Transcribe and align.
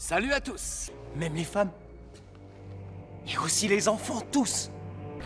Salut 0.00 0.32
à 0.32 0.40
tous 0.40 0.90
Même 1.14 1.34
les 1.34 1.44
femmes 1.44 1.70
Et 3.28 3.36
aussi 3.36 3.68
les 3.68 3.86
enfants, 3.86 4.22
tous 4.32 4.70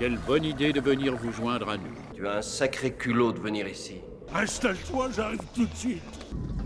Quelle 0.00 0.18
bonne 0.18 0.44
idée 0.44 0.72
de 0.72 0.80
venir 0.80 1.14
vous 1.14 1.30
joindre 1.30 1.68
à 1.68 1.76
nous. 1.76 1.94
Tu 2.12 2.26
as 2.26 2.38
un 2.38 2.42
sacré 2.42 2.92
culot 2.92 3.30
de 3.30 3.38
venir 3.38 3.68
ici. 3.68 4.00
Installe-toi, 4.34 5.10
j'arrive 5.14 5.38
tout 5.54 5.64
de 5.66 5.76
suite. 5.76 6.02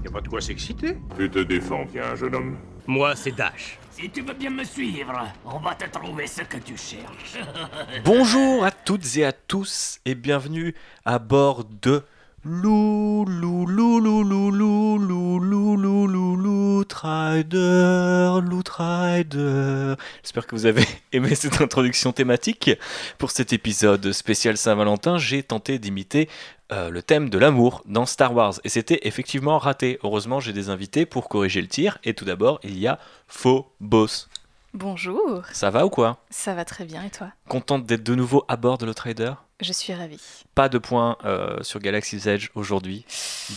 Y 0.02 0.08
a 0.08 0.10
pas 0.10 0.22
de 0.22 0.28
quoi 0.28 0.40
s'exciter. 0.40 0.96
Tu 1.18 1.30
te 1.30 1.40
défends 1.40 1.84
bien, 1.84 2.14
jeune 2.14 2.34
homme. 2.34 2.56
Moi, 2.86 3.14
c'est 3.14 3.32
Dash. 3.32 3.78
Si 3.90 4.08
tu 4.08 4.22
veux 4.22 4.32
bien 4.32 4.50
me 4.50 4.64
suivre, 4.64 5.30
on 5.44 5.58
va 5.58 5.74
te 5.74 5.84
trouver 5.90 6.26
ce 6.26 6.40
que 6.40 6.56
tu 6.56 6.78
cherches. 6.78 7.36
Bonjour 8.06 8.64
à 8.64 8.70
toutes 8.70 9.18
et 9.18 9.26
à 9.26 9.32
tous 9.32 10.00
et 10.06 10.14
bienvenue 10.14 10.74
à 11.04 11.18
bord 11.18 11.66
de 11.82 12.02
Lou 12.44 13.24
Lou 13.24 13.66
Lou 13.66 13.98
Lou 13.98 14.22
Lou 14.22 14.50
Lou 14.52 14.98
Lou 14.98 15.38
Lou 15.40 15.76
Lou 15.76 16.06
Lou 16.06 16.36
Lou 16.36 16.84
Trider 16.84 18.38
Lou 18.48 18.62
Trider. 18.62 19.94
J'espère 20.22 20.46
que 20.46 20.54
vous 20.54 20.66
avez 20.66 20.84
aimé 21.12 21.34
cette 21.34 21.60
introduction 21.60 22.12
thématique. 22.12 22.70
Pour 23.18 23.32
cet 23.32 23.52
épisode 23.52 24.12
spécial 24.12 24.56
Saint-Valentin, 24.56 25.18
j'ai 25.18 25.42
tenté 25.42 25.80
d'imiter 25.80 26.28
euh, 26.70 26.90
le 26.90 27.02
thème 27.02 27.28
de 27.28 27.38
l'amour 27.38 27.82
dans 27.86 28.06
Star 28.06 28.32
Wars 28.32 28.54
et 28.62 28.68
c'était 28.68 29.00
effectivement 29.02 29.58
raté. 29.58 29.98
Heureusement, 30.04 30.38
j'ai 30.38 30.52
des 30.52 30.70
invités 30.70 31.06
pour 31.06 31.28
corriger 31.28 31.60
le 31.60 31.66
tir 31.68 31.98
et 32.04 32.14
tout 32.14 32.24
d'abord, 32.24 32.60
il 32.62 32.78
y 32.78 32.86
a 32.86 33.00
Phobos. 33.26 34.28
Bonjour, 34.74 35.42
Ça 35.50 35.70
va 35.70 35.84
ou 35.86 35.90
quoi 35.90 36.18
ça 36.30 36.54
va 36.54 36.64
très 36.64 36.84
bien 36.84 37.02
et 37.02 37.10
toi 37.10 37.32
Contente 37.48 37.84
d'être 37.84 38.04
de 38.04 38.14
nouveau 38.14 38.44
à 38.46 38.56
bord 38.56 38.78
de 38.78 38.86
l'Outrider 38.86 39.32
Je 39.60 39.72
suis 39.72 39.92
ravie. 39.92 40.20
Pas 40.54 40.68
de 40.68 40.78
points 40.78 41.16
euh, 41.24 41.62
sur 41.62 41.80
Galaxy's 41.80 42.26
Edge 42.26 42.48
aujourd'hui. 42.54 43.04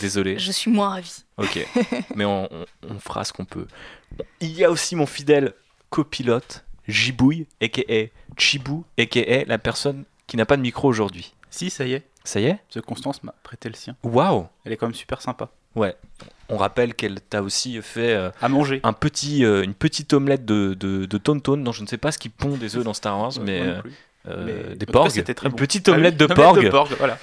Désolé. 0.00 0.38
Je 0.38 0.50
suis 0.50 0.70
moins 0.70 0.88
ravie. 0.90 1.24
Ok. 1.38 1.64
Mais 2.16 2.24
on, 2.24 2.44
on- 2.52 2.64
on 2.90 2.98
fera 2.98 3.24
ce 3.24 3.32
qu'on 3.32 3.44
peut. 3.44 3.66
Il 4.40 4.50
y 4.52 4.64
a 4.64 4.70
aussi 4.70 4.96
mon 4.96 5.06
fidèle 5.06 5.54
copilote, 5.90 6.64
Jibouille, 6.88 7.46
a.k.a. 7.62 8.06
Chibou, 8.36 8.84
a.k.a. 8.98 9.44
la 9.44 9.58
personne 9.58 10.04
qui 10.26 10.36
n'a 10.36 10.46
pas 10.46 10.56
de 10.56 10.62
micro 10.62 10.88
aujourd'hui. 10.88 11.32
Si, 11.50 11.70
ça 11.70 11.84
y 11.84 11.92
est. 11.92 12.02
Ça 12.24 12.40
y 12.40 12.46
est? 12.46 12.58
The 12.70 12.80
Constance 12.80 13.22
m'a 13.22 13.34
prêté 13.42 13.68
le 13.68 13.74
sien. 13.74 13.96
Waouh 14.02 14.46
Elle 14.64 14.72
est 14.72 14.76
quand 14.76 14.86
même 14.86 14.94
super 14.94 15.20
sympa. 15.20 15.50
Ouais. 15.74 15.94
On 16.48 16.56
rappelle 16.56 16.94
qu'elle 16.94 17.20
t'a 17.20 17.42
aussi 17.42 17.80
fait 17.82 18.12
euh, 18.14 18.30
À 18.40 18.48
manger. 18.48 18.80
un 18.82 18.92
petit, 18.92 19.44
euh, 19.44 19.62
une 19.62 19.74
petite 19.74 20.12
omelette 20.12 20.44
de, 20.44 20.74
de, 20.74 21.06
de 21.06 21.18
tonton. 21.18 21.56
Non, 21.56 21.72
je 21.72 21.82
ne 21.82 21.86
sais 21.86 21.96
pas 21.98 22.12
ce 22.12 22.18
qui 22.18 22.28
pond 22.28 22.56
des 22.56 22.76
œufs 22.76 22.84
dans 22.84 22.92
Star 22.94 23.18
Wars, 23.18 23.32
mais, 23.40 23.58
Moi 23.58 23.66
non 23.66 23.72
euh, 23.78 23.80
plus. 23.82 23.94
Euh, 24.28 24.74
des 24.74 24.86
porgs. 24.86 25.10
c'était 25.10 25.34
très 25.34 25.46
une 25.46 25.52
bon. 25.52 25.56
petite 25.58 25.88
Ah 25.88 25.92
omelette 25.96 26.16
de 26.16 26.26
porg. 26.26 26.62
de 26.64 26.68
porg, 26.68 26.90
voilà. 26.98 27.18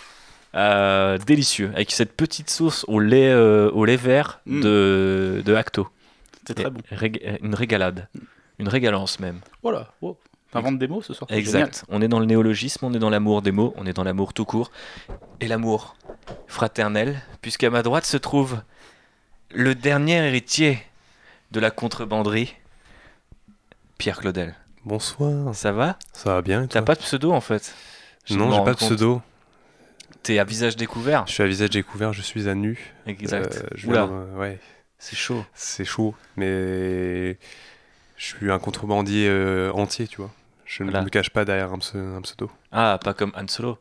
Euh, 0.55 1.17
délicieux, 1.19 1.71
avec 1.75 1.91
cette 1.91 2.13
petite 2.13 2.49
sauce 2.49 2.83
au 2.87 2.99
lait, 2.99 3.29
euh, 3.29 3.69
au 3.71 3.85
lait 3.85 3.97
vert 3.97 4.39
Mm. 4.45 4.61
de, 4.61 5.43
de 5.45 5.53
Acto. 5.55 5.87
C'est 6.47 6.55
très 6.55 6.69
bon. 6.71 6.81
Rég- 6.91 7.37
une 7.43 7.53
régalade. 7.53 8.07
Une 8.57 8.67
régalance 8.67 9.19
même. 9.19 9.39
Voilà. 9.61 9.91
Oh. 10.01 10.17
T'inventes 10.51 10.79
des 10.79 10.87
mots 10.87 11.03
ce 11.03 11.13
soir 11.13 11.29
Exact. 11.31 11.85
On 11.89 12.01
est 12.01 12.07
dans 12.07 12.19
le 12.19 12.25
néologisme, 12.25 12.83
on 12.83 12.93
est 12.95 12.99
dans 12.99 13.11
l'amour 13.11 13.43
des 13.43 13.51
mots, 13.51 13.71
on 13.77 13.85
est 13.85 13.93
dans 13.93 14.03
l'amour 14.03 14.33
tout 14.33 14.45
court. 14.45 14.71
Et 15.41 15.47
l'amour 15.47 15.95
fraternel, 16.47 17.21
puisqu'à 17.43 17.69
ma 17.69 17.83
droite 17.83 18.05
se 18.05 18.17
trouve 18.17 18.59
le 19.53 19.75
dernier 19.75 20.15
héritier 20.25 20.79
de 21.51 21.59
la 21.59 21.69
contrebanderie, 21.69 22.55
Pierre 23.99 24.17
Claudel. 24.17 24.55
Bonsoir, 24.85 25.53
Ça 25.55 25.71
va? 25.71 25.97
Ça 26.13 26.35
va 26.35 26.41
bien 26.41 26.67
T'as 26.67 26.81
pas 26.81 26.95
de 26.95 26.99
pseudo 26.99 27.31
en 27.31 27.41
fait? 27.41 27.75
Je 28.25 28.35
Non, 28.35 28.51
j'ai 28.51 28.63
pas 28.63 28.71
de 28.73 28.77
pseudo. 28.77 29.21
T'es 30.23 30.39
à 30.39 30.43
visage 30.43 30.75
découvert? 30.75 31.25
Je 31.27 31.33
suis 31.33 31.43
à 31.43 31.47
visage 31.47 31.69
découvert, 31.69 32.13
je 32.13 32.21
suis 32.21 32.49
à 32.49 32.55
nu. 32.55 32.93
Exact. 33.05 33.55
Euh, 33.63 33.67
je 33.75 33.87
Oula, 33.87 34.05
viens, 34.05 34.25
ouais, 34.37 34.59
c'est 34.97 35.15
chaud. 35.15 35.45
c'est 35.53 35.85
chaud, 35.85 36.13
mais 36.35 37.31
je 38.17 38.25
suis 38.25 38.51
un 38.51 38.59
contrebandier 38.59 39.27
euh, 39.29 39.71
entier, 39.73 40.07
tu 40.07 40.17
vois. 40.17 40.31
Je 40.65 40.83
ne 40.83 40.91
Voilà. 40.91 41.03
me 41.05 41.09
cache 41.09 41.29
pas 41.31 41.45
derrière 41.45 41.73
un, 41.73 41.77
pse- 41.77 41.97
un 41.97 42.21
pseudo. 42.21 42.51
Ah, 42.71 42.99
pas 43.03 43.13
comme 43.13 43.31
Han 43.35 43.47
Solo. 43.47 43.79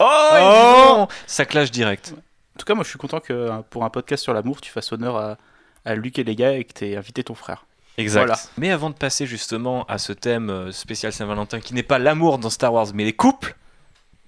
Oh, 0.00 1.06
Ça 1.26 1.44
clash 1.44 1.70
direct. 1.70 2.14
En 2.16 2.58
tout 2.58 2.66
cas, 2.66 2.74
moi 2.74 2.84
je 2.84 2.90
suis 2.90 2.98
content 2.98 3.20
que 3.20 3.32
euh, 3.32 3.62
pour 3.70 3.84
un 3.84 3.90
podcast 3.90 4.22
sur 4.22 4.32
l'amour, 4.34 4.60
tu 4.60 4.70
fasses 4.70 4.92
honneur 4.92 5.16
à, 5.16 5.38
à 5.84 5.94
Luc 5.94 6.18
et 6.18 6.24
les 6.24 6.36
gars 6.36 6.52
et 6.52 6.64
que 6.64 6.72
t'aies 6.72 6.96
invité 6.96 7.24
ton 7.24 7.34
frère. 7.34 7.66
Exact. 7.96 8.26
Voilà. 8.26 8.38
Mais 8.58 8.70
avant 8.70 8.90
de 8.90 8.94
passer 8.94 9.26
justement 9.26 9.84
à 9.84 9.98
ce 9.98 10.12
thème 10.12 10.50
euh, 10.50 10.72
spécial 10.72 11.12
Saint-Valentin 11.12 11.60
qui 11.60 11.74
n'est 11.74 11.82
pas 11.82 11.98
l'amour 11.98 12.38
dans 12.38 12.50
Star 12.50 12.72
Wars, 12.72 12.88
mais 12.94 13.04
les 13.04 13.12
couples. 13.12 13.56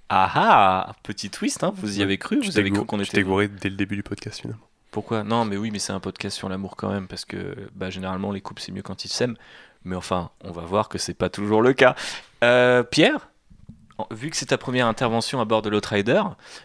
Ah 0.08 0.30
ah 0.34 0.92
Petit 1.02 1.30
twist, 1.30 1.64
hein, 1.64 1.72
vous 1.76 1.98
y 1.98 2.02
avez 2.02 2.16
cru 2.16 2.38
Tu 2.40 2.50
Vous 2.50 2.58
avez 2.58 2.70
cru 2.70 2.84
qu'on 2.84 3.00
était. 3.00 3.22
gouré 3.22 3.48
dès 3.48 3.68
le 3.68 3.76
début 3.76 3.96
du 3.96 4.04
podcast 4.04 4.40
finalement. 4.40 4.62
Pourquoi? 4.92 5.24
Non, 5.24 5.44
mais 5.44 5.56
oui, 5.56 5.70
mais 5.72 5.80
c'est 5.80 5.92
un 5.92 6.00
podcast 6.00 6.36
sur 6.36 6.48
l'amour 6.48 6.76
quand 6.76 6.90
même, 6.90 7.08
parce 7.08 7.24
que 7.24 7.56
bah, 7.74 7.90
généralement 7.90 8.30
les 8.30 8.40
couples 8.40 8.62
c'est 8.62 8.72
mieux 8.72 8.82
quand 8.82 9.04
ils 9.04 9.08
s'aiment. 9.08 9.36
Mais 9.84 9.96
enfin, 9.96 10.30
on 10.42 10.52
va 10.52 10.62
voir 10.62 10.88
que 10.88 10.98
c'est 10.98 11.14
pas 11.14 11.28
toujours 11.28 11.60
le 11.60 11.72
cas. 11.72 11.96
Euh, 12.44 12.82
Pierre, 12.84 13.28
vu 14.10 14.30
que 14.30 14.36
c'est 14.36 14.46
ta 14.46 14.58
première 14.58 14.86
intervention 14.86 15.40
à 15.40 15.44
bord 15.44 15.62
de 15.62 15.70
l'Outrider, 15.70 16.22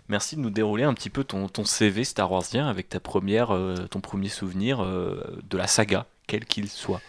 merci 0.07 0.35
de 0.35 0.41
nous 0.41 0.49
dérouler 0.49 0.83
un 0.83 0.93
petit 0.93 1.09
peu 1.09 1.23
ton, 1.23 1.47
ton 1.47 1.65
CV 1.65 2.03
Star 2.03 2.31
Warsien 2.31 2.67
avec 2.67 2.89
ta 2.89 2.99
première, 2.99 3.53
euh, 3.55 3.75
ton 3.89 4.01
premier 4.01 4.29
souvenir 4.29 4.83
euh, 4.83 5.39
de 5.49 5.57
la 5.57 5.67
saga, 5.67 6.05
quel 6.31 6.45
qu'il 6.45 6.69
soit. 6.69 7.01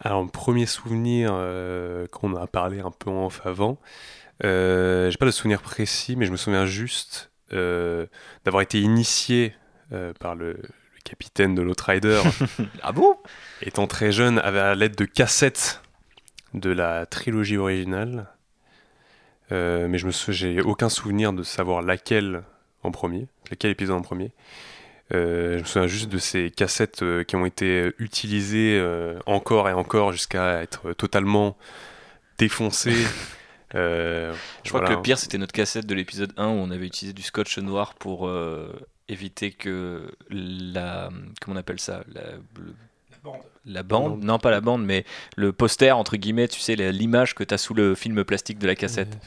Alors, 0.00 0.26
premier 0.30 0.64
souvenir 0.64 1.32
euh, 1.34 2.06
qu'on 2.06 2.34
a 2.34 2.46
parlé 2.46 2.80
un 2.80 2.90
peu 2.90 3.10
en 3.10 3.26
off 3.26 3.42
avant, 3.44 3.78
euh, 4.42 5.10
j'ai 5.10 5.18
pas 5.18 5.26
de 5.26 5.30
souvenir 5.30 5.60
précis, 5.60 6.16
mais 6.16 6.24
je 6.24 6.32
me 6.32 6.38
souviens 6.38 6.64
juste 6.64 7.30
euh, 7.52 8.06
d'avoir 8.46 8.62
été 8.62 8.80
initié 8.80 9.54
par 10.18 10.34
le, 10.34 10.54
le 10.54 11.00
capitaine 11.04 11.54
de 11.54 11.60
l'Outrider 11.62 12.20
Ah 12.82 12.90
bon? 12.90 13.16
Étant 13.60 13.86
très 13.86 14.10
jeune, 14.10 14.38
à 14.38 14.50
la 14.50 14.74
l'aide 14.74 14.96
de 14.96 15.04
cassettes 15.04 15.82
de 16.54 16.70
la 16.70 17.06
trilogie 17.06 17.58
originale. 17.58 18.28
Mais 19.50 19.98
je 19.98 20.06
me 20.06 20.32
j'ai 20.32 20.60
aucun 20.62 20.88
souvenir 20.88 21.32
de 21.32 21.44
savoir 21.44 21.80
laquelle 21.80 22.42
en 22.82 22.90
premier, 22.90 23.28
lequel 23.52 23.70
épisode 23.70 23.98
en 23.98 24.02
premier. 24.02 24.32
Euh, 25.12 25.56
je 25.56 25.58
me 25.60 25.64
souviens 25.64 25.86
juste 25.86 26.08
de 26.08 26.18
ces 26.18 26.50
cassettes 26.50 27.02
euh, 27.02 27.24
qui 27.24 27.36
ont 27.36 27.44
été 27.44 27.92
utilisées 27.98 28.78
euh, 28.80 29.18
encore 29.26 29.68
et 29.68 29.72
encore 29.72 30.12
jusqu'à 30.12 30.62
être 30.62 30.92
totalement 30.94 31.56
défoncées. 32.38 32.94
Euh, 33.76 34.32
Je 34.62 34.68
crois 34.68 34.82
voilà. 34.82 34.94
que 34.94 34.98
le 34.98 35.02
pire, 35.02 35.18
c'était 35.18 35.36
notre 35.36 35.50
cassette 35.52 35.84
de 35.84 35.94
l'épisode 35.96 36.32
1 36.36 36.46
où 36.46 36.50
on 36.50 36.70
avait 36.70 36.86
utilisé 36.86 37.12
du 37.12 37.22
scotch 37.22 37.58
noir 37.58 37.94
pour 37.94 38.28
euh, 38.28 38.72
éviter 39.08 39.50
que 39.50 40.12
la. 40.30 41.08
Comment 41.40 41.56
on 41.56 41.58
appelle 41.58 41.80
ça 41.80 42.04
la, 42.12 42.22
le- 42.56 43.32
la 43.64 43.82
bande. 43.82 44.22
Non, 44.22 44.38
pas 44.38 44.52
la 44.52 44.60
bande, 44.60 44.84
mais 44.84 45.04
le 45.36 45.52
poster, 45.52 45.90
entre 45.90 46.16
guillemets, 46.16 46.46
tu 46.46 46.60
sais, 46.60 46.76
l'image 46.76 47.34
que 47.34 47.42
tu 47.42 47.52
as 47.52 47.58
sous 47.58 47.74
le 47.74 47.96
film 47.96 48.22
plastique 48.22 48.60
de 48.60 48.66
la 48.68 48.76
cassette. 48.76 49.18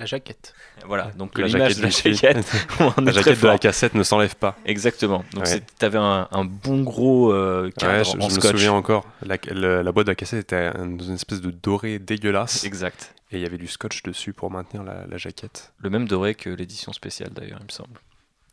La 0.00 0.06
jaquette. 0.06 0.54
Voilà, 0.86 1.12
donc 1.16 1.38
La 1.38 1.46
l'image 1.46 1.74
jaquette 1.76 1.78
de 1.78 2.08
la 2.08 2.14
jaquette, 2.14 2.52
on 2.98 3.00
La 3.02 3.12
jaquette 3.12 3.40
de 3.40 3.46
la 3.46 3.58
cassette 3.58 3.94
ne 3.94 4.02
s'enlève 4.02 4.34
pas. 4.34 4.56
Exactement. 4.64 5.24
Donc 5.34 5.44
Ouais. 5.44 5.62
tu 5.78 5.84
avais 5.84 5.98
un, 5.98 6.26
un 6.32 6.44
bon 6.44 6.82
gros 6.82 7.32
euh, 7.32 7.70
cadre 7.78 7.98
Ouais, 7.98 8.04
je, 8.04 8.16
en 8.24 8.28
je 8.28 8.36
me 8.36 8.40
souviens 8.40 8.72
encore. 8.72 9.06
La, 9.22 9.36
la 9.82 9.92
boîte 9.92 10.06
de 10.06 10.10
la 10.12 10.16
cassette 10.16 10.40
était 10.40 10.56
un- 10.74 10.86
dans 10.86 11.04
une 11.04 11.14
espèce 11.14 11.40
de 11.40 11.50
doré 11.50 11.98
dégueulasse. 11.98 12.64
Exact. 12.64 13.14
Et 13.30 13.36
il 13.36 13.42
y 13.42 13.46
avait 13.46 13.58
du 13.58 13.68
scotch 13.68 14.02
dessus 14.02 14.32
pour 14.32 14.50
maintenir 14.50 14.82
la, 14.82 15.06
la 15.06 15.16
jaquette. 15.18 15.72
Le 15.78 15.90
même 15.90 16.08
doré 16.08 16.34
que 16.34 16.50
l'édition 16.50 16.92
spéciale 16.92 17.30
d'ailleurs, 17.30 17.58
il 17.60 17.66
me 17.66 17.70
semble. 17.70 18.00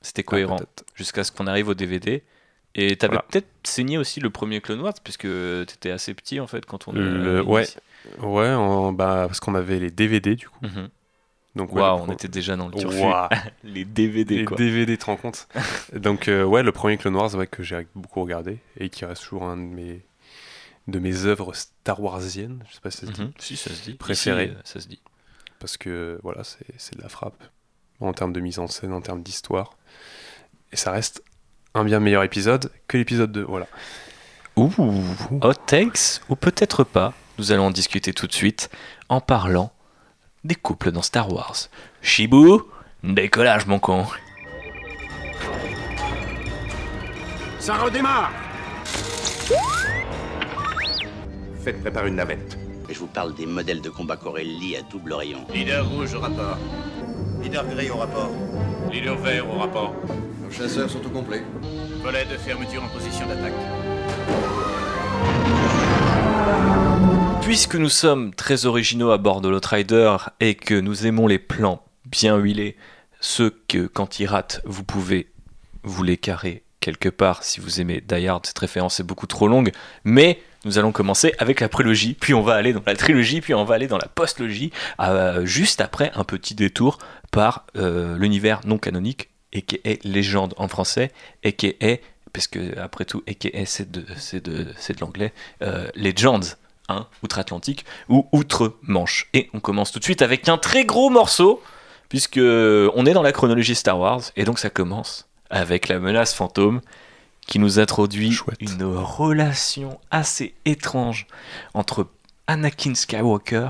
C'était 0.02 0.24
Ah, 0.28 0.30
cohérent. 0.30 0.58
jusqu'à 0.96 1.24
ce 1.24 1.32
qu'on 1.32 1.48
arrive 1.48 1.70
au 1.70 1.74
DVD. 1.74 2.24
Et 2.76 2.96
t'avais 2.96 3.14
Voilà. 3.14 3.26
peut-être 3.32 3.48
saigné 3.64 3.98
aussi 3.98 4.20
le 4.20 4.30
premier 4.30 4.62
Clone 4.62 4.82
Wars, 4.82 4.94
puisque 5.04 5.24
t'étais 5.66 5.90
assez 5.90 6.14
petit 6.14 6.40
en 6.40 6.46
fait 6.46 6.64
quand 6.66 6.88
on 6.88 6.92
a 6.92 7.00
Le- 7.00 7.42
ouais. 7.42 7.66
Ouais, 8.22 8.54
bah, 8.94 9.24
parce 9.28 9.40
qu'on 9.40 9.56
avait 9.56 9.80
les 9.80 9.90
DVD 9.90 10.36
du 10.36 10.48
coup. 10.48 10.60
Mhm. 10.62 10.90
Donc, 11.58 11.74
ouais, 11.74 11.82
on 11.82 12.04
pro- 12.06 12.14
était 12.14 12.28
déjà 12.28 12.56
dans 12.56 12.68
le 12.68 12.74
turfu. 12.76 13.00
Ouah. 13.00 13.30
Les 13.64 13.84
DVD 13.86 14.38
les 14.38 14.46
quoi. 14.46 14.56
DVD, 14.58 14.98
te 14.98 15.06
rends 15.06 15.16
compte 15.18 15.48
Donc, 15.94 16.28
euh, 16.28 16.44
ouais, 16.44 16.64
le 16.64 16.72
premier 16.72 16.98
Clone 16.98 17.16
Wars 17.16 17.34
ouais, 17.36 17.48
que 17.48 17.64
j'ai 17.64 17.86
beaucoup 17.96 18.22
regardé 18.22 18.60
et 18.80 18.90
qui 18.90 19.04
reste 19.06 19.24
toujours 19.24 19.44
un 19.44 19.58
de 19.58 19.62
mes, 19.64 20.06
de 20.88 21.00
mes 21.00 21.26
œuvres 21.26 21.54
Star 21.54 22.02
Warsiennes. 22.02 22.64
Je 22.70 22.76
sais 22.76 22.82
pas 22.82 22.92
si 22.92 22.98
ça 23.00 23.08
se 23.08 23.12
dit. 23.12 23.22
Mhm. 23.22 23.32
Si, 23.40 23.58
ça 23.58 23.70
se 23.72 23.84
dit. 23.84 23.94
Préféré. 23.96 24.46
Ici, 24.46 24.54
euh, 24.56 24.62
ça 24.64 24.80
se 24.80 24.88
dit. 24.88 25.02
Parce 25.60 25.76
que 25.78 26.20
voilà, 26.24 26.44
c'est 26.44 26.66
c'est 26.78 26.96
de 26.98 27.02
la 27.02 27.10
frappe. 27.10 27.44
En 28.00 28.14
termes 28.14 28.32
de 28.34 28.40
mise 28.40 28.60
en 28.60 28.68
scène, 28.68 28.94
en 28.94 29.02
termes 29.02 29.24
d'histoire. 29.24 29.72
Et 30.72 30.76
ça 30.76 30.92
reste 30.92 31.24
un 31.74 31.84
bien 31.84 32.00
meilleur 32.00 32.24
épisode 32.24 32.72
que 32.88 32.98
l'épisode 32.98 33.32
2. 33.32 33.42
Voilà. 33.44 33.66
Ouh, 34.56 34.72
hot 35.42 35.54
takes 35.66 36.22
ou 36.30 36.36
peut-être 36.36 36.84
pas. 36.84 37.14
Nous 37.40 37.52
allons 37.52 37.66
en 37.68 37.72
discuter 37.72 38.14
tout 38.14 38.28
de 38.28 38.34
suite 38.34 38.70
en 39.10 39.20
parlant 39.22 39.72
des 40.44 40.56
couples 40.56 40.92
dans 40.92 41.02
Star 41.02 41.32
Wars. 41.32 41.70
Shibu, 42.02 42.60
décollage 43.04 43.66
mon 43.68 43.80
con. 43.80 44.06
Ça 47.60 47.76
redémarre 47.76 48.32
Faites 51.64 51.82
préparer 51.82 52.08
une 52.08 52.16
navette. 52.16 52.58
Je 52.90 52.98
vous 53.00 53.08
parle 53.08 53.36
des 53.36 53.46
modèles 53.46 53.82
de 53.82 53.90
combat 53.90 54.16
Corelli 54.16 54.78
à 54.78 54.82
double 54.84 55.14
rayon. 55.14 55.46
Leader 55.54 55.86
rouge 55.90 56.14
au 56.14 56.22
rapport. 56.22 56.58
Leader 57.42 57.66
gris 57.68 57.90
au 57.90 57.98
rapport. 57.98 58.32
Leader 58.92 59.18
vert 59.18 59.50
au 59.50 59.60
rapport. 59.60 59.94
Nos 60.42 60.52
chasseurs 60.52 60.90
sont 60.90 61.06
au 61.06 61.10
complet. 61.10 61.44
Volet 62.02 62.26
de 62.26 62.38
fermeture 62.38 62.84
en 62.84 62.88
position 62.88 63.28
d'attaque. 63.28 63.54
Puisque 67.48 67.76
nous 67.76 67.88
sommes 67.88 68.34
très 68.34 68.66
originaux 68.66 69.12
à 69.12 69.18
bord 69.18 69.40
de 69.40 69.48
l'Outrider 69.48 70.18
et 70.42 70.56
que 70.56 70.78
nous 70.78 71.08
aimons 71.08 71.28
les 71.28 71.40
plans 71.40 71.82
bien 72.04 72.36
huilés, 72.36 72.76
ceux 73.22 73.58
que 73.70 73.88
quand 73.88 74.20
ils 74.20 74.26
ratent, 74.26 74.62
vous 74.66 74.84
pouvez 74.84 75.32
vous 75.84 76.04
les 76.04 76.18
carrer 76.18 76.64
quelque 76.82 77.08
part. 77.08 77.46
Si 77.46 77.62
vous 77.62 77.80
aimez 77.80 78.04
Die 78.06 78.28
Hard, 78.28 78.46
cette 78.46 78.60
référence 78.60 79.00
est 79.00 79.04
beaucoup 79.04 79.28
trop 79.28 79.48
longue, 79.48 79.72
mais 80.04 80.42
nous 80.66 80.78
allons 80.78 80.92
commencer 80.92 81.36
avec 81.40 81.62
la 81.62 81.70
prélogie, 81.70 82.16
puis 82.20 82.34
on 82.34 82.42
va 82.42 82.56
aller 82.56 82.74
dans 82.74 82.84
la 82.86 82.98
trilogie, 82.98 83.40
puis 83.40 83.54
on 83.54 83.64
va 83.64 83.76
aller 83.76 83.88
dans 83.88 83.98
la 83.98 84.10
postlogie, 84.10 84.74
euh, 85.00 85.46
juste 85.46 85.80
après 85.80 86.12
un 86.16 86.26
petit 86.26 86.54
détour 86.54 86.98
par 87.32 87.66
euh, 87.78 88.18
l'univers 88.18 88.60
non 88.66 88.78
canonique, 88.78 89.30
et 89.54 89.62
qui 89.62 89.80
est 89.86 90.04
légende 90.04 90.54
en 90.58 90.68
français, 90.68 91.14
et 91.44 91.54
qui 91.54 91.78
est, 91.80 92.02
parce 92.34 92.48
que 92.48 92.78
après 92.78 93.06
tout, 93.06 93.24
et 93.26 93.38
est 93.58 93.66
c'est 93.66 93.90
de 93.90 95.00
l'anglais, 95.00 95.32
euh, 95.62 95.88
Legends, 95.96 96.58
hein, 96.90 97.08
outre-Atlantique, 97.24 97.86
ou 98.10 98.28
outre-Manche. 98.32 99.30
Et 99.34 99.50
on 99.54 99.60
commence 99.60 99.92
tout 99.92 100.00
de 100.00 100.04
suite 100.04 100.22
avec 100.22 100.48
un 100.50 100.58
très 100.58 100.86
gros 100.86 101.10
morceau, 101.10 101.62
puisque 102.10 102.40
on 102.40 103.06
est 103.06 103.14
dans 103.14 103.22
la 103.22 103.32
chronologie 103.32 103.76
Star 103.76 104.00
Wars, 104.00 104.22
et 104.36 104.44
donc 104.46 104.60
ça 104.60 104.70
commence 104.70 105.28
avec 105.50 105.88
la 105.88 106.00
menace 106.00 106.34
fantôme, 106.34 106.82
qui 107.48 107.60
nous 107.60 107.80
introduit 107.80 108.34
Chouette. 108.34 108.62
une 108.62 108.84
relation 108.84 110.00
assez 110.12 110.54
étrange 110.66 111.28
entre 111.74 112.08
Anakin 112.48 112.94
Skywalker 112.94 113.70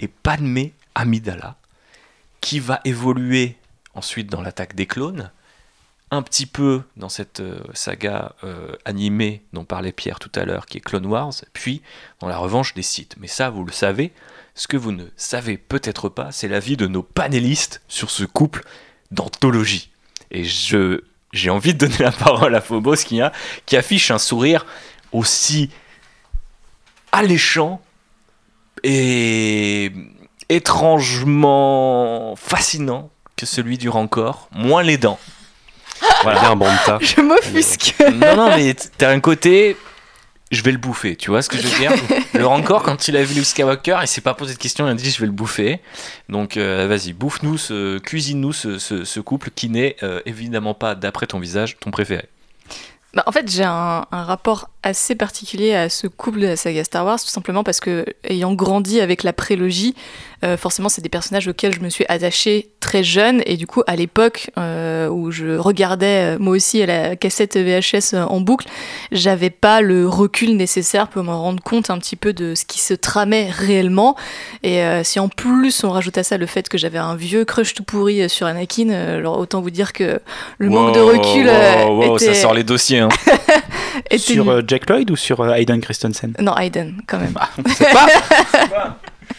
et 0.00 0.08
Padmé 0.08 0.72
Amidala, 0.94 1.56
qui 2.40 2.60
va 2.60 2.80
évoluer 2.84 3.56
ensuite 3.94 4.30
dans 4.30 4.40
l'attaque 4.40 4.74
des 4.74 4.86
clones, 4.86 5.30
un 6.10 6.22
petit 6.22 6.46
peu 6.46 6.82
dans 6.96 7.08
cette 7.08 7.40
euh, 7.40 7.60
saga 7.74 8.34
euh, 8.42 8.72
animée 8.84 9.42
dont 9.52 9.64
parlait 9.64 9.92
Pierre 9.92 10.18
tout 10.18 10.32
à 10.34 10.44
l'heure, 10.44 10.66
qui 10.66 10.78
est 10.78 10.80
Clone 10.80 11.06
Wars, 11.06 11.32
puis 11.52 11.82
dans 12.20 12.28
la 12.28 12.38
revanche 12.38 12.74
des 12.74 12.82
Sith. 12.82 13.16
Mais 13.18 13.26
ça, 13.26 13.50
vous 13.50 13.64
le 13.64 13.72
savez. 13.72 14.12
Ce 14.54 14.66
que 14.66 14.76
vous 14.76 14.92
ne 14.92 15.04
savez 15.16 15.58
peut-être 15.58 16.08
pas, 16.08 16.32
c'est 16.32 16.48
l'avis 16.48 16.76
de 16.76 16.86
nos 16.86 17.02
panélistes 17.02 17.82
sur 17.88 18.10
ce 18.10 18.24
couple 18.24 18.64
d'anthologie. 19.10 19.90
Et 20.30 20.44
je 20.44 21.02
j'ai 21.32 21.50
envie 21.50 21.74
de 21.74 21.86
donner 21.86 21.98
la 21.98 22.12
parole 22.12 22.54
à 22.54 22.60
Phobos 22.60 22.96
qui, 22.96 23.20
a, 23.20 23.32
qui 23.66 23.76
affiche 23.76 24.10
un 24.10 24.18
sourire 24.18 24.64
aussi 25.12 25.70
alléchant 27.12 27.82
et 28.82 29.92
étrangement 30.48 32.34
fascinant 32.36 33.10
que 33.36 33.46
celui 33.46 33.78
du 33.78 33.88
Rancor, 33.88 34.48
moins 34.52 34.82
les 34.82 34.98
dents. 34.98 35.18
Voilà. 36.22 36.40
Bien 36.40 36.56
Banta. 36.56 36.98
Je 37.02 37.20
m'offusque. 37.20 37.94
Non, 38.14 38.36
non, 38.36 38.48
mais 38.56 38.74
t'as 38.96 39.10
un 39.10 39.20
côté, 39.20 39.76
je 40.50 40.62
vais 40.62 40.72
le 40.72 40.78
bouffer, 40.78 41.16
tu 41.16 41.30
vois 41.30 41.42
ce 41.42 41.48
que 41.48 41.56
je 41.58 41.66
veux 41.66 41.78
dire 41.78 41.92
Le 42.34 42.46
Rancor, 42.46 42.82
quand 42.82 43.08
il 43.08 43.16
a 43.16 43.22
vu 43.22 43.34
Luke 43.34 43.44
Skywalker, 43.44 43.98
il 44.02 44.08
s'est 44.08 44.20
pas 44.20 44.34
posé 44.34 44.54
de 44.54 44.58
question, 44.58 44.86
il 44.86 44.90
a 44.90 44.94
dit 44.94 45.10
je 45.10 45.20
vais 45.20 45.26
le 45.26 45.32
bouffer. 45.32 45.80
Donc 46.28 46.56
euh, 46.56 46.86
vas-y, 46.88 47.12
bouffe-nous, 47.12 47.58
ce, 47.58 47.98
cuisine-nous 47.98 48.52
ce, 48.52 48.78
ce- 48.78 49.04
ce 49.04 49.20
couple 49.20 49.50
qui 49.54 49.68
n'est 49.68 49.96
euh, 50.02 50.20
évidemment 50.26 50.74
pas, 50.74 50.94
d'après 50.94 51.26
ton 51.26 51.38
visage, 51.38 51.76
ton 51.80 51.90
préféré. 51.90 52.28
Bah, 53.14 53.22
en 53.26 53.32
fait, 53.32 53.50
j'ai 53.50 53.64
un, 53.64 54.04
un 54.10 54.22
rapport 54.24 54.68
assez 54.82 55.14
particulier 55.14 55.74
à 55.74 55.88
ce 55.88 56.06
couple 56.06 56.40
de 56.40 56.46
la 56.46 56.56
saga 56.56 56.84
Star 56.84 57.04
Wars, 57.04 57.20
tout 57.20 57.28
simplement 57.28 57.64
parce 57.64 57.80
que, 57.80 58.04
ayant 58.24 58.54
grandi 58.54 59.00
avec 59.00 59.22
la 59.22 59.32
prélogie, 59.32 59.94
euh, 60.44 60.56
forcément, 60.56 60.88
c'est 60.88 61.02
des 61.02 61.08
personnages 61.08 61.48
auxquels 61.48 61.74
je 61.74 61.80
me 61.80 61.88
suis 61.88 62.04
attachée 62.08 62.70
très 62.80 63.02
jeune. 63.02 63.42
Et 63.46 63.56
du 63.56 63.66
coup, 63.66 63.82
à 63.86 63.96
l'époque 63.96 64.50
euh, 64.56 65.08
où 65.08 65.30
je 65.30 65.56
regardais, 65.56 66.36
euh, 66.36 66.38
moi 66.38 66.54
aussi, 66.54 66.80
à 66.82 66.86
la 66.86 67.16
cassette 67.16 67.56
VHS 67.56 68.14
en 68.14 68.40
boucle, 68.40 68.68
j'avais 69.10 69.50
pas 69.50 69.80
le 69.80 70.08
recul 70.08 70.56
nécessaire 70.56 71.08
pour 71.08 71.24
me 71.24 71.32
rendre 71.32 71.62
compte 71.62 71.90
un 71.90 71.98
petit 71.98 72.16
peu 72.16 72.32
de 72.32 72.54
ce 72.54 72.64
qui 72.64 72.80
se 72.80 72.94
tramait 72.94 73.50
réellement. 73.50 74.16
Et 74.62 74.82
euh, 74.82 75.02
si 75.04 75.18
en 75.18 75.28
plus 75.28 75.84
on 75.84 75.90
rajoute 75.90 76.18
à 76.18 76.22
ça 76.22 76.36
le 76.36 76.46
fait 76.46 76.68
que 76.68 76.78
j'avais 76.78 76.98
un 76.98 77.16
vieux 77.16 77.44
crush 77.44 77.74
tout 77.74 77.82
pourri 77.82 78.28
sur 78.28 78.46
Anakin, 78.46 78.90
euh, 78.90 79.18
alors 79.18 79.38
autant 79.38 79.60
vous 79.60 79.70
dire 79.70 79.92
que 79.92 80.20
le 80.58 80.68
manque 80.68 80.94
de 80.94 81.00
Wow, 81.00 81.08
recul 81.08 81.46
wow, 81.46 81.52
euh, 81.52 81.84
wow, 81.86 82.16
était, 82.16 82.26
ça 82.26 82.34
sort 82.34 82.54
les 82.54 82.64
dossiers. 82.64 83.00
Hein. 83.00 83.08
était 84.10 84.18
Sur 84.18 84.48
euh, 84.50 84.62
Jack 84.78 84.90
Lloyd 84.90 85.10
ou 85.10 85.16
sur 85.16 85.40
euh, 85.40 85.54
Hayden 85.54 85.80
Christensen? 85.80 86.34
Non, 86.40 86.56
Hayden, 86.56 87.00
quand 87.06 87.18
même. 87.18 87.32
Bah, 87.32 87.48
on 87.64 87.68
sait 87.68 87.86
pas. 87.92 88.08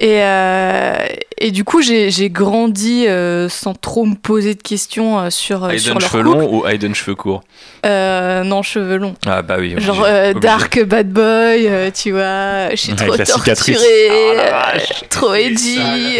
Et, 0.00 0.22
euh, 0.22 0.94
et 1.38 1.50
du 1.50 1.64
coup, 1.64 1.82
j'ai 1.82 2.12
j'ai 2.12 2.30
grandi 2.30 3.08
euh, 3.08 3.48
sans 3.48 3.74
trop 3.74 4.04
me 4.04 4.14
poser 4.14 4.54
de 4.54 4.62
questions 4.62 5.18
euh, 5.18 5.30
sur, 5.30 5.58
sur 5.58 5.70
Hayden 5.72 5.98
leur 5.98 6.10
cheveux 6.12 6.22
couple. 6.22 6.38
longs 6.38 6.54
ou 6.60 6.66
Hayden 6.68 6.94
cheveux 6.94 7.16
courts? 7.16 7.42
Euh, 7.84 8.44
non, 8.44 8.62
cheveux 8.62 8.98
longs. 8.98 9.16
Ah 9.26 9.42
bah 9.42 9.56
oui. 9.58 9.74
Genre 9.80 9.98
obligé, 9.98 10.12
euh, 10.14 10.30
obligé. 10.30 10.40
dark 10.40 10.84
bad 10.84 11.10
boy, 11.12 11.66
euh, 11.66 11.90
tu 11.92 12.12
vois, 12.12 12.70
je 12.70 12.76
suis 12.76 12.94
trop 12.94 13.16
torturée, 13.16 14.08
Oh 14.30 14.36
vache, 14.36 15.02
trop 15.10 15.34
edgy. 15.34 15.80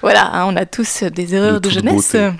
voilà, 0.00 0.30
hein, 0.32 0.44
on 0.46 0.54
a 0.56 0.64
tous 0.64 1.02
des 1.02 1.34
erreurs 1.34 1.60
De 1.60 1.70
jeunesse. 1.70 2.12
beauté. 2.12 2.30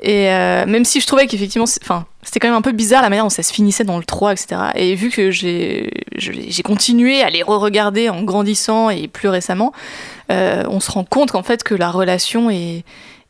Et 0.00 0.30
euh, 0.30 0.64
même 0.66 0.84
si 0.84 1.00
je 1.00 1.06
trouvais 1.06 1.26
qu'effectivement, 1.26 1.66
enfin, 1.82 2.06
c'était 2.22 2.38
quand 2.38 2.48
même 2.48 2.56
un 2.56 2.62
peu 2.62 2.72
bizarre 2.72 3.02
la 3.02 3.10
manière 3.10 3.24
dont 3.24 3.30
ça 3.30 3.42
se 3.42 3.52
finissait 3.52 3.84
dans 3.84 3.98
le 3.98 4.04
3, 4.04 4.32
etc. 4.32 4.60
Et 4.76 4.94
vu 4.94 5.10
que 5.10 5.30
j'ai 5.30 5.90
continué 6.64 7.22
à 7.22 7.30
les 7.30 7.42
re-regarder 7.42 8.08
en 8.08 8.22
grandissant 8.22 8.90
et 8.90 9.08
plus 9.08 9.28
récemment, 9.28 9.72
euh, 10.30 10.62
on 10.68 10.78
se 10.78 10.90
rend 10.90 11.04
compte 11.04 11.32
qu'en 11.32 11.42
fait 11.42 11.64
que 11.64 11.74
la 11.74 11.90
relation 11.90 12.48
est, 12.48 12.84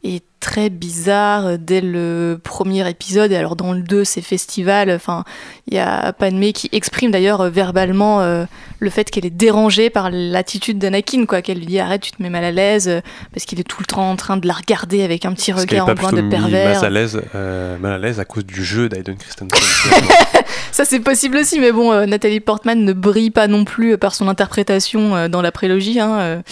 est 0.04 0.24
très 0.40 0.70
bizarre 0.70 1.58
dès 1.58 1.80
le 1.80 2.40
premier 2.42 2.88
épisode. 2.88 3.32
Et 3.32 3.36
alors 3.36 3.56
dans 3.56 3.72
le 3.72 3.82
2, 3.82 4.04
c'est 4.04 4.20
festival. 4.20 4.90
Enfin, 4.90 5.24
il 5.66 5.74
y 5.74 5.78
a 5.78 6.12
Padmé 6.12 6.52
qui 6.52 6.68
exprime 6.72 7.10
d'ailleurs 7.10 7.40
euh, 7.40 7.50
verbalement 7.50 8.20
euh, 8.20 8.44
le 8.78 8.90
fait 8.90 9.10
qu'elle 9.10 9.26
est 9.26 9.30
dérangée 9.30 9.90
par 9.90 10.10
l'attitude 10.10 10.78
d'Anakin, 10.78 11.26
quoi. 11.26 11.42
Qu'elle 11.42 11.58
lui 11.58 11.66
dit 11.66 11.80
arrête, 11.80 12.02
tu 12.02 12.12
te 12.12 12.22
mets 12.22 12.30
mal 12.30 12.44
à 12.44 12.52
l'aise, 12.52 12.88
euh, 12.88 13.00
parce 13.32 13.44
qu'il 13.44 13.58
est 13.58 13.64
tout 13.64 13.80
le 13.80 13.86
temps 13.86 14.10
en 14.10 14.16
train 14.16 14.36
de 14.36 14.46
la 14.46 14.54
regarder 14.54 15.02
avec 15.02 15.24
un 15.24 15.32
petit 15.32 15.52
regard 15.52 15.88
en 15.88 15.94
point 15.94 16.12
de 16.12 16.22
pervers. 16.22 16.80
mal 16.80 16.84
à 16.84 16.90
l'aise, 16.90 17.20
euh, 17.34 17.76
mal 17.78 17.92
à 17.92 17.98
l'aise 17.98 18.20
à 18.20 18.24
cause 18.24 18.46
du 18.46 18.64
jeu 18.64 18.88
d'Aiden 18.88 19.16
Christensen 19.16 19.48
Ça 20.72 20.84
c'est 20.84 21.00
possible 21.00 21.38
aussi, 21.38 21.58
mais 21.58 21.72
bon, 21.72 21.92
euh, 21.92 22.06
Nathalie 22.06 22.40
Portman 22.40 22.84
ne 22.84 22.92
brille 22.92 23.30
pas 23.30 23.48
non 23.48 23.64
plus 23.64 23.94
euh, 23.94 23.96
par 23.96 24.14
son 24.14 24.28
interprétation 24.28 25.16
euh, 25.16 25.28
dans 25.28 25.42
la 25.42 25.50
prélogie. 25.50 25.98
Hein, 25.98 26.18
euh. 26.20 26.42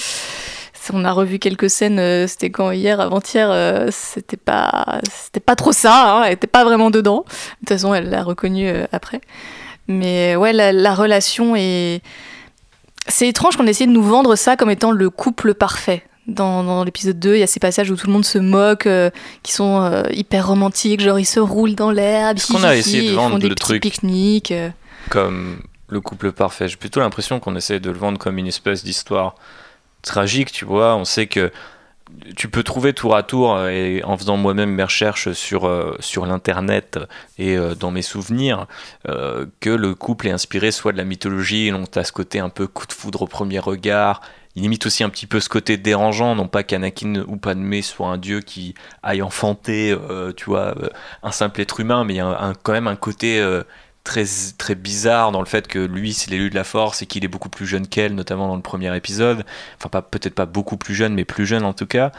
On 0.93 1.05
a 1.05 1.13
revu 1.13 1.39
quelques 1.39 1.71
scènes, 1.71 1.99
euh, 1.99 2.27
c'était 2.27 2.51
quand 2.51 2.71
hier, 2.71 3.01
avant-hier, 3.01 3.49
euh, 3.51 3.89
c'était 3.91 4.37
pas, 4.37 5.01
c'était 5.11 5.41
pas 5.41 5.57
trop 5.57 5.73
ça. 5.73 6.19
Hein, 6.19 6.23
elle 6.25 6.33
était 6.33 6.47
pas 6.47 6.65
vraiment 6.65 6.91
dedans. 6.91 7.25
De 7.27 7.59
toute 7.61 7.69
façon, 7.71 7.95
elle 7.95 8.11
l'a 8.11 8.23
reconnu 8.23 8.69
euh, 8.69 8.87
après. 8.93 9.21
Mais 9.89 10.37
ouais, 10.37 10.53
la, 10.53 10.73
la 10.73 10.95
relation 10.95 11.55
est, 11.57 12.03
c'est 13.09 13.29
étrange 13.29 13.57
qu'on 13.57 13.67
essayé 13.67 13.87
de 13.87 13.93
nous 13.93 14.03
vendre 14.03 14.37
ça 14.37 14.57
comme 14.57 14.71
étant 14.71 14.91
le 14.91 15.11
couple 15.11 15.55
parfait. 15.55 16.03
Dans, 16.27 16.65
dans 16.65 16.83
l'épisode 16.83 17.21
2, 17.21 17.37
il 17.37 17.39
y 17.39 17.43
a 17.45 17.47
ces 17.47 17.61
passages 17.61 17.89
où 17.89 17.95
tout 17.95 18.09
le 18.09 18.13
monde 18.13 18.25
se 18.25 18.39
moque, 18.39 18.87
euh, 18.87 19.11
qui 19.45 19.53
sont 19.53 19.81
euh, 19.81 20.03
hyper 20.11 20.49
romantiques, 20.49 21.01
genre 21.01 21.21
ils 21.21 21.25
se 21.25 21.39
roulent 21.39 21.77
dans 21.77 21.93
l'herbe, 21.93 22.39
Est-ce 22.39 22.53
qu'on 22.53 22.65
a 22.65 22.75
hihihi, 22.75 22.81
essayé 22.81 23.03
de 23.03 23.09
ils 23.11 23.15
vendre 23.15 23.35
font 23.35 23.39
des 23.39 23.49
le 23.49 23.55
truc 23.55 23.81
pique-niques. 23.83 24.53
comme 25.09 25.61
le 25.89 26.01
couple 26.01 26.33
parfait? 26.33 26.67
J'ai 26.67 26.77
plutôt 26.77 26.99
l'impression 26.99 27.39
qu'on 27.39 27.55
essaie 27.55 27.79
de 27.79 27.91
le 27.93 27.97
vendre 27.97 28.19
comme 28.19 28.39
une 28.39 28.49
espèce 28.49 28.83
d'histoire 28.83 29.37
tragique, 30.07 30.53
tu 30.53 30.65
vois. 30.65 30.97
On 30.97 31.05
sait 31.05 31.27
que 31.27 31.53
tu 32.37 32.49
peux 32.49 32.63
trouver 32.63 32.93
tour 32.93 33.17
à 33.17 33.23
tour, 33.23 33.55
euh, 33.55 33.69
et 33.69 34.05
en 34.05 34.17
faisant 34.17 34.37
moi-même 34.37 34.71
mes 34.71 34.85
recherches 34.85 35.33
sur, 35.33 35.67
euh, 35.67 35.97
sur 36.01 36.27
l'internet 36.27 36.99
et 37.39 37.57
euh, 37.57 37.75
dans 37.75 37.91
mes 37.91 38.03
souvenirs, 38.03 38.67
que 39.61 39.71
le 39.71 39.95
couple 39.95 40.29
est 40.29 40.31
inspiré 40.31 40.71
soit 40.71 40.93
de 40.93 40.99
la 40.99 41.05
mythologie, 41.05 41.71
donc 41.71 41.91
tu 41.91 41.99
as 41.99 42.05
ce 42.05 42.13
côté 42.13 42.39
un 42.39 42.49
peu 42.49 42.67
coup 42.67 42.87
de 42.87 42.93
foudre 42.93 43.23
au 43.23 43.27
premier 43.27 43.59
regard. 43.59 44.21
Il 44.55 44.63
limite 44.63 44.87
aussi 44.87 45.05
un 45.05 45.11
petit 45.11 45.27
peu 45.27 45.39
ce 45.39 45.49
côté 45.49 45.77
dérangeant, 45.77 46.35
non 46.35 46.49
pas 46.49 46.63
qu'Anakin 46.63 47.25
ou 47.27 47.37
Padmé 47.37 47.83
soit 47.83 48.09
un 48.09 48.17
dieu 48.17 48.41
qui 48.41 48.75
aille 49.03 49.21
enfanter, 49.21 49.95
tu 50.37 50.47
vois, 50.47 50.75
un 51.23 51.31
simple 51.31 51.61
être 51.61 51.79
humain, 51.79 52.05
mais 52.05 52.15
il 52.15 52.17
y 52.17 52.21
a 52.21 52.53
quand 52.63 52.73
même 52.73 52.89
un 52.89 52.97
côté 52.97 53.45
très, 54.07 54.25
très 54.57 54.75
bizarre 54.75 55.33
dans 55.33 55.41
le 55.41 55.47
fait 55.47 55.67
que 55.67 55.81
lui, 55.81 56.15
c'est 56.15 56.31
l'élu 56.31 56.49
de 56.49 56.55
la 56.55 56.65
force 56.65 57.03
et 57.03 57.07
qu'il 57.07 57.25
est 57.25 57.29
beaucoup 57.29 57.49
plus 57.49 57.67
jeune 57.67 57.87
qu'elle, 57.89 58.15
notamment 58.15 58.47
dans 58.49 58.57
le 58.57 58.63
premier 58.63 58.97
épisode. 58.97 59.45
Enfin, 59.79 59.89
pas, 59.91 60.01
peut-être 60.01 60.35
pas 60.35 60.47
beaucoup 60.47 60.77
plus 60.77 60.95
jeune, 60.95 61.13
mais 61.13 61.25
plus 61.25 61.45
jeune 61.45 61.65
en 61.65 61.73
tout 61.73 61.87
cas. 61.87 62.13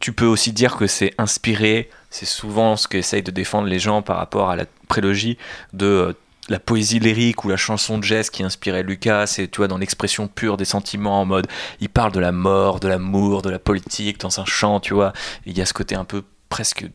Tu 0.00 0.12
peux 0.12 0.24
aussi 0.24 0.52
dire 0.52 0.76
que 0.76 0.86
c'est 0.86 1.14
inspiré, 1.18 1.90
c'est 2.08 2.26
souvent 2.26 2.76
ce 2.76 2.88
qu'essayent 2.88 3.22
de 3.22 3.30
défendre 3.30 3.68
les 3.68 3.78
gens 3.78 4.00
par 4.00 4.16
rapport 4.16 4.50
à 4.50 4.56
la 4.56 4.64
prélogie 4.88 5.36
de 5.74 5.86
euh, 5.86 6.12
la 6.48 6.58
poésie 6.58 6.98
lyrique 6.98 7.44
ou 7.44 7.50
la 7.50 7.58
chanson 7.58 7.98
de 7.98 8.02
jazz 8.02 8.30
qui 8.30 8.42
inspirait 8.42 8.82
Lucas, 8.82 9.26
c'est 9.26 9.48
tu 9.48 9.58
vois 9.58 9.68
dans 9.68 9.76
l'expression 9.76 10.26
pure 10.26 10.56
des 10.56 10.64
sentiments 10.64 11.20
en 11.20 11.26
mode 11.26 11.46
il 11.80 11.90
parle 11.90 12.12
de 12.12 12.18
la 12.18 12.32
mort, 12.32 12.80
de 12.80 12.88
l'amour, 12.88 13.42
de 13.42 13.50
la 13.50 13.58
politique 13.58 14.18
dans 14.20 14.40
un 14.40 14.46
chant, 14.46 14.80
tu 14.80 14.94
vois. 14.94 15.12
Il 15.44 15.56
y 15.56 15.60
a 15.60 15.66
ce 15.66 15.74
côté 15.74 15.94
un 15.94 16.06
peu 16.06 16.24
presque 16.48 16.86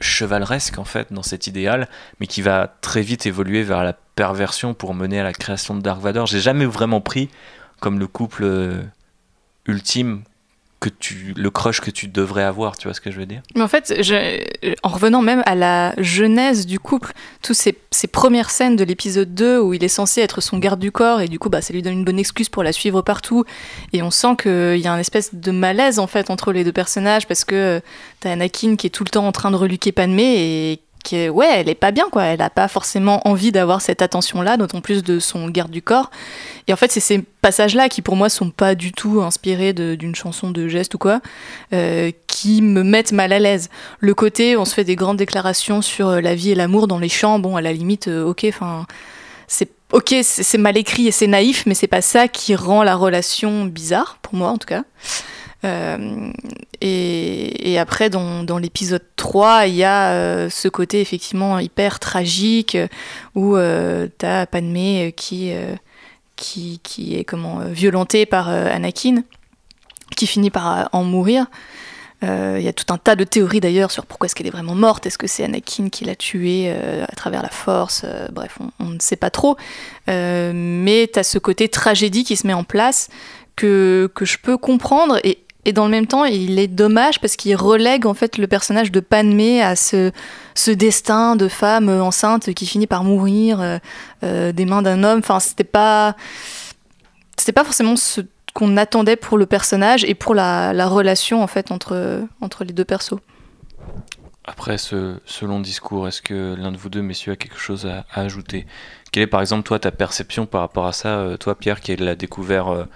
chevaleresque 0.00 0.78
en 0.78 0.84
fait 0.84 1.12
dans 1.12 1.22
cet 1.22 1.46
idéal, 1.46 1.88
mais 2.20 2.26
qui 2.26 2.42
va 2.42 2.76
très 2.80 3.02
vite 3.02 3.26
évoluer 3.26 3.62
vers 3.62 3.82
la 3.82 3.92
perversion 3.92 4.74
pour 4.74 4.94
mener 4.94 5.20
à 5.20 5.24
la 5.24 5.32
création 5.32 5.74
de 5.74 5.80
Dark 5.80 6.00
Vador. 6.00 6.26
J'ai 6.26 6.40
jamais 6.40 6.66
vraiment 6.66 7.00
pris 7.00 7.28
comme 7.80 7.98
le 7.98 8.06
couple 8.06 8.44
euh, 8.44 8.82
ultime 9.66 10.22
que 10.90 10.98
tu, 10.98 11.34
le 11.36 11.50
crush 11.50 11.80
que 11.80 11.90
tu 11.90 12.06
devrais 12.06 12.44
avoir, 12.44 12.76
tu 12.76 12.86
vois 12.86 12.94
ce 12.94 13.00
que 13.00 13.10
je 13.10 13.18
veux 13.18 13.26
dire? 13.26 13.42
Mais 13.54 13.62
en 13.62 13.68
fait, 13.68 13.92
en 14.82 14.88
revenant 14.88 15.22
même 15.22 15.42
à 15.46 15.54
la 15.54 15.94
genèse 15.98 16.66
du 16.66 16.78
couple, 16.78 17.12
toutes 17.42 17.56
ces, 17.56 17.76
ces 17.90 18.06
premières 18.06 18.50
scènes 18.50 18.76
de 18.76 18.84
l'épisode 18.84 19.34
2 19.34 19.60
où 19.60 19.74
il 19.74 19.82
est 19.82 19.88
censé 19.88 20.20
être 20.20 20.40
son 20.40 20.58
garde 20.58 20.78
du 20.78 20.92
corps 20.92 21.20
et 21.20 21.28
du 21.28 21.38
coup, 21.38 21.48
bah, 21.48 21.60
ça 21.60 21.72
lui 21.72 21.82
donne 21.82 21.94
une 21.94 22.04
bonne 22.04 22.18
excuse 22.18 22.48
pour 22.48 22.62
la 22.62 22.72
suivre 22.72 23.02
partout. 23.02 23.44
Et 23.92 24.02
on 24.02 24.10
sent 24.10 24.36
qu'il 24.42 24.78
y 24.78 24.86
a 24.86 24.92
un 24.92 24.98
espèce 24.98 25.34
de 25.34 25.50
malaise 25.50 25.98
en 25.98 26.06
fait 26.06 26.30
entre 26.30 26.52
les 26.52 26.62
deux 26.62 26.72
personnages 26.72 27.26
parce 27.26 27.44
que 27.44 27.54
euh, 27.54 27.80
t'as 28.20 28.32
Anakin 28.32 28.76
qui 28.76 28.86
est 28.86 28.90
tout 28.90 29.04
le 29.04 29.10
temps 29.10 29.26
en 29.26 29.32
train 29.32 29.50
de 29.50 29.56
reluquer 29.56 29.92
Padmé 29.92 30.72
et 30.72 30.80
ouais, 31.12 31.48
elle 31.54 31.68
est 31.68 31.74
pas 31.74 31.90
bien 31.90 32.08
quoi. 32.10 32.24
Elle 32.24 32.42
a 32.42 32.50
pas 32.50 32.68
forcément 32.68 33.26
envie 33.26 33.52
d'avoir 33.52 33.80
cette 33.80 34.02
attention-là, 34.02 34.56
d'autant 34.56 34.80
plus 34.80 35.02
de 35.02 35.18
son 35.18 35.48
garde 35.48 35.70
du 35.70 35.82
corps. 35.82 36.10
Et 36.68 36.72
en 36.72 36.76
fait, 36.76 36.90
c'est 36.90 37.00
ces 37.00 37.22
passages-là 37.42 37.88
qui, 37.88 38.02
pour 38.02 38.16
moi, 38.16 38.28
sont 38.28 38.50
pas 38.50 38.74
du 38.74 38.92
tout 38.92 39.22
inspirés 39.22 39.72
d'une 39.72 40.14
chanson 40.14 40.50
de 40.50 40.68
geste 40.68 40.94
ou 40.94 40.98
quoi, 40.98 41.20
euh, 41.72 42.10
qui 42.26 42.62
me 42.62 42.82
mettent 42.82 43.12
mal 43.12 43.32
à 43.32 43.38
l'aise. 43.38 43.70
Le 44.00 44.14
côté, 44.14 44.56
on 44.56 44.64
se 44.64 44.74
fait 44.74 44.84
des 44.84 44.96
grandes 44.96 45.16
déclarations 45.16 45.82
sur 45.82 46.08
euh, 46.08 46.20
la 46.20 46.34
vie 46.34 46.50
et 46.50 46.54
l'amour 46.54 46.88
dans 46.88 46.98
les 46.98 47.08
champs, 47.08 47.38
bon, 47.38 47.56
à 47.56 47.60
la 47.60 47.72
limite, 47.72 48.08
euh, 48.08 48.24
ok, 48.24 48.46
enfin, 48.48 48.86
c'est 49.46 49.70
ok, 49.92 50.16
c'est 50.22 50.58
mal 50.58 50.76
écrit 50.76 51.06
et 51.06 51.12
c'est 51.12 51.28
naïf, 51.28 51.64
mais 51.66 51.74
c'est 51.74 51.86
pas 51.86 52.02
ça 52.02 52.26
qui 52.26 52.56
rend 52.56 52.82
la 52.82 52.96
relation 52.96 53.64
bizarre, 53.64 54.18
pour 54.22 54.34
moi 54.34 54.50
en 54.50 54.58
tout 54.58 54.66
cas. 54.66 54.82
Et, 56.80 57.78
après, 57.78 58.10
dans, 58.10 58.58
l'épisode 58.58 59.04
3, 59.16 59.66
il 59.66 59.74
y 59.74 59.84
a 59.84 60.12
euh, 60.12 60.50
ce 60.50 60.68
côté 60.68 61.00
effectivement 61.00 61.58
hyper 61.58 61.98
tragique 61.98 62.74
euh, 62.74 62.88
où 63.34 63.56
euh, 63.56 64.08
t'as 64.18 64.46
Padmé 64.46 65.08
euh, 65.08 65.10
qui, 65.10 65.52
qui, 66.36 66.80
qui 66.82 67.16
est 67.16 67.24
comment, 67.24 67.60
violentée 67.66 68.26
par 68.26 68.48
Anakin, 68.48 69.22
qui 70.16 70.26
finit 70.26 70.50
par 70.50 70.88
en 70.92 71.04
mourir. 71.04 71.46
Il 72.22 72.62
y 72.62 72.66
a 72.66 72.72
tout 72.72 72.92
un 72.92 72.98
tas 72.98 73.14
de 73.14 73.22
théories 73.22 73.60
d'ailleurs 73.60 73.92
sur 73.92 74.04
pourquoi 74.04 74.26
est-ce 74.26 74.34
qu'elle 74.34 74.48
est 74.48 74.50
vraiment 74.50 74.74
morte. 74.74 75.06
Est-ce 75.06 75.18
que 75.18 75.28
c'est 75.28 75.44
Anakin 75.44 75.90
qui 75.90 76.04
l'a 76.04 76.16
tuée 76.16 76.72
à 76.72 77.14
travers 77.14 77.40
la 77.42 77.50
force 77.50 78.04
Bref, 78.32 78.58
on, 78.58 78.84
on 78.84 78.88
ne 78.88 78.98
sait 78.98 79.16
pas 79.16 79.30
trop. 79.30 79.56
Mais 80.08 81.08
tu 81.12 81.18
as 81.20 81.22
ce 81.22 81.38
côté 81.38 81.68
tragédie 81.68 82.24
qui 82.24 82.34
se 82.34 82.46
met 82.46 82.54
en 82.54 82.64
place 82.64 83.10
que, 83.54 84.10
que 84.14 84.24
je 84.24 84.38
peux 84.38 84.56
comprendre. 84.56 85.18
Et, 85.22 85.45
et 85.66 85.72
dans 85.72 85.84
le 85.84 85.90
même 85.90 86.06
temps, 86.06 86.24
il 86.24 86.60
est 86.60 86.68
dommage 86.68 87.20
parce 87.20 87.34
qu'il 87.34 87.56
relègue 87.56 88.06
en 88.06 88.14
fait 88.14 88.38
le 88.38 88.46
personnage 88.46 88.92
de 88.92 89.00
Padmé 89.00 89.60
à 89.60 89.74
ce, 89.74 90.12
ce 90.54 90.70
destin 90.70 91.34
de 91.34 91.48
femme 91.48 91.88
enceinte 91.88 92.54
qui 92.54 92.66
finit 92.66 92.86
par 92.86 93.02
mourir 93.02 93.60
euh, 93.60 93.78
euh, 94.22 94.52
des 94.52 94.64
mains 94.64 94.80
d'un 94.80 95.02
homme. 95.02 95.18
Enfin, 95.18 95.40
c'était 95.40 95.64
pas, 95.64 96.14
c'était 97.36 97.50
pas 97.50 97.64
forcément 97.64 97.96
ce 97.96 98.20
qu'on 98.54 98.76
attendait 98.76 99.16
pour 99.16 99.38
le 99.38 99.46
personnage 99.46 100.04
et 100.04 100.14
pour 100.14 100.36
la, 100.36 100.72
la 100.72 100.86
relation 100.86 101.42
en 101.42 101.48
fait 101.48 101.72
entre, 101.72 102.22
entre 102.40 102.62
les 102.62 102.72
deux 102.72 102.84
persos. 102.84 103.18
Après 104.44 104.78
ce, 104.78 105.18
ce 105.24 105.44
long 105.46 105.58
discours, 105.58 106.06
est-ce 106.06 106.22
que 106.22 106.54
l'un 106.54 106.70
de 106.70 106.76
vous 106.76 106.90
deux, 106.90 107.02
messieurs, 107.02 107.32
a 107.32 107.36
quelque 107.36 107.58
chose 107.58 107.86
à, 107.86 108.06
ajouter? 108.12 108.68
Quelle 109.10 109.24
est 109.24 109.26
par 109.26 109.40
exemple, 109.40 109.64
toi, 109.64 109.80
ta 109.80 109.90
perception 109.90 110.46
par 110.46 110.60
rapport 110.60 110.86
à 110.86 110.92
ça? 110.92 111.18
Euh, 111.18 111.36
Toi, 111.36 111.56
Pierre, 111.58 111.80
qui 111.80 111.96
l'a 111.96 112.14
découvert 112.14 112.86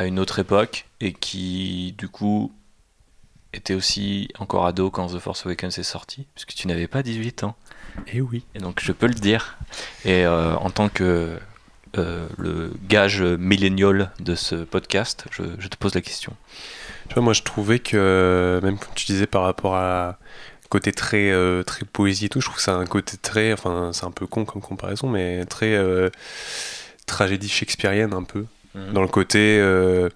à 0.00 0.06
une 0.06 0.18
autre 0.18 0.38
époque 0.38 0.86
et 1.00 1.12
qui, 1.12 1.94
du 1.98 2.08
coup, 2.08 2.52
était 3.52 3.74
aussi 3.74 4.28
encore 4.38 4.66
ado 4.66 4.90
quand 4.90 5.08
The 5.08 5.18
Force 5.18 5.44
Awakens 5.44 5.78
est 5.78 5.82
sorti, 5.82 6.26
puisque 6.34 6.54
tu 6.54 6.68
n'avais 6.68 6.86
pas 6.86 7.02
18 7.02 7.44
ans. 7.44 7.56
Et 8.06 8.20
oui. 8.20 8.44
Et 8.54 8.60
donc, 8.60 8.80
je 8.82 8.92
peux 8.92 9.06
le 9.06 9.14
dire. 9.14 9.58
Et 10.04 10.24
euh, 10.24 10.54
en 10.56 10.70
tant 10.70 10.88
que 10.88 11.38
euh, 11.98 12.28
le 12.38 12.72
gage 12.88 13.22
millénial 13.22 14.12
de 14.20 14.34
ce 14.34 14.56
podcast, 14.56 15.26
je, 15.32 15.42
je 15.58 15.68
te 15.68 15.76
pose 15.76 15.94
la 15.94 16.00
question. 16.00 16.34
Tu 17.08 17.14
vois, 17.14 17.22
moi 17.22 17.32
je 17.32 17.42
trouvais 17.42 17.80
que, 17.80 18.60
même 18.62 18.78
comme 18.78 18.94
tu 18.94 19.06
disais 19.06 19.26
par 19.26 19.42
rapport 19.42 19.74
à 19.74 20.18
côté 20.68 20.92
très, 20.92 21.30
euh, 21.30 21.64
très 21.64 21.84
poésie 21.84 22.26
et 22.26 22.28
tout, 22.28 22.40
je 22.40 22.46
trouve 22.46 22.56
que 22.56 22.62
c'est 22.62 22.70
un 22.70 22.86
côté 22.86 23.16
très, 23.16 23.52
enfin 23.52 23.90
c'est 23.92 24.04
un 24.04 24.12
peu 24.12 24.26
con 24.26 24.44
comme 24.44 24.62
comparaison, 24.62 25.08
mais 25.08 25.44
très 25.44 25.74
euh, 25.74 26.10
tragédie 27.06 27.48
shakespearienne 27.48 28.14
un 28.14 28.22
peu, 28.22 28.46
Mhm. 28.74 28.92
dans 28.92 29.02
le 29.02 29.08
côté 29.08 29.58
euh, 29.60 30.08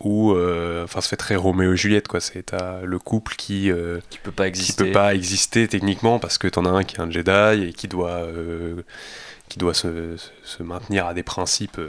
où, 0.00 0.32
euh, 0.32 0.84
enfin 0.84 1.00
ça 1.00 1.08
fait 1.08 1.16
très 1.16 1.36
Roméo 1.36 1.72
et 1.72 1.76
Juliette 1.76 2.06
quoi, 2.08 2.20
c'est 2.20 2.42
t'as 2.44 2.82
le 2.82 2.98
couple 2.98 3.34
qui, 3.36 3.70
euh, 3.70 4.00
Qui 4.10 4.18
peut 4.18 4.30
pas 4.32 4.44
qui 4.44 4.48
exister. 4.60 4.84
peut 4.84 4.92
pas 4.92 5.14
exister 5.14 5.68
techniquement 5.68 6.18
parce 6.18 6.36
que 6.38 6.46
t'en 6.48 6.64
as 6.66 6.70
un 6.70 6.84
qui 6.84 6.96
est 6.96 7.00
un 7.00 7.10
Jedi 7.10 7.64
et 7.68 7.72
qui 7.72 7.88
doit, 7.88 8.26
qui 9.48 9.58
doit 9.58 9.74
se, 9.74 10.16
se- 10.42 10.62
maintenir 10.62 11.06
à 11.06 11.14
des 11.14 11.22
principes 11.22 11.80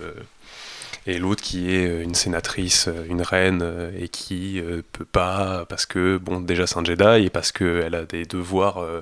et 1.07 1.19
l'autre 1.19 1.43
qui 1.43 1.69
est 1.75 2.01
une 2.03 2.15
sénatrice, 2.15 2.89
une 3.09 3.21
reine 3.21 3.91
et 3.99 4.07
qui 4.07 4.59
euh, 4.59 4.81
peut 4.93 5.05
pas 5.05 5.65
parce 5.69 5.85
que 5.85 6.17
bon 6.17 6.39
déjà 6.39 6.65
c'est 6.65 6.77
un 6.77 6.83
Jedi 6.83 7.25
et 7.25 7.29
parce 7.29 7.51
qu'elle 7.51 7.93
a 7.95 8.05
des 8.05 8.25
devoirs 8.25 8.77
euh, 8.81 9.01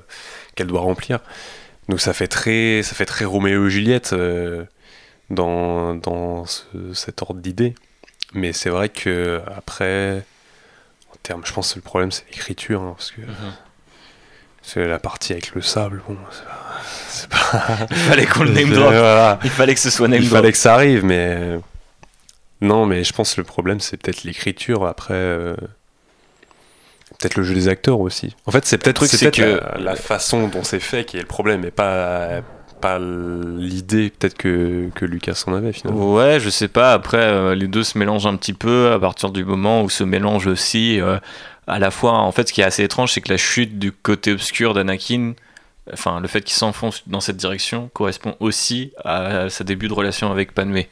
qu'elle 0.55 0.67
doit 0.67 0.81
remplir. 0.81 1.19
Donc 1.89 2.01
ça 2.01 2.13
fait 2.13 2.27
très, 2.27 2.81
ça 2.83 2.95
fait 2.95 3.05
très 3.05 3.25
Roméo 3.25 3.67
et 3.67 3.69
Juliette 3.69 4.13
euh, 4.13 4.63
dans, 5.29 5.95
dans 5.95 6.45
ce- 6.45 6.93
cet 6.93 7.21
ordre 7.21 7.39
d'idées. 7.41 7.75
Mais 8.33 8.51
c'est 8.53 8.69
vrai 8.69 8.89
que 8.89 9.41
après, 9.55 10.23
en 11.11 11.15
termes, 11.23 11.41
je 11.45 11.53
pense 11.53 11.73
que 11.73 11.79
le 11.79 11.83
problème 11.83 12.11
c'est 12.11 12.25
l'écriture 12.31 12.81
hein, 12.81 12.93
parce 12.97 13.11
que 13.11 13.21
c'est 14.61 14.87
la 14.87 14.99
partie 14.99 15.33
avec 15.33 15.53
le 15.53 15.61
sable. 15.61 16.01
Bon, 16.07 16.17
c'est 17.09 17.29
pas-. 17.29 17.87
Il 17.91 17.95
fallait 17.97 18.25
qu'on 18.25 18.43
le 18.43 18.51
name 18.51 18.69
drop. 18.71 18.87
voilà. 18.89 19.39
Il 19.43 19.49
fallait 19.49 19.73
que 19.75 19.79
ce 19.79 19.89
soit 19.89 20.07
name 20.07 20.21
Il 20.21 20.29
drop. 20.29 20.39
fallait 20.39 20.51
que 20.51 20.57
ça 20.57 20.73
arrive, 20.73 21.03
mais 21.05 21.59
non, 22.61 22.85
mais 22.85 23.03
je 23.03 23.13
pense 23.13 23.35
que 23.35 23.41
le 23.41 23.45
problème 23.45 23.79
c'est 23.79 23.97
peut-être 23.97 24.23
l'écriture. 24.23 24.85
Après, 24.87 25.13
euh, 25.13 25.55
peut-être 27.19 27.35
le 27.35 27.43
jeu 27.43 27.53
des 27.53 27.67
acteurs 27.67 27.99
aussi. 27.99 28.35
En 28.45 28.51
fait, 28.51 28.65
c'est 28.65 28.77
peut-être 28.77 29.01
peut-être 29.05 29.35
que- 29.35 29.61
la, 29.75 29.77
la 29.79 29.95
façon 29.95 30.47
dont 30.47 30.63
c'est 30.63 30.79
fait 30.79 31.05
qui 31.05 31.17
est 31.17 31.21
le 31.21 31.27
problème, 31.27 31.63
et 31.65 31.71
pas 31.71 32.41
l'idée 32.99 34.11
peut-être 34.17 34.35
que, 34.35 34.89
Lucas 35.01 35.43
en 35.47 35.53
avait 35.53 35.73
finalement. 35.73 36.13
Ouais, 36.13 36.39
je 36.39 36.49
sais 36.49 36.67
pas. 36.67 36.93
Après, 36.93 37.17
euh, 37.17 37.55
les 37.55 37.67
deux 37.67 37.83
se 37.83 37.97
mélangent 37.97 38.27
un 38.27 38.35
petit 38.35 38.53
peu 38.53 38.91
à 38.91 38.99
partir 38.99 39.31
du 39.31 39.45
moment 39.45 39.83
où 39.83 39.89
se 39.89 40.03
mélange 40.03 40.47
aussi 40.47 40.99
euh, 40.99 41.17
à 41.67 41.79
la 41.79 41.91
fois. 41.91 42.13
En 42.13 42.31
fait, 42.31 42.47
ce 42.47 42.53
qui 42.53 42.61
est 42.61 42.65
assez 42.65 42.83
étrange, 42.83 43.13
c'est 43.13 43.21
que 43.21 43.29
la 43.29 43.37
chute 43.37 43.79
du 43.79 43.91
côté 43.91 44.31
obscur 44.31 44.73
d'Anakin, 44.73 45.33
enfin, 45.91 46.19
le 46.19 46.27
fait 46.27 46.41
qu'il 46.41 46.55
s'enfonce 46.55 47.03
dans 47.07 47.21
cette 47.21 47.37
direction, 47.37 47.89
correspond 47.93 48.35
aussi 48.39 48.91
à 49.03 49.49
sa 49.49 49.63
début 49.63 49.87
de 49.87 49.93
relation 49.93 50.31
avec 50.31 50.53
Padmé. 50.53 50.89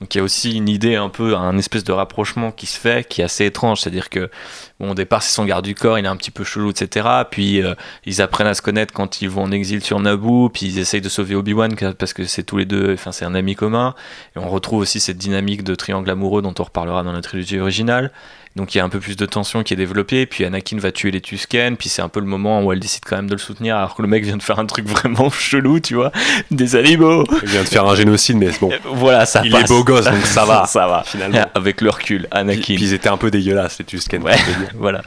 Donc 0.00 0.14
il 0.14 0.18
y 0.18 0.20
a 0.20 0.24
aussi 0.24 0.56
une 0.56 0.68
idée 0.68 0.96
un 0.96 1.10
peu, 1.10 1.36
un 1.36 1.58
espèce 1.58 1.84
de 1.84 1.92
rapprochement 1.92 2.52
qui 2.52 2.64
se 2.64 2.78
fait, 2.78 3.06
qui 3.06 3.20
est 3.20 3.24
assez 3.24 3.44
étrange. 3.44 3.80
C'est-à-dire 3.80 4.08
que, 4.08 4.30
bon, 4.78 4.92
au 4.92 4.94
départ, 4.94 5.22
c'est 5.22 5.34
son 5.34 5.44
garde 5.44 5.64
du 5.64 5.74
corps, 5.74 5.98
il 5.98 6.06
est 6.06 6.08
un 6.08 6.16
petit 6.16 6.30
peu 6.30 6.42
chelou, 6.42 6.70
etc. 6.70 7.06
Puis 7.30 7.62
euh, 7.62 7.74
ils 8.06 8.22
apprennent 8.22 8.46
à 8.46 8.54
se 8.54 8.62
connaître 8.62 8.94
quand 8.94 9.20
ils 9.20 9.28
vont 9.28 9.42
en 9.42 9.52
exil 9.52 9.82
sur 9.82 10.00
Naboo, 10.00 10.48
puis 10.48 10.66
ils 10.66 10.78
essayent 10.78 11.02
de 11.02 11.10
sauver 11.10 11.34
Obi-Wan 11.34 11.74
parce 11.98 12.14
que 12.14 12.24
c'est 12.24 12.44
tous 12.44 12.56
les 12.56 12.64
deux, 12.64 12.94
enfin, 12.94 13.12
c'est 13.12 13.26
un 13.26 13.34
ami 13.34 13.54
commun. 13.54 13.94
Et 14.36 14.38
on 14.38 14.48
retrouve 14.48 14.80
aussi 14.80 15.00
cette 15.00 15.18
dynamique 15.18 15.64
de 15.64 15.74
triangle 15.74 16.08
amoureux 16.08 16.40
dont 16.40 16.54
on 16.58 16.62
reparlera 16.62 17.02
dans 17.02 17.12
la 17.12 17.20
trilogie 17.20 17.60
originale. 17.60 18.10
Donc 18.56 18.74
il 18.74 18.78
y 18.78 18.80
a 18.80 18.84
un 18.84 18.88
peu 18.88 18.98
plus 18.98 19.16
de 19.16 19.26
tension 19.26 19.62
qui 19.62 19.74
est 19.74 19.76
développée, 19.76 20.26
puis 20.26 20.44
Anakin 20.44 20.76
va 20.78 20.90
tuer 20.90 21.12
les 21.12 21.20
Tusken, 21.20 21.76
puis 21.76 21.88
c'est 21.88 22.02
un 22.02 22.08
peu 22.08 22.18
le 22.18 22.26
moment 22.26 22.62
où 22.62 22.72
elle 22.72 22.80
décide 22.80 23.04
quand 23.04 23.14
même 23.14 23.28
de 23.28 23.34
le 23.34 23.38
soutenir, 23.38 23.76
alors 23.76 23.94
que 23.94 24.02
le 24.02 24.08
mec 24.08 24.24
vient 24.24 24.36
de 24.36 24.42
faire 24.42 24.58
un 24.58 24.66
truc 24.66 24.86
vraiment 24.88 25.30
chelou, 25.30 25.78
tu 25.78 25.94
vois, 25.94 26.10
des 26.50 26.74
animaux. 26.74 27.24
Il 27.42 27.48
vient 27.48 27.62
de 27.62 27.68
faire 27.68 27.86
un 27.86 27.94
génocide, 27.94 28.36
mais 28.38 28.50
bon. 28.60 28.70
Voilà, 28.92 29.24
ça 29.24 29.42
Il 29.44 29.52
passe. 29.52 29.62
est 29.64 29.68
beau 29.68 29.84
gosse, 29.84 30.06
donc 30.06 30.26
ça 30.26 30.44
va. 30.44 30.66
ça 30.66 30.86
va. 30.88 31.04
Finalement. 31.04 31.44
Avec 31.54 31.80
le 31.80 31.90
recul, 31.90 32.22
Puis, 32.22 32.28
Anakin. 32.32 32.62
puis 32.74 32.74
ils 32.74 32.92
étaient 32.92 33.08
un 33.08 33.16
peu 33.16 33.30
dégueulasses 33.30 33.78
les 33.78 33.84
Tusken. 33.84 34.22
Ouais, 34.22 34.34
voilà. 34.74 35.02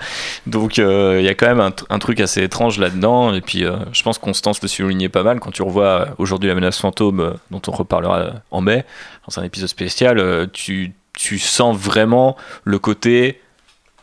Donc 0.48 0.80
euh, 0.80 1.18
il 1.20 1.26
y 1.26 1.30
a 1.30 1.34
quand 1.36 1.48
même 1.48 1.60
un, 1.60 1.70
tr- 1.72 1.84
un 1.90 2.00
truc 2.00 2.22
assez 2.22 2.44
étrange 2.44 2.80
là-dedans. 2.80 3.34
Et 3.34 3.42
puis 3.42 3.66
euh, 3.66 3.76
je 3.92 4.04
pense 4.04 4.18
Constance 4.20 4.62
le 4.62 4.68
soulignait 4.70 5.10
pas 5.10 5.24
mal 5.24 5.40
quand 5.42 5.52
tu 5.52 5.64
revois 5.64 5.84
euh, 5.86 6.06
aujourd'hui 6.18 6.48
la 6.48 6.56
menace 6.56 6.80
fantôme, 6.80 7.20
euh, 7.20 7.32
dont 7.52 7.62
on 7.68 7.72
reparlera 7.72 8.20
euh, 8.20 8.32
en 8.52 8.62
mai, 8.62 8.86
dans 9.28 9.40
un 9.42 9.44
épisode 9.44 9.68
spécial, 9.70 10.18
euh, 10.20 10.46
tu, 10.52 10.94
tu 11.18 11.40
sens 11.40 11.78
vraiment 11.78 12.36
le 12.64 12.80
côté, 12.80 13.42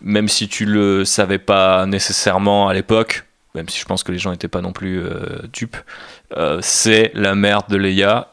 même 0.00 0.28
si 0.28 0.48
tu 0.48 0.64
le 0.64 1.04
savais 1.04 1.38
pas 1.38 1.86
nécessairement 1.86 2.68
à 2.68 2.74
l'époque, 2.74 3.24
même 3.54 3.68
si 3.68 3.78
je 3.78 3.84
pense 3.84 4.02
que 4.02 4.12
les 4.12 4.18
gens 4.18 4.30
n'étaient 4.30 4.48
pas 4.48 4.60
non 4.60 4.72
plus 4.72 5.00
euh, 5.00 5.40
dupes, 5.52 5.76
euh, 6.36 6.58
c'est 6.62 7.10
la 7.14 7.34
mère 7.34 7.62
de 7.68 7.76
Leia 7.76 8.28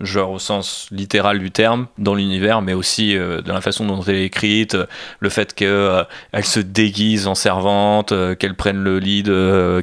genre 0.00 0.30
au 0.30 0.38
sens 0.38 0.88
littéral 0.90 1.38
du 1.38 1.50
terme 1.50 1.86
dans 1.98 2.14
l'univers 2.14 2.62
mais 2.62 2.72
aussi 2.72 3.14
euh, 3.14 3.42
dans 3.42 3.52
la 3.52 3.60
façon 3.60 3.84
dont 3.84 4.00
elle 4.00 4.14
est 4.14 4.24
écrite 4.24 4.74
le 5.18 5.28
fait 5.28 5.54
que 5.54 5.64
euh, 5.66 6.42
se 6.42 6.60
déguise 6.60 7.26
en 7.26 7.34
servante 7.34 8.14
qu'elle 8.38 8.54
prenne 8.54 8.82
le 8.82 8.98
lead 8.98 9.26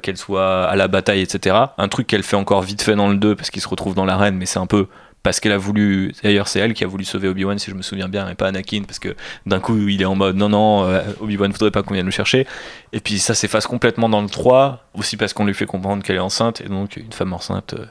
qu'elle 0.01 0.18
soit 0.18 0.66
à 0.66 0.75
la 0.75 0.88
bataille 0.88 1.22
etc 1.22 1.56
un 1.77 1.88
truc 1.88 2.08
qu'elle 2.08 2.24
fait 2.24 2.36
encore 2.36 2.63
vite 2.63 2.82
fait 2.82 2.96
dans 2.96 3.10
le 3.10 3.18
2 3.18 3.36
parce 3.36 3.51
qu'il 3.51 3.62
se 3.62 3.68
retrouve 3.68 3.94
dans 3.94 4.06
l'arène 4.06 4.36
mais 4.38 4.48
c'est 4.48 4.58
un 4.58 4.66
peu 4.66 4.88
parce 5.24 5.39
qu'elle 5.39 5.51
a 5.51 5.57
voulu. 5.57 6.13
D'ailleurs, 6.24 6.47
c'est 6.47 6.59
elle 6.59 6.74
qui 6.74 6.83
a 6.83 6.88
voulu 6.88 7.03
sauver 7.03 7.27
Obi-Wan, 7.27 7.59
si 7.59 7.69
je 7.69 7.75
me 7.75 7.81
souviens 7.81 8.07
bien, 8.07 8.29
et 8.29 8.36
pas 8.36 8.47
Anakin, 8.47 8.83
parce 8.83 9.00
que 9.00 9.15
d'un 9.45 9.59
coup, 9.59 9.77
il 9.88 10.01
est 10.01 10.05
en 10.05 10.15
mode 10.15 10.38
non, 10.38 10.50
non, 10.50 10.86
euh, 10.86 11.01
Obi-Wan, 11.19 11.51
faudrait 11.51 11.71
pas 11.71 11.83
qu'on 11.83 11.93
vienne 11.93 12.05
le 12.05 12.12
chercher. 12.12 12.47
Et 12.93 13.00
puis 13.00 13.19
ça 13.19 13.33
s'efface 13.33 13.67
complètement 13.67 14.07
dans 14.09 14.21
le 14.21 14.29
3, 14.29 14.86
aussi 14.93 15.17
parce 15.17 15.33
qu'on 15.33 15.45
lui 15.45 15.53
fait 15.53 15.65
comprendre 15.65 16.03
qu'elle 16.03 16.15
est 16.15 16.19
enceinte, 16.19 16.62
et 16.62 16.69
donc 16.69 16.95
une 16.97 17.12
femme 17.12 17.33
enceinte. 17.33 17.74
euh, 17.74 17.86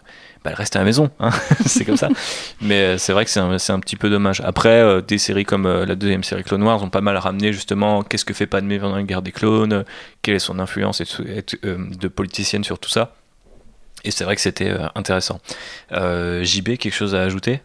bah, 0.45 0.50
elle 0.52 0.56
reste 0.56 0.76
à 0.76 0.78
la 0.78 0.85
maison, 0.85 1.11
hein. 1.18 1.30
c'est 1.66 1.85
comme 1.85 1.97
ça. 1.97 2.09
Mais 2.61 2.80
euh, 2.80 2.99
c'est 2.99 3.12
vrai 3.12 3.25
que 3.25 3.30
c'est 3.30 3.40
un, 3.40 3.80
petit 3.80 3.97
peu 3.97 4.09
dommage. 4.09 4.40
Après, 4.42 5.02
des 5.02 5.18
séries 5.18 5.45
comme 5.45 5.66
la 5.66 5.95
deuxième 5.95 6.25
série 6.25 6.45
Clone 6.45 6.62
Wars 6.62 6.83
ont 6.83 6.88
pas 6.88 7.00
mal 7.00 7.16
ramené 7.16 7.52
justement 7.52 8.02
qu'est-ce 8.02 8.25
que 8.25 8.33
fait 8.33 8.47
Padmé 8.47 8.78
pendant 8.78 8.97
la 8.97 9.02
guerre 9.02 9.23
des 9.23 9.33
clones, 9.33 9.85
quelle 10.23 10.37
est 10.37 10.38
son 10.38 10.59
influence 10.59 11.00
et 11.02 11.45
de 11.64 12.09
politicienne 12.09 12.64
sur 12.64 12.78
tout 12.78 12.90
ça. 12.90 13.12
Et 14.07 14.11
c'est 14.13 14.25
vrai 14.25 14.37
que 14.37 14.41
c'était 14.41 14.71
euh, 14.71 14.87
intéressant. 14.95 15.41
Euh, 15.93 16.43
JB, 16.45 16.77
quelque 16.79 16.95
chose 16.95 17.15
à 17.15 17.23
ajouter? 17.23 17.61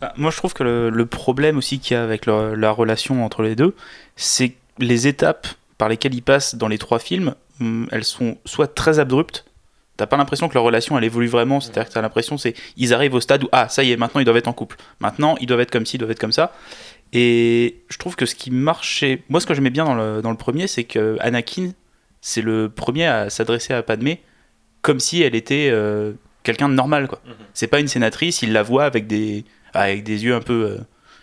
Bah, 0.00 0.12
moi, 0.16 0.30
je 0.30 0.36
trouve 0.36 0.52
que 0.52 0.62
le, 0.62 0.90
le 0.90 1.06
problème 1.06 1.56
aussi 1.56 1.78
qu'il 1.80 1.94
y 1.96 1.98
a 1.98 2.02
avec 2.04 2.26
le- 2.26 2.54
la 2.54 2.70
relation 2.70 3.24
entre 3.24 3.42
les 3.42 3.56
deux, 3.56 3.74
c'est 4.14 4.54
les 4.78 5.06
étapes 5.08 5.46
par 5.78 5.88
lesquelles 5.88 6.14
ils 6.14 6.22
passent 6.22 6.54
dans 6.54 6.68
les 6.68 6.78
trois 6.78 6.98
films, 6.98 7.34
hum, 7.60 7.88
elles 7.90 8.04
sont 8.04 8.36
soit 8.44 8.72
très 8.74 8.98
abruptes, 8.98 9.46
t'as 9.96 10.06
pas 10.06 10.16
l'impression 10.16 10.48
que 10.48 10.54
leur 10.54 10.64
relation 10.64 10.96
elle 10.98 11.04
évolue 11.04 11.28
vraiment, 11.28 11.60
c'est-à-dire 11.60 11.88
que 11.88 11.92
t'as 11.94 12.00
l'impression 12.02 12.38
c'est 12.38 12.54
ils 12.76 12.94
arrivent 12.94 13.14
au 13.14 13.20
stade 13.20 13.44
où 13.44 13.48
ah 13.52 13.68
ça 13.68 13.82
y 13.84 13.92
est 13.92 13.96
maintenant 13.96 14.20
ils 14.20 14.24
doivent 14.24 14.36
être 14.38 14.48
en 14.48 14.52
couple, 14.52 14.76
maintenant 15.00 15.36
ils 15.40 15.46
doivent 15.46 15.60
être 15.60 15.70
comme 15.70 15.84
ci, 15.86 15.96
ils 15.96 15.98
doivent 15.98 16.10
être 16.12 16.18
comme 16.20 16.32
ça. 16.32 16.52
Et 17.12 17.82
je 17.90 17.98
trouve 17.98 18.16
que 18.16 18.24
ce 18.26 18.34
qui 18.34 18.50
marchait, 18.50 19.22
moi 19.28 19.40
ce 19.40 19.46
que 19.46 19.54
j'aimais 19.54 19.70
bien 19.70 19.84
dans 19.84 19.94
le, 19.94 20.22
dans 20.22 20.30
le 20.30 20.36
premier, 20.36 20.66
c'est 20.66 20.84
que 20.84 21.16
Anakin 21.20 21.72
c'est 22.20 22.42
le 22.42 22.68
premier 22.68 23.06
à 23.06 23.28
s'adresser 23.30 23.74
à 23.74 23.82
Padmé 23.82 24.22
comme 24.82 25.00
si 25.00 25.22
elle 25.22 25.34
était 25.34 25.68
euh, 25.70 26.12
quelqu'un 26.42 26.68
de 26.68 26.74
normal 26.74 27.08
quoi. 27.08 27.20
C'est 27.54 27.66
pas 27.68 27.80
une 27.80 27.88
sénatrice, 27.88 28.42
il 28.42 28.52
la 28.52 28.62
voit 28.62 28.84
avec 28.84 29.06
des 29.06 29.44
avec 29.72 30.02
des 30.04 30.24
yeux 30.24 30.34
un 30.34 30.40
peu 30.40 30.64
euh, 30.64 30.78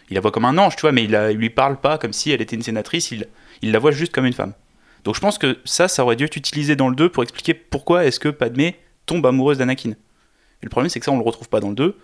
il 0.09 0.15
la 0.15 0.21
voit 0.21 0.31
comme 0.31 0.45
un 0.45 0.57
ange, 0.57 0.75
tu 0.75 0.81
vois, 0.81 0.91
mais 0.91 1.03
il, 1.03 1.11
la- 1.11 1.31
il 1.31 1.37
lui 1.37 1.49
parle 1.51 1.79
pas 1.79 1.97
comme 1.99 2.13
si 2.13 2.31
elle 2.31 2.41
était 2.41 2.55
une 2.55 2.63
sénatrice, 2.63 3.11
il, 3.11 3.27
il 3.61 3.71
la 3.71 3.77
voit 3.79 3.91
juste 3.91 4.11
comme 4.11 4.25
une 4.25 4.33
femme. 4.33 4.53
Donc 5.03 5.15
je 5.15 5.19
pense 5.21 5.37
que 5.37 5.57
ça, 5.65 5.87
ça 5.87 6.03
aurait 6.03 6.15
dû 6.15 6.23
être 6.25 6.35
utilisé 6.35 6.75
dans 6.75 6.89
le 6.89 6.95
2 6.95 7.09
pour 7.09 7.21
expliquer 7.23 7.53
pourquoi 7.53 8.05
est-ce 8.05 8.19
que 8.19 8.29
Padmé 8.29 8.75
tombe 9.05 9.25
amoureuse 9.25 9.57
d'Anakin. 9.59 9.91
Et 9.91 9.95
le 10.63 10.69
problème, 10.69 10.89
c'est 10.89 10.99
que 10.99 11.05
ça, 11.05 11.11
on 11.11 11.17
le 11.17 11.23
retrouve 11.23 11.47
pas 11.47 11.59
dans 11.59 11.69
le 11.69 11.75
2. 11.75 11.97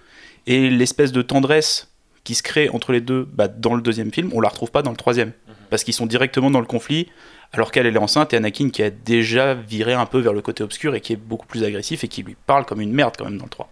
Et 0.48 0.70
l'espèce 0.70 1.12
de 1.12 1.22
tendresse 1.22 1.92
qui 2.24 2.36
se 2.36 2.44
crée 2.44 2.70
entre 2.70 2.92
les 2.94 3.02
deux 3.02 3.28
bah, 3.34 3.48
dans 3.48 3.76
le 3.76 3.82
deuxième 3.82 4.12
film, 4.14 4.30
on 4.34 4.40
la 4.40 4.48
retrouve 4.50 4.72
pas 4.72 4.82
dans 4.82 4.92
le 4.92 4.98
troisième. 4.98 5.34
Parce 5.70 5.84
qu'ils 5.84 5.94
sont 5.94 6.06
directement 6.06 6.50
dans 6.52 6.60
le 6.62 6.66
conflit, 6.68 7.08
alors 7.54 7.72
qu'elle 7.72 7.86
elle 7.86 7.96
est 7.96 8.00
enceinte 8.00 8.34
et 8.34 8.38
Anakin 8.38 8.70
qui 8.70 8.84
a 8.84 8.90
déjà 8.90 9.54
viré 9.54 9.94
un 9.94 10.06
peu 10.06 10.20
vers 10.20 10.34
le 10.34 10.42
côté 10.42 10.64
obscur 10.64 10.96
et 10.96 11.02
qui 11.02 11.14
est 11.14 11.18
beaucoup 11.18 11.48
plus 11.48 11.64
agressif 11.64 12.04
et 12.04 12.08
qui 12.08 12.24
lui 12.24 12.36
parle 12.46 12.66
comme 12.66 12.82
une 12.82 12.92
merde 12.92 13.16
quand 13.18 13.25
même 13.25 13.38
dans 13.38 13.46
le 13.46 13.50
3. 13.50 13.70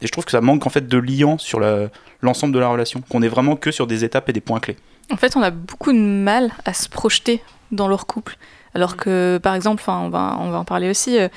Et 0.00 0.06
je 0.06 0.12
trouve 0.12 0.24
que 0.24 0.30
ça 0.30 0.40
manque 0.40 0.66
en 0.66 0.70
fait 0.70 0.86
de 0.86 0.98
liant 0.98 1.38
sur 1.38 1.60
l'ensemble 2.20 2.54
de 2.54 2.58
la 2.58 2.68
relation, 2.68 3.02
qu'on 3.08 3.22
est 3.22 3.28
vraiment 3.28 3.56
que 3.56 3.70
sur 3.70 3.86
des 3.86 4.04
étapes 4.04 4.28
et 4.28 4.32
des 4.32 4.40
points 4.40 4.60
clés. 4.60 4.76
En 5.10 5.16
fait, 5.16 5.36
on 5.36 5.42
a 5.42 5.50
beaucoup 5.50 5.92
de 5.92 5.98
mal 5.98 6.50
à 6.64 6.72
se 6.74 6.88
projeter 6.88 7.42
dans 7.72 7.88
leur 7.88 8.06
couple. 8.06 8.36
Alors 8.74 8.96
que, 8.96 9.38
par 9.42 9.54
exemple, 9.54 9.82
on, 9.86 10.08
va, 10.08 10.36
on 10.40 10.50
va 10.50 10.58
en 10.58 10.64
parler 10.64 10.90
aussi, 10.90 11.18
euh, 11.18 11.28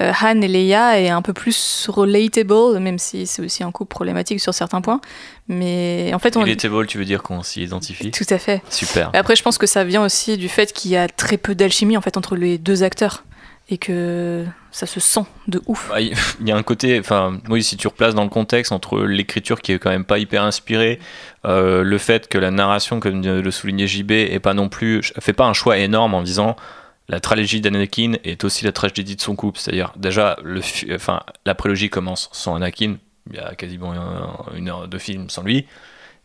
euh, 0.00 0.12
Han 0.22 0.40
et 0.40 0.48
Leia 0.48 1.00
est 1.00 1.08
un 1.08 1.22
peu 1.22 1.32
plus 1.32 1.86
relatable, 1.88 2.78
même 2.78 2.98
si 2.98 3.26
c'est 3.26 3.42
aussi 3.42 3.64
un 3.64 3.72
couple 3.72 3.90
problématique 3.90 4.40
sur 4.40 4.54
certains 4.54 4.80
points. 4.80 5.00
Mais 5.48 6.12
en 6.14 6.18
fait, 6.18 6.36
on... 6.36 6.40
Relatable, 6.42 6.86
tu 6.86 6.98
veux 6.98 7.04
dire 7.04 7.22
qu'on 7.22 7.42
s'y 7.42 7.62
identifie? 7.62 8.10
Tout 8.10 8.26
à 8.30 8.38
fait. 8.38 8.62
Super. 8.70 9.10
Après, 9.12 9.34
je 9.34 9.42
pense 9.42 9.58
que 9.58 9.66
ça 9.66 9.84
vient 9.84 10.04
aussi 10.04 10.36
du 10.36 10.48
fait 10.48 10.72
qu'il 10.72 10.92
y 10.92 10.96
a 10.96 11.08
très 11.08 11.36
peu 11.36 11.54
d'alchimie 11.54 11.96
en 11.96 12.00
fait 12.00 12.16
entre 12.16 12.36
les 12.36 12.58
deux 12.58 12.82
acteurs 12.82 13.24
et 13.70 13.78
que 13.78 14.44
ça 14.70 14.86
se 14.86 15.00
sent 15.00 15.24
de 15.48 15.62
ouf. 15.66 15.88
Bah, 15.88 16.00
Il 16.00 16.14
il 16.40 16.48
y 16.48 16.52
a 16.52 16.56
un 16.56 16.62
côté, 16.62 16.98
enfin, 16.98 17.40
oui, 17.48 17.62
si 17.62 17.76
tu 17.76 17.88
replaces 17.88 18.14
dans 18.14 18.24
le 18.24 18.28
contexte 18.28 18.72
entre 18.72 19.00
l'écriture 19.00 19.62
qui 19.62 19.72
est 19.72 19.78
quand 19.78 19.90
même 19.90 20.04
pas 20.04 20.18
hyper 20.18 20.42
inspirée, 20.42 20.98
euh, 21.46 21.82
le 21.82 21.98
fait 21.98 22.28
que 22.28 22.36
la 22.36 22.50
narration, 22.50 23.00
comme 23.00 23.22
le 23.22 23.50
soulignait 23.50 23.86
JB, 23.86 24.10
est 24.12 24.40
pas 24.40 24.54
non 24.54 24.68
plus, 24.68 25.12
fait 25.18 25.32
pas 25.32 25.46
un 25.46 25.54
choix 25.54 25.78
énorme 25.78 26.14
en 26.14 26.22
disant 26.22 26.56
la 27.08 27.20
tragédie 27.20 27.60
d'Anakin 27.60 28.14
est 28.24 28.44
aussi 28.44 28.64
la 28.64 28.72
tragédie 28.72 29.16
de 29.16 29.20
son 29.20 29.36
couple. 29.36 29.58
C'est-à-dire, 29.58 29.92
déjà, 29.96 30.36
le, 30.42 30.60
fi- 30.60 30.92
enfin, 30.94 31.20
la 31.44 31.54
prélogie 31.54 31.90
commence 31.90 32.28
sans 32.32 32.54
Anakin, 32.56 32.96
il 33.30 33.36
y 33.36 33.38
a 33.38 33.54
quasiment 33.54 33.92
un- 33.92 34.56
une 34.56 34.68
heure 34.68 34.88
de 34.88 34.98
film 34.98 35.28
sans 35.30 35.42
lui. 35.42 35.66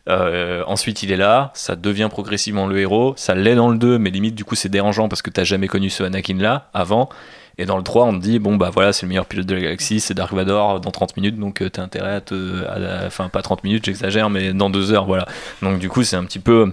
Euh, 0.08 0.64
ensuite, 0.66 1.02
il 1.02 1.12
est 1.12 1.16
là, 1.16 1.50
ça 1.54 1.76
devient 1.76 2.08
progressivement 2.10 2.66
le 2.66 2.78
héros, 2.80 3.12
ça 3.16 3.34
l'est 3.34 3.54
dans 3.54 3.68
le 3.68 3.76
2, 3.78 3.98
mais 3.98 4.10
limite, 4.10 4.34
du 4.34 4.44
coup, 4.44 4.54
c'est 4.54 4.70
dérangeant 4.70 5.08
parce 5.08 5.20
que 5.22 5.30
t'as 5.30 5.44
jamais 5.44 5.68
connu 5.68 5.90
ce 5.90 6.02
Anakin-là 6.02 6.70
avant. 6.72 7.10
Et 7.58 7.66
dans 7.66 7.76
le 7.76 7.82
3, 7.82 8.06
on 8.06 8.18
te 8.18 8.22
dit, 8.22 8.38
bon, 8.38 8.56
bah 8.56 8.70
voilà, 8.72 8.94
c'est 8.94 9.04
le 9.04 9.08
meilleur 9.10 9.26
pilote 9.26 9.44
de 9.46 9.54
la 9.54 9.60
galaxie, 9.60 10.00
c'est 10.00 10.14
Dark 10.14 10.32
Vador 10.32 10.80
dans 10.80 10.90
30 10.90 11.16
minutes, 11.18 11.36
donc 11.38 11.60
euh, 11.60 11.68
t'as 11.68 11.82
intérêt 11.82 12.14
à 12.14 12.20
te. 12.22 12.64
Enfin, 13.06 13.28
pas 13.28 13.42
30 13.42 13.62
minutes, 13.64 13.84
j'exagère, 13.84 14.30
mais 14.30 14.54
dans 14.54 14.70
2 14.70 14.92
heures, 14.92 15.04
voilà. 15.04 15.26
Donc, 15.60 15.78
du 15.78 15.90
coup, 15.90 16.02
c'est 16.02 16.16
un 16.16 16.24
petit 16.24 16.38
peu 16.38 16.72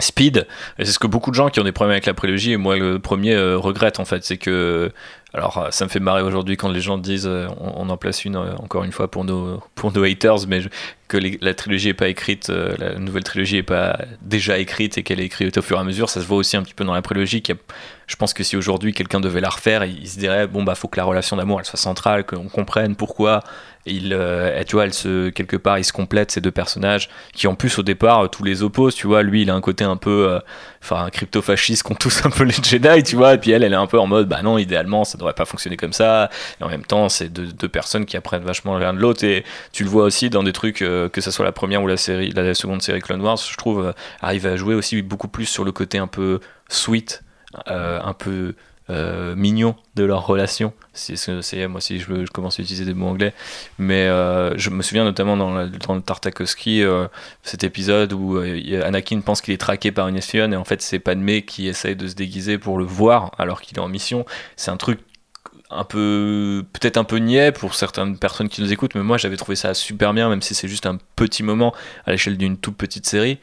speed. 0.00 0.46
C'est 0.78 0.86
ce 0.86 0.98
que 0.98 1.06
beaucoup 1.06 1.30
de 1.30 1.36
gens 1.36 1.48
qui 1.48 1.60
ont 1.60 1.64
des 1.64 1.72
problèmes 1.72 1.92
avec 1.92 2.06
la 2.06 2.14
prélogie, 2.14 2.52
et 2.52 2.56
moi 2.56 2.76
le 2.76 2.98
premier, 2.98 3.34
euh, 3.34 3.58
regrettent 3.58 4.00
en 4.00 4.04
fait. 4.04 4.24
C'est 4.24 4.38
que. 4.38 4.90
Alors, 5.32 5.58
euh, 5.58 5.68
ça 5.70 5.84
me 5.84 5.90
fait 5.90 6.00
marrer 6.00 6.22
aujourd'hui 6.22 6.56
quand 6.56 6.68
les 6.70 6.80
gens 6.80 6.98
disent, 6.98 7.26
euh, 7.28 7.46
on, 7.60 7.86
on 7.86 7.88
en 7.90 7.96
place 7.96 8.24
une 8.24 8.34
euh, 8.36 8.52
encore 8.58 8.82
une 8.82 8.90
fois 8.90 9.08
pour 9.08 9.24
nos, 9.24 9.62
pour 9.76 9.92
nos 9.92 10.02
haters, 10.02 10.46
mais 10.48 10.60
je- 10.60 10.68
que 11.10 11.18
la 11.40 11.54
trilogie 11.54 11.88
est 11.88 11.94
pas 11.94 12.08
écrite, 12.08 12.50
euh, 12.50 12.74
la 12.78 12.94
nouvelle 12.94 13.24
trilogie 13.24 13.58
est 13.58 13.62
pas 13.62 13.98
déjà 14.22 14.58
écrite 14.58 14.96
et 14.96 15.02
qu'elle 15.02 15.20
est 15.20 15.24
écrite 15.24 15.58
au 15.58 15.62
fur 15.62 15.76
et 15.76 15.80
à 15.80 15.84
mesure. 15.84 16.08
Ça 16.08 16.20
se 16.20 16.26
voit 16.26 16.38
aussi 16.38 16.56
un 16.56 16.62
petit 16.62 16.74
peu 16.74 16.84
dans 16.84 16.94
la 16.94 17.02
prélogie. 17.02 17.42
je 18.06 18.16
pense 18.16 18.32
que 18.32 18.44
si 18.44 18.56
aujourd'hui 18.56 18.92
quelqu'un 18.94 19.20
devait 19.20 19.40
la 19.40 19.50
refaire, 19.50 19.84
il, 19.84 20.08
se 20.08 20.18
dirait 20.18 20.46
bon 20.46 20.62
bah 20.62 20.74
faut 20.74 20.88
que 20.88 20.98
la 20.98 21.04
relation 21.04 21.36
d'amour 21.36 21.60
elle 21.60 21.66
soit 21.66 21.78
centrale, 21.78 22.24
qu'on 22.24 22.48
comprenne 22.48 22.96
pourquoi. 22.96 23.42
Il, 23.86 24.12
euh, 24.12 24.62
tu 24.64 24.76
vois, 24.76 24.84
elle 24.84 24.92
se 24.92 25.30
quelque 25.30 25.56
part, 25.56 25.78
ils 25.78 25.84
se 25.84 25.92
complètent 25.92 26.30
ces 26.30 26.42
deux 26.42 26.50
personnages 26.50 27.08
qui 27.32 27.46
en 27.46 27.54
plus 27.54 27.78
au 27.78 27.82
départ 27.82 28.24
euh, 28.24 28.28
tous 28.28 28.44
les 28.44 28.62
opposent. 28.62 28.94
Tu 28.94 29.06
vois, 29.06 29.22
lui 29.22 29.42
il 29.42 29.50
a 29.50 29.54
un 29.54 29.62
côté 29.62 29.84
un 29.84 29.96
peu, 29.96 30.28
euh, 30.28 30.38
enfin 30.82 31.08
crypto-fasciste 31.10 31.82
qu'on 31.82 31.94
tous 31.94 32.26
un 32.26 32.30
peu 32.30 32.44
les 32.44 32.52
Jedi, 32.62 33.02
tu 33.02 33.16
vois. 33.16 33.34
Et 33.34 33.38
puis 33.38 33.52
elle, 33.52 33.64
elle 33.64 33.72
est 33.72 33.76
un 33.76 33.86
peu 33.86 33.98
en 33.98 34.06
mode 34.06 34.28
bah 34.28 34.42
non, 34.42 34.58
idéalement 34.58 35.04
ça 35.04 35.16
devrait 35.16 35.32
pas 35.32 35.46
fonctionner 35.46 35.78
comme 35.78 35.94
ça. 35.94 36.28
Et 36.60 36.64
en 36.64 36.68
même 36.68 36.84
temps, 36.84 37.08
c'est 37.08 37.32
deux, 37.32 37.68
personnes 37.68 38.04
qui 38.04 38.16
apprennent 38.16 38.42
vachement 38.42 38.76
l'un 38.78 38.92
de 38.92 38.98
l'autre. 38.98 39.24
Et 39.24 39.44
tu 39.72 39.84
le 39.84 39.88
vois 39.88 40.04
aussi 40.04 40.28
dans 40.28 40.42
des 40.42 40.52
trucs, 40.52 40.82
euh, 40.82 40.99
que 41.08 41.20
ce 41.20 41.30
soit 41.30 41.44
la 41.44 41.52
première 41.52 41.82
ou 41.82 41.86
la 41.86 41.96
série, 41.96 42.30
la 42.32 42.54
seconde 42.54 42.82
série 42.82 43.00
Clone 43.00 43.20
Wars, 43.20 43.36
je 43.38 43.56
trouve, 43.56 43.86
euh, 43.86 43.92
arrive 44.20 44.46
à 44.46 44.56
jouer 44.56 44.74
aussi 44.74 45.00
beaucoup 45.02 45.28
plus 45.28 45.46
sur 45.46 45.64
le 45.64 45.72
côté 45.72 45.98
un 45.98 46.06
peu 46.06 46.40
sweet, 46.68 47.22
euh, 47.68 48.00
un 48.02 48.12
peu 48.12 48.54
euh, 48.90 49.36
mignon 49.36 49.76
de 49.94 50.02
leur 50.04 50.26
relation. 50.26 50.72
C'est, 50.92 51.14
moi 51.68 51.76
aussi, 51.78 52.00
je, 52.00 52.24
je 52.26 52.30
commence 52.32 52.58
à 52.58 52.62
utiliser 52.62 52.84
des 52.84 52.92
mots 52.94 53.06
anglais. 53.06 53.32
Mais 53.78 54.06
euh, 54.08 54.56
je 54.58 54.68
me 54.70 54.82
souviens 54.82 55.04
notamment 55.04 55.36
dans, 55.36 55.54
la- 55.54 55.66
dans 55.66 55.94
le 55.94 56.00
Tartakovsky, 56.02 56.82
euh, 56.82 57.06
cet 57.44 57.62
épisode 57.62 58.12
où 58.12 58.36
euh, 58.36 58.82
Anakin 58.84 59.20
pense 59.20 59.40
qu'il 59.42 59.54
est 59.54 59.58
traqué 59.58 59.92
par 59.92 60.08
une 60.08 60.16
espionne 60.16 60.52
et 60.52 60.56
en 60.56 60.64
fait 60.64 60.82
c'est 60.82 60.98
Padmé 60.98 61.42
qui 61.42 61.68
essaye 61.68 61.94
de 61.94 62.08
se 62.08 62.14
déguiser 62.16 62.58
pour 62.58 62.78
le 62.78 62.84
voir 62.84 63.30
alors 63.38 63.60
qu'il 63.60 63.76
est 63.78 63.80
en 63.80 63.88
mission. 63.88 64.26
C'est 64.56 64.72
un 64.72 64.76
truc 64.76 64.98
un 65.70 65.84
peu 65.84 66.64
peut-être 66.72 66.96
un 66.96 67.04
peu 67.04 67.16
niais 67.16 67.52
pour 67.52 67.74
certaines 67.74 68.18
personnes 68.18 68.48
qui 68.48 68.60
nous 68.60 68.72
écoutent 68.72 68.94
mais 68.94 69.02
moi 69.02 69.18
j'avais 69.18 69.36
trouvé 69.36 69.54
ça 69.54 69.72
super 69.72 70.12
bien 70.12 70.28
même 70.28 70.42
si 70.42 70.54
c'est 70.54 70.68
juste 70.68 70.86
un 70.86 70.98
petit 71.16 71.42
moment 71.42 71.72
à 72.06 72.10
l'échelle 72.10 72.36
d'une 72.36 72.56
toute 72.56 72.76
petite 72.76 73.06
série. 73.06 73.38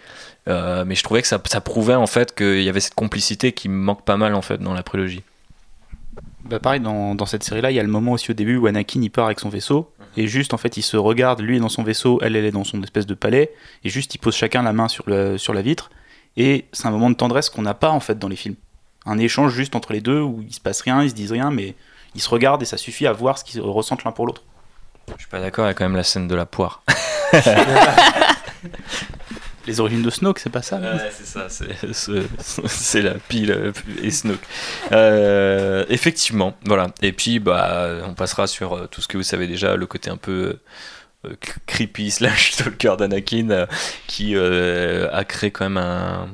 Euh, 0.47 0.85
mais 0.85 0.95
je 0.95 1.03
trouvais 1.03 1.21
que 1.21 1.27
ça, 1.27 1.41
ça 1.45 1.61
prouvait 1.61 1.95
en 1.95 2.07
fait 2.07 2.33
qu'il 2.33 2.63
y 2.63 2.69
avait 2.69 2.79
cette 2.79 2.95
complicité 2.95 3.51
qui 3.51 3.67
me 3.69 3.75
manque 3.75 4.05
pas 4.05 4.17
mal 4.17 4.33
en 4.33 4.41
fait 4.41 4.59
dans 4.59 4.73
la 4.73 4.83
prélogie. 4.83 5.23
Bah 6.45 6.59
pareil, 6.59 6.79
dans, 6.79 7.13
dans 7.13 7.25
cette 7.25 7.43
série-là, 7.43 7.71
il 7.71 7.75
y 7.75 7.79
a 7.79 7.83
le 7.83 7.89
moment 7.89 8.13
aussi 8.13 8.31
au 8.31 8.33
début 8.33 8.55
où 8.55 8.67
Anakin 8.67 9.01
il 9.01 9.09
part 9.09 9.25
avec 9.25 9.41
son 9.41 9.49
vaisseau, 9.49 9.91
et 10.15 10.27
juste 10.27 10.53
en 10.53 10.57
fait 10.57 10.77
il 10.77 10.81
se 10.81 10.95
regarde, 10.95 11.41
lui 11.41 11.57
est 11.57 11.59
dans 11.59 11.67
son 11.67 11.83
vaisseau, 11.83 12.19
elle 12.21 12.37
elle 12.37 12.45
est 12.45 12.51
dans 12.51 12.63
son 12.63 12.81
espèce 12.83 13.05
de 13.05 13.15
palais, 13.15 13.51
et 13.83 13.89
juste 13.89 14.15
ils 14.15 14.17
posent 14.17 14.35
chacun 14.35 14.63
la 14.63 14.71
main 14.71 14.87
sur, 14.87 15.03
le, 15.07 15.37
sur 15.37 15.53
la 15.53 15.61
vitre, 15.61 15.89
et 16.37 16.65
c'est 16.71 16.87
un 16.87 16.91
moment 16.91 17.09
de 17.09 17.15
tendresse 17.15 17.49
qu'on 17.49 17.63
n'a 17.63 17.73
pas 17.73 17.89
en 17.89 17.99
fait 17.99 18.17
dans 18.17 18.29
les 18.29 18.37
films. 18.37 18.55
Un 19.05 19.17
échange 19.17 19.53
juste 19.53 19.75
entre 19.75 19.91
les 19.91 19.99
deux 19.99 20.21
où 20.21 20.41
il 20.47 20.53
se 20.53 20.61
passe 20.61 20.79
rien, 20.81 21.03
ils 21.03 21.09
se 21.09 21.15
disent 21.15 21.33
rien, 21.33 21.51
mais 21.51 21.75
ils 22.15 22.21
se 22.21 22.29
regardent 22.29 22.61
et 22.61 22.65
ça 22.65 22.77
suffit 22.77 23.07
à 23.07 23.13
voir 23.13 23.37
ce 23.37 23.43
qu'ils 23.43 23.61
ressentent 23.61 24.03
l'un 24.03 24.11
pour 24.11 24.25
l'autre. 24.25 24.43
je 25.09 25.21
suis 25.21 25.29
pas 25.29 25.39
d'accord 25.39 25.65
il 25.65 25.69
y 25.69 25.71
a 25.71 25.73
quand 25.73 25.85
même 25.85 25.95
la 25.95 26.03
scène 26.03 26.27
de 26.27 26.35
la 26.35 26.45
poire 26.45 26.83
Les 29.65 29.81
origines 29.81 30.01
de 30.01 30.09
Snoke, 30.09 30.39
c'est 30.39 30.49
pas 30.49 30.61
ça 30.61 30.77
Ouais, 30.77 31.11
c'est 31.11 31.25
ça, 31.25 31.47
c'est, 32.69 33.01
la 33.01 33.15
pile 33.15 33.51
euh, 33.51 33.73
et 34.01 34.11
Snoke. 34.11 34.39
Euh, 34.93 35.83
effectivement, 35.89 36.55
voilà. 36.63 36.87
Et 37.01 37.11
puis, 37.11 37.39
bah, 37.39 37.97
on 38.05 38.13
passera 38.13 38.47
sur 38.47 38.71
euh, 38.77 38.87
tout 38.87 39.01
ce 39.01 39.09
que 39.09 39.17
vous 39.17 39.23
savez 39.23 39.45
déjà, 39.45 39.75
le 39.75 39.85
côté 39.85 40.09
un 40.09 40.15
peu 40.15 40.57
euh, 41.25 41.35
creepy 41.65 42.11
slash 42.11 42.51
stalker 42.53 42.95
d'Anakin, 42.97 43.49
euh, 43.49 43.65
qui 44.07 44.35
euh, 44.35 45.09
a 45.11 45.23
créé 45.25 45.51
quand 45.51 45.65
même 45.65 45.77
un, 45.77 46.29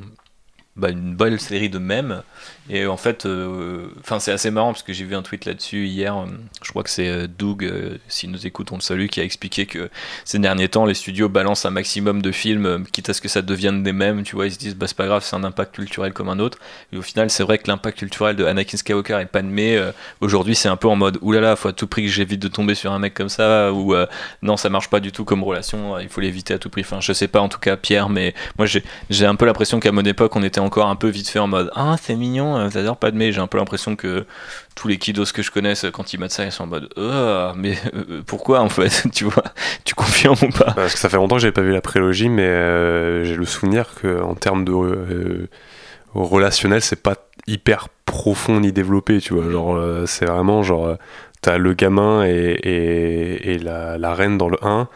bah, 0.76 0.90
une 0.90 1.16
belle 1.16 1.40
série 1.40 1.70
de 1.70 1.80
mèmes. 1.80 2.22
Et 2.70 2.86
en 2.88 2.96
fait, 2.96 3.26
euh, 3.26 3.88
enfin 4.00 4.20
c'est 4.20 4.32
assez 4.32 4.50
marrant 4.50 4.72
parce 4.72 4.84
que 4.84 4.94
j'ai 4.94 5.04
vu 5.04 5.16
un 5.16 5.22
tweet 5.22 5.44
là-dessus 5.44 5.86
hier. 5.86 6.16
euh, 6.18 6.26
Je 6.62 6.70
crois 6.70 6.84
que 6.84 6.90
c'est 6.90 7.10
euh, 7.10 7.28
Doug, 7.28 7.70
s'il 8.08 8.32
nous 8.32 8.48
écoute, 8.48 8.72
on 8.72 8.76
le 8.76 8.82
salue, 8.82 9.08
qui 9.08 9.20
a 9.20 9.24
expliqué 9.24 9.66
que 9.66 9.90
ces 10.24 10.40
derniers 10.40 10.70
temps, 10.70 10.86
les 10.86 10.94
studios 10.94 11.28
balancent 11.28 11.66
un 11.66 11.72
maximum 11.72 12.22
de 12.22 12.32
films, 12.32 12.86
quitte 12.94 13.10
à 13.10 13.14
ce 13.14 13.20
que 13.20 13.28
ça 13.28 13.42
devienne 13.42 13.84
des 13.84 13.92
mèmes. 13.92 14.24
Tu 14.24 14.36
vois, 14.36 14.46
ils 14.48 14.54
se 14.54 14.58
disent, 14.58 14.76
bah 14.76 14.88
c'est 14.88 14.96
pas 14.96 15.08
grave, 15.08 15.24
c'est 15.26 15.36
un 15.36 15.44
impact 15.44 15.76
culturel 15.76 16.14
comme 16.14 16.30
un 16.30 16.40
autre. 16.40 16.58
Et 16.94 16.98
au 16.98 17.02
final, 17.02 17.30
c'est 17.30 17.44
vrai 17.44 17.58
que 17.58 17.68
l'impact 17.68 17.98
culturel 17.98 18.38
de 18.38 18.46
Anakin 18.46 18.78
Skywalker 18.78 19.20
et 19.22 19.26
Padmé, 19.26 19.76
euh, 19.78 19.92
aujourd'hui, 20.22 20.56
c'est 20.56 20.70
un 20.70 20.78
peu 20.78 20.88
en 20.88 20.96
mode, 20.96 21.18
oulala, 21.22 21.58
faut 21.58 21.68
à 21.68 21.74
tout 21.74 21.88
prix 21.88 22.04
que 22.04 22.10
j'évite 22.10 22.42
de 22.42 22.48
tomber 22.48 22.76
sur 22.76 22.94
un 22.94 23.00
mec 23.00 23.14
comme 23.14 23.30
ça, 23.30 23.74
ou 23.74 23.94
non, 24.42 24.56
ça 24.56 24.70
marche 24.70 24.90
pas 24.90 25.00
du 25.02 25.12
tout 25.12 25.26
comme 25.26 25.44
relation, 25.44 26.00
il 26.00 26.08
faut 26.10 26.22
l'éviter 26.22 26.54
à 26.54 26.60
tout 26.60 26.70
prix. 26.70 26.82
Enfin, 26.82 27.02
je 27.02 27.12
sais 27.12 27.28
pas 27.28 27.42
en 27.42 27.50
tout 27.50 27.60
cas, 27.60 27.76
Pierre, 27.76 28.10
mais 28.10 28.34
moi 28.58 28.68
j'ai 28.68 29.26
un 29.26 29.36
peu 29.36 29.46
l'impression 29.46 29.80
qu'à 29.80 29.92
mon 29.92 30.04
époque, 30.04 30.36
on 30.36 30.44
était 30.44 30.60
encore 30.60 30.88
un 30.88 30.96
peu 30.96 31.10
vite 31.10 31.28
fait 31.30 31.40
en 31.40 31.48
mode 31.48 31.72
Ah, 31.76 31.96
c'est 32.02 32.16
mignon, 32.16 32.53
euh, 32.58 32.70
j'adore 32.70 32.98
Padmé. 32.98 33.32
J'ai 33.32 33.42
un 33.42 33.48
peu 33.48 33.58
l'impression 33.58 33.96
que 33.96 34.26
tous 34.76 34.88
les 34.88 34.98
kiddos 34.98 35.26
que 35.34 35.42
je 35.42 35.52
connaisse, 35.52 35.86
quand 35.94 36.14
ils 36.14 36.20
mettent 36.20 36.32
ça, 36.32 36.46
ils 36.46 36.52
sont 36.52 36.64
en 36.64 36.68
mode 36.68 36.90
Ah, 36.98 37.54
mais 37.56 37.78
euh, 37.94 38.22
pourquoi 38.26 38.62
en 38.62 38.70
fait 38.70 39.06
Tu 39.14 39.26
vois, 39.26 39.44
tu 39.86 39.96
confirmes 39.96 40.38
ou 40.42 40.50
pas? 40.50 40.72
Parce 40.74 40.94
que 40.94 41.00
ça 41.00 41.10
fait 41.10 41.18
longtemps 41.18 41.36
que 41.36 41.42
j'avais 41.42 41.52
pas 41.52 41.62
vu 41.62 41.72
la 41.72 41.82
prélogie, 41.82 42.30
mais 42.30 42.44
euh, 42.44 43.24
j'ai 43.24 43.36
le 43.36 43.46
souvenir 43.46 43.88
qu'en 44.02 44.36
termes 44.36 44.66
de 44.66 44.72
euh, 44.74 45.50
relationnel, 46.14 46.82
c'est 46.82 47.02
pas 47.02 47.16
hyper 47.48 47.88
profond 48.06 48.60
ni 48.60 48.72
développé, 48.72 49.20
tu 49.20 49.34
vois. 49.34 49.50
Genre, 49.50 49.76
euh, 49.76 50.06
c'est 50.06 50.26
vraiment 50.26 50.64
genre, 50.64 50.88
euh, 50.88 50.96
t'as 51.42 51.58
le 51.58 51.74
gamin 51.74 52.24
et, 52.26 53.60
la, 53.62 54.14
reine 54.14 54.38
dans 54.38 54.50
le 54.50 54.58
1. 54.62 54.88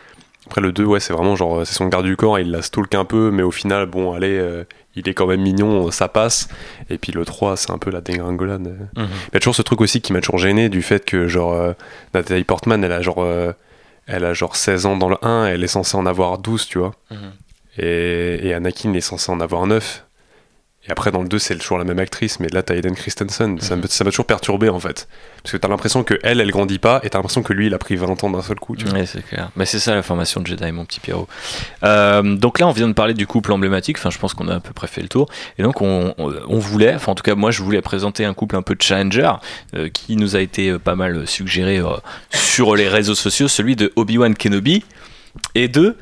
Après, 0.46 0.62
le 0.62 0.72
2, 0.72 0.86
ouais, 0.86 1.00
c'est 1.00 1.13
vraiment 1.13 1.36
genre, 1.36 1.65
c'est 1.65 1.74
son 1.74 1.88
garde 1.88 2.06
du 2.06 2.15
corps, 2.15 2.39
il 2.39 2.52
la 2.52 2.62
stalk 2.62 2.96
un 2.96 3.06
peu, 3.06 3.32
mais 3.32 3.43
au 3.43 3.52
final, 3.52 3.86
bon, 3.86 4.13
allez, 4.13 4.38
euh, 4.38 4.63
il 4.98 5.08
est 5.08 5.14
quand 5.14 5.28
même 5.28 5.42
mignon, 5.42 5.90
ça 5.92 6.08
passe. 6.08 6.50
Et 6.90 6.98
puis 6.98 7.12
le 7.12 7.24
3, 7.24 7.56
c'est 7.56 7.72
un 7.72 7.78
peu 7.78 7.92
la 7.92 8.02
dégringolade. 8.02 8.68
Mhm. 8.96 9.08
Il 9.30 9.34
y 9.34 9.38
a 9.38 9.40
toujours 9.40 9.56
ce 9.56 9.62
truc 9.62 9.80
aussi 9.82 10.02
qui 10.02 10.12
m'a 10.14 10.20
toujours 10.22 10.40
gêné 10.40 10.68
du 10.70 10.82
fait 10.82 11.06
que, 11.06 11.28
genre, 11.28 11.54
euh, 11.54 11.74
Nathalie 12.14 12.44
Portman, 12.44 12.84
elle 12.84 12.92
a 12.92 13.02
genre. 13.02 13.20
euh, 13.24 13.54
elle 14.10 14.24
a 14.24 14.34
genre 14.34 14.56
16 14.56 14.86
ans 14.86 14.96
dans 14.96 15.10
le 15.10 15.18
1, 15.22 15.48
elle 15.48 15.64
est 15.66 15.68
censée 15.68 15.98
en 15.98 16.06
avoir 16.06 16.38
12, 16.38 16.66
tu 16.68 16.78
vois. 16.80 16.94
Mhm. 17.12 17.18
Et, 17.80 18.48
et 18.48 18.54
Anakin 18.54 18.94
est 18.94 19.02
censé 19.02 19.32
en 19.32 19.40
avoir 19.40 19.68
9. 19.68 20.06
Et 20.88 20.91
après, 20.91 21.12
dans 21.12 21.21
le 21.21 21.28
2, 21.28 21.38
c'est 21.39 21.56
toujours 21.58 21.78
la 21.78 21.84
même 21.84 22.00
actrice, 22.00 22.39
mais 22.39 22.47
là, 22.47 22.63
t'as 22.63 22.76
Hayden 22.76 22.95
Christensen. 22.95 23.60
Ça 23.60 23.76
Mhm. 23.76 23.84
Ça 23.88 24.04
m'a 24.04 24.10
toujours 24.12 24.26
perturbé, 24.26 24.69
en 24.69 24.80
fait. 24.80 25.08
Parce 25.43 25.52
que 25.52 25.58
t'as 25.58 25.67
l'impression 25.67 26.04
que 26.04 26.19
elle, 26.23 26.39
elle 26.41 26.52
grandit 26.52 26.80
pas, 26.80 27.00
et 27.04 27.10
t'as 27.10 27.17
l'impression 27.17 27.43
que 27.43 27.54
lui, 27.54 27.67
il 27.67 27.73
a 27.73 27.78
pris 27.78 27.95
20 27.95 28.23
ans 28.23 28.30
d'un 28.30 28.41
seul 28.41 28.60
coup, 28.60 28.76
tu 28.76 28.86
vois. 28.86 28.93
Ouais, 29.00 29.06
c'est 29.06 29.21
clair. 29.26 29.50
Mais 29.56 29.65
c'est 29.65 29.80
ça 29.80 29.95
la 29.95 30.02
formation 30.04 30.41
de 30.41 30.47
Jedi, 30.47 30.71
mon 30.71 30.86
petit 30.86 31.00
Pierrot. 31.00 31.28
Euh, 31.84 32.36
donc 32.36 32.60
là, 32.60 32.67
on 32.67 32.71
vient 32.71 32.88
de 32.88 32.93
parler 32.93 33.13
du 33.13 33.28
couple 33.28 33.52
emblématique. 33.52 33.97
Enfin, 33.97 34.10
je 34.10 34.17
pense 34.17 34.34
qu'on 34.34 34.47
a 34.47 34.56
à 34.56 34.60
peu 34.60 34.73
près 34.73 34.88
fait 34.88 35.02
le 35.02 35.10
tour. 35.10 35.28
Et 35.58 35.63
donc, 35.63 35.82
on, 35.82 36.13
on- 36.17 36.34
on 36.47 36.60
voulait, 36.60 36.95
enfin, 36.95 37.12
en 37.12 37.15
tout 37.15 37.23
cas, 37.23 37.36
moi, 37.36 37.52
je 37.52 37.62
voulais 37.63 37.82
présenter 37.82 38.26
un 38.26 38.34
couple 38.34 38.56
un 38.56 38.62
peu 38.62 38.76
challenger 38.80 39.32
euh, 39.76 39.89
qui 39.89 40.15
nous 40.15 40.36
a 40.36 40.39
été 40.41 40.69
euh, 40.69 40.80
pas 40.80 40.95
mal 40.95 41.28
suggéré 41.28 41.78
euh, 41.80 41.88
sur 42.32 42.76
les 42.76 42.88
réseaux 42.88 43.15
sociaux, 43.15 43.47
celui 43.47 43.76
de 43.76 43.91
Obi-Wan 43.95 44.36
Kenobi 44.36 44.84
et 45.56 45.67
de 45.67 45.97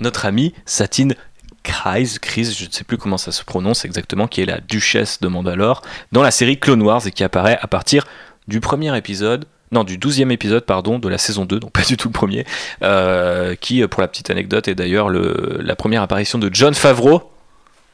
notre 0.00 0.26
amie 0.26 0.52
Satine 0.66 1.14
Kryze, 1.62 2.18
Kryze, 2.18 2.56
je 2.56 2.66
ne 2.66 2.70
sais 2.72 2.84
plus 2.84 2.98
comment 2.98 3.18
ça 3.18 3.32
se 3.32 3.44
prononce 3.44 3.84
exactement, 3.84 4.26
qui 4.26 4.40
est 4.42 4.46
la 4.46 4.60
duchesse 4.60 5.20
de 5.20 5.28
Mandalore 5.28 5.82
dans 6.12 6.22
la 6.22 6.30
série 6.30 6.58
Clone 6.58 6.82
Wars 6.82 7.06
et 7.06 7.10
qui 7.12 7.24
apparaît 7.24 7.58
à 7.60 7.66
partir 7.66 8.04
du 8.48 8.60
premier 8.60 8.96
épisode, 8.96 9.44
non, 9.70 9.84
du 9.84 9.96
douzième 9.98 10.30
épisode, 10.32 10.64
pardon, 10.64 10.98
de 10.98 11.08
la 11.08 11.18
saison 11.18 11.44
2, 11.44 11.60
donc 11.60 11.72
pas 11.72 11.82
du 11.82 11.96
tout 11.96 12.08
le 12.08 12.12
premier, 12.12 12.44
euh, 12.82 13.54
qui, 13.54 13.86
pour 13.86 14.00
la 14.02 14.08
petite 14.08 14.28
anecdote, 14.30 14.68
est 14.68 14.74
d'ailleurs 14.74 15.08
le- 15.08 15.58
la 15.62 15.76
première 15.76 16.02
apparition 16.02 16.38
de 16.38 16.50
John 16.52 16.74
Favreau 16.74 17.30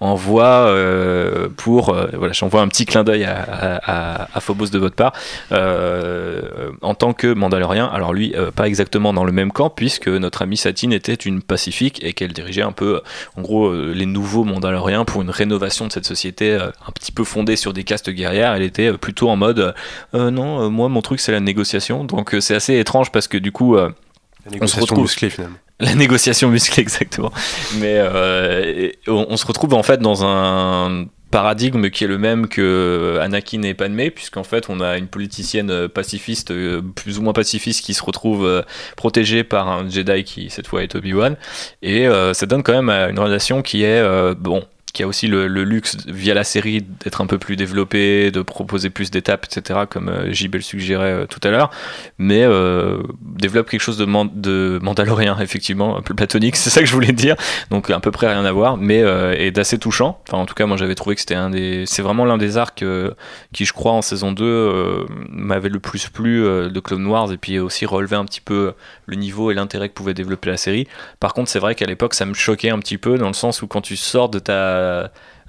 en 0.01 0.15
voix 0.15 0.67
euh, 0.69 1.49
pour 1.57 1.89
euh, 1.91 2.07
voilà 2.17 2.33
j'envoie 2.33 2.61
un 2.61 2.69
petit 2.69 2.87
clin 2.87 3.03
d'œil 3.05 3.25
à, 3.25 3.37
à- 3.37 4.23
à- 4.23 4.29
à 4.37 4.41
Phobos 4.41 4.69
de 4.69 4.79
votre 4.79 4.95
part. 4.95 5.13
Euh, 5.53 6.71
en 6.83 6.95
tant 6.95 7.13
que 7.13 7.33
Mandalorien 7.33 7.87
alors 7.87 8.13
lui 8.13 8.35
euh, 8.37 8.51
pas 8.51 8.67
exactement 8.69 9.13
dans 9.13 9.25
le 9.25 9.33
même 9.33 9.51
camp 9.53 9.71
puisque 9.71 10.09
notre 10.09 10.43
amie 10.43 10.57
Satine 10.57 10.93
était 10.93 11.15
une 11.15 11.43
pacifique 11.43 12.03
et 12.05 12.13
qu'elle 12.13 12.33
dirigeait 12.33 12.63
un 12.63 12.73
peu 12.73 13.01
en 13.37 13.43
gros 13.43 13.67
euh, 13.69 13.93
les 13.95 14.07
nouveaux 14.07 14.45
Mandaloriens 14.45 15.05
pour 15.05 15.23
une 15.23 15.31
rénovation 15.31 15.87
de 15.87 15.93
cette 15.93 16.07
société 16.07 16.55
un 16.55 16.93
petit 16.93 17.13
peu 17.13 17.25
fondée 17.25 17.57
sur 17.57 17.73
des 17.73 17.85
castes 17.85 18.11
guerrières. 18.11 18.53
Elle 18.55 18.63
était 18.63 18.93
plutôt 18.93 19.29
en 19.31 19.37
mode 19.37 19.75
non 20.15 20.71
moi 20.71 20.89
mon 20.89 21.03
truc 21.03 21.21
c'est 21.21 21.33
la 21.33 21.41
négociation. 21.41 22.05
Donc 22.05 22.37
c'est 22.41 22.55
assez 22.55 22.79
étrange 22.79 23.11
parce 23.13 23.29
que 23.29 23.39
du 23.39 23.53
coup 23.53 23.77
on 23.77 24.67
se 24.67 24.75
retrouve 24.83 24.99
musclée, 25.03 25.31
finalement. 25.31 25.57
la 25.81 25.95
négociation 25.95 26.49
musclée, 26.49 26.83
exactement. 26.83 27.33
Mais 27.79 27.97
euh, 27.99 28.91
on, 29.07 29.37
se 29.37 29.47
retrouve 29.47 29.75
en 29.75 29.83
fait 29.83 30.01
dans 30.01 30.25
un 30.25 31.07
paradigme 31.31 31.91
qui 31.91 32.05
est 32.05 32.09
le 32.09 32.19
même 32.19 32.49
que 32.49 33.19
Anakin 33.21 33.63
et 33.63 33.75
Padmé, 33.75 34.11
puisqu'en 34.11 34.45
fait 34.45 34.67
on 34.69 34.81
a 34.81 34.97
une 34.97 35.07
politicienne 35.07 35.71
euh, 35.71 35.89
pacifiste, 35.89 36.51
euh, 36.51 36.83
plus 36.95 37.19
ou 37.19 37.23
moins 37.23 37.33
pacifiste, 37.33 37.85
qui 37.85 37.95
se 37.95 38.03
retrouve 38.03 38.47
euh, 38.47 38.63
protégée 38.97 39.45
par 39.45 39.69
un 39.69 39.89
Jedi 39.89 40.25
qui 40.25 40.51
cette 40.51 40.67
fois 40.67 40.83
est 40.83 40.95
Obi-Wan, 40.95 41.37
et 41.83 42.07
euh, 42.07 42.35
ça 42.35 42.47
donne 42.47 42.63
quand 42.63 42.83
même 42.83 42.91
une 42.91 43.19
relation 43.19 43.63
qui 43.63 43.83
est 43.83 44.01
euh, 44.01 44.35
bon 44.35 44.65
qui 44.93 45.03
a 45.03 45.07
aussi 45.07 45.27
le, 45.27 45.47
luxe 45.47 45.97
via 46.07 46.35
la 46.35 46.45
série 46.45 46.83
d'être 47.05 47.21
un 47.21 47.27
peu 47.27 47.39
plus 47.39 47.57
développé, 47.57 48.31
de 48.31 48.43
proposer 48.43 48.91
plus 48.91 49.11
d'étapes, 49.11 49.47
etc., 49.47 49.81
comme 49.89 50.09
euh, 50.09 50.33
suggérait 50.61 51.13
euh, 51.13 51.27
tout 51.27 51.41
à 51.43 51.51
l'heure, 51.51 51.71
mais 52.19 52.43
euh, 52.43 53.03
développe 53.21 53.69
quelque 53.69 53.81
chose 53.81 53.99
de, 53.99 54.05
man- 54.05 54.31
de 54.35 54.79
mandalorien, 54.83 55.39
effectivement, 55.41 55.97
un 55.97 56.03
peu 56.03 56.15
platonique, 56.15 56.57
c'est 56.57 56.71
ça 56.71 56.81
que 56.81 56.87
je 56.87 56.93
voulais 56.93 57.13
dire, 57.13 57.37
donc 57.71 57.91
à 57.91 58.01
peu 58.01 58.11
près 58.11 58.29
rien 58.29 58.45
à 58.45 58.53
voir, 58.53 58.77
mais 58.77 59.03
euh, 59.03 59.35
et 59.39 59.51
d'assez 59.51 59.79
touchant. 59.79 60.21
Enfin, 60.29 60.39
en 60.39 60.47
tout 60.47 60.55
cas, 60.55 60.67
moi 60.67 60.77
j'avais 60.77 60.95
trouvé 60.95 61.15
que 61.15 61.21
c'était 61.21 61.35
un 61.35 61.51
des. 61.51 61.85
C'est 61.87 62.03
vraiment 62.03 62.25
l'un 62.25 62.39
des 62.39 62.57
arcs 62.57 62.83
euh, 62.83 63.11
qui, 63.53 63.65
je 63.65 63.73
crois, 63.73 63.93
en 63.93 64.03
saison 64.03 64.33
2, 64.33 64.45
euh, 64.45 65.07
m'avait 65.31 65.69
le 65.69 65.81
plus 65.81 66.09
plu 66.09 66.45
euh, 66.45 66.69
de 66.69 66.81
Clone 66.81 67.07
Wars, 67.07 67.33
et 67.33 67.37
puis 67.37 67.59
aussi 67.59 67.87
relevé 67.87 68.17
un 68.17 68.25
petit 68.25 68.41
peu 68.41 68.73
le 69.07 69.17
niveau 69.17 69.51
et 69.51 69.55
l'intérêt 69.55 69.89
que 69.89 69.95
pouvait 69.95 70.15
développer 70.15 70.51
la 70.51 70.57
série. 70.57 70.87
Par 71.21 71.35
contre, 71.35 71.51
c'est 71.51 71.59
vrai 71.59 71.75
qu'à 71.75 71.87
l'époque, 71.87 72.15
ça 72.15 72.27
me 72.27 72.35
choquait 72.35 72.71
un 72.71 72.79
petit 72.79 72.99
peu, 72.99 73.19
dans 73.19 73.29
le 73.29 73.33
sens 73.35 73.63
où 73.63 73.67
quand 73.67 73.81
tu 73.81 73.97
sors 73.97 74.29
de 74.29 74.39
ta 74.39 74.78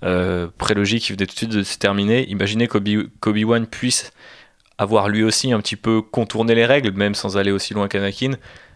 euh, 0.03 0.47
prélogie 0.57 0.99
qui 0.99 1.11
venait 1.13 1.25
tout 1.25 1.33
de 1.33 1.37
suite 1.37 1.51
de 1.51 1.63
se 1.63 1.77
terminer, 1.77 2.27
imaginez 2.29 2.67
qu'Obi- 2.67 3.09
qu'Obi-Wan 3.19 3.67
puisse 3.67 4.11
avoir 4.77 5.09
lui 5.09 5.23
aussi 5.23 5.51
un 5.51 5.59
petit 5.59 5.75
peu 5.75 6.01
contourné 6.01 6.55
les 6.55 6.65
règles, 6.65 6.91
même 6.93 7.15
sans 7.15 7.37
aller 7.37 7.51
aussi 7.51 7.73
loin 7.73 7.87
qu'Anakin. 7.87 8.31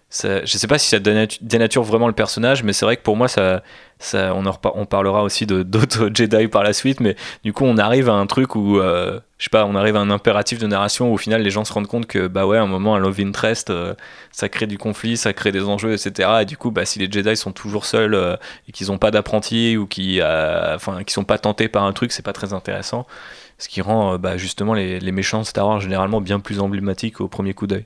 Ça, 0.09 0.45
je 0.45 0.57
sais 0.57 0.67
pas 0.67 0.77
si 0.77 0.89
ça 0.89 0.99
dénatu- 0.99 1.39
dénature 1.41 1.81
vraiment 1.81 2.07
le 2.07 2.13
personnage, 2.13 2.61
mais 2.63 2.73
c'est 2.73 2.85
vrai 2.85 2.97
que 2.97 3.01
pour 3.01 3.15
moi, 3.15 3.27
ça, 3.27 3.63
ça, 3.97 4.35
on, 4.35 4.85
parlera 4.85 5.23
aussi 5.23 5.45
d'autres 5.47 6.11
Jedi 6.13 6.47
par 6.49 6.63
la 6.63 6.73
suite, 6.73 6.99
mais 6.99 7.15
du 7.43 7.53
coup, 7.53 7.63
on 7.65 7.77
arrive 7.77 8.09
à 8.09 8.13
un 8.13 8.27
truc 8.27 8.55
où, 8.55 8.77
euh, 8.77 9.19
je 9.43 9.47
sais 9.47 9.49
pas, 9.49 9.65
on 9.65 9.75
arrive 9.75 9.97
à 9.97 9.99
un 9.99 10.09
impératif 10.09 10.57
de 10.57 10.67
narration 10.67 11.11
où 11.11 11.15
au 11.15 11.17
final, 11.17 11.41
les 11.41 11.49
gens 11.49 11.65
se 11.65 11.73
rendent 11.73 11.87
compte 11.87 12.05
que, 12.05 12.27
bah 12.27 12.47
ouais, 12.47 12.57
à 12.57 12.61
un 12.61 12.65
moment, 12.65 12.95
un 12.95 12.99
love 12.99 13.19
interest, 13.19 13.71
euh, 13.71 13.93
ça 14.31 14.47
crée 14.47 14.67
du 14.67 14.77
conflit, 14.77 15.17
ça 15.17 15.33
crée 15.33 15.51
des 15.51 15.63
enjeux, 15.63 15.91
etc. 15.91 16.29
Et 16.43 16.45
du 16.45 16.55
coup, 16.55 16.71
bah, 16.71 16.85
si 16.85 16.97
les 16.97 17.11
Jedi 17.11 17.35
sont 17.35 17.51
toujours 17.51 17.83
seuls 17.83 18.13
euh, 18.13 18.37
et 18.69 18.71
qu'ils 18.71 18.87
n'ont 18.87 18.97
pas 18.97 19.11
d'apprenti 19.11 19.75
ou 19.75 19.85
qui, 19.85 20.21
euh, 20.21 20.75
enfin, 20.77 21.03
qui 21.03 21.13
sont 21.13 21.25
pas 21.25 21.37
tentés 21.39 21.67
par 21.67 21.83
un 21.83 21.91
truc, 21.91 22.13
c'est 22.13 22.23
pas 22.23 22.31
très 22.31 22.53
intéressant. 22.53 23.05
Ce 23.57 23.67
qui 23.67 23.81
rend 23.81 24.17
bah, 24.17 24.37
justement 24.37 24.73
les, 24.73 25.11
méchants 25.11 25.41
de 25.41 25.45
Star 25.45 25.67
Wars 25.67 25.81
généralement 25.81 26.21
bien 26.21 26.39
plus 26.39 26.61
emblématiques 26.61 27.19
au 27.19 27.27
premier 27.27 27.53
coup 27.53 27.67
d'œil. 27.67 27.83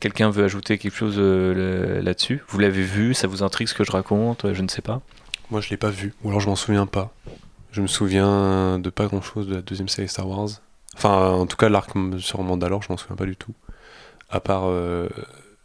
Quelqu'un 0.00 0.30
veut 0.30 0.44
ajouter 0.44 0.78
quelque 0.78 0.96
chose 0.96 1.18
là-dessus? 1.18 2.42
Vous 2.48 2.58
l'avez 2.58 2.82
vu? 2.82 3.12
Ça 3.12 3.26
vous 3.26 3.42
intrigue 3.42 3.68
ce 3.68 3.74
que 3.74 3.84
je 3.84 3.92
raconte? 3.92 4.54
Je 4.54 4.62
ne 4.62 4.68
sais 4.68 4.80
pas. 4.82 5.02
Moi, 5.50 5.60
je 5.60 5.68
l'ai 5.68 5.76
pas 5.76 5.90
vu, 5.90 6.14
ou 6.24 6.30
alors 6.30 6.40
je 6.40 6.48
m'en 6.48 6.56
souviens 6.56 6.86
pas. 6.86 7.12
Je 7.72 7.80
me 7.82 7.86
souviens 7.86 8.78
de 8.78 8.90
pas 8.90 9.06
grand 9.06 9.22
chose 9.22 9.46
de 9.48 9.54
la 9.56 9.62
deuxième 9.62 9.88
série 9.88 10.08
Star 10.08 10.28
Wars. 10.28 10.48
Enfin, 10.96 11.28
en 11.30 11.46
tout 11.46 11.56
cas, 11.56 11.68
l'arc 11.68 11.90
sur 12.18 12.42
Mandalore, 12.42 12.82
je 12.82 12.88
m'en 12.90 12.96
souviens 12.96 13.16
pas 13.16 13.26
du 13.26 13.36
tout. 13.36 13.54
À 14.28 14.40
part 14.40 14.64
euh, 14.66 15.08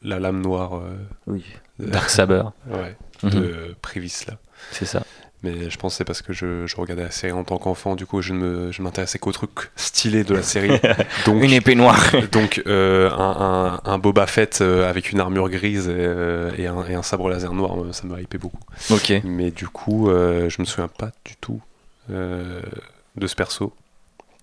la 0.03 0.19
lame 0.19 0.41
noire. 0.41 0.77
euh, 0.77 0.95
Oui. 1.27 1.43
Dark 1.79 2.09
Saber. 2.09 2.43
ouais, 2.69 2.95
Mhm. 3.23 3.29
de 3.31 3.75
Privis 3.81 4.25
là. 4.27 4.35
C'est 4.71 4.85
ça. 4.85 5.03
Mais 5.43 5.69
je 5.69 5.77
pense 5.77 5.93
que 5.93 5.97
c'est 5.97 6.05
parce 6.05 6.21
que 6.21 6.33
je, 6.33 6.65
je 6.65 6.75
regardais 6.75 7.03
la 7.03 7.11
série 7.11 7.31
en 7.31 7.43
tant 7.43 7.57
qu'enfant, 7.57 7.95
du 7.95 8.05
coup 8.05 8.21
je 8.21 8.33
ne 8.33 8.71
je 8.71 8.81
m'intéressais 8.81 9.19
qu'aux 9.19 9.31
trucs 9.31 9.71
stylés 9.75 10.23
de 10.23 10.33
la 10.33 10.41
série. 10.43 10.79
donc, 11.25 11.41
Une 11.43 11.51
épée 11.51 11.75
noire. 11.75 12.03
donc 12.31 12.61
euh, 12.67 13.09
un, 13.11 13.79
un, 13.85 13.91
un 13.91 13.97
Boba 13.99 14.25
Fett 14.27 14.59
euh, 14.61 14.89
avec 14.89 15.11
une 15.11 15.19
armure 15.19 15.49
grise 15.49 15.87
et, 15.87 15.93
euh, 15.97 16.51
et 16.57 16.67
un, 16.67 16.83
et 16.87 16.95
un 16.95 17.03
sabre 17.03 17.29
laser 17.29 17.53
noir, 17.53 17.79
euh, 17.81 17.93
ça 17.93 18.05
me 18.07 18.19
hypait 18.19 18.37
beaucoup. 18.39 18.59
Ok. 18.89 19.13
Mais 19.23 19.51
du 19.51 19.67
coup, 19.67 20.09
euh, 20.09 20.49
je 20.49 20.61
me 20.61 20.65
souviens 20.65 20.87
pas 20.89 21.11
du 21.23 21.35
tout 21.35 21.61
euh, 21.61 21.74
de 22.09 23.27
ce 23.27 23.35
perso, 23.35 23.73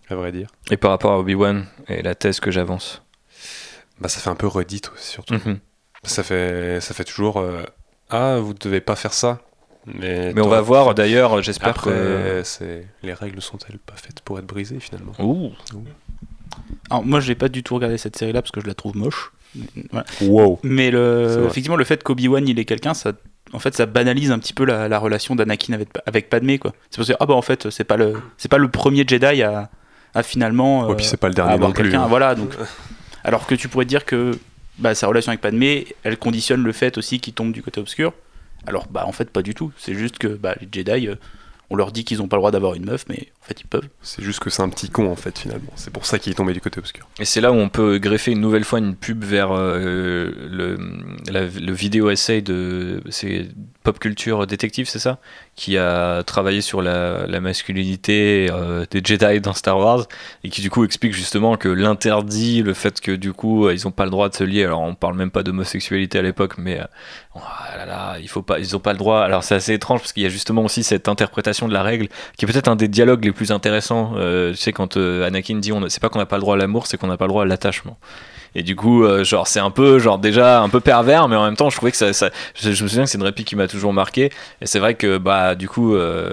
à 0.09 0.15
vrai 0.15 0.33
dire. 0.33 0.49
Et 0.71 0.77
par 0.77 0.91
rapport 0.91 1.13
à 1.13 1.19
Obi-Wan 1.19 1.67
et 1.89 2.03
la 2.03 2.15
thèse 2.15 2.41
que 2.41 2.51
j'avance 2.51 3.03
Bah, 4.01 4.09
ça 4.09 4.21
fait 4.21 4.31
un 4.31 4.35
peu 4.35 4.47
redite 4.47 4.91
aussi, 4.95 5.11
surtout. 5.11 5.35
Mhm. 5.35 5.59
Ça 6.05 6.23
fait, 6.23 6.81
ça 6.81 6.95
fait 6.95 7.05
toujours 7.05 7.39
euh, 7.39 7.63
Ah, 8.11 8.39
vous 8.41 8.55
devez 8.55 8.81
pas 8.81 8.97
faire 8.97 9.13
ça. 9.13 9.41
Mais, 9.87 10.33
Mais 10.33 10.41
on 10.41 10.49
va 10.49 10.61
voir 10.61 10.95
d'ailleurs, 10.95 11.43
j'espère 11.43 11.75
que. 11.75 12.43
les 13.03 13.15
règles 13.15 13.41
sont-elles 13.43 13.79
pas 13.79 13.95
faites 13.97 14.21
pour 14.21 14.39
être 14.39 14.47
brisées 14.47 14.81
finalement? 14.81 15.13
Ouh. 15.19 15.53
Alors 16.91 17.05
moi, 17.05 17.21
j'ai 17.21 17.35
pas 17.35 17.49
du 17.49 17.63
tout 17.63 17.75
regardé 17.75 17.99
cette 17.99 18.17
série-là 18.17 18.43
parce 18.43 18.53
que 18.53 18.61
je 18.61 18.67
la 18.67 18.75
trouve 18.75 18.97
moche. 18.97 19.33
Voilà. 19.91 20.07
Wow. 20.23 20.61
Mais 20.63 20.91
le, 20.91 21.45
effectivement, 21.47 21.77
le 21.77 21.85
fait 21.85 22.03
qu'Obi-Wan 22.03 22.47
il 22.49 22.59
est 22.59 22.65
quelqu'un, 22.65 22.95
ça, 22.95 23.13
en 23.53 23.59
fait, 23.59 23.75
ça 23.75 23.87
banalise 23.87 24.31
un 24.31 24.39
petit 24.39 24.53
peu 24.55 24.65
la, 24.65 24.89
la 24.89 24.99
relation 24.99 25.35
d'Anakin 25.37 25.73
avec, 25.75 25.89
avec 26.07 26.29
Padmé, 26.31 26.59
quoi. 26.59 26.73
C'est 26.91 26.97
parce 26.99 27.09
que 27.09 27.15
ah 27.21 27.27
bah 27.27 27.35
en 27.35 27.43
fait, 27.43 27.71
c'est 27.71 27.85
pas 27.85 27.97
le, 27.97 28.15
c'est 28.39 28.49
pas 28.51 28.59
le 28.59 28.69
premier 28.69 29.05
Jedi 29.07 29.43
à, 29.43 29.71
à 30.15 30.23
finalement. 30.23 30.87
Ouais, 30.87 30.97
puis 30.97 31.05
c'est 31.05 31.17
pas 31.17 31.29
le 31.29 31.33
à 31.33 31.35
dernier 31.37 31.59
non 31.59 31.73
plus. 31.73 31.95
hein. 31.95 32.07
Voilà, 32.09 32.35
donc. 32.35 32.55
Alors 33.25 33.47
que 33.47 33.55
tu 33.55 33.69
pourrais 33.69 33.85
dire 33.85 34.05
que 34.05 34.33
bah, 34.79 34.95
sa 34.97 35.07
relation 35.07 35.31
avec 35.31 35.41
Padmé, 35.41 35.87
elle 36.03 36.17
conditionne 36.17 36.63
le 36.65 36.73
fait 36.73 36.99
aussi 36.99 37.21
qu'il 37.21 37.35
tombe 37.35 37.53
du 37.53 37.63
côté 37.63 37.81
obscur. 37.81 38.13
Alors 38.67 38.87
bah 38.89 39.05
en 39.07 39.13
fait 39.13 39.31
pas 39.31 39.43
du 39.43 39.55
tout. 39.55 39.73
C'est 39.77 39.95
juste 39.95 40.19
que 40.19 40.29
bah, 40.29 40.55
les 40.61 40.69
Jedi, 40.73 41.09
euh, 41.09 41.15
on 41.71 41.77
leur 41.77 41.93
dit 41.93 42.05
qu'ils 42.05 42.21
ont 42.23 42.29
pas 42.29 42.37
le 42.37 42.41
droit 42.41 42.51
d'avoir 42.51 42.75
une 42.75 42.85
meuf, 42.87 43.05
mais 43.09 43.29
en 43.43 43.45
fait 43.45 43.61
ils 43.61 43.67
peuvent. 43.67 43.89
C'est 44.03 44.23
juste 44.23 44.39
que 44.39 44.51
c'est 44.51 44.63
un 44.63 44.69
petit 44.69 44.89
con 44.89 45.11
en 45.11 45.17
fait 45.17 45.37
finalement. 45.37 45.73
C'est 45.75 45.93
pour 45.93 46.07
ça 46.07 46.21
qu'il 46.21 46.31
est 46.31 46.37
tombé 46.37 46.53
du 46.53 46.61
côté 46.61 46.79
obscur. 46.79 47.09
Et 47.19 47.25
c'est 47.25 47.41
là 47.41 47.51
où 47.51 47.57
on 47.57 47.69
peut 47.69 47.99
greffer 47.99 48.31
une 48.31 48.41
nouvelle 48.41 48.65
fois 48.65 48.79
une 48.79 48.95
pub 48.95 49.25
vers 49.25 49.51
euh, 49.53 50.31
le, 50.49 50.79
la- 51.31 51.47
le 51.47 51.73
vidéo 51.73 52.09
essay 52.11 52.41
de 52.41 53.03
c'est 53.11 53.49
Pop 53.83 53.99
Culture 53.99 54.47
Détective, 54.47 54.89
c'est 54.89 55.01
ça? 55.01 55.19
Qui 55.57 55.77
a 55.77 56.23
travaillé 56.23 56.61
sur 56.61 56.83
la, 56.83 57.27
la 57.27 57.41
masculinité 57.41 58.49
euh, 58.53 58.85
des 58.91 59.01
Jedi 59.05 59.41
dans 59.41 59.55
Star 59.55 59.77
Wars 59.77 60.07
et 60.45 60.49
qui 60.49 60.61
du 60.61 60.71
coup 60.71 60.85
explique 60.85 61.13
justement 61.13 61.57
que 61.57 61.69
l'interdit, 61.69 62.63
le 62.63 62.75
fait 62.75 63.01
que 63.01 63.11
du 63.11 63.33
coup 63.33 63.67
euh, 63.67 63.75
ils 63.75 63.89
ont 63.89 63.91
pas 63.91 64.05
le 64.05 64.11
droit 64.11 64.29
de 64.29 64.35
se 64.37 64.45
lier. 64.45 64.65
Alors 64.65 64.83
on 64.83 64.95
parle 64.95 65.17
même 65.17 65.33
pas 65.33 65.43
d'homosexualité 65.43 66.21
à 66.21 66.23
l'époque, 66.23 66.59
mais 66.59 66.81
oh 67.35 67.41
là 67.77 67.87
là, 67.87 68.17
il 68.21 68.29
faut 68.29 68.43
pas, 68.43 68.61
ils 68.61 68.77
ont 68.77 68.81
pas 68.81 68.93
le 68.93 68.99
droit. 68.99 69.21
Alors 69.21 69.43
c'est 69.43 69.57
assez 69.57 69.75
étrange 69.75 70.01
parce 70.01 70.13
qu'il 70.13 70.23
y 70.23 70.27
a 70.27 70.29
justement 70.29 70.63
aussi 70.65 70.85
cette 70.85 71.09
interprétation 71.09 71.67
de 71.67 71.73
la 71.75 71.83
règle 71.83 72.07
qui 72.37 72.45
est 72.45 72.49
peut-être 72.49 72.69
un 72.69 72.77
des 72.77 72.89
dialogues 72.89 73.25
les 73.25 73.32
plus 73.33 73.53
intéressants. 73.53 74.13
Euh, 74.17 74.53
tu 74.53 74.59
sais 74.59 74.73
quand 74.73 74.97
euh, 74.97 75.27
Anakin 75.27 75.57
dit, 75.57 75.73
on 75.73 75.89
c'est 75.89 76.01
pas 76.01 76.09
qu'on 76.09 76.19
n'a 76.19 76.27
pas 76.27 76.37
le 76.37 76.43
droit 76.43 76.55
à 76.55 76.59
l'amour, 76.59 76.87
c'est 76.87 76.97
qu'on 76.97 77.07
n'a 77.07 77.17
pas 77.17 77.27
le 77.27 77.31
droit 77.31 77.43
à 77.43 77.47
l'attachement. 77.47 77.99
Et 78.55 78.63
du 78.63 78.77
coup, 78.77 79.05
euh, 79.05 79.25
genre, 79.25 79.47
c'est 79.47 79.61
un 79.61 79.71
peu, 79.71 79.99
genre, 79.99 80.19
déjà 80.19 80.61
un 80.61 80.69
peu 80.69 80.81
pervers, 80.81 81.29
mais 81.29 81.37
en 81.37 81.45
même 81.45 81.57
temps, 81.57 81.71
je 81.71 81.77
trouvais 81.77 81.93
que 81.93 81.97
ça. 81.97 82.13
ça- 82.13 82.31
je, 82.55 82.69
me 82.69 82.75
souviens 82.75 83.05
que 83.05 83.11
c'est 83.11 83.19
une 83.19 83.25
réplique 83.25 83.49
qui 83.49 83.57
m'a 83.57 83.69
toujours 83.69 83.93
marqué. 83.93 84.31
Et 84.61 84.67
c'est 84.67 84.79
vrai 84.79 84.95
que, 84.95 85.19
bah, 85.19 85.55
du 85.55 85.69
coup, 85.69 85.95
euh, 85.95 86.33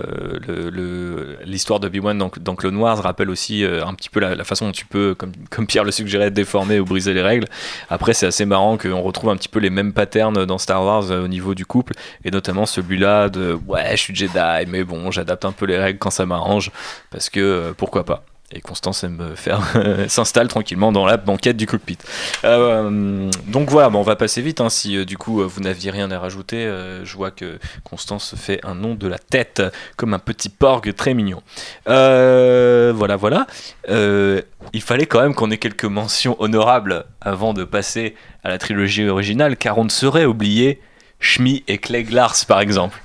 l'histoire 1.45 1.79
de 1.79 1.87
Obi-Wan 1.87 2.17
dans, 2.17 2.31
dans 2.41 2.55
Clone 2.55 2.75
Wars 2.77 3.01
rappelle 3.01 3.29
aussi 3.29 3.63
euh, 3.63 3.85
un 3.85 3.93
petit 3.93 4.09
peu 4.09 4.19
la, 4.19 4.43
façon 4.43 4.67
dont 4.67 4.71
tu 4.71 4.85
peux, 4.85 5.15
comme, 5.15 5.31
comme 5.49 5.67
Pierre 5.67 5.83
le 5.83 5.91
suggérait, 5.91 6.31
déformer 6.31 6.79
ou 6.79 6.85
briser 6.85 7.13
les 7.13 7.21
règles. 7.21 7.45
Après, 7.89 8.13
c'est 8.13 8.27
assez 8.27 8.45
marrant 8.45 8.77
qu'on 8.77 9.01
retrouve 9.01 9.29
un 9.29 9.37
petit 9.37 9.49
peu 9.49 9.59
les 9.59 9.69
mêmes 9.69 9.93
patterns 9.93 10.45
dans 10.45 10.57
Star 10.57 10.83
Wars 10.83 11.09
au 11.11 11.27
niveau 11.27 11.55
du 11.55 11.65
couple, 11.65 11.93
et 12.25 12.31
notamment 12.31 12.65
celui-là 12.65 13.29
de 13.29 13.57
ouais, 13.67 13.91
je 13.91 13.97
suis 13.97 14.15
Jedi, 14.15 14.65
mais 14.67 14.83
bon, 14.83 15.11
j'adapte 15.11 15.45
un 15.45 15.51
peu 15.51 15.65
les 15.65 15.77
règles 15.77 15.99
quand 15.99 16.09
ça 16.09 16.25
m'arrange, 16.25 16.71
parce 17.11 17.29
que 17.29 17.73
pourquoi 17.77 18.03
pas. 18.03 18.23
Et 18.51 18.61
Constance 18.61 19.03
aime 19.03 19.15
me 19.15 19.35
faire 19.35 19.61
s'installe 20.07 20.47
tranquillement 20.47 20.91
dans 20.91 21.05
la 21.05 21.17
banquette 21.17 21.55
du 21.55 21.67
cockpit. 21.67 21.99
Euh, 22.43 23.29
donc 23.45 23.69
voilà, 23.69 23.89
on 23.89 24.01
va 24.01 24.15
passer 24.15 24.41
vite. 24.41 24.59
hein, 24.59 24.69
si 24.69 24.97
euh, 24.97 25.05
du 25.05 25.17
coup 25.17 25.41
euh, 25.41 25.45
vous 25.45 25.61
n'aviez 25.61 25.91
rien 25.91 26.09
à 26.09 26.17
rajouter, 26.17 26.65
je 27.03 27.15
vois 27.15 27.29
que 27.29 27.59
Constance 27.83 28.35
fait 28.35 28.59
un 28.65 28.73
nom 28.73 28.95
de 28.95 29.07
la 29.07 29.19
tête 29.19 29.61
comme 29.97 30.13
un 30.13 30.19
petit 30.19 30.49
porg 30.49 30.93
très 30.95 31.13
mignon. 31.13 31.43
Voilà, 31.85 33.15
voilà. 33.15 33.45
Il 33.87 34.81
fallait 34.81 35.05
quand 35.05 35.21
même 35.21 35.35
qu'on 35.35 35.51
ait 35.51 35.57
quelques 35.57 35.85
mentions 35.85 36.35
honorables 36.41 37.05
avant 37.21 37.53
de 37.53 37.63
passer 37.63 38.15
à 38.43 38.49
la 38.49 38.57
trilogie 38.57 39.07
originale, 39.07 39.57
car 39.57 39.77
on 39.77 39.83
ne 39.83 39.89
saurait 39.89 40.25
oublier 40.25 40.81
Shmi 41.19 41.63
et 41.67 41.77
Clegg 41.77 42.11
Lars 42.11 42.35
par 42.47 42.61
exemple. 42.61 43.01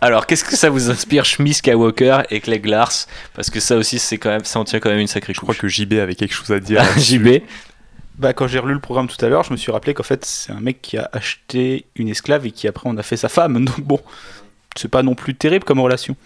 Alors, 0.00 0.26
qu'est-ce 0.26 0.44
que 0.44 0.56
ça 0.56 0.68
vous 0.68 0.90
inspire, 0.90 1.24
Shmi 1.24 1.54
Skywalker 1.54 2.22
et 2.30 2.40
Clegg 2.40 2.66
Lars? 2.66 3.06
Parce 3.34 3.50
que 3.50 3.60
ça 3.60 3.76
aussi, 3.76 3.98
c'est 3.98 4.18
quand 4.18 4.30
même, 4.30 4.44
ça 4.44 4.58
en 4.58 4.64
tient 4.64 4.78
quand 4.78 4.90
même 4.90 4.98
une 4.98 5.06
sacrée 5.06 5.32
Je 5.34 5.40
crois 5.40 5.54
que 5.54 5.68
JB 5.68 5.94
avait 5.94 6.14
quelque 6.14 6.34
chose 6.34 6.52
à 6.52 6.60
dire. 6.60 6.82
JB. 6.98 7.42
Bah, 8.18 8.32
quand 8.32 8.46
j'ai 8.46 8.58
relu 8.58 8.74
le 8.74 8.80
programme 8.80 9.08
tout 9.08 9.22
à 9.24 9.28
l'heure, 9.28 9.42
je 9.42 9.52
me 9.52 9.56
suis 9.56 9.72
rappelé 9.72 9.94
qu'en 9.94 10.02
fait, 10.02 10.24
c'est 10.24 10.52
un 10.52 10.60
mec 10.60 10.80
qui 10.80 10.96
a 10.96 11.08
acheté 11.12 11.86
une 11.96 12.08
esclave 12.08 12.46
et 12.46 12.50
qui 12.50 12.66
après 12.68 12.88
on 12.88 12.96
a 12.96 13.02
fait 13.02 13.16
sa 13.16 13.28
femme. 13.28 13.64
Donc 13.64 13.80
bon, 13.80 14.00
c'est 14.74 14.88
pas 14.88 15.02
non 15.02 15.14
plus 15.14 15.34
terrible 15.34 15.64
comme 15.64 15.80
relation. 15.80 16.16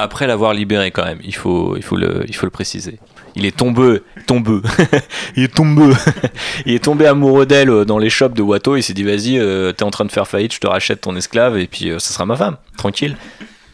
Après 0.00 0.26
l'avoir 0.26 0.54
libéré 0.54 0.90
quand 0.90 1.04
même, 1.04 1.20
il 1.22 1.34
faut, 1.34 1.76
il 1.76 1.82
faut, 1.82 1.96
le, 1.96 2.24
il 2.26 2.34
faut 2.34 2.46
le 2.46 2.50
préciser. 2.50 2.98
Il 3.36 3.44
est 3.44 3.56
tombé, 3.56 4.00
tombé, 4.26 4.60
il 5.36 5.44
est 5.44 5.54
tombé, 5.54 5.92
il 6.66 6.74
est 6.74 6.84
tombé 6.84 7.06
amoureux 7.06 7.46
d'elle 7.46 7.70
euh, 7.70 7.84
dans 7.84 7.98
les 7.98 8.10
shops 8.10 8.34
de 8.34 8.42
Watteau. 8.42 8.76
Il 8.76 8.82
s'est 8.82 8.94
dit 8.94 9.04
vas-y, 9.04 9.38
euh, 9.38 9.72
t'es 9.72 9.84
en 9.84 9.90
train 9.90 10.04
de 10.04 10.10
faire 10.10 10.26
faillite, 10.26 10.54
je 10.54 10.60
te 10.60 10.66
rachète 10.66 11.02
ton 11.02 11.14
esclave 11.16 11.58
et 11.58 11.66
puis 11.66 11.90
euh, 11.90 11.98
ça 11.98 12.12
sera 12.12 12.24
ma 12.24 12.36
femme, 12.36 12.56
tranquille. 12.76 13.16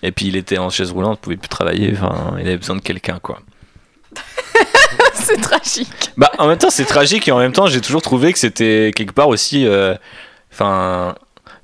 Et 0.02 0.12
puis 0.12 0.26
il 0.26 0.36
était 0.36 0.58
en 0.58 0.68
chaise 0.68 0.90
roulante, 0.90 1.20
pouvait 1.20 1.36
plus 1.36 1.48
travailler, 1.48 1.92
enfin 1.92 2.34
il 2.38 2.46
avait 2.46 2.58
besoin 2.58 2.76
de 2.76 2.82
quelqu'un 2.82 3.18
quoi. 3.22 3.40
c'est 5.14 5.40
tragique. 5.40 6.12
Bah 6.16 6.30
en 6.38 6.48
même 6.48 6.58
temps 6.58 6.70
c'est 6.70 6.84
tragique 6.84 7.28
et 7.28 7.32
en 7.32 7.38
même 7.38 7.52
temps 7.52 7.66
j'ai 7.66 7.80
toujours 7.80 8.02
trouvé 8.02 8.32
que 8.32 8.38
c'était 8.38 8.90
quelque 8.94 9.12
part 9.12 9.28
aussi, 9.28 9.66
euh, 9.66 9.94
enfin. 10.52 11.14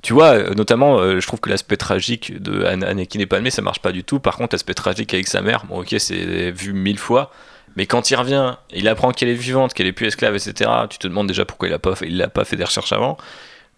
Tu 0.03 0.13
vois, 0.13 0.33
euh, 0.35 0.53
notamment, 0.53 0.99
euh, 0.99 1.19
je 1.19 1.25
trouve 1.27 1.39
que 1.39 1.49
l'aspect 1.49 1.77
tragique 1.77 2.39
de 2.41 2.63
An- 2.65 2.81
Anakin 2.83 3.19
et 3.19 3.25
Padmé, 3.25 3.49
ça 3.49 3.61
marche 3.63 3.79
pas 3.79 3.91
du 3.91 4.03
tout. 4.03 4.19
Par 4.19 4.37
contre, 4.37 4.53
l'aspect 4.53 4.73
tragique 4.75 5.13
avec 5.13 5.27
sa 5.27 5.41
mère, 5.41 5.65
bon, 5.65 5.79
ok, 5.81 5.95
c'est 5.97 6.51
vu 6.51 6.73
mille 6.73 6.99
fois. 6.99 7.31
Mais 7.75 7.87
quand 7.87 8.11
il 8.11 8.15
revient, 8.15 8.55
il 8.71 8.87
apprend 8.87 9.11
qu'elle 9.11 9.29
est 9.29 9.33
vivante, 9.33 9.73
qu'elle 9.73 9.87
est 9.87 9.93
plus 9.93 10.07
esclave, 10.07 10.35
etc. 10.35 10.69
Tu 10.89 10.99
te 10.99 11.07
demandes 11.07 11.27
déjà 11.27 11.45
pourquoi 11.45 11.67
il 11.69 11.73
a 11.73 11.79
pas 11.79 11.95
fait, 11.95 12.07
il 12.07 12.21
a 12.21 12.27
pas 12.27 12.45
fait 12.45 12.55
des 12.55 12.63
recherches 12.65 12.93
avant. 12.93 13.17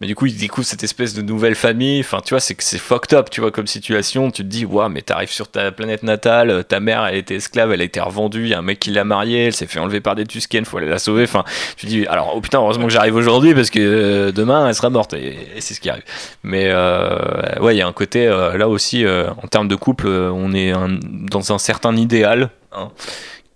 Mais 0.01 0.07
du 0.07 0.15
coup, 0.15 0.25
il 0.25 0.35
découvre 0.35 0.67
cette 0.67 0.83
espèce 0.83 1.13
de 1.13 1.21
nouvelle 1.21 1.55
famille. 1.55 2.01
Enfin, 2.01 2.19
tu 2.23 2.33
vois, 2.33 2.41
c'est 2.41 2.53
que 2.53 2.63
c'est 2.63 2.77
fucked 2.77 3.17
up, 3.17 3.29
tu 3.29 3.39
vois, 3.39 3.51
comme 3.51 3.65
situation. 3.65 4.29
Tu 4.29 4.43
te 4.43 4.47
dis, 4.47 4.65
waouh, 4.65 4.89
mais 4.89 5.01
t'arrives 5.01 5.31
sur 5.31 5.47
ta 5.47 5.71
planète 5.71 6.03
natale, 6.03 6.49
euh, 6.49 6.63
ta 6.63 6.81
mère, 6.81 7.05
elle 7.05 7.15
était 7.15 7.35
esclave, 7.35 7.71
elle 7.71 7.79
a 7.79 7.85
été 7.85 8.01
revendue, 8.01 8.43
il 8.43 8.49
y 8.49 8.53
a 8.53 8.59
un 8.59 8.61
mec 8.61 8.79
qui 8.79 8.91
l'a 8.91 9.05
mariée, 9.05 9.45
elle 9.45 9.55
s'est 9.55 9.67
fait 9.67 9.79
enlever 9.79 10.01
par 10.01 10.15
des 10.15 10.25
Tusken, 10.25 10.65
faut 10.65 10.77
aller 10.77 10.89
la 10.89 10.99
sauver. 10.99 11.23
Enfin, 11.23 11.45
tu 11.77 11.85
te 11.85 11.91
dis, 11.91 12.05
alors, 12.07 12.33
oh 12.35 12.41
putain, 12.41 12.59
heureusement 12.59 12.87
que 12.87 12.91
j'arrive 12.91 13.15
aujourd'hui 13.15 13.53
parce 13.53 13.69
que 13.69 13.79
euh, 13.79 14.31
demain, 14.33 14.67
elle 14.67 14.75
sera 14.75 14.89
morte. 14.89 15.13
Et, 15.13 15.37
c'est 15.59 15.73
ce 15.73 15.79
qui 15.79 15.89
arrive. 15.89 16.03
Mais 16.43 16.65
euh, 16.67 17.57
ouais, 17.61 17.73
il 17.75 17.77
y 17.77 17.81
a 17.81 17.87
un 17.87 17.93
côté, 17.93 18.27
euh, 18.27 18.57
là 18.57 18.67
aussi, 18.67 19.05
en 19.07 19.47
termes 19.47 19.69
de 19.69 19.75
couple, 19.75 20.07
on 20.07 20.53
est 20.53 20.73
dans 21.01 21.53
un 21.53 21.57
certain 21.57 21.95
idéal. 21.95 22.49
hein, 22.73 22.91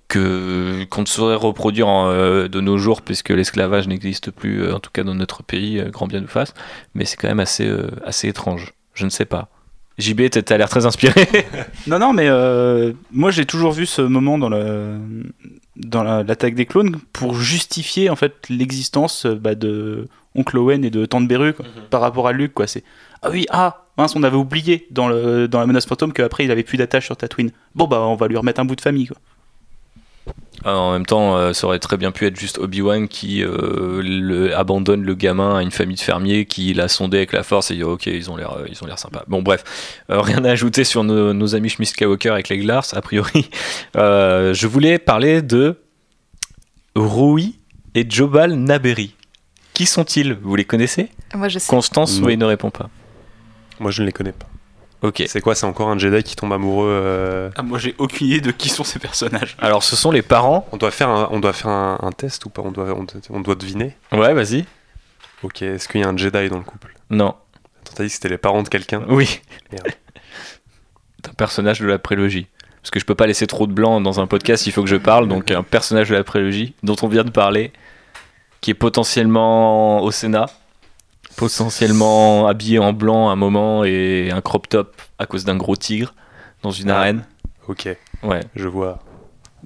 que 0.10 0.84
qu'on 0.89 1.02
ne 1.02 1.08
saurait 1.08 1.36
reproduire 1.36 1.88
en, 1.88 2.10
euh, 2.12 2.48
de 2.50 2.60
nos 2.60 2.78
jours 2.78 3.02
puisque 3.02 3.30
l'esclavage 3.30 3.88
n'existe 3.88 4.32
plus 4.32 4.63
euh, 4.63 4.76
en 4.76 4.80
tout 4.80 4.89
cas 4.91 5.04
dans 5.04 5.15
notre 5.15 5.43
pays 5.43 5.80
euh, 5.80 5.89
grand 5.89 6.08
bien 6.08 6.19
nous 6.19 6.28
fasse 6.28 6.54
mais 6.95 7.06
c'est 7.06 7.15
quand 7.15 7.30
même 7.30 7.39
assez 7.39 7.72
assez 8.04 8.28
étrange 8.28 8.74
je 8.93 9.06
ne 9.06 9.10
sais 9.10 9.26
pas 9.26 9.48
JB 10.00 10.30
t'as 10.30 10.58
l'air 10.58 10.69
très 10.69 10.86
inspiré 10.86 11.28
Non, 11.88 12.00
non, 12.00 12.13
mais 12.13 12.30
moi 13.12 13.32
j'ai 13.32 13.45
toujours 13.45 13.72
vu 13.74 13.86
ce 13.86 14.02
moment 14.02 14.38
dans 14.38 14.50
le 14.50 14.98
dans 15.76 16.04
la- 16.04 16.24
l'attaque 16.24 16.56
des 16.56 16.65
clones 16.65 16.98
pour 17.13 17.36
justifier 17.36 18.10
en 18.10 18.15
fait 18.15 18.34
l'existence 18.50 19.26
bah, 19.26 19.56
de 19.56 20.08
Oncle 20.36 20.58
Owen 20.58 20.84
et 20.86 20.89
de 20.89 21.06
Tante 21.06 21.28
Beru 21.28 21.54
quoi, 21.54 21.65
par 21.89 22.02
rapport 22.02 22.28
à 22.28 22.32
Luke 22.32 22.54
quoi. 22.54 22.65
C'est 22.67 22.84
ah 23.22 23.30
oui 23.30 23.45
ah 23.50 23.86
mince 23.98 24.15
on 24.15 24.24
avait 24.24 24.38
oublié 24.38 24.88
dans 24.91 25.08
le 25.10 25.48
dans 25.50 25.60
la 25.60 25.65
menace 25.67 25.86
fantôme 25.86 26.13
qu'après 26.13 26.45
il 26.45 26.52
avait 26.52 26.63
plus 26.63 26.78
d'attache 26.78 27.06
sur 27.06 27.17
Tatooine. 27.17 27.52
Bon 27.76 27.86
bah 27.86 28.00
on 28.02 28.15
va 28.15 28.28
lui 28.30 28.38
remettre 28.38 28.62
un 28.62 28.65
bout 28.65 28.76
de 28.78 28.82
famille 28.82 29.08
quoi. 29.08 29.17
Ah, 30.65 30.76
en 30.78 30.91
même 30.93 31.06
temps 31.06 31.38
euh, 31.38 31.54
ça 31.54 31.67
aurait 31.67 31.80
très 31.80 31.95
bien 31.98 32.12
pu 32.12 32.26
être 32.26 32.38
juste 32.38 32.58
Obi-Wan 32.58 33.08
qui 33.08 33.43
euh, 33.43 34.02
le- 34.04 34.56
abandonne 34.56 35.04
le 35.04 35.15
gamin 35.15 35.58
à 35.58 35.62
une 35.62 35.72
famille 35.72 35.95
de 35.95 36.02
fermiers 36.02 36.45
qui 36.45 36.74
l'a 36.74 36.88
sondé 36.89 37.17
avec 37.17 37.32
la 37.32 37.43
force 37.43 37.72
et 37.72 37.76
dit 37.76 37.84
ok 37.84 38.08
ils 38.08 38.30
ont 38.30 38.36
l'air 38.36 38.52
euh, 38.58 38.65
ils 38.69 38.84
ont 38.84 38.88
l'air 38.88 39.00
sympas. 39.00 39.24
Bon 39.28 39.41
bref. 39.41 39.63
Euh, 40.10 40.19
rien 40.22 40.43
à 40.43 40.50
ajouter 40.52 40.84
sur 40.84 41.04
nos, 41.04 41.34
nos 41.34 41.56
amis 41.56 41.69
Schmidt 41.69 41.91
Skywalker 41.91 42.30
avec 42.30 42.50
les 42.50 42.58
Glars 42.58 42.86
a 42.93 43.02
priori. 43.02 43.50
Euh, 43.95 44.54
je 44.54 44.67
voulais 44.67 45.00
parler 45.00 45.41
de 45.41 45.76
Rui 46.95 47.58
et 47.95 48.06
Jobal 48.10 48.54
Naberi. 48.54 49.15
Qui 49.74 49.86
sont-ils? 49.86 50.34
Vous 50.41 50.56
les 50.56 50.65
connaissez? 50.65 51.10
Moi, 51.34 51.48
je 51.48 51.58
sais. 51.60 51.69
Constance 51.69 52.19
oui 52.22 52.38
ne 52.38 52.45
répond 52.45 52.69
pas. 52.69 52.89
Moi, 53.80 53.91
je 53.91 54.02
ne 54.02 54.08
les 54.08 54.12
connais 54.12 54.32
pas. 54.34 54.48
Ok 55.02 55.24
C'est 55.28 55.42
quoi 55.42 55.56
C'est 55.56 55.66
encore 55.66 55.90
un 55.90 55.98
Jedi 55.98 56.24
qui 56.24 56.36
tombe 56.36 56.52
amoureux 56.54 56.90
euh, 56.90 57.50
Ah 57.56 57.62
moi 57.64 57.80
j'ai 57.80 57.96
aucune 57.98 58.28
idée 58.28 58.42
de 58.42 58.52
qui 58.52 58.70
sont 58.70 58.84
ces 58.84 59.00
personnages. 59.00 59.56
alors 59.60 59.84
ce 59.84 59.96
sont 59.96 60.12
les 60.12 60.22
parents 60.22 60.68
On 60.72 60.78
doit 60.78 60.92
faire 60.92 61.10
un, 61.10 61.28
on 61.32 61.40
doit 61.40 61.54
faire 61.54 61.72
un, 61.72 61.98
un 62.02 62.12
test 62.12 62.46
ou 62.46 62.50
pas? 62.50 62.62
On 62.64 62.72
doit, 62.72 62.86
on, 62.96 63.04
doit- 63.04 63.22
on 63.30 63.40
doit 63.42 63.56
deviner? 63.56 63.96
ouais 64.12 64.34
vas-y 64.34 64.66
Ok, 65.44 65.62
est-ce 65.62 65.88
qu'il 65.88 66.02
y 66.02 66.04
a 66.04 66.08
un 66.10 66.18
Jedi 66.18 66.50
dans 66.50 66.58
le 66.58 66.64
couple? 66.64 66.94
Non 67.10 67.30
Attends, 67.82 67.94
T'as 67.96 68.04
dit 68.04 68.10
que 68.10 68.16
c'était 68.16 68.30
les 68.30 68.38
parents 68.38 68.62
de 68.64 68.68
quelqu'un? 68.70 69.04
Oui 69.08 69.40
Merde. 69.72 69.88
C'est 71.24 71.30
un 71.32 71.34
personnage 71.34 71.80
de 71.80 71.88
la 71.88 72.00
prélogie. 72.00 72.48
Parce 72.82 72.92
que 72.92 73.00
je 73.00 73.06
peux 73.06 73.16
pas 73.16 73.28
laisser 73.28 73.46
trop 73.48 73.68
de 73.68 73.74
blanc 73.74 74.00
dans 74.00 74.20
un 74.22 74.28
podcast, 74.28 74.66
il 74.68 74.72
faut 74.72 74.82
que 74.84 74.90
je 74.90 74.96
parle. 74.96 75.28
Donc 75.28 75.52
un 75.52 75.64
personnage 75.64 76.10
de 76.10 76.16
la 76.16 76.24
prélogie 76.24 76.74
dont 76.84 76.96
on 77.02 77.08
vient 77.10 77.24
de 77.26 77.30
parler, 77.32 77.74
qui 78.62 78.72
est 78.72 78.74
potentiellement 78.74 80.02
au 80.02 80.12
Sénat, 80.12 80.46
potentiellement 81.36 82.48
habillé 82.48 82.80
en 82.80 82.94
blanc 82.94 83.30
à 83.30 83.34
un 83.34 83.36
moment 83.36 83.84
et 83.84 84.30
un 84.32 84.42
crop 84.42 84.68
top 84.68 85.02
à 85.18 85.26
cause 85.26 85.46
d'un 85.46 85.56
gros 85.58 85.76
tigre 85.76 86.13
dans 86.63 86.72
une 86.72 86.89
Ah. 86.92 86.98
arène. 87.00 87.24
Ok, 87.68 87.88
Ouais. 88.24 88.42
je 88.56 88.68
vois. 88.68 89.00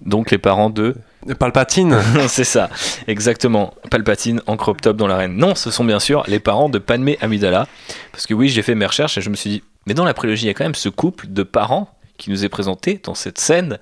Donc 0.01 0.31
les 0.31 0.37
parents 0.37 0.69
de 0.69 0.95
Palpatine 1.39 1.97
c'est 2.27 2.43
ça, 2.43 2.69
exactement. 3.07 3.73
Palpatine 3.89 4.41
en 4.47 4.57
crop 4.57 4.81
top 4.81 4.97
dans 4.97 5.07
l'arène. 5.07 5.35
Non, 5.37 5.55
ce 5.55 5.71
sont 5.71 5.85
bien 5.85 5.99
sûr 5.99 6.23
les 6.27 6.39
parents 6.39 6.67
de 6.69 6.79
Padmé 6.79 7.17
Amidala. 7.21 7.67
Parce 8.11 8.27
que 8.27 8.33
oui, 8.33 8.49
j'ai 8.49 8.61
fait 8.61 8.75
mes 8.75 8.85
recherches 8.85 9.17
et 9.17 9.21
je 9.21 9.29
me 9.29 9.35
suis 9.35 9.49
dit, 9.49 9.63
mais 9.87 9.93
dans 9.93 10.03
la 10.05 10.13
prélogie, 10.13 10.45
il 10.45 10.47
y 10.47 10.51
a 10.51 10.53
quand 10.53 10.65
même 10.65 10.75
ce 10.75 10.89
couple 10.89 11.27
de 11.29 11.43
parents 11.43 11.89
qui 12.17 12.29
nous 12.29 12.43
est 12.43 12.49
présenté 12.49 12.99
dans 13.03 13.15
cette 13.15 13.39
scène, 13.39 13.79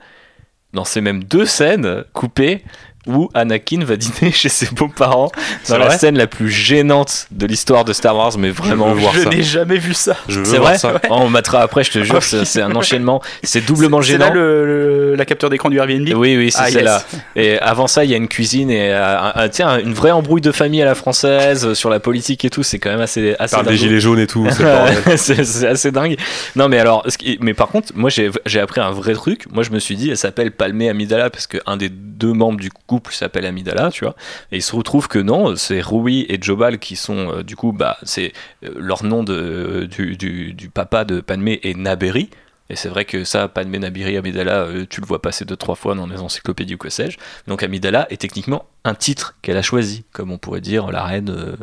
dans 0.73 0.85
ces 0.85 1.01
mêmes 1.01 1.23
deux 1.23 1.45
scènes 1.45 2.03
coupées. 2.13 2.63
Où 3.07 3.29
Anakin 3.33 3.83
va 3.83 3.95
dîner 3.95 4.31
chez 4.31 4.49
ses 4.49 4.67
beaux-parents 4.67 5.31
C'est 5.63 5.73
dans 5.73 5.79
la 5.79 5.87
vrai 5.87 5.97
scène 5.97 6.17
la 6.17 6.27
plus 6.27 6.49
gênante 6.49 7.27
de 7.31 7.45
l'histoire 7.47 7.83
de 7.85 7.93
Star 7.93 8.15
Wars, 8.15 8.37
mais 8.37 8.49
vraiment 8.49 8.93
veux 8.93 8.99
voir 9.01 9.13
Je 9.13 9.21
ça. 9.21 9.29
n'ai 9.29 9.43
jamais 9.43 9.77
vu 9.77 9.93
ça. 9.93 10.15
Je 10.27 10.43
C'est 10.43 10.57
vrai 10.57 10.77
ça. 10.77 11.01
Oh, 11.09 11.15
On 11.21 11.29
mettra 11.29 11.61
après, 11.61 11.83
je 11.83 11.91
te 11.91 12.03
jure, 12.03 12.21
c'est 12.21 12.45
c'est 12.45 12.61
un 12.61 12.75
enchaînement. 12.75 13.21
C'est 13.43 13.65
doublement 13.65 14.01
C'est 14.01 14.09
gênant. 14.13 14.25
là 14.27 14.33
le, 14.33 14.65
le- 14.65 15.15
la 15.15 15.25
capture 15.25 15.49
d'écran 15.49 15.69
du 15.69 15.77
Airbnb 15.77 16.07
Oui, 16.15 16.37
oui, 16.37 16.51
c'est 16.51 16.59
Ah, 16.61 16.65
yes. 16.69 16.73
celle-là. 16.75 17.03
Et 17.35 17.59
avant 17.59 17.87
ça, 17.87 18.03
il 18.05 18.11
y 18.11 18.13
a 18.13 18.17
une 18.17 18.27
cuisine 18.27 18.69
et 18.69 18.91
euh, 18.91 19.19
un- 19.19 19.31
un- 19.35 19.49
tiens, 19.49 19.79
une 19.79 19.93
vraie 19.93 20.11
embrouille 20.11 20.41
de 20.41 20.51
famille 20.51 20.81
à 20.81 20.85
la 20.85 20.95
française 20.95 21.65
euh, 21.65 21.73
sur 21.73 21.89
la 21.89 21.99
politique 21.99 22.45
et 22.45 22.49
tout. 22.49 22.63
C'est 22.63 22.79
quand 22.79 22.89
même 22.91 23.01
assez, 23.01 23.35
assez 23.39 23.61
des 23.63 23.77
gilets 23.77 23.99
jaunes 23.99 24.19
et 24.19 24.27
tout. 24.27 24.47
c'est 24.51 25.17
c'est 25.17 25.43
c'est 25.43 25.67
assez 25.67 25.91
dingue. 25.91 26.17
Non, 26.55 26.69
mais 26.69 26.77
alors, 26.79 27.05
mais 27.39 27.53
par 27.53 27.67
contre, 27.69 27.89
moi 27.95 28.09
j'ai 28.09 28.59
appris 28.59 28.79
un 28.81 28.91
vrai 28.91 29.13
truc. 29.13 29.45
Moi, 29.51 29.63
je 29.63 29.71
me 29.71 29.79
suis 29.79 29.95
dit, 29.95 30.09
elle 30.11 30.17
s'appelle 30.17 30.51
Palmé 30.51 30.89
Amidala 30.89 31.29
parce 31.29 31.47
qu'un 31.47 31.77
des 31.77 31.89
deux 31.89 32.33
membres 32.33 32.59
du 32.59 32.69
couple 32.91 33.13
s'appelle 33.13 33.45
Amidala, 33.45 33.89
tu 33.89 34.03
vois. 34.03 34.15
Et 34.51 34.57
il 34.57 34.61
se 34.61 34.75
retrouve 34.75 35.07
que 35.07 35.17
non, 35.19 35.55
c'est 35.55 35.79
Rui 35.79 36.25
et 36.27 36.37
Jobal 36.41 36.77
qui 36.77 36.97
sont, 36.97 37.31
euh, 37.31 37.43
du 37.43 37.55
coup, 37.55 37.71
bah, 37.71 37.95
c'est 38.03 38.33
euh, 38.65 38.73
leur 38.75 39.05
nom 39.05 39.23
de, 39.23 39.87
du, 39.89 40.17
du, 40.17 40.53
du 40.53 40.69
papa 40.69 41.05
de 41.05 41.21
Padmé 41.21 41.61
est 41.63 41.77
Naberi. 41.77 42.29
Et 42.69 42.75
c'est 42.75 42.89
vrai 42.89 43.05
que 43.05 43.23
ça, 43.23 43.47
Padmé 43.47 43.79
Nabiri 43.79 44.17
Amidala, 44.17 44.63
euh, 44.63 44.85
tu 44.89 44.99
le 45.01 45.07
vois 45.07 45.21
passer 45.21 45.45
deux, 45.45 45.55
trois 45.55 45.75
fois 45.75 45.95
dans 45.95 46.07
les 46.07 46.19
encyclopédies 46.19 46.75
ou 46.75 46.77
que 46.77 46.89
sais-je. 46.89 47.17
Donc 47.47 47.63
Amidala 47.63 48.07
est 48.09 48.17
techniquement 48.21 48.65
un 48.83 48.93
titre 48.93 49.35
qu'elle 49.41 49.57
a 49.57 49.61
choisi, 49.61 50.03
comme 50.11 50.31
on 50.31 50.37
pourrait 50.37 50.61
dire 50.61 50.91
la 50.91 51.03
reine, 51.03 51.29
euh, 51.29 51.55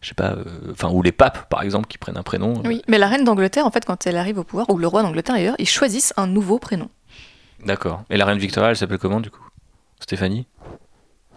je 0.00 0.08
sais 0.08 0.14
pas, 0.14 0.32
euh, 0.32 0.44
enfin, 0.72 0.88
ou 0.90 1.02
les 1.02 1.12
papes 1.12 1.48
par 1.50 1.62
exemple 1.62 1.86
qui 1.88 1.98
prennent 1.98 2.16
un 2.18 2.22
prénom. 2.22 2.54
euh, 2.58 2.68
Oui, 2.68 2.82
mais 2.88 2.98
la 2.98 3.08
reine 3.08 3.24
d'Angleterre, 3.24 3.64
en 3.66 3.70
fait, 3.70 3.84
quand 3.84 4.06
elle 4.06 4.16
arrive 4.16 4.38
au 4.38 4.44
pouvoir, 4.44 4.68
ou 4.70 4.78
le 4.78 4.86
roi 4.86 5.02
d'Angleterre 5.02 5.34
d'ailleurs, 5.36 5.56
ils 5.58 5.68
choisissent 5.68 6.12
un 6.16 6.26
nouveau 6.26 6.58
prénom. 6.58 6.88
D'accord. 7.64 8.02
Et 8.10 8.16
la 8.16 8.24
reine 8.26 8.38
Victoria, 8.38 8.70
elle 8.70 8.76
s'appelle 8.76 8.98
comment 8.98 9.20
du 9.20 9.30
coup? 9.30 9.45
Stéphanie 10.00 10.46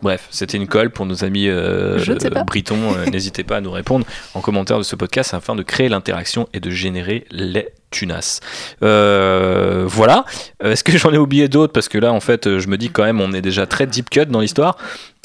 Bref, 0.01 0.27
c'était 0.31 0.57
une 0.57 0.67
colle 0.67 0.91
pour 0.91 1.05
nos 1.05 1.25
amis 1.25 1.49
euh, 1.49 1.99
britons. 2.45 2.95
Euh, 2.95 3.05
N'hésitez 3.11 3.43
pas 3.43 3.57
à 3.57 3.61
nous 3.61 3.71
répondre 3.71 4.05
en 4.33 4.39
commentaire 4.39 4.77
de 4.77 4.83
ce 4.83 4.95
podcast 4.95 5.33
afin 5.33 5.55
de 5.55 5.63
créer 5.63 5.89
l'interaction 5.89 6.47
et 6.53 6.61
de 6.61 6.69
générer 6.69 7.25
les 7.31 7.67
tunas. 7.91 8.39
Euh, 8.83 9.85
voilà. 9.87 10.25
Euh, 10.63 10.71
Est-ce 10.71 10.83
que 10.83 10.97
j'en 10.97 11.11
ai 11.13 11.17
oublié 11.17 11.47
d'autres? 11.47 11.73
Parce 11.73 11.89
que 11.89 11.97
là, 11.97 12.11
en 12.11 12.19
fait, 12.19 12.59
je 12.59 12.67
me 12.67 12.77
dis 12.77 12.89
quand 12.89 13.03
même, 13.03 13.21
on 13.21 13.33
est 13.33 13.41
déjà 13.41 13.65
très 13.65 13.87
deep 13.87 14.09
cut 14.09 14.25
dans 14.27 14.39
l'histoire. 14.41 14.77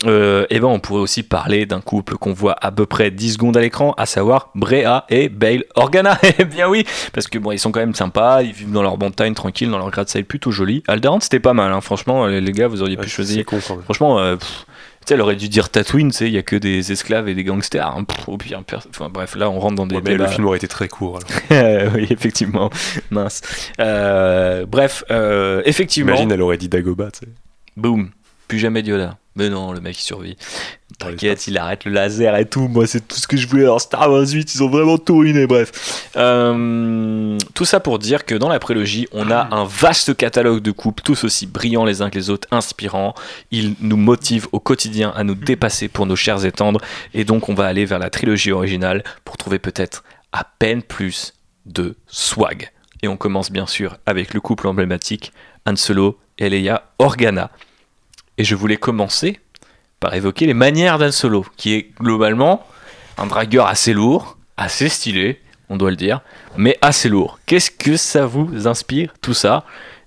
Euh, 0.07 0.44
et 0.50 0.59
ben, 0.61 0.66
on 0.66 0.81
pourrait 0.81 1.00
aussi 1.00 1.22
parler 1.22 1.66
d'un 1.66 1.81
couple 1.81 2.16
qu'on 2.16 2.33
voit 2.33 2.57
à 2.61 2.70
peu 2.72 2.85
près 2.85 3.11
10 3.11 3.35
secondes 3.35 3.57
à 3.57 3.61
l'écran, 3.61 3.94
à 3.96 4.07
savoir 4.07 4.50
Brea 4.55 5.05
et 5.09 5.29
Bale 5.29 5.64
Organa. 5.77 6.18
Eh 6.38 6.44
bien 6.44 6.68
oui, 6.68 6.85
parce 7.12 7.27
que 7.29 7.38
bon, 7.38 7.53
ils 7.53 7.59
sont 7.59 7.70
quand 7.72 7.81
même 7.81 7.94
sympas, 7.94 8.42
ils 8.42 8.53
vivent 8.53 8.72
dans 8.72 8.83
leur 8.83 8.98
montagne 8.98 9.35
tranquille, 9.35 9.70
dans 9.70 9.79
leur 9.79 9.90
gratte-ciel 9.90 10.24
plutôt 10.24 10.50
joli. 10.50 10.83
Alderaan, 10.88 11.20
c'était 11.20 11.40
pas 11.40 11.55
mal, 11.55 11.72
hein. 11.72 11.81
franchement, 11.81 12.27
les 12.27 12.53
gars, 12.53 12.66
vous 12.68 12.83
auriez 12.83 12.96
Ouais, 12.98 13.05
pu 13.05 13.09
choisir. 13.09 13.44
con. 13.46 13.61
Franchement, 13.61 14.18
euh, 14.18 14.37
pff, 14.37 14.66
sais, 15.08 15.14
elle 15.14 15.20
aurait 15.20 15.36
dû 15.36 15.48
dire 15.48 15.68
Tatooine, 15.70 16.10
tu 16.10 16.16
sais, 16.18 16.26
il 16.26 16.32
y 16.34 16.38
a 16.38 16.42
que 16.42 16.56
des 16.56 16.92
esclaves 16.92 17.28
et 17.28 17.34
des 17.34 17.44
gangsters. 17.44 17.86
hein. 17.86 18.04
Pff, 18.04 18.28
au 18.28 18.36
pire, 18.36 18.62
per- 18.64 18.78
enfin 18.88 19.08
bref, 19.08 19.34
là, 19.36 19.50
on 19.50 19.58
rentre 19.58 19.76
dans 19.76 19.86
des 19.86 19.96
Ouais, 19.96 20.02
mais 20.04 20.14
le 20.16 20.26
film 20.26 20.46
aurait 20.46 20.58
été 20.58 20.68
très 20.68 20.88
court. 20.88 21.20
alors. 21.50 21.92
oui, 21.94 22.06
effectivement, 22.10 22.70
mince. 23.10 23.40
Euh, 23.80 24.66
bref, 24.66 25.04
euh, 25.10 25.62
effectivement. 25.64 26.12
Imagine, 26.12 26.32
elle 26.32 26.42
aurait 26.42 26.56
dit 26.58 26.68
Dagobah. 26.68 27.10
tu 27.10 27.20
sais. 27.20 27.32
Boum, 27.76 28.10
plus 28.48 28.59
jamais 28.59 28.80
Yoda. 28.80 29.18
Mais 29.37 29.48
non, 29.50 29.72
le 29.72 29.80
mec 29.80 29.98
il 29.98 30.02
survit. 30.02 30.37
T'inquiète, 30.98 31.48
il 31.48 31.59
arrête 31.59 31.85
le 31.85 31.90
laser 31.90 32.37
et 32.37 32.46
tout. 32.46 32.68
Moi, 32.68 32.87
c'est 32.87 33.07
tout 33.07 33.16
ce 33.16 33.26
que 33.26 33.37
je 33.37 33.48
voulais 33.48 33.64
dans 33.64 33.80
Star 33.80 34.09
Wars 34.11 34.28
8. 34.28 34.54
Ils 34.54 34.62
ont 34.62 34.68
vraiment 34.68 34.96
tout 34.96 35.18
ruiné, 35.18 35.48
bref. 35.48 36.09
Euh, 36.16 37.37
tout 37.52 37.64
ça 37.64 37.80
pour 37.80 37.98
dire 37.98 38.24
que 38.24 38.37
dans 38.37 38.48
la 38.48 38.61
prélogie, 38.61 39.09
on 39.11 39.30
a 39.33 39.52
un 39.52 39.64
vaste 39.64 40.16
catalogue 40.16 40.62
de 40.62 40.70
couples, 40.70 41.02
tous 41.02 41.24
aussi 41.24 41.46
brillants 41.46 41.85
les 41.85 42.00
uns 42.00 42.11
que 42.11 42.18
les 42.18 42.30
autres, 42.30 42.46
inspirants. 42.52 43.14
Ils 43.50 43.74
nous 43.80 43.96
motivent 43.96 44.46
au 44.52 44.61
quotidien 44.61 45.12
à 45.16 45.24
nous 45.24 45.35
dépasser 45.35 45.88
pour 45.88 46.07
nos 46.07 46.16
chairs 46.16 46.44
et 46.44 46.52
tendres. 46.52 46.80
Et 47.12 47.24
donc, 47.24 47.48
on 47.48 47.54
va 47.54 47.66
aller 47.66 47.87
vers 47.87 47.98
la 47.98 48.11
trilogie 48.11 48.52
originale 48.52 49.02
pour 49.24 49.37
trouver 49.37 49.59
peut-être 49.59 50.04
à 50.33 50.44
peine 50.44 50.83
plus 50.83 51.35
de 51.66 51.96
swag. 52.07 52.70
Et 53.02 53.09
on 53.09 53.16
commence 53.16 53.50
bien 53.50 53.66
sûr 53.66 53.96
avec 54.07 54.33
le 54.33 54.40
couple 54.40 54.68
emblématique 54.68 55.33
Han 55.66 55.76
Solo 55.76 56.18
et 56.38 56.48
Leia 56.48 56.85
Organa. 57.00 57.50
Et 58.38 58.44
je 58.44 58.55
voulais 58.55 58.77
commencer 58.77 59.40
par 60.01 60.14
évoquer 60.14 60.47
les 60.47 60.55
manières 60.55 60.99
d'Han 60.99 61.12
Solo, 61.12 61.47
qui 61.57 61.75
est 61.75 61.94
globalement 61.99 62.66
un 63.16 63.27
dragueur 63.27 63.66
assez 63.66 63.92
lourd, 63.92 64.37
assez 64.57 64.88
stylé, 64.88 65.40
on 65.68 65.77
doit 65.77 65.90
le 65.90 65.97
dire, 65.97 66.20
mais 66.57 66.77
assez 66.83 67.09
lourd. 67.09 67.38
Qu'est-ce 67.47 67.70
que 67.70 67.97
ça 67.97 68.27
vous 68.27 68.66
inspire, 68.66 69.14
tout 69.20 69.35
ça 69.35 69.64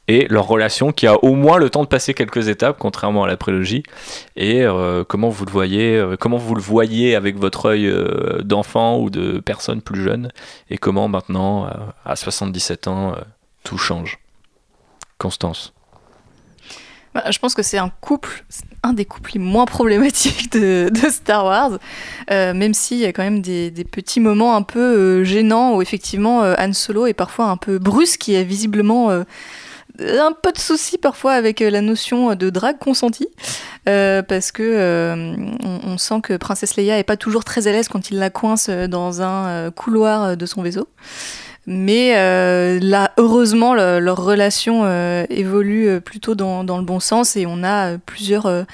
et 0.08 0.28
leur 0.30 0.48
relation 0.48 0.92
qui 0.92 1.06
a 1.06 1.22
au 1.24 1.36
moins 1.36 1.58
le 1.58 1.70
temps 1.70 1.84
de 1.84 1.90
passer 1.90 2.13
quelques 2.13 2.48
étapes, 2.48 2.78
contrairement 2.80 3.26
à 3.26 3.28
la 3.28 3.38
prélogie, 3.38 3.84
et 4.36 4.63
euh, 4.63 5.04
comment 5.04 5.30
vous 5.30 5.46
le 5.46 5.52
voyez, 5.52 5.98
euh, 5.98 6.16
comment 6.18 6.38
vous 6.38 6.56
le 6.56 6.62
voyez 6.62 7.16
avec 7.16 7.38
votre 7.38 7.68
œil 7.68 7.88
euh, 7.88 8.42
d'enfant 8.42 9.00
ou 9.00 9.10
de 9.10 9.40
personne 9.40 9.82
plus 9.82 10.02
jeune, 10.02 10.32
et 10.70 10.78
comment 10.78 11.08
maintenant, 11.08 11.70
à 12.06 12.16
77 12.16 12.88
ans, 12.88 13.16
tout 13.63 13.78
change? 13.78 14.20
Constance. 15.18 15.74
Bah, 17.13 17.24
je 17.32 17.39
pense 17.39 17.54
que 17.54 17.63
c'est 17.63 17.78
un 17.78 17.89
couple, 18.02 18.43
un 18.84 18.93
des 18.93 19.06
couples 19.06 19.32
les 19.36 19.39
moins 19.39 19.65
problématiques 19.65 20.52
de, 20.52 20.91
Star 21.10 21.46
Wars, 21.46 21.80
euh, 22.32 22.54
même 22.54 22.74
s'il 22.74 22.98
y 22.98 23.06
a 23.06 23.13
quand 23.13 23.24
même 23.24 23.41
des, 23.41 23.72
petits 23.89 24.20
moments 24.20 24.56
un 24.56 24.62
peu 24.62 24.80
euh, 24.80 25.24
gênants 25.24 25.76
où 25.76 25.82
effectivement 25.82 26.43
euh, 26.43 26.56
Han 26.58 26.74
Solo 26.74 27.08
est 27.08 27.13
parfois 27.13 27.46
un 27.46 27.58
peu 27.58 27.80
brusque, 27.80 28.28
y 28.28 28.36
a 28.36 28.43
visiblement 28.43 29.10
euh, 29.10 29.24
un 30.00 30.32
peu 30.32 30.52
de 30.52 30.60
soucis 30.60 30.98
parfois 30.98 31.34
avec 31.34 31.60
la 31.60 31.82
notion 31.82 32.36
de 32.36 32.50
drague 32.50 32.78
consentie, 32.78 33.30
parce 33.86 34.52
que 34.52 35.34
on, 35.63 35.98
sent 35.98 36.22
que 36.22 36.38
Princesse 36.38 36.76
Leia 36.76 37.00
est 37.00 37.04
pas 37.04 37.17
toujours 37.17 37.43
très 37.43 37.67
à 37.67 37.72
l'aise 37.72 37.88
quand 37.88 38.12
il 38.12 38.20
la 38.20 38.30
coince 38.30 38.70
dans 38.70 39.24
un 39.24 39.72
couloir 39.72 40.38
de 40.38 40.46
son 40.46 40.62
vaisseau. 40.62 40.88
Mais 41.69 42.13
euh, 42.15 42.80
là, 42.82 43.12
heureusement, 43.17 43.73
le- 43.75 43.99
leur 43.99 44.23
relation 44.23 44.84
euh, 44.86 45.25
évolue 45.30 45.89
euh, 45.89 45.99
plutôt 45.99 46.34
dans, 46.34 46.63
dans 46.63 46.77
le 46.77 46.86
bon 46.86 47.01
sens 47.01 47.36
et 47.36 47.45
on 47.45 47.62
a 47.62 47.97
plusieurs 47.97 48.65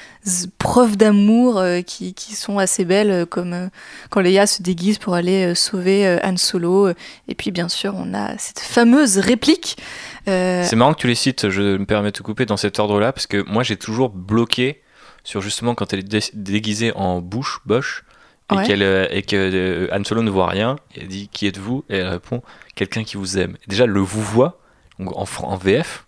preuves 0.59 0.95
d'amour 0.95 1.61
qui, 1.87 2.13
qui 2.13 2.35
sont 2.35 2.59
assez 2.59 2.85
belles, 2.85 3.25
comme 3.25 3.69
quand 4.11 4.21
Leia 4.21 4.45
se 4.45 4.61
déguise 4.61 4.99
pour 4.99 5.15
aller 5.15 5.55
sauver 5.55 6.19
Han 6.23 6.37
Solo. 6.37 6.89
Et 7.27 7.35
puis, 7.35 7.49
bien 7.51 7.67
sûr, 7.67 7.95
on 7.97 8.13
a 8.13 8.37
cette 8.37 8.59
fameuse 8.59 9.17
réplique. 9.17 9.77
C'est 10.25 10.75
marrant 10.75 10.93
que 10.93 10.99
tu 10.99 11.07
les 11.07 11.15
cites, 11.15 11.49
je 11.49 11.77
me 11.77 11.85
permets 11.85 12.11
de 12.11 12.17
te 12.17 12.23
couper 12.23 12.45
dans 12.45 12.57
cet 12.57 12.79
ordre-là, 12.79 13.11
parce 13.11 13.27
que 13.27 13.43
moi 13.49 13.63
j'ai 13.63 13.75
toujours 13.75 14.09
bloqué 14.09 14.81
sur 15.25 15.41
justement 15.41 15.75
quand 15.75 15.91
elle 15.93 15.99
est 15.99 16.03
dé- 16.03 16.19
déguisée 16.33 16.93
en 16.95 17.19
bouche, 17.21 17.59
boche, 17.65 18.05
et, 18.51 18.55
Ouais. 18.55 18.65
qu'elle, 18.65 18.83
euh, 18.83 19.07
et 19.09 19.21
que 19.21 19.35
euh, 19.35 19.87
Han 19.91 20.03
Solo 20.03 20.21
ne 20.21 20.29
voit 20.29 20.47
rien, 20.47 20.77
et 20.95 21.01
elle 21.01 21.07
dit 21.07 21.29
Qui 21.31 21.47
êtes-vous? 21.47 21.85
Et 21.89 21.97
elle 21.97 22.07
répond 22.07 22.41
Quelqu'un 22.75 23.03
qui 23.03 23.17
vous 23.17 23.37
aime. 23.37 23.55
Et 23.63 23.69
déjà, 23.69 23.85
le 23.85 23.99
vous 23.99 24.21
voit, 24.21 24.59
donc 24.99 25.15
en, 25.17 25.25
en 25.43 25.57
VF, 25.57 26.05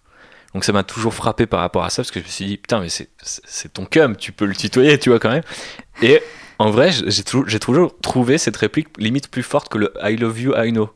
donc 0.54 0.64
ça 0.64 0.72
m'a 0.72 0.84
toujours 0.84 1.14
frappé 1.14 1.46
par 1.46 1.60
rapport 1.60 1.84
à 1.84 1.90
ça, 1.90 1.98
parce 2.02 2.12
que 2.12 2.20
je 2.20 2.26
me 2.26 2.30
suis 2.30 2.46
dit 2.46 2.58
Putain, 2.58 2.80
mais 2.82 2.90
c'est, 2.90 3.10
c'est, 3.22 3.42
c'est 3.46 3.74
ton 3.74 3.86
cum, 3.86 4.16
tu 4.16 4.32
peux 4.32 4.46
le 4.46 4.56
tutoyer, 4.56 4.98
tu 5.00 5.10
vois 5.10 5.20
quand 5.20 5.32
même. 5.32 5.44
Et 6.02 6.22
en 6.60 6.72
vrai, 6.72 6.92
j'ai 6.92 7.24
toujours, 7.24 7.48
j'ai 7.48 7.60
toujours 7.60 8.00
trouvé 8.00 8.38
cette 8.38 8.58
réplique 8.58 8.88
limite 8.98 9.30
plus 9.30 9.44
forte 9.44 9.70
que 9.70 9.78
le 9.78 9.94
I 10.02 10.16
love 10.16 10.40
you, 10.40 10.54
I 10.56 10.72
know. 10.72 10.90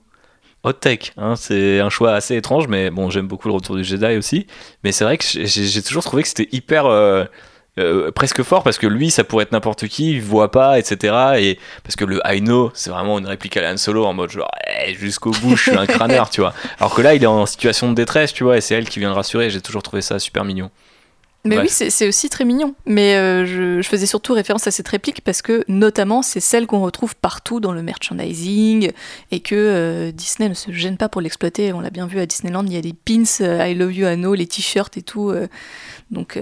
Hot 0.63 0.73
take, 0.73 1.13
hein, 1.15 1.37
c'est 1.37 1.79
un 1.79 1.89
choix 1.89 2.11
assez 2.13 2.35
étrange, 2.35 2.67
mais 2.67 2.89
bon, 2.89 3.09
j'aime 3.09 3.27
beaucoup 3.27 3.47
le 3.47 3.53
retour 3.53 3.77
du 3.77 3.83
Jedi 3.85 4.17
aussi. 4.17 4.45
Mais 4.83 4.91
c'est 4.91 5.05
vrai 5.05 5.17
que 5.17 5.23
j'ai 5.25 5.45
j'ai 5.47 5.81
toujours 5.81 6.03
trouvé 6.03 6.21
que 6.23 6.27
c'était 6.27 6.49
hyper 6.51 6.85
euh, 6.85 7.23
euh, 7.79 8.11
presque 8.11 8.43
fort 8.43 8.63
parce 8.63 8.77
que 8.77 8.87
lui, 8.87 9.09
ça 9.09 9.23
pourrait 9.23 9.43
être 9.43 9.51
n'importe 9.51 9.87
qui, 9.87 10.11
il 10.11 10.21
voit 10.21 10.51
pas, 10.51 10.77
etc. 10.77 11.15
Et 11.37 11.59
parce 11.83 11.95
que 11.95 12.05
le 12.05 12.19
I 12.25 12.41
know, 12.41 12.71
c'est 12.73 12.89
vraiment 12.89 13.17
une 13.19 13.27
réplique 13.27 13.57
à 13.57 13.61
la 13.61 13.73
Han 13.73 13.77
Solo 13.77 14.05
en 14.05 14.13
mode 14.13 14.31
genre 14.31 14.51
Eh, 14.85 14.93
jusqu'au 14.93 15.31
bout, 15.31 15.55
je 15.55 15.69
suis 15.69 15.77
un 15.77 15.85
crâneur, 15.85 16.29
tu 16.31 16.41
vois. 16.41 16.53
Alors 16.79 16.93
que 16.93 17.01
là, 17.01 17.15
il 17.15 17.23
est 17.23 17.27
en 17.27 17.45
situation 17.45 17.89
de 17.89 17.95
détresse, 17.95 18.33
tu 18.33 18.43
vois, 18.43 18.57
et 18.57 18.61
c'est 18.61 18.75
elle 18.75 18.89
qui 18.89 18.99
vient 18.99 19.09
le 19.09 19.15
rassurer. 19.15 19.49
J'ai 19.49 19.61
toujours 19.61 19.83
trouvé 19.83 20.01
ça 20.01 20.19
super 20.19 20.43
mignon. 20.45 20.69
Mais 21.45 21.55
Bref. 21.55 21.79
oui, 21.79 21.89
c'est 21.89 22.07
aussi 22.07 22.29
très 22.29 22.43
mignon. 22.43 22.75
Mais 22.85 23.15
euh, 23.15 23.45
je, 23.45 23.81
je 23.81 23.87
faisais 23.87 24.05
surtout 24.05 24.33
référence 24.33 24.67
à 24.67 24.71
cette 24.71 24.87
réplique 24.89 25.21
parce 25.21 25.41
que, 25.41 25.63
notamment, 25.69 26.21
c'est 26.21 26.41
celle 26.41 26.67
qu'on 26.67 26.81
retrouve 26.81 27.15
partout 27.15 27.61
dans 27.61 27.71
le 27.71 27.81
merchandising 27.81 28.91
et 29.31 29.39
que 29.39 29.55
euh, 29.55 30.11
Disney 30.11 30.49
ne 30.49 30.53
se 30.53 30.71
gêne 30.71 30.97
pas 30.97 31.07
pour 31.07 31.21
l'exploiter. 31.21 31.71
On 31.71 31.79
l'a 31.79 31.91
bien 31.91 32.07
vu 32.07 32.19
à 32.19 32.25
Disneyland, 32.25 32.65
il 32.65 32.73
y 32.73 32.77
a 32.77 32.81
des 32.81 32.93
pins 32.93 33.23
euh, 33.39 33.65
I 33.65 33.73
Love 33.73 33.93
You 33.93 34.07
Anno, 34.07 34.33
les 34.33 34.47
t-shirts 34.47 34.97
et 34.97 35.01
tout. 35.01 35.33
donc 36.11 36.37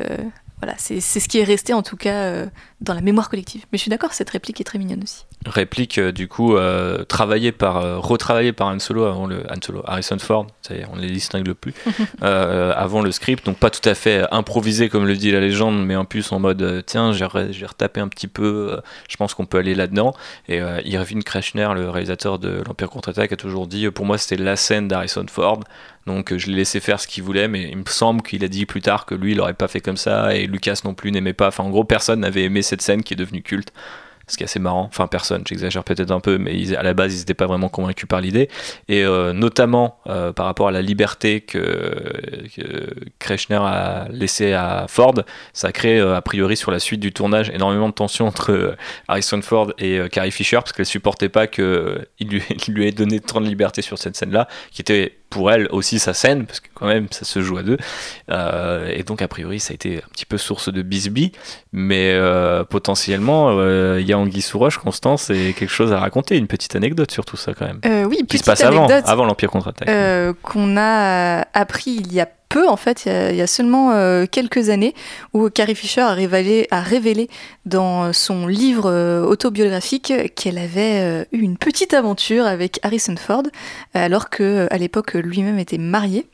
voilà, 0.60 0.74
c'est 0.78 1.00
ce 1.00 1.28
qui 1.28 1.38
est 1.40 1.44
resté 1.44 1.74
en 1.74 1.84
tout 1.84 1.98
cas 1.98 2.16
euh, 2.16 2.46
dans 2.82 2.94
la 2.96 3.02
mémoire 3.02 3.30
collective. 3.30 3.66
Mais 3.72 3.78
je 3.78 3.84
suis 3.84 3.90
d'accord, 3.92 4.14
cette 4.14 4.30
réplique 4.32 4.60
est 4.60 4.64
très 4.64 4.80
mignonne 4.80 5.04
aussi. 5.04 5.26
Réplique 5.46 6.00
euh, 6.00 6.12
du 6.12 6.28
coup 6.28 6.56
euh, 6.56 7.04
travaillée 7.04 7.52
par, 7.52 8.02
retravaillée 8.02 8.54
par 8.54 8.68
Han 8.68 8.80
Solo 8.80 9.06
avant 9.06 9.28
le 9.28 9.44
Han 9.52 9.62
Solo, 9.64 9.84
Harrison 9.86 10.18
Ford, 10.18 10.48
ça 10.62 10.74
y 10.74 10.80
est, 10.80 10.86
on 10.92 10.96
les 10.96 11.12
distingue 11.12 11.54
plus, 11.54 11.74
avant 12.22 13.02
le 13.02 13.12
script, 13.12 13.46
donc 13.46 13.58
pas 13.58 13.70
tout 13.70 13.88
à 13.88 13.94
fait 13.94 14.26
improvisé 14.32 14.90
comme 14.90 15.06
le 15.06 15.16
dit 15.16 15.32
la 15.32 15.40
légende, 15.40 15.86
mais 15.86 15.96
en 15.96 16.06
plus 16.06 16.32
en 16.32 16.40
mode 16.40 16.84
tiens, 16.86 17.14
j'ai 17.14 17.26
re- 17.26 17.52
j'ai 17.52 17.66
retapé 17.66 18.00
un 18.02 18.08
petit 18.08 18.28
peu, 18.28 18.80
je 19.10 19.16
pense 19.18 19.34
qu'on 19.34 19.46
peut 19.46 19.58
aller 19.60 19.76
là-dedans. 19.76 20.14
Et 20.50 20.60
Irving 20.86 21.24
Kreshner, 21.24 21.70
le 21.76 21.90
réalisateur 21.90 22.40
de 22.40 22.64
l'Empire 22.66 22.90
contre-attaque, 22.90 23.32
a 23.32 23.38
toujours 23.38 23.68
dit 23.68 23.90
pour 23.92 24.06
moi 24.06 24.18
c'était 24.18 24.42
la 24.42 24.56
scène 24.56 24.88
d'Harrison 24.88 25.26
Ford. 25.30 25.60
Donc 26.08 26.32
euh, 26.32 26.38
je 26.40 26.48
l'ai 26.48 26.56
laissé 26.56 26.80
faire 26.80 27.00
ce 27.00 27.06
qu'il 27.06 27.24
voulait, 27.24 27.48
mais 27.48 27.70
il 27.70 27.78
me 27.78 27.84
semble 27.86 28.24
qu'il 28.24 28.44
a 28.44 28.48
dit 28.48 28.66
plus 28.66 28.82
tard 28.82 29.06
que 29.06 29.14
lui 29.14 29.34
il 29.34 29.42
aurait 29.42 29.54
pas 29.54 29.68
fait 29.68 29.82
comme 29.82 29.98
ça 29.98 30.34
et 30.34 30.48
Lucas 30.48 30.80
non 30.86 30.96
plus 30.96 31.12
n'aimait 31.12 31.34
pas. 31.34 31.50
Enfin, 31.50 31.66
en 31.66 31.70
gros, 31.70 31.84
personne 31.84 32.22
n'avait 32.22 32.44
aimé 32.44 32.62
cette 32.64 32.82
scène 32.82 33.04
qui 33.04 33.14
est 33.14 33.18
devenue 33.18 33.44
culte. 33.44 33.72
Ce 34.30 34.36
qui 34.36 34.44
est 34.44 34.46
assez 34.46 34.60
marrant. 34.60 34.84
Enfin, 34.84 35.08
personne, 35.08 35.44
j'exagère 35.48 35.86
peut-être 35.86 36.12
un 36.12 36.20
peu, 36.20 36.38
mais 36.38 36.76
à 36.76 36.84
la 36.84 36.94
base, 36.94 37.16
ils 37.16 37.20
n'étaient 37.20 37.34
pas 37.34 37.46
vraiment 37.46 37.70
convaincus 37.70 38.10
par 38.10 38.20
l'idée. 38.20 38.50
Et 38.90 39.06
euh, 39.06 39.32
notamment 39.32 40.00
euh, 40.08 40.34
par 40.34 40.48
rapport 40.48 40.68
à 40.68 40.72
la 40.72 40.82
liberté 40.82 41.40
que, 41.40 42.12
que 42.54 43.54
a 43.54 44.10
laissée 44.10 44.52
à 44.52 44.86
Ford, 44.90 45.16
ça 45.54 45.70
a 45.70 45.72
créé, 45.72 46.02
a 46.02 46.22
priori, 46.22 46.58
sur 46.58 46.72
la 46.72 46.80
suite 46.80 47.00
du 47.00 47.14
tournage, 47.14 47.50
énormément 47.52 47.88
de 47.88 47.94
tension 47.94 48.28
entre 48.28 48.76
Harrison 49.08 49.42
Ford 49.42 49.72
et 49.78 50.02
Carrie 50.12 50.32
Fisher, 50.32 50.58
parce 50.58 50.74
qu'elle 50.74 50.86
supportait 50.86 51.30
pas 51.30 51.48
qu'il 51.48 51.64
lui, 52.20 52.44
il 52.68 52.74
lui 52.74 52.86
ait 52.86 52.92
donné 52.92 53.22
tant 53.22 53.40
de 53.40 53.46
liberté 53.46 53.82
sur 53.82 53.98
cette 53.98 54.18
scène-là, 54.18 54.50
qui 54.72 54.82
était 54.82 55.14
pour 55.30 55.52
elle 55.52 55.68
aussi 55.72 56.00
sa 56.00 56.14
scène, 56.14 56.46
parce 56.46 56.60
que 56.60 56.68
quand 56.74 56.88
même, 56.88 57.08
ça 57.12 57.26
se 57.26 57.42
joue 57.42 57.58
à 57.58 57.64
deux. 57.64 57.78
Euh, 58.30 58.90
et 58.94 59.04
donc, 59.04 59.22
a 59.22 59.28
priori, 59.28 59.60
ça 59.60 59.72
a 59.72 59.76
été 59.76 59.98
un 59.98 60.10
petit 60.12 60.26
peu 60.26 60.38
source 60.38 60.72
de 60.72 60.82
bisbis, 60.82 61.32
mais 61.74 62.12
euh, 62.14 62.64
potentiellement, 62.64 63.50
euh, 63.52 64.00
il 64.00 64.08
y 64.08 64.14
a 64.14 64.18
Anguille 64.18 64.42
sous 64.42 64.60
roche, 64.60 64.78
Constance, 64.78 65.30
et 65.30 65.54
quelque 65.54 65.72
chose 65.72 65.92
à 65.92 66.00
raconter, 66.00 66.38
une 66.38 66.48
petite 66.48 66.76
anecdote 66.76 67.12
sur 67.12 67.26
tout 67.26 67.38
ça 67.38 67.54
quand 67.54 67.66
même. 67.66 67.82
Euh, 67.86 68.06
oui, 68.06 68.26
qui 68.28 68.38
se 68.38 68.44
passe 68.44 68.62
avant, 68.62 68.88
avant 68.88 69.26
l'Empire 69.26 69.50
contre-attaque. 69.50 69.90
Euh, 69.90 70.34
qu'on 70.42 70.78
a 70.78 71.46
appris 71.54 71.92
il 71.92 72.14
y 72.14 72.22
a 72.22 72.28
peu, 72.50 72.68
en 72.68 72.78
fait, 72.78 73.06
il 73.06 73.12
y 73.12 73.16
a, 73.16 73.32
il 73.32 73.38
y 73.38 73.42
a 73.42 73.48
seulement 73.48 73.92
euh, 73.92 74.26
quelques 74.30 74.70
années, 74.70 74.94
où 75.34 75.50
Carrie 75.50 75.76
Fisher 75.76 76.02
a 76.02 76.14
révélé, 76.14 76.68
a 76.72 76.82
révélé 76.82 77.30
dans 77.66 78.14
son 78.14 78.48
livre 78.48 78.90
euh, 78.90 79.24
autobiographique 79.24 80.14
qu'elle 80.36 80.58
avait 80.58 81.02
euh, 81.02 81.26
eu 81.32 81.40
une 81.42 81.58
petite 81.58 81.94
aventure 81.94 82.46
avec 82.46 82.80
Harrison 82.84 83.16
Ford, 83.18 83.44
alors 83.94 84.30
que 84.30 84.68
à 84.72 84.78
l'époque 84.78 85.14
lui-même 85.14 85.60
était 85.60 85.78
marié. 85.78 86.26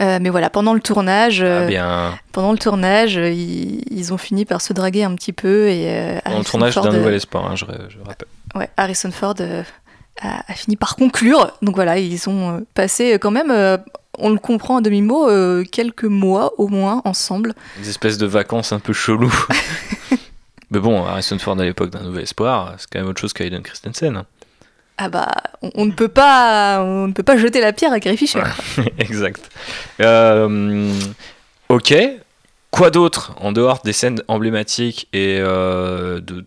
Euh, 0.00 0.18
mais 0.20 0.28
voilà, 0.28 0.50
pendant 0.50 0.74
le 0.74 0.80
tournage, 0.80 1.42
Ah 1.42 1.66
bien, 1.66 2.18
pendant 2.32 2.52
le 2.52 2.58
tournage, 2.58 3.14
ils, 3.14 3.80
ils 3.90 4.12
ont 4.12 4.18
fini 4.18 4.44
par 4.44 4.60
se 4.60 4.72
draguer 4.74 5.04
un 5.04 5.14
petit 5.14 5.32
peu 5.32 5.68
et 5.68 5.86
dans 5.86 6.30
le 6.30 6.36
Harrison 6.36 6.50
tournage 6.50 6.74
Ford, 6.74 6.84
d'un 6.84 6.92
Nouvel 6.92 7.14
Espoir, 7.14 7.50
hein, 7.50 7.56
je, 7.56 7.64
je 7.64 7.98
rappelle. 8.04 8.28
Ouais, 8.54 8.68
Harrison 8.76 9.10
Ford 9.10 9.34
a, 10.20 10.50
a 10.50 10.54
fini 10.54 10.76
par 10.76 10.96
conclure. 10.96 11.52
Donc 11.62 11.74
voilà, 11.74 11.98
ils 11.98 12.28
ont 12.28 12.56
euh, 12.56 12.60
passé 12.74 13.14
euh, 13.14 13.18
quand 13.18 13.30
même, 13.30 13.50
euh, 13.50 13.76
on 14.18 14.30
le 14.30 14.38
comprend 14.38 14.78
à 14.78 14.80
demi-mot, 14.80 15.28
euh, 15.28 15.64
quelques 15.64 16.04
mois 16.04 16.52
au 16.58 16.68
moins 16.68 17.02
ensemble. 17.04 17.54
Des 17.80 17.88
espèces 17.88 18.18
de 18.18 18.26
vacances 18.26 18.72
un 18.72 18.78
peu 18.78 18.92
chelou. 18.92 19.32
Mais 20.70 20.80
bon, 20.80 21.04
Harrison 21.04 21.38
Ford 21.38 21.58
à 21.58 21.64
l'époque 21.64 21.90
d'un 21.90 22.02
Nouvel 22.02 22.22
Espoir, 22.24 22.74
c'est 22.78 22.88
quand 22.90 22.98
même 22.98 23.08
autre 23.08 23.20
chose 23.20 23.32
qu'Aiden 23.32 23.62
Christensen. 23.62 24.24
Ah 24.98 25.08
bah, 25.08 25.28
on, 25.62 25.70
on 25.74 25.84
ne 25.86 25.92
peut 25.92 26.08
pas, 26.08 26.80
on 26.82 27.08
ne 27.08 27.12
peut 27.12 27.22
pas 27.22 27.36
jeter 27.36 27.60
la 27.60 27.72
pierre 27.72 27.92
à 27.92 28.00
Carrie 28.00 28.16
Fisher. 28.16 28.42
exact. 28.98 29.50
Euh, 30.00 30.92
ok. 31.68 31.94
Quoi 32.70 32.90
d'autre 32.90 33.34
en 33.40 33.52
dehors 33.52 33.82
des 33.84 33.92
scènes 33.92 34.22
emblématiques 34.26 35.08
et 35.12 35.38
de 35.38 36.46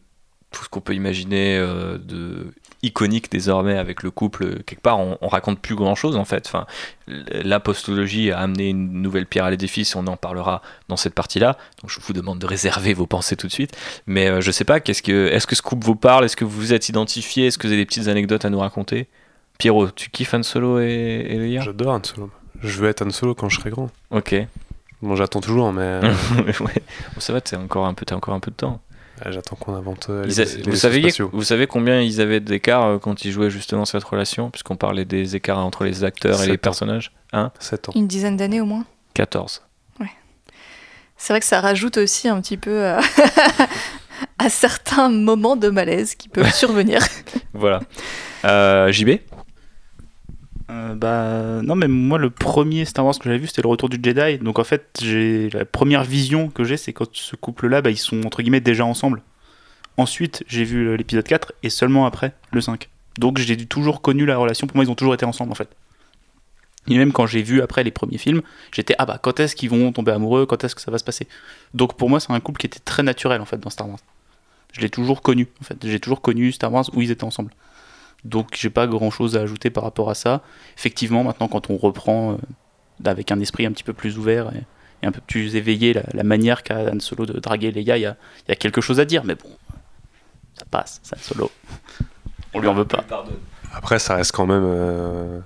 tout 0.52 0.64
ce 0.64 0.70
qu'on 0.70 0.82
peut 0.82 0.94
imaginer 0.94 1.58
de 1.58 2.48
iconique 2.88 3.32
désormais 3.32 3.78
avec 3.78 4.04
le 4.04 4.12
couple 4.12 4.64
quelque 4.64 4.82
part 4.82 5.00
on, 5.00 5.18
on 5.22 5.28
raconte 5.28 5.60
plus 5.60 5.76
grand 5.76 5.96
chose 5.96 6.16
en 6.16 6.26
fait 6.26 6.46
enfin 6.48 6.66
la 7.08 7.60
postologie 7.60 8.32
a 8.32 8.40
amené 8.40 8.70
une 8.70 9.02
nouvelle 9.02 9.26
pierre 9.26 9.46
à 9.46 9.52
l'édifice 9.52 9.96
on 9.96 10.08
en 10.08 10.18
parlera 10.18 10.62
dans 10.90 10.98
cette 10.98 11.14
partie 11.14 11.40
là 11.40 11.58
donc 11.82 11.92
je 11.92 12.00
vous 12.02 12.14
demande 12.14 12.40
de 12.40 12.46
réserver 12.46 12.94
vos 12.94 13.06
pensées 13.06 13.36
tout 13.36 13.48
de 13.48 13.52
suite 13.52 13.78
mais 14.08 14.28
euh, 14.28 14.42
je 14.42 14.52
sais 14.52 14.64
pas 14.66 14.80
qu'est-ce 14.80 15.02
que 15.04 15.28
est-ce 15.28 15.48
que 15.48 15.56
ce 15.56 15.62
couple 15.62 15.86
vous 15.86 15.96
parle? 15.96 16.26
Est-ce 16.26 16.36
que 16.36 16.46
vous 16.46 16.58
vous 16.58 16.74
êtes 16.74 16.90
identifié? 16.90 17.48
Est-ce 17.48 17.58
que 17.58 17.68
vous 17.68 17.74
avez 17.74 17.82
des 17.82 17.86
petites 17.86 18.08
anecdotes 18.08 18.46
à 18.46 18.50
nous 18.50 18.60
raconter? 18.60 19.08
Pierrot 19.58 19.90
tu 19.92 20.10
kiffes 20.10 20.34
Han 20.34 20.44
Solo 20.44 20.80
et, 20.80 20.86
et 21.30 21.38
Leia 21.38 21.62
J'adore 21.62 21.94
Han 21.94 22.04
Solo. 22.04 22.30
Je 22.62 22.80
veux 22.80 22.90
être 22.90 23.06
Han 23.06 23.10
Solo 23.12 23.36
quand 23.36 23.50
je 23.50 23.60
serai 23.60 23.70
grand. 23.70 23.90
ok 24.12 24.36
Bon, 25.04 25.16
j'attends 25.16 25.42
toujours, 25.42 25.72
mais 25.74 25.84
euh, 25.84 26.02
ouais. 26.60 26.82
Bon, 27.14 27.20
ça 27.20 27.32
va, 27.32 27.40
t'as 27.40 27.58
encore 27.60 27.86
un 27.86 27.94
peu, 27.94 28.04
t'as 28.04 28.16
encore 28.16 28.34
un 28.34 28.40
peu 28.40 28.50
de 28.50 28.56
temps. 28.56 28.82
Euh, 29.26 29.32
j'attends 29.32 29.56
qu'on 29.56 29.74
invente 29.76 30.08
euh, 30.10 30.26
les, 30.26 30.40
a- 30.40 30.44
les 30.44 30.50
vous, 30.64 30.70
vaisseaux 30.72 30.76
savez, 30.82 31.02
spatiaux. 31.02 31.30
vous 31.34 31.44
savez 31.44 31.68
combien 31.68 32.02
ils 32.02 32.22
avaient 32.22 32.40
d'écart 32.40 32.84
euh, 32.84 32.98
quand 33.00 33.26
ils 33.26 33.32
jouaient 33.32 33.50
justement 33.50 33.86
cette 33.86 34.04
relation, 34.04 34.50
puisqu'on 34.52 34.76
parlait 34.76 35.06
des 35.06 35.36
écarts 35.36 35.60
entre 35.60 35.84
les 35.84 36.04
acteurs 36.04 36.36
et 36.36 36.38
Sept 36.40 36.48
les 36.48 36.54
ans. 36.56 36.58
personnages 36.62 37.12
Hein? 37.34 37.52
7 37.60 37.90
ans. 37.90 37.92
Une 37.96 38.08
dizaine 38.08 38.38
d'années 38.38 38.62
au 38.62 38.66
moins? 38.66 38.86
14. 39.14 39.64
C'est 41.20 41.34
vrai 41.34 41.40
que 41.40 41.48
ça 41.48 41.62
rajoute 41.62 41.98
aussi 41.98 42.28
un 42.28 42.40
petit 42.42 42.58
peu 42.58 42.86
à, 42.86 43.00
à 44.38 44.50
certains 44.52 45.10
moments 45.10 45.56
de 45.56 45.70
malaise 45.70 46.14
qui 46.14 46.30
peuvent 46.30 46.54
survenir. 46.54 47.00
Voilà. 47.56 47.80
Euh, 48.46 48.92
JB 48.92 49.10
Euh, 50.70 50.96
bah 50.96 51.62
non 51.64 51.76
mais 51.76 51.88
moi 51.88 52.18
le 52.18 52.30
premier 52.30 52.84
Star 52.84 53.06
Wars 53.06 53.18
que 53.18 53.24
j'avais 53.24 53.38
vu 53.38 53.48
c'était 53.48 53.62
le 53.62 53.70
retour 53.70 53.90
du 53.90 54.00
Jedi. 54.02 54.38
Donc 54.40 54.60
en 54.60 54.64
fait 54.64 55.00
j'ai 55.02 55.50
la 55.52 55.66
première 55.66 56.04
vision 56.04 56.50
que 56.50 56.64
j'ai 56.64 56.78
c'est 56.78 56.94
quand 56.94 57.10
ce 57.14 57.36
couple 57.36 57.68
là 57.68 57.82
bah, 57.82 57.90
ils 57.90 57.98
sont 57.98 58.26
entre 58.26 58.42
guillemets 58.42 58.60
déjà 58.60 58.86
ensemble. 58.86 59.22
Ensuite 59.96 60.44
j'ai 60.48 60.64
vu 60.64 60.98
l'épisode 60.98 61.26
4 61.26 61.54
et 61.64 61.70
seulement 61.70 62.06
après 62.06 62.34
le 62.52 62.62
5 62.62 62.90
donc 63.18 63.38
j'ai 63.38 63.58
toujours 63.66 64.02
connu 64.02 64.26
la 64.26 64.38
relation. 64.38 64.68
Pour 64.68 64.76
moi 64.76 64.84
ils 64.84 64.92
ont 64.92 64.96
toujours 64.96 65.14
été 65.14 65.26
ensemble 65.26 65.52
en 65.52 65.56
fait. 65.56 65.70
Et 66.90 66.98
même 66.98 67.12
quand 67.12 67.26
j'ai 67.26 67.44
vu 67.44 67.62
après 67.62 67.84
les 67.84 67.92
premiers 67.92 68.18
films 68.18 68.42
j'étais 68.74 68.96
ah 68.98 69.06
bah 69.06 69.20
quand 69.22 69.40
est-ce 69.40 69.56
qu'ils 69.56 69.70
vont 69.70 69.94
tomber 69.94 70.12
amoureux? 70.12 70.46
Quand 70.46 70.64
est-ce 70.66 70.76
que 70.76 70.82
ça 70.82 70.92
va 70.92 70.98
se 70.98 71.06
passer? 71.06 71.28
Donc 71.74 71.96
pour 71.96 72.10
moi 72.10 72.20
c'est 72.20 72.32
un 72.34 72.40
couple 72.42 72.60
qui 72.60 72.68
était 72.68 72.80
très 72.80 73.04
naturel 73.04 73.40
en 73.40 73.46
fait 73.46 73.58
dans 73.58 73.70
Star 73.70 73.88
Wars. 73.88 74.00
Je 74.74 74.82
l'ai 74.82 74.90
toujours 74.90 75.22
connu 75.22 75.48
en 75.62 75.64
fait. 75.64 75.78
J'ai 75.88 76.02
toujours 76.02 76.22
connu 76.22 76.52
Star 76.52 76.74
Wars 76.74 76.86
où 76.94 77.02
ils 77.02 77.12
étaient 77.12 77.24
ensemble 77.24 77.52
donc 78.26 78.50
j'ai 78.56 78.70
pas 78.70 78.88
grand 78.88 79.12
chose 79.12 79.38
à 79.38 79.42
ajouter 79.42 79.70
par 79.70 79.84
rapport 79.84 80.10
à 80.10 80.16
ça 80.16 80.42
effectivement, 80.78 81.24
maintenant, 81.24 81.48
quand 81.48 81.70
on 81.70 81.78
reprend 81.78 82.34
euh, 82.34 82.36
avec 83.06 83.32
un 83.32 83.40
esprit 83.40 83.66
un 83.66 83.72
petit 83.72 83.84
peu 83.84 83.94
plus 83.94 84.18
ouvert 84.18 84.52
et, 84.56 84.64
et 85.04 85.08
un 85.08 85.12
peu 85.12 85.22
plus 85.26 85.56
éveillé 85.56 85.94
la, 85.94 86.04
la 86.14 86.24
manière 86.24 86.64
qu'a 86.64 86.92
Han 86.92 87.00
Solo 87.00 87.26
de 87.26 87.40
draguer 87.40 87.72
Leia, 87.72 87.98
il 87.98 88.02
y 88.02 88.06
a, 88.06 88.16
il 88.48 88.50
y 88.50 88.52
a 88.52 88.56
quelque 88.56 88.82
chose 88.82 89.00
à 89.00 89.06
dire, 89.06 89.24
mais 89.24 89.36
bon, 89.36 89.50
ça 90.58 90.66
passe, 90.70 91.00
c'est 91.04 91.16
Han 91.16 91.22
Solo. 91.22 91.52
On 92.54 92.60
lui 92.60 92.68
en 92.68 92.74
veut 92.74 92.86
pas. 92.86 93.04
Après, 93.74 94.00
ça 94.00 94.16
reste 94.16 94.32
quand 94.32 94.48
même 94.48 94.64
euh, 94.66 95.40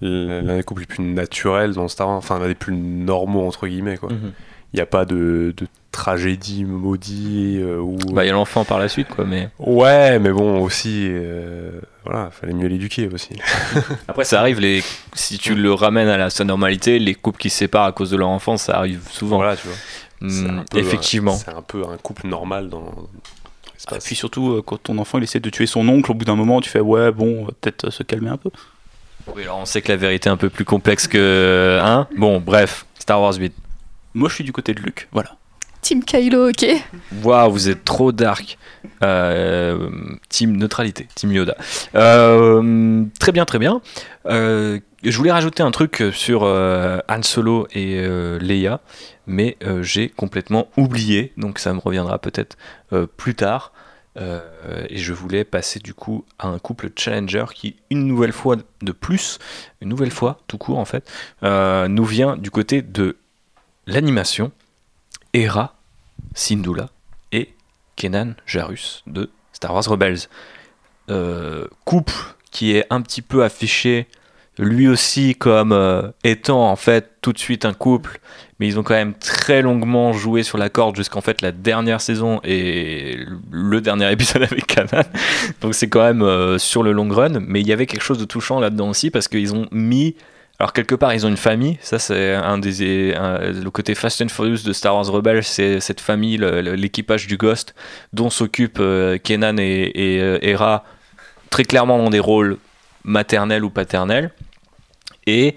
l'un 0.00 0.56
des 0.56 0.62
couples 0.62 0.80
les 0.82 0.86
plus 0.86 1.02
naturels 1.04 1.72
dans 1.74 1.88
Star 1.88 2.08
Wars, 2.08 2.16
enfin 2.16 2.38
l'un 2.38 2.46
des 2.46 2.54
plus 2.54 2.74
normaux 2.74 3.46
entre 3.46 3.66
guillemets 3.66 3.98
quoi. 3.98 4.10
Mhm. 4.12 4.32
Il 4.72 4.76
n'y 4.76 4.80
a 4.82 4.86
pas 4.86 5.04
de, 5.06 5.54
de 5.56 5.66
tragédie 5.92 6.64
maudite 6.64 7.58
euh, 7.60 7.78
ou 7.80 7.96
Bah, 8.12 8.24
il 8.24 8.28
y 8.28 8.30
a 8.30 8.34
l'enfant 8.34 8.64
par 8.64 8.78
la 8.78 8.88
suite, 8.88 9.08
quoi, 9.08 9.24
mais. 9.24 9.48
ouais, 9.58 10.18
mais 10.18 10.30
bon 10.30 10.60
aussi, 10.60 11.06
euh, 11.10 11.80
voilà, 12.08 12.30
fallait 12.30 12.54
mieux 12.54 12.68
l'éduquer 12.68 13.06
aussi. 13.12 13.30
Après, 14.08 14.24
ça 14.24 14.40
arrive, 14.40 14.60
les... 14.60 14.82
si 15.12 15.36
tu 15.36 15.54
le 15.54 15.74
ramènes 15.74 16.08
à 16.08 16.16
la 16.16 16.30
sa 16.30 16.44
normalité, 16.44 16.98
les 16.98 17.14
couples 17.14 17.38
qui 17.38 17.50
se 17.50 17.58
séparent 17.58 17.84
à 17.84 17.92
cause 17.92 18.10
de 18.10 18.16
leur 18.16 18.28
enfance, 18.28 18.62
ça 18.62 18.78
arrive 18.78 19.02
souvent. 19.10 19.36
Voilà, 19.36 19.56
tu 19.56 19.66
vois. 19.68 19.76
Peu 20.20 20.26
un- 20.48 20.64
effectivement. 20.78 21.36
c'est 21.36 21.50
un 21.50 21.62
peu 21.62 21.84
un 21.86 21.96
couple 21.98 22.26
normal 22.26 22.70
dans. 22.70 22.80
dans 22.80 23.96
Et 23.96 23.98
puis 23.98 24.16
surtout, 24.16 24.52
euh, 24.52 24.62
quand 24.62 24.82
ton 24.82 24.98
enfant 24.98 25.18
il 25.18 25.24
essaie 25.24 25.38
de 25.38 25.50
tuer 25.50 25.66
son 25.66 25.86
oncle, 25.88 26.10
au 26.10 26.14
bout 26.14 26.24
d'un 26.24 26.34
moment, 26.34 26.60
tu 26.60 26.70
fais 26.70 26.80
ouais, 26.80 27.12
bon, 27.12 27.42
on 27.42 27.44
va 27.44 27.52
peut-être 27.60 27.84
euh, 27.84 27.90
se 27.90 28.02
calmer 28.02 28.30
un 28.30 28.38
peu. 28.38 28.50
Oui, 29.36 29.42
alors 29.42 29.58
on 29.58 29.66
sait 29.66 29.82
que 29.82 29.92
la 29.92 29.96
vérité 29.96 30.30
est 30.30 30.32
un 30.32 30.38
peu 30.38 30.48
plus 30.48 30.64
complexe 30.64 31.06
que. 31.06 31.78
Hein? 31.82 32.08
Bon, 32.16 32.40
bref, 32.40 32.86
Star 32.98 33.20
Wars 33.20 33.34
8. 33.34 33.52
Moi, 34.14 34.28
je 34.30 34.34
suis 34.34 34.44
du 34.44 34.52
côté 34.52 34.72
de 34.72 34.80
Luke, 34.80 35.08
voilà. 35.12 35.36
Team 35.80 36.04
Kylo, 36.04 36.50
ok. 36.50 36.66
Waouh, 37.22 37.50
vous 37.50 37.68
êtes 37.68 37.84
trop 37.84 38.12
dark. 38.12 38.58
Euh, 39.02 39.88
team 40.28 40.56
neutralité, 40.56 41.08
team 41.14 41.32
Yoda. 41.32 41.56
Euh, 41.94 43.04
très 43.18 43.32
bien, 43.32 43.44
très 43.44 43.58
bien. 43.58 43.80
Euh, 44.26 44.80
je 45.02 45.16
voulais 45.16 45.32
rajouter 45.32 45.62
un 45.62 45.70
truc 45.70 46.02
sur 46.12 46.42
Han 46.42 47.22
Solo 47.22 47.68
et 47.72 48.02
Leia, 48.40 48.80
mais 49.26 49.56
j'ai 49.80 50.08
complètement 50.08 50.68
oublié, 50.76 51.32
donc 51.36 51.58
ça 51.60 51.72
me 51.72 51.78
reviendra 51.78 52.18
peut-être 52.18 52.56
plus 53.16 53.34
tard. 53.34 53.72
Et 54.16 54.98
je 54.98 55.12
voulais 55.12 55.44
passer 55.44 55.78
du 55.78 55.94
coup 55.94 56.24
à 56.40 56.48
un 56.48 56.58
couple 56.58 56.90
challenger 56.96 57.44
qui, 57.54 57.76
une 57.90 58.08
nouvelle 58.08 58.32
fois 58.32 58.56
de 58.82 58.92
plus, 58.92 59.38
une 59.80 59.88
nouvelle 59.88 60.10
fois 60.10 60.40
tout 60.48 60.58
court 60.58 60.78
en 60.78 60.84
fait, 60.84 61.08
nous 61.42 62.04
vient 62.04 62.36
du 62.36 62.50
côté 62.50 62.82
de 62.82 63.16
l'animation. 63.86 64.50
Hera 65.34 65.74
Syndulla 66.34 66.88
et 67.32 67.52
Kenan 67.96 68.34
Jarus 68.46 69.02
de 69.06 69.30
Star 69.52 69.74
Wars 69.74 69.84
Rebels. 69.84 70.28
Euh, 71.10 71.66
couple 71.84 72.12
qui 72.50 72.76
est 72.76 72.86
un 72.90 73.00
petit 73.00 73.22
peu 73.22 73.42
affiché 73.42 74.08
lui 74.58 74.88
aussi 74.88 75.36
comme 75.36 75.72
euh, 75.72 76.10
étant 76.24 76.68
en 76.68 76.76
fait 76.76 77.12
tout 77.22 77.32
de 77.32 77.38
suite 77.38 77.64
un 77.64 77.72
couple, 77.72 78.20
mais 78.58 78.66
ils 78.66 78.78
ont 78.78 78.82
quand 78.82 78.94
même 78.94 79.14
très 79.14 79.62
longuement 79.62 80.12
joué 80.12 80.42
sur 80.42 80.58
la 80.58 80.68
corde 80.68 80.96
jusqu'en 80.96 81.20
fait 81.20 81.42
la 81.42 81.52
dernière 81.52 82.00
saison 82.00 82.40
et 82.44 83.18
le 83.50 83.80
dernier 83.80 84.10
épisode 84.10 84.42
avec 84.50 84.66
Kanan. 84.66 85.04
Donc 85.60 85.74
c'est 85.74 85.88
quand 85.88 86.02
même 86.02 86.22
euh, 86.22 86.58
sur 86.58 86.82
le 86.82 86.92
long 86.92 87.08
run, 87.08 87.40
mais 87.40 87.60
il 87.60 87.68
y 87.68 87.72
avait 87.72 87.86
quelque 87.86 88.02
chose 88.02 88.18
de 88.18 88.24
touchant 88.24 88.58
là-dedans 88.58 88.90
aussi 88.90 89.10
parce 89.10 89.28
qu'ils 89.28 89.54
ont 89.54 89.66
mis 89.70 90.16
alors 90.58 90.72
quelque 90.72 90.94
part 90.94 91.14
ils 91.14 91.24
ont 91.24 91.28
une 91.28 91.36
famille, 91.36 91.78
ça 91.80 91.98
c'est 91.98 92.34
un 92.34 92.58
des 92.58 92.72
le 93.12 93.68
côté 93.70 93.94
Fast 93.94 94.20
and 94.22 94.28
Furious 94.28 94.62
de 94.64 94.72
Star 94.72 94.94
Wars 94.94 95.06
Rebels, 95.06 95.44
c'est 95.44 95.78
cette 95.80 96.00
famille, 96.00 96.36
le- 96.36 96.60
le- 96.62 96.74
l'équipage 96.74 97.26
du 97.26 97.36
Ghost 97.36 97.74
dont 98.12 98.28
s'occupent 98.30 98.80
euh, 98.80 99.18
Kenan 99.18 99.56
et, 99.58 99.92
euh, 99.96 100.38
Hera. 100.42 100.84
Très 101.50 101.64
clairement 101.64 101.98
dans 101.98 102.10
des 102.10 102.18
rôles 102.20 102.58
maternels 103.04 103.64
ou 103.64 103.70
paternels. 103.70 104.32
Et 105.26 105.54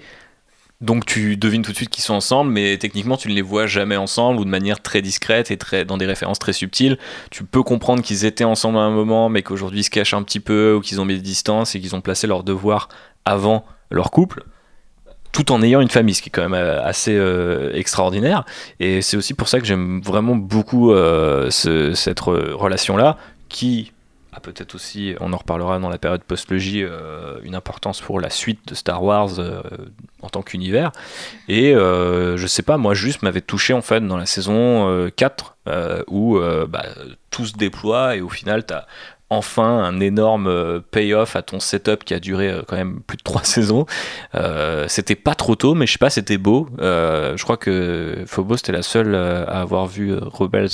Donc 0.80 1.06
tu 1.06 1.36
devines 1.36 1.62
tout 1.62 1.70
de 1.70 1.76
suite 1.76 1.90
qu'ils 1.90 2.02
sont 2.02 2.14
ensemble, 2.14 2.50
mais 2.50 2.76
techniquement 2.76 3.16
tu 3.16 3.28
ne 3.28 3.34
les 3.34 3.42
vois 3.42 3.66
jamais 3.66 3.96
ensemble 3.96 4.40
ou 4.40 4.44
de 4.44 4.50
manière 4.50 4.80
très 4.82 5.00
discrète 5.00 5.50
et 5.52 5.56
très 5.56 5.84
dans 5.84 5.96
des 5.96 6.06
références 6.06 6.40
très 6.40 6.52
subtiles. 6.52 6.98
Tu 7.30 7.44
peux 7.44 7.62
comprendre 7.62 8.02
qu'ils 8.02 8.24
étaient 8.24 8.42
ensemble 8.44 8.78
à 8.78 8.82
un 8.82 8.90
moment, 8.90 9.28
mais 9.28 9.42
qu'aujourd'hui 9.42 9.80
ils 9.80 9.84
se 9.84 9.90
cachent 9.90 10.14
un 10.14 10.22
petit 10.24 10.40
peu 10.40 10.74
ou 10.74 10.80
qu'ils 10.80 11.00
ont 11.00 11.04
mis 11.04 11.14
des 11.14 11.20
distances 11.22 11.74
et 11.76 11.80
qu'ils 11.80 11.94
ont 11.94 12.00
placé 12.00 12.26
leur 12.26 12.42
devoir 12.42 12.88
avant 13.24 13.64
leur 13.90 14.10
couple, 14.10 14.42
tout 15.32 15.50
en 15.50 15.62
ayant 15.62 15.80
une 15.80 15.88
famille, 15.88 16.14
ce 16.14 16.22
qui 16.22 16.28
est 16.28 16.32
quand 16.32 16.42
même 16.42 16.54
euh, 16.54 16.82
assez 16.84 17.16
euh, 17.16 17.72
extraordinaire. 17.74 18.44
Et 18.80 19.00
c'est 19.02 19.16
aussi 19.16 19.34
pour 19.34 19.48
ça 19.48 19.58
que 19.60 19.64
j'aime 19.66 20.00
vraiment 20.02 20.36
beaucoup 20.36 20.92
euh, 20.92 21.50
ce- 21.50 21.94
cette 21.94 22.20
re- 22.20 22.52
relation-là, 22.52 23.16
qui 23.48 23.92
a 24.34 24.40
peut-être 24.40 24.74
aussi, 24.74 25.14
on 25.20 25.32
en 25.34 25.36
reparlera 25.36 25.78
dans 25.78 25.90
la 25.90 25.98
période 25.98 26.22
post-logie, 26.22 26.86
une 27.44 27.54
importance 27.54 28.00
pour 28.00 28.18
la 28.18 28.30
suite 28.30 28.60
de 28.66 28.74
Star 28.74 29.02
Wars 29.04 29.28
en 30.22 30.28
tant 30.30 30.40
qu'univers. 30.40 30.90
Et 31.48 31.74
je 31.74 32.46
sais 32.46 32.62
pas, 32.62 32.78
moi 32.78 32.94
juste 32.94 33.20
m'avait 33.22 33.42
touché 33.42 33.74
en 33.74 33.82
fait 33.82 34.00
dans 34.00 34.16
la 34.16 34.24
saison 34.24 34.88
euh, 34.88 35.10
4 35.14 35.56
euh, 35.68 36.02
où 36.08 36.38
bah, 36.66 36.86
tout 37.30 37.44
se 37.44 37.52
déploie 37.52 38.16
et 38.16 38.22
au 38.22 38.30
final 38.30 38.64
tu 38.64 38.72
as 38.72 38.86
enfin 39.32 39.82
un 39.82 39.98
énorme 40.00 40.46
euh, 40.46 40.80
payoff 40.80 41.36
à 41.36 41.42
ton 41.42 41.58
setup 41.58 42.04
qui 42.04 42.12
a 42.12 42.20
duré 42.20 42.50
euh, 42.50 42.62
quand 42.66 42.76
même 42.76 43.00
plus 43.00 43.16
de 43.16 43.22
3 43.22 43.42
saisons. 43.44 43.86
Euh, 44.34 44.86
c'était 44.88 45.16
pas 45.16 45.34
trop 45.34 45.56
tôt, 45.56 45.74
mais 45.74 45.86
je 45.86 45.92
sais 45.92 45.98
pas, 45.98 46.10
c'était 46.10 46.38
beau. 46.38 46.68
Je 46.78 47.42
crois 47.42 47.56
que 47.56 48.24
Phobos 48.26 48.56
était 48.56 48.72
la 48.72 48.82
seule 48.82 49.14
à 49.14 49.60
avoir 49.60 49.86
vu 49.86 50.14
Rebels 50.14 50.68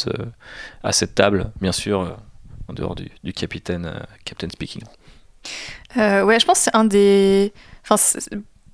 à 0.82 0.92
cette 0.92 1.14
table, 1.14 1.52
bien 1.60 1.72
sûr, 1.72 2.16
en 2.68 2.72
dehors 2.72 2.96
du, 2.96 3.32
capitaine, 3.32 3.92
Captain 4.24 4.48
Speaking. 4.50 4.82
Euh, 5.96 6.24
ouais, 6.24 6.40
je 6.40 6.46
pense 6.46 6.58
que 6.58 6.64
c'est 6.64 6.76
un 6.76 6.84
des. 6.84 7.52
Enfin, 7.82 7.96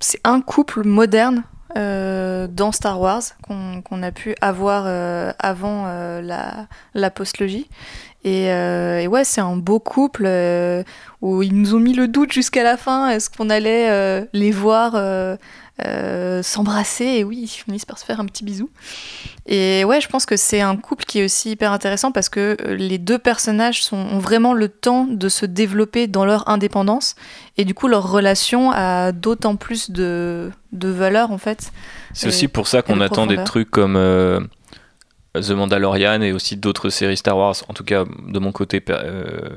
c'est 0.00 0.20
un 0.24 0.40
couple 0.40 0.84
moderne 0.84 1.44
dans 1.76 2.70
Star 2.72 3.00
Wars 3.00 3.22
qu'on 3.42 4.02
a 4.02 4.12
pu 4.12 4.34
avoir 4.40 4.86
avant 5.38 5.86
la, 6.20 6.66
la 6.94 7.10
postlogie. 7.10 7.68
Et, 8.24 8.50
euh, 8.50 9.00
et 9.00 9.06
ouais, 9.06 9.22
c'est 9.22 9.42
un 9.42 9.56
beau 9.56 9.78
couple 9.78 10.24
euh, 10.26 10.82
où 11.20 11.42
ils 11.42 11.54
nous 11.54 11.74
ont 11.74 11.78
mis 11.78 11.92
le 11.92 12.08
doute 12.08 12.32
jusqu'à 12.32 12.62
la 12.62 12.78
fin. 12.78 13.10
Est-ce 13.10 13.28
qu'on 13.28 13.50
allait 13.50 13.90
euh, 13.90 14.24
les 14.32 14.50
voir 14.50 14.92
s'embrasser? 16.42 17.04
Et 17.04 17.24
oui, 17.24 17.40
ils 17.42 17.48
finissent 17.48 17.84
par 17.84 17.98
se 17.98 18.04
faire 18.04 18.20
un 18.20 18.24
petit 18.24 18.42
bisou. 18.42 18.70
Et 19.46 19.84
ouais, 19.84 20.00
je 20.00 20.08
pense 20.08 20.24
que 20.24 20.38
c'est 20.38 20.62
un 20.62 20.74
couple 20.76 21.04
qui 21.04 21.20
est 21.20 21.24
aussi 21.24 21.50
hyper 21.50 21.70
intéressant 21.70 22.12
parce 22.12 22.30
que 22.30 22.56
les 22.66 22.96
deux 22.96 23.18
personnages 23.18 23.84
sont, 23.84 23.98
ont 23.98 24.20
vraiment 24.20 24.54
le 24.54 24.68
temps 24.68 25.04
de 25.04 25.28
se 25.28 25.44
développer 25.44 26.06
dans 26.06 26.24
leur 26.24 26.48
indépendance 26.48 27.16
et 27.58 27.66
du 27.66 27.74
coup 27.74 27.88
leur 27.88 28.10
relation 28.10 28.70
a 28.70 29.12
d'autant 29.12 29.56
plus 29.56 29.90
de, 29.90 30.50
de 30.72 30.88
valeur 30.88 31.30
en 31.30 31.36
fait. 31.36 31.72
C'est 32.14 32.28
aussi 32.28 32.48
pour 32.48 32.68
ça 32.68 32.80
qu'on 32.80 33.02
attend 33.02 33.26
des 33.26 33.44
trucs 33.44 33.70
comme 33.70 33.98
The 35.34 35.50
Mandalorian 35.50 36.22
et 36.22 36.32
aussi 36.32 36.56
d'autres 36.56 36.90
séries 36.90 37.16
Star 37.16 37.36
Wars. 37.36 37.56
En 37.68 37.74
tout 37.74 37.84
cas, 37.84 38.04
de 38.04 38.38
mon 38.38 38.52
côté, 38.52 38.82
euh, 38.90 39.48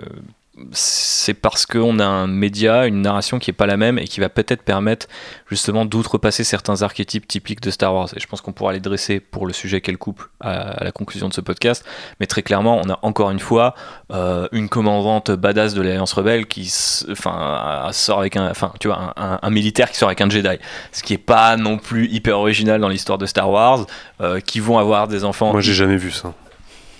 c'est 0.72 1.34
parce 1.34 1.66
qu'on 1.66 1.99
a 1.99 2.05
un 2.05 2.28
média, 2.28 2.88
une 2.88 3.01
narration 3.01 3.38
qui 3.39 3.51
est 3.51 3.53
pas 3.53 3.68
la 3.68 3.78
même 3.78 3.99
et 3.99 4.05
qui 4.08 4.20
va 4.20 4.30
peut-être 4.30 4.64
permettre 4.64 5.08
justement 5.49 5.86
d'outrepasser 5.86 6.43
certains 6.43 6.82
archétypes 6.82 7.28
typiques 7.28 7.62
de 7.62 7.70
Star 7.70 7.93
Wars. 7.93 8.10
Et 8.16 8.20
je 8.20 8.28
pense 8.28 8.41
qu'on 8.41 8.53
pourra 8.53 8.74
les 8.74 8.80
dresser 8.80 9.20
pour 9.20 9.45
le 9.45 9.53
sujet 9.53 9.82
qu'elle 9.82 9.97
couple 9.97 10.30
à, 10.39 10.84
la 10.84 10.91
conclusion 10.91 11.30
de 11.30 11.34
ce 11.34 11.41
podcast. 11.41 11.86
Mais 12.20 12.26
très 12.26 12.41
clairement, 12.41 12.82
on 12.84 12.89
a 12.89 12.99
encore 13.03 13.30
une 13.32 13.39
fois 13.39 13.76
euh, 14.12 14.47
une 14.51 14.68
commandante 14.70 15.32
badass 15.32 15.74
de 15.74 15.82
l'Alliance 15.82 16.14
rebelle 16.14 16.47
qui, 16.47 16.74
enfin, 17.12 17.89
sort 17.91 18.20
avec 18.20 18.36
un, 18.36 18.49
enfin, 18.49 18.74
tu 18.80 18.88
vois, 18.88 19.14
un, 19.16 19.34
un- 19.34 19.39
un 19.41 19.49
militaire 19.49 19.91
qui 19.91 19.97
sort 19.97 20.10
avec 20.10 20.22
un 20.22 20.30
Jedi, 20.30 20.58
ce 20.91 21.03
qui 21.03 21.14
est 21.14 21.18
pas 21.20 21.55
non 21.58 21.78
plus 21.78 22.08
hyper 22.08 22.39
original 22.39 22.82
dans 22.82 22.89
l'histoire 22.89 23.18
de 23.18 23.26
Star 23.26 23.49
Wars, 23.49 23.86
euh, 24.22 24.39
qui 24.39 24.60
vont 24.60 24.78
avoir 24.80 25.08
des 25.08 25.24
enfants. 25.24 25.51
Moi, 25.51 25.62
j'ai 25.62 25.74
jamais 25.74 25.97
vu 25.97 26.12
ça. 26.12 26.34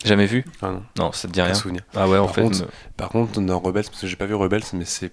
Jamais 0.08 0.26
vu 0.26 0.46
Ah 0.62 0.70
non. 0.72 0.84
Non, 0.98 1.12
ça 1.12 1.28
te 1.28 1.34
dit 1.34 1.40
Pas 1.40 1.46
rien. 1.46 1.54
souvenir. 1.54 1.82
Ah 1.96 2.08
ouais, 2.08 2.18
en 2.18 2.26
Par 2.26 2.36
fait. 2.36 2.42
contre, 2.42 2.60
me- 2.62 2.68
Par 2.98 3.10
contre, 3.10 3.40
dans 3.42 3.60
Rebels, 3.60 3.84
parce 3.86 4.02
que 4.02 4.08
j'ai 4.08 4.16
pas 4.16 4.26
vu 4.26 4.36
Rebels, 4.36 4.64
mais 4.74 4.86
c'est. 4.86 5.12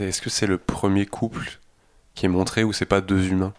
Est-ce 0.00 0.20
que 0.22 0.30
c'est 0.30 0.46
le 0.46 0.58
premier 0.58 1.06
couple 1.06 1.58
qui 2.14 2.26
est 2.26 2.28
montré 2.28 2.62
ou 2.64 2.72
c'est 2.72 2.84
pas 2.86 3.00
deux 3.00 3.26
humains? 3.28 3.52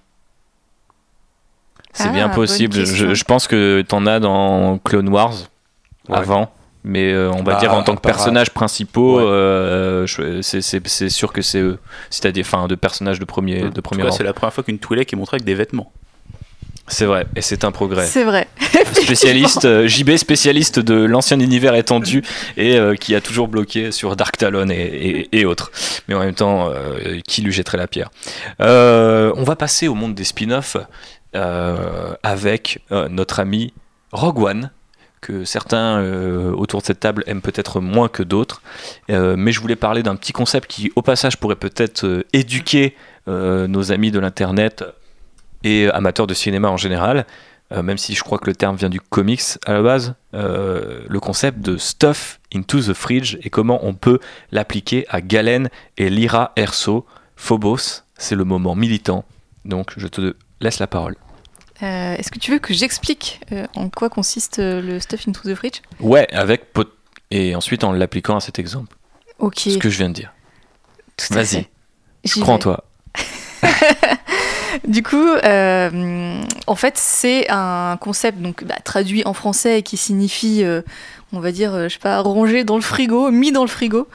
C'est 1.93 2.09
Ah, 2.09 2.11
bien 2.11 2.27
bonne 2.27 2.35
possible. 2.35 2.85
Je, 2.85 3.23
pense 3.23 3.47
que 3.47 3.83
t'en 3.87 4.05
as 4.05 4.19
dans 4.19 4.77
Clone 4.77 5.09
Wars 5.09 5.33
Ouais. 6.09 6.17
avant. 6.17 6.51
Mais 6.83 7.11
euh, 7.11 7.29
on 7.33 7.37
va 7.43 7.53
Bah, 7.53 7.59
dire 7.59 7.73
en 7.73 7.83
tant 7.83 7.95
que 7.95 8.01
personnages 8.01 8.51
principaux, 8.51 9.17
Ouais. 9.17 9.23
euh, 9.25 10.07
c'est- 10.41 11.09
sûr 11.09 11.33
que 11.33 11.41
c'est 11.41 11.59
eux. 11.59 11.79
Si 12.09 12.21
t'as 12.21 12.31
des 12.31 12.43
fins 12.43 12.67
de 12.67 12.75
personnages 12.75 13.19
de 13.19 13.25
premier, 13.25 13.63
Mm. 13.63 13.69
de 13.71 13.81
premier 13.81 14.01
tout 14.03 14.05
cas, 14.05 14.11
rang. 14.11 14.17
c'est 14.17 14.23
la 14.23 14.31
première 14.33 14.53
fois 14.53 14.63
qu'une 14.63 14.79
Twi'lek 14.79 15.11
est 15.11 15.15
montrée 15.17 15.35
avec 15.35 15.43
des 15.45 15.55
vêtements. 15.55 15.91
C'est 16.89 17.05
vrai, 17.05 17.27
et 17.35 17.41
c'est 17.41 17.63
un 17.65 17.71
progrès. 17.71 18.05
C'est 18.05 18.23
vrai. 18.23 18.47
Spécialiste, 18.93 19.65
euh, 19.65 19.87
JB 19.87 20.15
spécialiste 20.17 20.79
de 20.79 20.93
l'ancien 21.03 21.39
univers 21.39 21.75
étendu 21.75 22.23
et 22.55 22.77
euh, 22.77 22.95
qui 22.95 23.13
a 23.15 23.21
toujours 23.21 23.47
bloqué 23.47 23.91
sur 23.91 24.15
Dark 24.15 24.37
Talon 24.37 24.69
et, 24.69 24.73
et- 25.31 25.39
et 25.39 25.45
autres. 25.45 25.71
Mais 26.07 26.15
en 26.15 26.19
même 26.19 26.33
temps, 26.35 26.69
euh, 26.71 27.19
qui 27.27 27.41
lui 27.41 27.51
jetterait 27.51 27.77
la 27.77 27.87
pierre 27.87 28.09
On 28.59 29.43
va 29.43 29.55
passer 29.57 29.87
au 29.87 29.95
monde 29.95 30.15
des 30.15 30.23
spin-offs 30.23 30.77
avec 32.23 32.79
notre 33.09 33.39
ami 33.39 33.73
Rogue 34.11 34.39
One 34.39 34.71
que 35.19 35.45
certains 35.45 35.97
euh, 35.99 36.51
autour 36.53 36.79
de 36.81 36.85
cette 36.85 36.99
table 36.99 37.23
aiment 37.25 37.41
peut-être 37.41 37.81
moins 37.81 38.07
que 38.07 38.21
d'autres. 38.21 38.61
Euh, 39.09 39.35
mais 39.37 39.51
je 39.51 39.59
voulais 39.59 39.75
parler 39.75 40.03
d'un 40.03 40.15
petit 40.15 40.31
concept 40.31 40.69
qui, 40.69 40.91
au 40.95 41.01
passage, 41.01 41.37
pourrait 41.37 41.55
peut-être 41.55 42.05
euh, 42.05 42.23
éduquer 42.33 42.95
nos 43.29 43.91
amis 43.91 44.09
de 44.09 44.19
l'Internet 44.19 44.85
et 45.63 45.89
amateurs 45.91 46.27
de 46.27 46.33
cinéma 46.33 46.69
en 46.69 46.77
général, 46.77 47.25
euh, 47.73 47.81
même 47.83 47.97
si 47.97 48.15
je 48.15 48.23
crois 48.23 48.37
que 48.37 48.45
le 48.45 48.55
terme 48.55 48.75
vient 48.77 48.89
du 48.89 49.01
comics 49.01 49.41
à 49.65 49.73
la 49.73 49.81
base, 49.81 50.15
euh, 50.33 51.01
le 51.07 51.19
concept 51.19 51.59
de 51.59 51.77
stuff 51.77 52.39
into 52.55 52.79
the 52.81 52.93
fridge 52.93 53.37
et 53.43 53.49
comment 53.49 53.79
on 53.85 53.93
peut 53.93 54.19
l'appliquer 54.51 55.05
à 55.09 55.19
Galen 55.21 55.69
et 55.97 56.09
Lyra 56.09 56.53
Erso. 56.55 57.05
Phobos, 57.35 58.03
c'est 58.17 58.35
le 58.35 58.45
moment 58.45 58.73
militant, 58.73 59.25
donc 59.65 59.91
je 59.97 60.07
te 60.07 60.35
laisse 60.61 60.79
la 60.79 60.87
parole. 60.87 61.15
Euh, 61.83 62.15
Est-ce 62.15 62.31
que 62.31 62.39
tu 62.39 62.51
veux 62.51 62.57
que 62.59 62.73
j'explique 62.73 63.41
en 63.75 63.89
quoi 63.89 64.09
consiste 64.09 64.57
le 64.59 64.99
stuff 64.99 65.27
into 65.27 65.41
the 65.43 65.53
fridge? 65.53 65.81
Ouais, 65.99 66.27
avec 66.33 66.73
pot- 66.73 66.91
et 67.29 67.55
ensuite 67.55 67.83
en 67.83 67.91
l'appliquant 67.91 68.37
à 68.37 68.39
cet 68.39 68.57
exemple, 68.57 68.95
Ok. 69.37 69.59
ce 69.59 69.77
que 69.77 69.89
je 69.89 69.97
viens 69.97 70.09
de 70.09 70.13
dire. 70.15 70.33
Vas-y, 71.29 71.67
je 72.23 72.39
crois 72.39 72.55
en 72.55 72.59
toi. 72.59 72.85
Du 74.85 75.03
coup, 75.03 75.27
euh, 75.43 76.41
en 76.67 76.75
fait, 76.75 76.97
c'est 76.97 77.47
un 77.49 77.97
concept 77.99 78.39
donc 78.39 78.63
bah, 78.63 78.75
traduit 78.83 79.23
en 79.25 79.33
français 79.33 79.81
qui 79.81 79.97
signifie, 79.97 80.63
euh, 80.63 80.81
on 81.33 81.39
va 81.39 81.51
dire, 81.51 81.73
euh, 81.73 81.87
je 81.87 81.93
sais 81.93 81.99
pas, 81.99 82.19
rangé 82.21 82.63
dans 82.63 82.75
le 82.75 82.81
frigo, 82.81 83.31
mis 83.31 83.51
dans 83.51 83.63
le 83.63 83.69
frigo, 83.69 84.07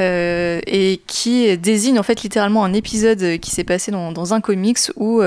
et 0.00 1.00
qui 1.06 1.58
désigne 1.58 1.98
en 1.98 2.02
fait 2.02 2.22
littéralement 2.22 2.64
un 2.64 2.72
épisode 2.72 3.38
qui 3.40 3.50
s'est 3.50 3.64
passé 3.64 3.90
dans, 3.90 4.34
un 4.34 4.40
comics 4.40 4.78
où 4.96 5.20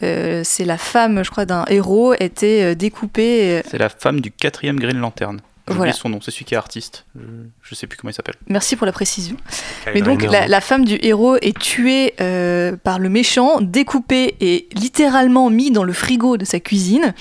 c'est 0.00 0.64
la 0.64 0.78
femme, 0.78 1.24
je 1.24 1.30
crois, 1.30 1.44
d'un 1.44 1.64
héros 1.68 2.14
était 2.18 2.74
découpée. 2.74 3.62
C'est 3.70 3.78
la 3.78 3.88
femme 3.88 4.20
du 4.20 4.30
quatrième 4.30 4.80
Green 4.80 4.98
Lantern. 4.98 5.40
J'ai 5.72 5.76
Voilà. 5.76 5.90
oublié 5.92 6.00
son 6.00 6.08
nom, 6.08 6.20
c'est 6.20 6.30
celui 6.30 6.44
qui 6.44 6.54
est 6.54 6.56
artiste. 6.56 7.04
Je, 7.16 7.22
je 7.62 7.74
sais 7.74 7.86
plus 7.86 7.96
comment 7.96 8.10
il 8.10 8.14
s'appelle. 8.14 8.36
Merci 8.48 8.76
pour 8.76 8.86
la 8.86 8.92
précision. 8.92 9.36
Kyle 9.84 9.92
Mais 9.94 10.02
donc 10.02 10.22
la, 10.22 10.60
femme 10.60 10.84
du 10.84 10.98
héros 11.02 11.36
est 11.36 11.58
tuée 11.58 12.14
euh, 12.20 12.76
par 12.82 12.98
le 12.98 13.08
méchant, 13.08 13.60
découpée 13.60 14.36
et 14.40 14.68
littéralement 14.74 15.50
mis 15.50 15.70
dans 15.70 15.84
le 15.84 15.92
frigo 15.92 16.36
de 16.36 16.44
sa 16.44 16.60
cuisine. 16.60 17.14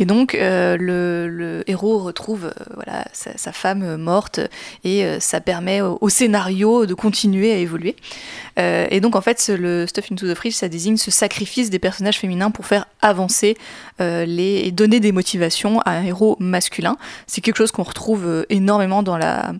Et 0.00 0.06
donc 0.06 0.34
euh, 0.34 0.78
le, 0.78 1.62
héros 1.66 1.98
retrouve 1.98 2.46
euh, 2.46 2.64
voilà, 2.74 3.04
sa, 3.12 3.52
femme 3.52 3.98
morte 3.98 4.40
et 4.82 5.04
euh, 5.04 5.20
ça 5.20 5.42
permet 5.42 5.82
au, 5.82 6.08
scénario 6.08 6.86
de 6.86 6.94
continuer 6.94 7.52
à 7.52 7.56
évoluer. 7.56 7.94
Et 8.56 9.00
donc 9.00 9.16
en 9.16 9.22
fait 9.22 9.48
le 9.48 9.86
Stuff 9.86 10.12
into 10.12 10.30
the 10.30 10.34
Fridge 10.34 10.52
ça 10.52 10.68
désigne 10.68 10.98
ce 10.98 11.10
sacrifice 11.10 11.70
des 11.70 11.78
personnages 11.78 12.18
féminins 12.18 12.50
pour 12.50 12.66
faire 12.66 12.84
avancer 13.00 13.56
les, 13.98 14.62
et 14.64 14.70
donner 14.70 15.00
des 15.00 15.12
motivations 15.12 15.80
à 15.80 15.92
un 15.92 16.04
héros 16.04 16.36
masculin. 16.40 16.98
C'est 17.26 17.40
quelque 17.40 17.56
chose 17.56 17.72
qu'on 17.72 17.84
retrouve 17.84 18.44
énormément 18.50 19.02
dans 19.02 19.16
la, 19.16 19.54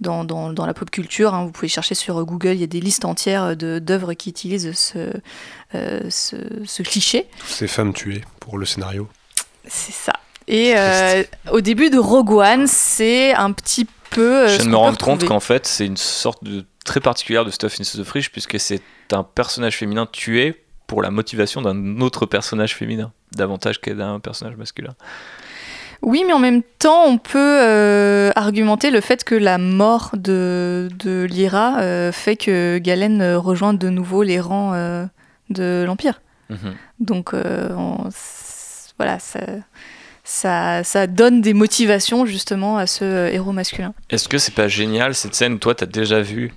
dans, 0.00 0.66
la 0.66 0.74
pop 0.74 0.90
culture. 0.90 1.32
hein. 1.32 1.44
Vous 1.44 1.52
pouvez 1.52 1.68
chercher 1.68 1.94
sur 1.94 2.24
Google, 2.24 2.54
il 2.54 2.60
y 2.60 2.64
a 2.64 2.66
des 2.66 2.80
listes 2.80 3.04
entières 3.04 3.56
d'œuvres 3.56 4.14
qui 4.14 4.30
utilisent 4.30 4.72
ce, 4.72 6.82
cliché. 6.82 7.26
Ces 7.46 7.68
femmes 7.68 7.92
tuées 7.92 8.22
pour 8.40 8.58
le 8.58 8.66
scénario. 8.66 9.08
C'est 9.66 9.92
ça. 9.92 10.12
Et 10.48 10.74
euh, 10.76 11.22
au 11.52 11.60
début 11.60 11.90
de 11.90 11.98
Rogue 11.98 12.32
One, 12.32 12.66
c'est 12.66 13.34
un 13.34 13.52
petit 13.52 13.86
peu. 14.10 14.44
euh, 14.44 14.48
je 14.48 14.56
viens 14.56 14.64
de 14.64 14.70
me 14.70 14.76
rendre 14.76 14.98
compte 14.98 15.24
qu'en 15.24 15.40
fait, 15.40 15.66
c'est 15.66 15.86
une 15.86 15.96
sorte 15.96 16.42
de 16.42 16.64
très 16.84 17.00
particulière 17.00 17.44
de 17.44 17.50
Stuff 17.50 17.74
into 17.80 18.02
the 18.02 18.04
Fridge, 18.04 18.30
puisque 18.30 18.58
c'est 18.58 18.82
un 19.12 19.22
personnage 19.22 19.76
féminin 19.76 20.06
tué 20.10 20.64
pour 20.86 21.02
la 21.02 21.10
motivation 21.10 21.62
d'un 21.62 22.00
autre 22.00 22.26
personnage 22.26 22.74
féminin, 22.74 23.12
davantage 23.32 23.80
que 23.80 23.90
d'un 23.92 24.18
personnage 24.18 24.56
masculin. 24.56 24.94
Oui, 26.02 26.24
mais 26.26 26.32
en 26.32 26.38
même 26.38 26.62
temps, 26.78 27.04
on 27.04 27.18
peut 27.18 27.38
euh, 27.62 28.32
argumenter 28.34 28.90
le 28.90 29.00
fait 29.02 29.22
que 29.22 29.34
la 29.34 29.58
mort 29.58 30.10
de, 30.14 30.88
de 30.98 31.24
Lyra 31.30 31.78
euh, 31.80 32.10
fait 32.10 32.36
que 32.36 32.78
Galen 32.78 33.22
rejoint 33.36 33.74
de 33.74 33.88
nouveau 33.90 34.22
les 34.22 34.40
rangs 34.40 34.72
euh, 34.74 35.04
de 35.50 35.84
l'Empire. 35.86 36.22
Mhm. 36.48 36.74
Donc 37.00 37.34
on- 37.34 38.08
voilà, 39.00 39.18
ça, 39.18 39.40
ça, 40.24 40.84
ça 40.84 41.06
donne 41.06 41.40
des 41.40 41.54
motivations 41.54 42.26
justement 42.26 42.76
à 42.76 42.86
ce 42.86 43.02
euh, 43.02 43.32
héros 43.32 43.52
masculin. 43.52 43.94
Est-ce 44.10 44.28
que 44.28 44.36
c'est 44.36 44.54
pas 44.54 44.68
génial 44.68 45.14
cette 45.14 45.34
scène? 45.34 45.58
Toi 45.58 45.74
t'as 45.74 45.86
déjà 45.86 46.20
vu 46.20 46.52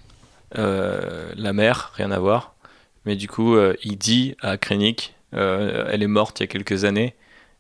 euh, 0.57 1.31
la 1.37 1.53
mère, 1.53 1.93
rien 1.95 2.11
à 2.11 2.19
voir, 2.19 2.53
mais 3.05 3.15
du 3.15 3.29
coup 3.29 3.55
euh, 3.55 3.75
il 3.81 3.97
dit 3.97 4.35
à 4.41 4.57
Krennic, 4.57 5.15
elle 5.31 6.03
est 6.03 6.07
morte 6.07 6.41
il 6.41 6.43
y 6.43 6.47
a 6.47 6.47
quelques 6.47 6.83
années, 6.83 7.15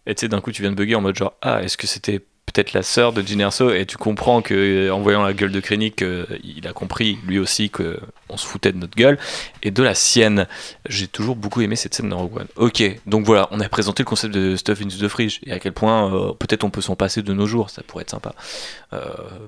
et 0.05 0.15
tu 0.15 0.19
sais 0.19 0.27
d'un 0.27 0.41
coup 0.41 0.51
tu 0.51 0.61
viens 0.61 0.71
de 0.71 0.75
bugger 0.75 0.95
en 0.95 1.01
mode 1.01 1.15
genre 1.15 1.33
ah 1.41 1.63
est-ce 1.63 1.77
que 1.77 1.87
c'était 1.87 2.21
peut-être 2.53 2.73
la 2.73 2.83
sœur 2.83 3.13
de 3.13 3.21
Jyn 3.21 3.39
Erso 3.39 3.71
et 3.71 3.85
tu 3.85 3.97
comprends 3.97 4.41
que 4.41 4.53
euh, 4.53 4.93
en 4.93 5.01
voyant 5.01 5.23
la 5.23 5.33
gueule 5.33 5.51
de 5.51 5.59
Krennic 5.59 6.01
euh, 6.03 6.25
il 6.43 6.67
a 6.67 6.73
compris 6.73 7.17
lui 7.25 7.39
aussi 7.39 7.71
que 7.71 7.99
on 8.29 8.37
se 8.37 8.45
foutait 8.45 8.71
de 8.71 8.77
notre 8.77 8.95
gueule 8.95 9.17
et 9.63 9.71
de 9.71 9.83
la 9.83 9.95
sienne. 9.95 10.47
J'ai 10.87 11.07
toujours 11.07 11.35
beaucoup 11.35 11.61
aimé 11.61 11.75
cette 11.75 11.93
scène 11.93 12.09
dans 12.09 12.19
Rogue. 12.19 12.45
Ok, 12.55 12.83
donc 13.05 13.25
voilà, 13.25 13.47
on 13.51 13.59
a 13.59 13.69
présenté 13.69 14.03
le 14.03 14.07
concept 14.07 14.33
de 14.33 14.55
Stuff 14.55 14.81
into 14.81 14.97
the 14.97 15.07
Fridge 15.07 15.39
et 15.43 15.51
à 15.51 15.59
quel 15.59 15.73
point 15.73 16.13
euh, 16.13 16.33
peut-être 16.33 16.63
on 16.63 16.69
peut 16.69 16.81
s'en 16.81 16.95
passer 16.95 17.21
de 17.21 17.33
nos 17.33 17.47
jours, 17.47 17.69
ça 17.69 17.81
pourrait 17.83 18.03
être 18.03 18.11
sympa. 18.11 18.33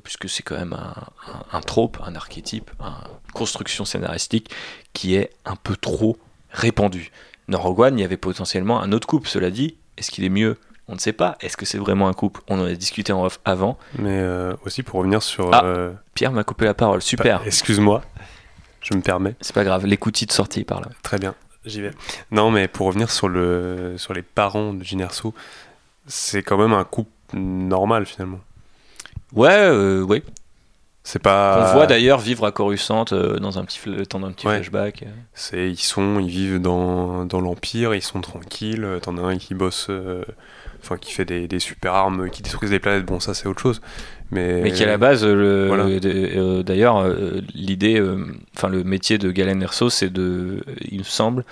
Puisque 0.03 0.28
c'est 0.28 0.41
quand 0.41 0.58
même 0.58 0.76
un, 1.51 1.62
trope, 1.62 1.99
un 2.03 2.16
archétype, 2.16 2.72
une 2.80 3.32
construction 3.32 3.86
scénaristique 3.86 4.49
qui 4.93 5.16
est 5.16 5.30
un 5.45 5.56
peu 5.56 5.76
trop 5.76 6.18
répandue. 6.49 7.12
Dans 7.47 7.89
il 7.89 7.99
y 7.99 8.03
avait 8.03 8.18
potentiellement 8.18 8.82
un 8.82 8.91
autre 8.91 9.08
couple, 9.08 9.30
cela 9.30 9.51
dit, 9.51 9.76
est-ce 9.97 10.10
qu'il 10.10 10.24
est 10.24 10.30
mieux 10.30 10.58
on 10.88 10.94
ne 10.94 11.00
sait 11.00 11.14
pas. 11.14 11.36
Est-ce 11.42 11.58
que 11.58 11.66
c'est 11.66 11.78
vraiment 11.78 12.08
un 12.08 12.14
couple? 12.14 12.42
On 12.48 12.60
en 12.60 12.66
a 12.66 12.74
discuté 12.74 13.12
en 13.14 13.24
off 13.26 13.40
avant. 13.46 13.78
Mais 13.98 14.20
euh, 14.20 14.54
aussi 14.66 14.84
pour 14.84 15.00
revenir 15.00 15.22
sur. 15.24 15.50
Ah, 15.54 15.64
euh, 15.66 15.92
Pierre 16.14 16.32
m'a 16.32 16.44
coupé 16.44 16.66
la 16.66 16.74
parole. 16.74 17.02
Super. 17.02 17.40
bah, 17.40 17.46
Excuse-moi, 17.48 18.02
je 18.82 18.94
me 18.96 19.02
permets. 19.02 19.36
C'est 19.42 19.54
pas 19.56 19.64
grave. 19.64 19.86
L'écoutille 19.86 20.28
de 20.28 20.32
sortie 20.32 20.64
par 20.64 20.82
là. 20.82 20.88
Très 21.04 21.18
bien, 21.18 21.34
j'y 21.66 21.82
vais. 21.82 21.92
Non, 22.32 22.52
mais 22.52 22.68
pour 22.68 22.88
revenir 22.88 23.10
sur, 23.12 23.28
le, 23.30 23.96
sur 23.98 24.14
les 24.14 24.22
parents 24.22 24.74
de 24.74 24.84
Jyn 24.84 25.00
Erso, 25.00 25.34
c'est 26.08 26.44
quand 26.44 26.58
même 26.58 26.74
un 26.74 26.84
couple 26.84 27.10
normal 27.34 28.06
finalement. 28.06 28.40
Ouais, 29.34 29.50
euh, 29.52 30.02
oui. 30.02 30.24
C'est 31.04 31.20
pas. 31.20 31.70
On 31.70 31.74
voit 31.74 31.86
d'ailleurs 31.86 32.20
vivre 32.20 32.46
à 32.46 32.52
Coruscant 32.52 33.06
euh, 33.12 33.38
dans 33.38 33.60
un 33.60 33.66
petit, 33.66 33.80
temps 34.08 34.20
d'un 34.20 34.32
petit 34.32 34.48
Ouais. 34.48 34.56
flashback. 34.58 35.04
C'est, 35.36 35.70
ils 35.70 35.78
sont, 35.78 36.20
ils 36.20 36.30
vivent 36.30 36.60
dans, 36.60 37.26
dans 37.26 37.42
l'Empire, 37.42 37.94
ils 37.94 38.02
sont 38.02 38.22
tranquilles. 38.22 38.88
T'en 39.04 39.18
as 39.18 39.22
un 39.22 39.38
qui 39.38 39.54
bosse, 39.54 39.88
euh, 39.92 40.24
enfin 40.82 40.97
qui 40.97 41.13
fait 41.13 41.26
des, 41.26 41.47
des 41.47 41.59
super 41.59 41.93
armes, 41.93 42.30
qui 42.30 42.41
détruisent 42.41 42.71
des 42.71 42.80
planètes. 42.80 43.05
Bon, 43.05 43.19
ça 43.19 43.34
c'est 43.34 43.47
autre 43.47 43.61
chose. 43.61 43.82
Mais, 44.32 44.61
Mais 44.63 44.71
qui 44.71 44.84
à 44.84 44.88
la 44.88 44.97
base, 44.97 45.23
euh, 45.23 45.36
le- 45.36 45.67
Voilà. 45.67 45.86
euh, 45.86 46.63
d'ailleurs, 46.63 46.97
euh, 46.97 47.41
l'idée, 47.53 48.01
enfin 48.55 48.69
le 48.69 48.84
métier 48.84 49.17
de 49.17 49.30
Galen 49.32 49.61
Erso, 49.61 49.89
c'est 49.89 50.11
de, 50.11 50.63
il 50.89 50.99
me 50.99 51.03
semble, 51.03 51.45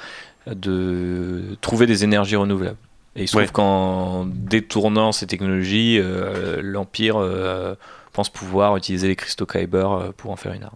de 0.47 1.55
trouver 1.61 1.85
des 1.85 2.03
énergies 2.03 2.35
renouvelables. 2.35 2.77
Et 3.15 3.23
il 3.23 3.27
se 3.27 3.37
Ouais. 3.37 3.43
trouve 3.43 3.53
qu'en 3.53 4.25
détournant 4.25 5.11
ces 5.11 5.27
technologies, 5.27 5.99
euh, 6.01 6.61
l'Empire 6.63 7.17
euh, 7.17 7.75
pense 8.11 8.29
pouvoir 8.29 8.75
utiliser 8.75 9.07
les 9.07 9.15
cristaux 9.15 9.45
Kyber 9.45 10.11
pour 10.17 10.31
en 10.31 10.35
faire 10.35 10.53
une 10.53 10.63
arme. 10.63 10.75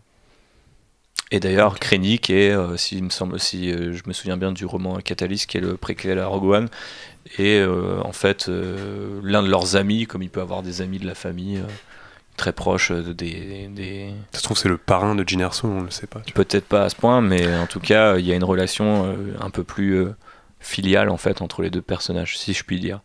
Et 1.29 1.39
d'ailleurs, 1.41 1.77
Krennic 1.77 2.29
est, 2.29 2.51
euh, 2.51 2.77
me 3.01 3.09
semble, 3.09 3.39
si 3.39 3.69
euh, 3.71 3.91
je 3.91 4.03
me 4.07 4.13
souviens 4.13 4.37
bien 4.37 4.53
du 4.53 4.65
roman 4.65 4.99
Catalyst, 5.03 5.49
qui 5.49 5.57
est 5.57 5.61
le 5.61 5.75
préquel 5.75 6.19
à 6.19 6.27
Rogue 6.27 6.45
One, 6.45 6.69
et 7.37 7.59
euh, 7.59 7.99
en 8.03 8.11
fait 8.13 8.49
euh, 8.49 9.19
l'un 9.23 9.43
de 9.43 9.49
leurs 9.49 9.75
amis, 9.75 10.05
comme 10.07 10.21
il 10.23 10.29
peut 10.29 10.41
avoir 10.41 10.63
des 10.63 10.81
amis 10.81 10.99
de 10.99 11.05
la 11.07 11.15
famille 11.15 11.57
euh, 11.57 11.63
très 12.35 12.53
proches 12.53 12.91
euh, 12.91 13.13
des, 13.13 13.67
des- 13.69 14.13
Ça 14.33 14.39
se 14.39 14.43
trouve, 14.43 14.57
c'est 14.57 14.69
le 14.69 14.77
parrain 14.77 15.15
de 15.15 15.23
Jyn 15.27 15.39
Erso, 15.39 15.67
on 15.67 15.81
le 15.81 15.89
sait 15.91 16.07
pas. 16.07 16.21
peut-être 16.33 16.65
pas 16.65 16.83
à 16.83 16.89
ce 16.89 16.95
point, 16.95 17.21
mais 17.21 17.55
en 17.57 17.67
tout 17.67 17.79
cas 17.79 18.17
il 18.17 18.25
y 18.25 18.31
a 18.31 18.35
une 18.35 18.43
relation 18.43 19.15
un 19.39 19.49
peu 19.49 19.63
plus 19.63 20.05
filiale 20.59 21.09
en 21.09 21.17
fait 21.17 21.41
entre 21.41 21.61
les 21.61 21.69
deux 21.69 21.81
personnages, 21.81 22.37
si 22.37 22.53
je 22.53 22.63
puis 22.63 22.79
dire. 22.79 23.01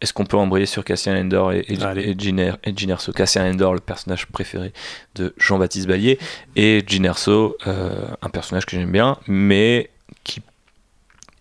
Est-ce 0.00 0.12
qu'on 0.12 0.26
peut 0.26 0.36
embrayer 0.36 0.66
sur 0.66 0.84
Cassian 0.84 1.16
Endor 1.16 1.50
et, 1.52 1.58
et, 1.68 1.74
et 1.74 2.14
Jyn 2.16 2.38
Er- 2.38 2.88
Erso? 2.88 3.12
Cassian 3.12 3.42
Endor, 3.50 3.74
le 3.74 3.80
personnage 3.80 4.26
préféré 4.26 4.72
de 5.16 5.34
Jean-Baptiste 5.38 5.88
Ballier, 5.88 6.20
et 6.54 6.84
Jyn 6.86 7.02
Erso, 7.02 7.56
euh, 7.66 8.06
un 8.22 8.28
personnage 8.30 8.64
que 8.64 8.76
j'aime 8.76 8.92
bien, 8.92 9.18
mais 9.26 9.90
qui 10.22 10.40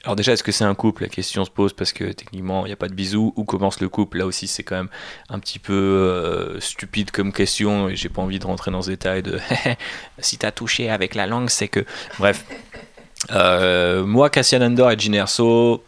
alors 0.04 0.16
déjà, 0.16 0.34
est-ce 0.34 0.44
que 0.44 0.52
c'est 0.52 0.64
un 0.64 0.76
couple? 0.76 1.04
La 1.04 1.10
question 1.10 1.44
se 1.44 1.50
pose 1.50 1.74
parce 1.74 1.92
que 1.92 2.06
techniquement, 2.06 2.66
il 2.66 2.70
n'y 2.70 2.74
a 2.74 2.78
pas 2.78 2.88
de 2.88 2.94
bisous. 2.94 3.34
Où 3.36 3.44
commence 3.44 3.82
le 3.82 3.90
couple? 3.90 4.20
Là 4.20 4.26
aussi, 4.26 4.48
c'est 4.48 4.64
quand 4.64 4.76
même 4.76 4.90
un 5.30 5.40
petit 5.40 5.60
peu 5.60 5.74
euh, 5.74 6.60
stupide 6.60 7.12
comme 7.12 7.34
question 7.34 7.90
et 7.90 7.96
j'ai 7.96 8.10
pas 8.10 8.22
envie 8.22 8.40
de 8.40 8.46
rentrer 8.46 8.72
dans 8.72 8.82
ce 8.82 8.92
détail 8.92 9.24
de 9.24 9.40
si 10.20 10.38
t'as 10.38 10.52
touché 10.52 10.90
avec 10.90 11.16
la 11.16 11.28
langue, 11.28 11.50
c'est 11.50 11.68
que... 11.68 11.84
Bref. 12.20 12.46
Euh, 13.32 14.06
moi, 14.06 14.30
Cassian 14.30 14.62
Andor 14.62 14.92
et 14.92 14.98
Jyn 14.98 15.14
Erso, 15.14 15.84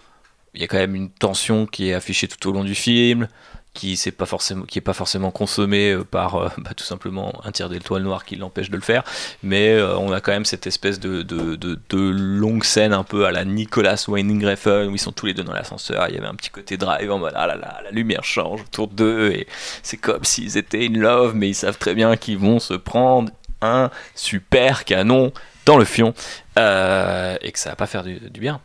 il 0.53 0.62
y 0.62 0.64
a 0.64 0.68
quand 0.68 0.78
même 0.78 0.95
une 0.95 1.12
tension 1.12 1.66
qui 1.66 1.89
est 1.89 1.93
affichée 1.93 2.28
tout 2.28 2.49
au 2.49 2.51
long 2.51 2.64
du 2.64 2.76
film, 2.76 3.28
qui 3.74 3.99
n'est 4.03 4.11
pas 4.11 4.26
forcément, 4.26 4.65
qui 4.65 4.80
est 4.80 4.82
pas 4.82 4.93
forcément 4.93 5.32
consommée 5.32 5.91
euh, 5.91 6.03
par 6.03 6.36
euh, 6.36 6.49
bah, 6.57 6.72
tout 6.76 6.84
simplement 6.84 7.39
un 7.43 7.51
tir 7.51 7.70
d'étoile 7.70 8.03
noire 8.03 8.26
qui 8.26 8.36
l'empêche 8.36 8.70
de 8.70 8.76
le 8.76 8.82
faire, 8.82 9.03
mais 9.43 9.70
euh, 9.70 9.97
on 9.97 10.11
a 10.11 10.22
quand 10.22 10.32
même 10.32 10.45
cette 10.45 10.67
espèce 10.67 10.99
de, 10.99 11.22
de, 11.22 11.55
de, 11.55 11.80
longue 12.09 12.63
scène 12.63 12.93
un 12.93 13.03
peu 13.03 13.26
à 13.26 13.32
la 13.32 13.45
Nicolas 13.45 14.03
Winding 14.07 14.45
Refn 14.45 14.89
où 14.89 14.95
ils 14.95 14.99
sont 14.99 15.11
tous 15.11 15.28
les 15.28 15.34
deux 15.34 15.43
dans 15.43 15.53
l'ascenseur. 15.53 16.07
Il 16.09 16.15
y 16.15 16.17
avait 16.17 16.28
un 16.28 16.36
petit 16.36 16.49
côté 16.49 16.78
drive 16.78 17.11
en 17.11 17.20
mode 17.20 17.34
ah 17.36 17.47
là 17.47 17.55
là, 17.55 17.82
la 17.84 17.91
lumière 17.91 18.24
change 18.24 18.61
autour 18.61 18.88
d'eux 18.88 19.32
et 19.32 19.47
c'est 19.84 19.97
comme 19.97 20.24
s'ils 20.24 20.57
étaient 20.57 20.86
in 20.86 20.99
love, 20.99 21.36
mais 21.36 21.49
ils 21.49 21.55
savent 21.55 21.78
très 21.78 21.93
bien 21.93 22.17
qu'ils 22.17 22.38
vont 22.38 22.59
se 22.59 22.74
prendre 22.74 23.32
un 23.61 23.89
super 24.15 24.86
canon 24.86 25.32
dans 25.65 25.78
le 25.78 25.86
fion 25.86 26.13
et 26.57 27.51
que 27.51 27.59
ça 27.59 27.70
va 27.70 27.76
pas 27.76 27.88
faire 27.88 28.03
du, 28.03 28.20
du 28.20 28.39
bien. 28.39 28.59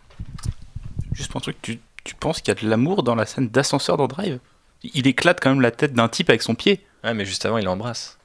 Juste 1.12 1.30
pour 1.30 1.38
un 1.38 1.42
truc, 1.42 1.56
tu, 1.62 1.78
tu 2.02 2.14
penses 2.14 2.40
qu'il 2.40 2.48
y 2.48 2.56
a 2.56 2.60
de 2.60 2.68
l'amour 2.68 3.02
dans 3.02 3.14
la 3.14 3.26
scène 3.26 3.48
d'ascenseur 3.48 3.96
dans 3.96 4.08
Drive? 4.08 4.40
Il 4.94 5.06
éclate 5.06 5.40
quand 5.40 5.50
même 5.50 5.60
la 5.60 5.70
tête 5.70 5.94
d'un 5.94 6.08
type 6.08 6.28
avec 6.30 6.42
son 6.42 6.54
pied. 6.54 6.84
Ouais, 7.02 7.14
mais 7.14 7.24
juste 7.24 7.44
avant, 7.46 7.58
il 7.58 7.64
l'embrasse. 7.64 8.18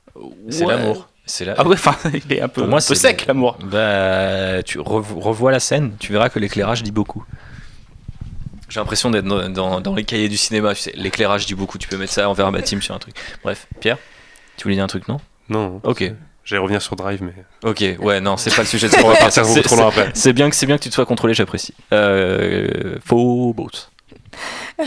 C'est 0.49 0.65
l'amour. 0.65 1.07
C'est 1.25 1.45
la... 1.45 1.53
Ah 1.57 1.65
ouais, 1.67 1.75
enfin, 1.75 1.95
il 2.25 2.33
est 2.33 2.41
un 2.41 2.47
peu, 2.47 2.61
Pour 2.61 2.69
moi, 2.69 2.79
un 2.79 2.81
peu 2.87 2.95
c'est 2.95 2.95
sec 2.95 3.25
l'amour. 3.27 3.57
Bah, 3.63 4.63
tu 4.63 4.79
revo- 4.79 5.19
revois 5.19 5.51
la 5.51 5.59
scène, 5.59 5.93
tu 5.99 6.11
verras 6.11 6.29
que 6.29 6.39
l'éclairage 6.39 6.81
dit 6.83 6.91
beaucoup. 6.91 7.23
J'ai 8.67 8.79
l'impression 8.79 9.09
d'être 9.11 9.25
dans, 9.25 9.49
dans- 9.49 9.81
dans 9.81 9.95
les 9.95 10.03
cahiers 10.03 10.29
du 10.29 10.37
cinéma. 10.37 10.73
Tu 10.75 10.81
sais, 10.81 10.91
l'éclairage 10.95 11.45
dit 11.45 11.55
beaucoup. 11.55 11.77
Tu 11.77 11.87
peux 11.87 11.97
mettre 11.97 12.13
ça 12.13 12.27
en 12.29 12.33
verbatim 12.33 12.81
sur 12.81 12.93
un 12.95 12.99
truc. 12.99 13.15
Bref, 13.43 13.67
Pierre, 13.79 13.97
tu 14.57 14.63
voulais 14.63 14.75
dire 14.75 14.83
un 14.83 14.87
truc, 14.87 15.07
non? 15.07 15.19
Non. 15.49 15.79
Ok. 15.83 16.11
J'allais 16.45 16.61
revenir 16.61 16.81
sur 16.81 16.95
Drive, 16.95 17.21
mais. 17.21 17.33
Ok, 17.63 17.83
ouais, 17.99 18.19
non, 18.21 18.37
c'est 18.37 18.53
pas 18.55 18.63
le 18.63 18.67
sujet 18.67 18.87
de 18.87 18.93
ce 18.93 18.99
On 19.03 19.09
va 19.09 19.15
partir 19.17 19.45
C'est- 19.45 19.61
trop 19.61 19.75
loin 19.75 19.87
après. 19.89 20.09
C'est 20.15 20.33
bien 20.33 20.49
que 20.49 20.55
c'est 20.55 20.65
bien 20.65 20.77
que 20.77 20.83
tu 20.83 20.89
te 20.89 20.95
sois 20.95 21.05
contrôlé, 21.05 21.33
j'apprécie. 21.35 21.73
Euh, 21.93 22.97
faux 23.05 23.53
boat. 23.53 23.69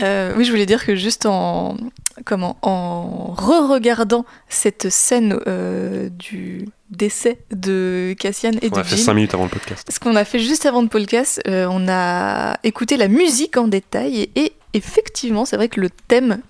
Euh, 0.01 0.33
oui, 0.35 0.45
je 0.45 0.51
voulais 0.51 0.65
dire 0.65 0.85
que 0.85 0.95
juste 0.95 1.25
en 1.25 1.77
comment 2.25 2.57
en 2.61 3.33
re-regardant 3.33 4.25
cette 4.49 4.89
scène 4.89 5.39
euh, 5.47 6.09
du 6.09 6.67
décès 6.89 7.39
de 7.51 8.15
Cassian 8.19 8.51
et 8.61 8.69
On 8.71 8.75
de 8.75 8.79
a 8.79 8.83
fait 8.83 8.97
Jyn, 8.97 9.05
5 9.05 9.13
minutes 9.13 9.33
avant 9.33 9.43
le 9.43 9.49
podcast. 9.49 9.87
ce 9.91 9.99
qu'on 9.99 10.15
a 10.15 10.25
fait 10.25 10.39
juste 10.39 10.65
avant 10.65 10.81
le 10.81 10.87
podcast, 10.87 11.41
euh, 11.47 11.67
on 11.69 11.87
a 11.89 12.57
écouté 12.63 12.97
la 12.97 13.07
musique 13.07 13.57
en 13.57 13.67
détail 13.67 14.19
et, 14.19 14.31
et 14.35 14.53
effectivement, 14.73 15.45
c'est 15.45 15.55
vrai 15.55 15.69
que 15.69 15.81
le 15.81 15.89
thème 15.89 16.41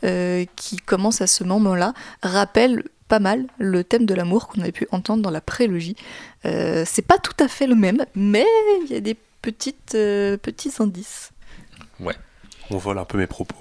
qui 0.56 0.78
commence 0.78 1.22
à 1.22 1.28
ce 1.28 1.44
moment-là 1.44 1.94
rappelle 2.22 2.84
pas 3.10 3.20
mal 3.20 3.46
le 3.58 3.84
thème 3.84 4.06
de 4.06 4.14
l'amour 4.14 4.48
qu'on 4.48 4.62
avait 4.62 4.72
pu 4.72 4.88
entendre 4.92 5.22
dans 5.22 5.32
la 5.32 5.42
prélogie. 5.42 5.96
C'est 6.44 7.06
pas 7.06 7.18
tout 7.18 7.36
à 7.44 7.48
fait 7.48 7.68
le 7.68 7.76
même, 7.76 8.06
mais 8.16 8.46
il 8.86 8.94
y 8.94 8.96
a 8.96 9.02
des 9.02 9.18
petites, 9.42 9.92
petits 9.92 10.72
indices. 10.80 11.32
On 12.72 12.78
vole 12.78 12.98
un 12.98 13.06
peu 13.06 13.18
mes 13.18 13.28
propos. 13.28 13.56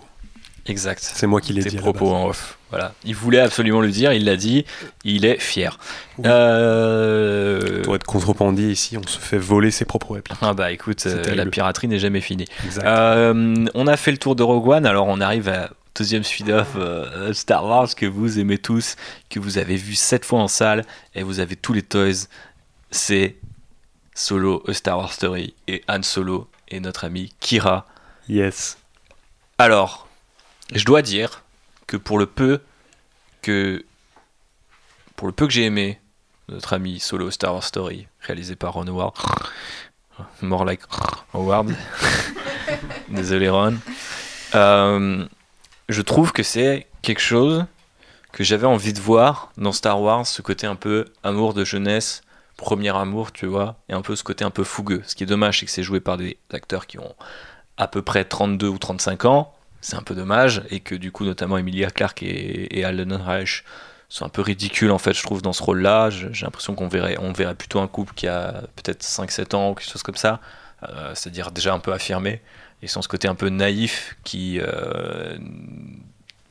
Exact. 0.67 1.01
C'est 1.03 1.27
moi 1.27 1.41
qui 1.41 1.53
l'ai 1.53 1.63
dit. 1.65 1.77
propos 1.77 2.11
en 2.13 2.29
off. 2.29 2.59
Voilà. 2.71 2.95
Il 3.05 3.17
voulait 3.17 3.41
absolument 3.41 3.81
le 3.81 3.91
dire, 3.91 4.13
il 4.13 4.25
l'a 4.25 4.37
dit, 4.37 4.65
il 5.05 5.25
est 5.25 5.39
fier. 5.41 5.79
Oui. 6.19 6.25
Euh, 6.27 7.83
Pour 7.83 7.97
être 7.97 8.05
contrebandier 8.07 8.71
ici, 8.71 8.97
on 8.97 9.07
se 9.07 9.19
fait 9.19 9.39
voler 9.39 9.71
ses 9.71 9.85
propres 9.85 10.15
répliques. 10.15 10.39
Ah 10.41 10.55
bah 10.55 10.71
écoute, 10.71 11.03
euh, 11.07 11.35
la 11.35 11.47
piraterie 11.47 11.89
n'est 11.89 11.99
jamais 11.99 12.21
finie. 12.21 12.47
Exact. 12.65 12.87
Euh, 12.87 13.67
on 13.75 13.87
a 13.87 13.97
fait 13.97 14.13
le 14.13 14.19
tour 14.19 14.37
de 14.37 14.43
Rogue 14.43 14.69
One, 14.69 14.87
alors 14.87 15.09
on 15.09 15.21
arrive 15.21 15.49
à 15.49 15.71
deuxième 15.97 16.23
speed-off 16.23 16.69
euh, 16.77 17.33
Star 17.35 17.65
Wars 17.67 17.95
que 17.95 18.07
vous 18.07 18.39
aimez 18.39 18.59
tous, 18.59 18.97
que 19.29 19.39
vous 19.41 19.59
avez 19.59 19.77
vu 19.77 19.95
sept 19.95 20.25
fois 20.25 20.41
en 20.41 20.49
salle 20.49 20.85
et 21.15 21.23
vous 21.25 21.41
avez 21.41 21.57
tous 21.57 21.73
les 21.73 21.83
toys. 21.83 22.29
C'est 22.91 23.37
Solo, 24.15 24.63
A 24.69 24.73
Star 24.73 24.97
Wars 24.99 25.13
Story 25.13 25.55
et 25.69 25.83
Han 25.89 26.03
Solo 26.03 26.49
et 26.69 26.81
notre 26.81 27.05
ami 27.05 27.35
Kira. 27.41 27.87
Yes. 28.29 28.79
Alors, 29.65 30.09
je 30.75 30.85
dois 30.85 31.03
dire 31.03 31.45
que 31.87 31.97
pour 31.97 32.19
le 32.19 32.27
peu 32.27 32.63
que 33.43 33.85
pour 35.15 35.29
le 35.29 35.33
peu 35.33 35.47
que 35.47 35.53
j'ai 35.53 35.63
aimé 35.63 36.01
notre 36.49 36.73
ami 36.73 36.99
Solo 36.99 37.31
Star 37.31 37.55
Wars 37.55 37.63
Story 37.63 38.09
réalisé 38.23 38.57
par 38.57 38.73
Ron 38.73 38.89
Howard, 38.89 39.15
more 40.43 40.65
like 40.65 40.81
Howard, 41.33 41.73
désolé 43.09 43.49
Ron, 43.49 43.77
Euh, 44.57 45.25
je 45.89 46.03
trouve 46.03 46.33
que 46.33 46.43
c'est 46.43 46.89
quelque 47.03 47.23
chose 47.23 47.65
que 48.33 48.43
j'avais 48.43 48.67
envie 48.67 48.93
de 48.93 49.01
voir 49.01 49.53
dans 49.57 49.71
Star 49.71 50.01
Wars, 50.01 50.27
ce 50.27 50.43
côté 50.43 50.67
un 50.67 50.75
peu 50.75 51.05
amour 51.23 51.55
de 51.55 51.65
jeunesse, 51.65 52.23
premier 52.57 52.97
amour, 52.97 53.31
tu 53.31 53.47
vois, 53.47 53.77
et 53.89 53.93
un 53.93 54.03
peu 54.03 54.17
ce 54.17 54.25
côté 54.25 54.45
un 54.45 54.51
peu 54.51 54.65
fougueux. 54.65 55.03
Ce 55.07 55.15
qui 55.15 55.23
est 55.23 55.27
dommage, 55.27 55.61
c'est 55.61 55.67
que 55.67 55.73
c'est 55.73 55.85
joué 55.85 56.01
par 56.01 56.17
des 56.17 56.37
acteurs 56.53 56.89
qui 56.89 56.99
ont 56.99 57.15
à 57.83 57.89
peu 57.89 58.03
près 58.03 58.25
32 58.25 58.69
ou 58.69 58.79
35 58.79 59.25
ans, 59.25 59.53
c'est 59.81 59.97
un 59.97 60.03
peu 60.03 60.15
dommage, 60.15 60.63
et 60.71 60.81
que 60.81 60.95
du 60.95 61.11
coup, 61.11 61.25
notamment 61.25 61.59
Emilia 61.59 61.91
Clarke 61.91 62.23
et, 62.23 62.79
et 62.79 62.85
Alan 62.85 63.19
Reich 63.23 63.65
sont 64.09 64.25
un 64.25 64.29
peu 64.29 64.43
ridicules, 64.43 64.93
en 64.93 64.99
fait, 64.99 65.15
je 65.15 65.23
trouve, 65.23 65.43
dans 65.43 65.53
ce 65.53 65.63
rôle-là. 65.63 66.11
J'ai 66.11 66.33
j'ai 66.33 66.45
l'impression 66.47 66.75
qu'on 66.75 66.87
verrait, 66.87 67.17
on 67.19 67.33
verrait 67.33 67.55
plutôt 67.57 67.81
un 67.81 67.89
couple 67.89 68.15
qui 68.15 68.29
a 68.29 68.63
peut-être 68.77 69.03
5-7 69.03 69.57
ans 69.57 69.71
ou 69.71 69.75
quelque 69.75 69.91
chose 69.91 70.03
comme 70.03 70.17
ça, 70.17 70.41
euh, 70.89 71.13
c'est-à-dire 71.15 71.51
déjà 71.51 71.75
un 71.75 71.81
peu 71.81 71.93
affirmé, 71.93 72.41
et 72.83 72.87
sans 72.87 73.03
ce 73.03 73.09
côté 73.09 73.27
un 73.27 73.35
peu 73.35 73.49
naïf 73.49 74.17
qui 74.23 74.61
euh, 74.61 75.37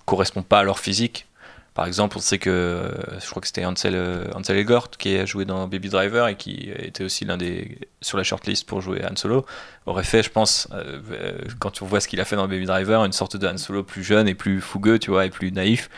correspond 0.06 0.44
pas 0.44 0.60
à 0.60 0.64
leur 0.64 0.80
physique. 0.80 1.28
Par 1.74 1.86
exemple, 1.86 2.18
on 2.18 2.22
sait 2.22 2.38
que 2.38 2.92
je 3.22 3.30
crois 3.30 3.40
que 3.40 3.48
c'était 3.48 3.64
Ansel, 3.64 3.96
euh, 3.96 4.26
Ansel 4.36 4.58
Elgort 4.58 4.90
qui 4.90 5.16
a 5.16 5.26
joué 5.26 5.46
dans 5.46 5.70
Baby 5.70 5.88
Driver 5.88 6.28
et 6.28 6.36
qui 6.36 6.70
était 6.76 7.06
aussi 7.06 7.24
l'un 7.24 7.38
des 7.38 7.80
sur 8.02 8.18
la 8.18 8.24
shortlist 8.24 8.68
pour 8.68 8.82
jouer 8.82 9.06
Han 9.06 9.16
Solo 9.16 9.46
aurait 9.86 10.04
fait, 10.04 10.22
je 10.22 10.30
pense, 10.30 10.68
euh, 10.74 11.00
euh, 11.12 11.38
quand 11.60 11.82
on 11.82 11.86
voit 11.86 12.02
ce 12.02 12.10
qu'il 12.10 12.20
a 12.20 12.26
fait 12.26 12.36
dans 12.36 12.48
Baby 12.48 12.66
Driver, 12.66 13.06
une 13.06 13.14
sorte 13.14 13.38
de 13.38 13.48
Han 13.48 13.58
Solo 13.58 13.84
plus 13.84 14.04
jeune 14.04 14.28
et 14.28 14.36
plus 14.36 14.60
fougueux, 14.60 15.00
tu 15.00 15.12
vois, 15.12 15.26
et 15.26 15.30
plus 15.30 15.52
naïf, 15.52 15.90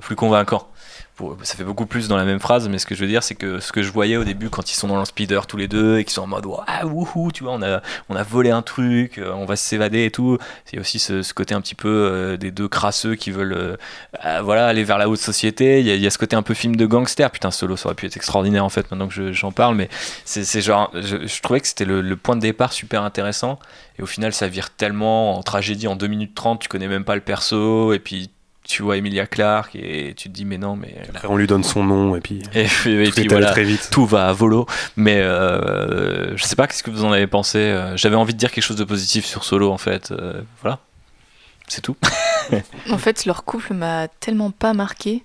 plus 0.00 0.16
convaincant. 0.16 0.68
Pour- 1.16 1.36
ça 1.44 1.54
fait 1.54 1.62
beaucoup 1.62 1.86
plus 1.86 2.08
dans 2.08 2.16
la 2.16 2.24
même 2.24 2.40
phrase, 2.40 2.68
mais 2.68 2.78
ce 2.78 2.86
que 2.86 2.96
je 2.96 3.00
veux 3.00 3.06
dire, 3.06 3.22
c'est 3.22 3.36
que 3.36 3.60
ce 3.60 3.70
que 3.70 3.82
je 3.84 3.92
voyais 3.92 4.16
au 4.16 4.24
début 4.24 4.50
quand 4.50 4.68
ils 4.68 4.74
sont 4.74 4.88
dans 4.88 4.98
le 4.98 5.04
speeder 5.04 5.46
tous 5.46 5.56
les 5.56 5.68
deux 5.68 5.98
et 5.98 6.04
qu'ils 6.04 6.12
sont 6.12 6.22
en 6.22 6.26
mode 6.26 6.44
ah 6.66 6.84
wouhou, 6.86 7.30
tu 7.30 7.44
vois, 7.44 7.52
on 7.52 7.62
a 7.62 7.82
on 8.08 8.16
a 8.16 8.22
volé 8.24 8.50
un 8.50 8.62
truc, 8.62 9.18
euh, 9.18 9.32
on 9.32 9.44
va 9.44 9.54
s'évader 9.54 10.06
et 10.06 10.10
tout. 10.10 10.38
C'est 10.64 10.76
aussi 10.80 10.98
ce, 10.98 11.32
côté 11.32 11.54
un 11.54 11.60
petit 11.60 11.76
peu 11.76 11.88
euh, 11.88 12.36
des 12.36 12.50
deux 12.50 12.66
crasseux 12.66 13.14
qui 13.14 13.30
veulent 13.30 13.52
euh, 13.52 14.40
voilà 14.42 14.66
aller 14.66 14.82
vers 14.82 14.98
la 14.98 15.08
haute 15.08 15.20
société. 15.20 15.78
Il 15.78 15.86
y, 15.86 15.90
a, 15.92 15.94
il 15.94 16.00
y 16.02 16.06
a 16.06 16.10
ce 16.10 16.18
côté 16.18 16.34
un 16.34 16.42
peu 16.42 16.52
film 16.54 16.74
de 16.74 16.84
gangster. 16.86 17.30
Putain, 17.30 17.52
Solo, 17.52 17.76
ça 17.76 17.86
aurait 17.86 17.94
pu 17.94 18.06
être 18.06 18.16
extraordinaire 18.16 18.64
en 18.64 18.68
fait. 18.68 18.90
Maintenant 18.90 19.06
que 19.06 19.14
je- 19.14 19.32
j'en 19.32 19.52
parle, 19.52 19.76
mais 19.76 19.88
c'est 20.24 20.60
genre, 20.60 20.90
je, 20.94 21.26
je 21.28 21.42
trouvais 21.42 21.60
que 21.60 21.68
c'était 21.68 21.84
le, 21.84 22.00
le 22.00 22.16
point 22.16 22.34
de 22.34 22.40
départ 22.40 22.72
super 22.72 23.02
intéressant. 23.04 23.60
Et 23.98 24.02
au 24.02 24.06
final, 24.06 24.32
ça 24.32 24.48
vire 24.48 24.70
tellement 24.70 25.38
en 25.38 25.42
tragédie 25.44 25.86
en 25.86 25.94
2 25.94 26.08
minutes 26.08 26.34
30. 26.34 26.60
Tu 26.60 26.68
connais 26.68 26.88
même 26.88 27.04
pas 27.04 27.14
le 27.14 27.20
perso 27.20 27.92
et 27.92 28.00
puis 28.00 28.30
tu 28.66 28.82
vois 28.82 28.96
Emilia 28.96 29.26
Clarke 29.26 29.76
et 29.76 30.14
tu 30.16 30.28
te 30.30 30.34
dis 30.34 30.44
mais 30.46 30.56
non 30.58 30.74
mais 30.74 30.94
Après, 31.10 31.28
on 31.28 31.36
lui 31.36 31.46
donne 31.46 31.62
son 31.62 31.84
nom 31.84 32.16
et 32.16 32.20
puis. 32.20 32.42
et, 32.54 32.64
puis- 32.64 32.94
et 33.02 33.06
tout 33.08 33.12
puis 33.16 33.28
voilà, 33.28 33.50
très 33.52 33.62
vite. 33.64 33.88
tout 33.92 34.06
va 34.06 34.28
à 34.28 34.32
volo. 34.32 34.66
Mais 34.96 35.18
euh, 35.20 36.36
je 36.36 36.42
sais 36.44 36.56
pas, 36.56 36.66
qu'est-ce 36.66 36.82
que 36.82 36.90
vous 36.90 37.04
en 37.04 37.12
avez 37.12 37.26
pensé 37.26 37.58
euh, 37.58 37.96
J'avais 37.96 38.16
envie 38.16 38.32
de 38.32 38.38
dire 38.38 38.50
quelque 38.50 38.64
chose 38.64 38.76
de 38.76 38.84
positif 38.84 39.26
sur 39.26 39.44
Solo, 39.44 39.70
en 39.70 39.78
fait. 39.78 40.10
euh, 40.12 40.40
voilà, 40.62 40.78
c'est 41.68 41.80
tout. 41.82 41.96
En 42.90 42.98
fait, 42.98 43.24
leur 43.26 43.44
couple 43.44 43.72
m'a 43.74 44.08
tellement 44.08 44.50
pas 44.50 44.74
marqué 44.74 45.24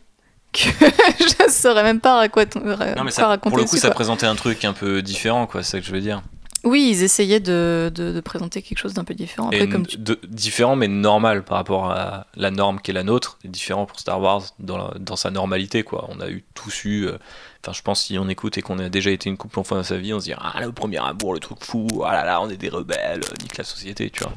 que 0.54 0.60
je 1.20 1.52
saurais 1.52 1.84
même 1.84 2.00
pas 2.00 2.20
à 2.22 2.30
quoi, 2.30 2.46
non, 2.56 2.62
mais 2.66 2.96
quoi 2.96 3.12
ça, 3.12 3.28
raconter 3.28 3.50
pour 3.50 3.58
le 3.58 3.64
coup, 3.64 3.70
dessus, 3.72 3.80
ça 3.82 3.88
quoi. 3.90 3.96
présentait 3.96 4.26
un 4.26 4.36
truc 4.36 4.64
un 4.66 4.74
peu 4.74 5.02
différent, 5.02 5.46
quoi. 5.48 5.64
C'est 5.64 5.72
ça 5.72 5.80
que 5.80 5.86
je 5.86 5.92
veux 5.92 6.02
dire. 6.02 6.22
Oui, 6.66 6.90
ils 6.92 7.04
essayaient 7.04 7.40
de, 7.40 7.92
de, 7.94 8.12
de 8.12 8.20
présenter 8.20 8.62
quelque 8.62 8.78
chose 8.80 8.94
d'un 8.94 9.04
peu 9.06 9.14
différent. 9.14 9.48
Après, 9.48 9.62
Et 9.62 9.70
comme 9.70 9.82
n- 9.82 9.88
tu... 9.88 9.98
de- 9.98 10.20
différent, 10.28 10.76
mais 10.76 10.88
normal 10.90 11.44
par 11.44 11.58
rapport 11.58 11.90
à 11.90 12.28
la 12.36 12.52
norme 12.52 12.82
qui 12.82 12.92
est 12.92 12.94
la 12.94 13.04
nôtre. 13.04 13.38
Et 13.44 13.48
différent 13.48 13.86
pour 13.86 14.00
Star 14.00 14.20
Wars 14.20 14.44
dans, 14.60 14.78
la- 14.78 14.94
dans 15.00 15.16
sa 15.16 15.32
normalité, 15.32 15.84
quoi. 15.84 16.08
On 16.10 16.20
a 16.20 16.30
eu 16.30 16.44
tous 16.54 16.84
eu. 16.86 17.06
euh, 17.08 17.18
Enfin, 17.64 17.74
je 17.74 17.82
pense 17.82 18.04
si 18.04 18.18
on 18.18 18.30
écoute 18.30 18.58
et 18.58 18.62
qu'on 18.62 18.80
a 18.80 18.88
déjà 18.90 19.10
été 19.12 19.30
une 19.30 19.36
couple 19.38 19.60
en 19.60 19.64
fin 19.66 19.78
de 19.78 19.84
sa 19.84 19.98
vie, 19.98 20.14
on 20.14 20.20
se 20.20 20.26
dit 20.26 20.34
ah 20.38 20.62
le 20.62 20.72
premier 20.72 20.98
amour, 20.98 21.34
le 21.34 21.40
truc 21.42 21.58
fou, 21.64 22.04
ah 22.06 22.14
là 22.14 22.24
là, 22.24 22.42
on 22.42 22.50
est 22.50 22.56
des 22.58 22.70
rebelles, 22.70 23.22
euh, 23.24 23.36
nique 23.42 23.58
la 23.58 23.66
société, 23.66 24.10
tu 24.10 24.24
vois. 24.24 24.32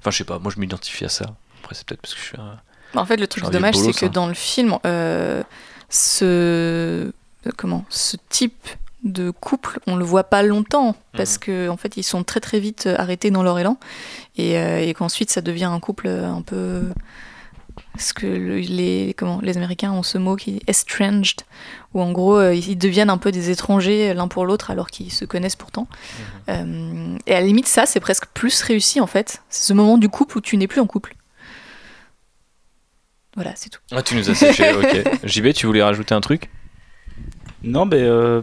Enfin, 0.00 0.10
je 0.10 0.18
sais 0.18 0.24
pas, 0.24 0.38
moi 0.38 0.52
je 0.54 0.60
m'identifie 0.60 1.06
à 1.06 1.08
ça. 1.08 1.24
Après, 1.62 1.74
c'est 1.74 1.86
peut-être 1.86 2.02
parce 2.02 2.12
que 2.14 2.20
je 2.20 2.24
suis 2.26 2.36
un. 2.38 2.60
En 3.00 3.06
fait, 3.06 3.16
le 3.16 3.26
truc 3.26 3.44
dommage, 3.50 3.74
c'est 3.76 3.92
que 3.92 4.06
dans 4.06 4.26
le 4.28 4.34
film, 4.34 4.78
euh, 4.84 5.42
ce 5.88 7.10
comment, 7.56 7.84
ce 7.88 8.16
type 8.28 8.68
de 9.04 9.30
couple, 9.30 9.78
on 9.86 9.96
le 9.96 10.04
voit 10.04 10.24
pas 10.24 10.42
longtemps 10.42 10.96
parce 11.12 11.36
que 11.38 11.68
en 11.68 11.76
fait, 11.76 11.96
ils 11.96 12.02
sont 12.02 12.24
très 12.24 12.40
très 12.40 12.58
vite 12.58 12.86
euh, 12.86 12.96
arrêtés 12.98 13.30
dans 13.30 13.42
leur 13.42 13.58
élan 13.58 13.78
et, 14.36 14.58
euh, 14.58 14.80
et 14.80 14.94
qu'ensuite 14.94 15.30
ça 15.30 15.40
devient 15.42 15.64
un 15.66 15.78
couple 15.80 16.08
un 16.08 16.40
peu 16.42 16.82
ce 17.98 18.14
que 18.14 18.26
le- 18.26 18.58
les 18.60 19.14
comment 19.16 19.40
les 19.42 19.56
Américains 19.56 19.92
ont 19.92 20.02
ce 20.02 20.16
mot 20.16 20.36
qui 20.36 20.56
est 20.56 20.68
estranged 20.70 21.40
où 21.92 22.00
en 22.00 22.12
gros 22.12 22.36
euh, 22.38 22.54
ils 22.54 22.76
deviennent 22.78 23.10
un 23.10 23.18
peu 23.18 23.30
des 23.30 23.50
étrangers 23.50 24.14
l'un 24.14 24.26
pour 24.28 24.46
l'autre 24.46 24.70
alors 24.70 24.88
qu'ils 24.88 25.12
se 25.12 25.24
connaissent 25.24 25.56
pourtant. 25.56 25.86
Euh, 26.48 27.16
et 27.26 27.34
à 27.34 27.40
la 27.40 27.46
limite, 27.46 27.66
ça 27.68 27.84
c'est 27.86 28.00
presque 28.00 28.26
plus 28.32 28.62
réussi 28.62 29.00
en 29.00 29.06
fait. 29.06 29.42
C'est 29.50 29.68
ce 29.68 29.72
moment 29.74 29.98
du 29.98 30.08
couple 30.08 30.38
où 30.38 30.40
tu 30.40 30.56
n'es 30.56 30.66
plus 30.66 30.80
en 30.80 30.86
couple. 30.86 31.14
Voilà, 33.34 33.52
c'est 33.56 33.68
tout. 33.70 33.80
Ah, 33.90 34.02
tu 34.02 34.14
nous 34.14 34.30
as 34.30 34.34
séché, 34.34 34.72
ok. 34.74 35.18
JB, 35.24 35.52
tu 35.52 35.66
voulais 35.66 35.82
rajouter 35.82 36.14
un 36.14 36.20
truc? 36.20 36.48
Non, 37.64 37.84
mais 37.84 38.00
euh, 38.02 38.42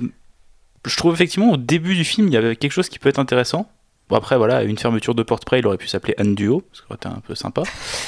je 0.86 0.96
trouve 0.96 1.14
effectivement 1.14 1.52
au 1.52 1.58
début 1.58 1.96
du 1.96 2.04
film, 2.04 2.28
il 2.28 2.34
y 2.34 2.38
avait 2.38 2.56
quelque 2.56 2.72
chose 2.72 2.90
qui 2.90 3.00
peut 3.00 3.10
être 3.10 3.20
intéressant. 3.20 3.70
Bon, 4.10 4.18
après, 4.18 4.38
voilà, 4.38 4.64
une 4.64 4.78
fermeture 4.78 5.16
de 5.16 5.24
porte-près, 5.24 5.60
il 5.60 5.68
aurait 5.68 5.78
pu 5.78 5.88
s'appeler 5.88 6.14
Anne 6.18 6.36
Duo, 6.36 6.64
ce 6.74 6.82
qui 6.82 6.88
aurait 6.88 6.96
été 6.96 7.08
un 7.08 7.22
peu 7.26 7.34
sympa. 7.34 7.64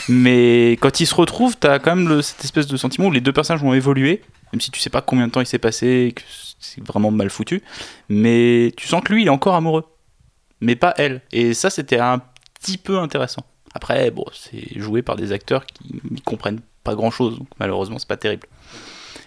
Mais 0.10 0.74
quand 0.82 1.00
ils 1.00 1.06
se 1.06 1.16
retrouvent, 1.16 1.56
t'as 1.58 1.80
quand 1.80 1.96
même 1.96 2.22
cette 2.22 2.44
espèce 2.44 2.68
de 2.68 2.76
sentiment 2.76 3.08
où 3.08 3.12
les 3.12 3.22
deux 3.22 3.32
personnages 3.32 3.64
ont 3.64 3.74
évolué, 3.74 4.22
même 4.52 4.60
si 4.60 4.70
tu 4.70 4.82
sais 4.82 4.90
pas 4.90 5.02
combien 5.02 5.28
de 5.28 5.32
temps 5.32 5.40
il 5.40 5.46
s'est 5.46 5.60
passé, 5.60 6.12
que 6.14 6.22
c'est 6.60 6.86
vraiment 6.86 7.10
mal 7.10 7.30
foutu. 7.30 7.62
Mais 8.10 8.74
tu 8.76 8.88
sens 8.88 9.02
que 9.02 9.14
lui, 9.14 9.22
il 9.22 9.28
est 9.28 9.32
encore 9.32 9.56
amoureux. 9.56 9.86
Mais 10.60 10.76
pas 10.76 10.94
elle. 10.98 11.22
Et 11.32 11.54
ça, 11.54 11.70
c'était 11.70 12.00
un 12.00 12.22
petit 12.60 12.78
peu 12.78 13.00
intéressant. 13.00 13.46
Après, 13.74 14.12
bon, 14.12 14.26
c'est 14.34 14.78
joué 14.80 15.02
par 15.02 15.16
des 15.16 15.32
acteurs 15.32 15.66
qui 15.66 16.02
n'y 16.12 16.22
comprennent 16.22 16.62
pas 16.84 16.96
grand 16.96 17.12
chose, 17.12 17.38
donc 17.38 17.48
malheureusement, 17.60 17.98
c'est 17.98 18.08
pas 18.08 18.18
terrible. 18.18 18.48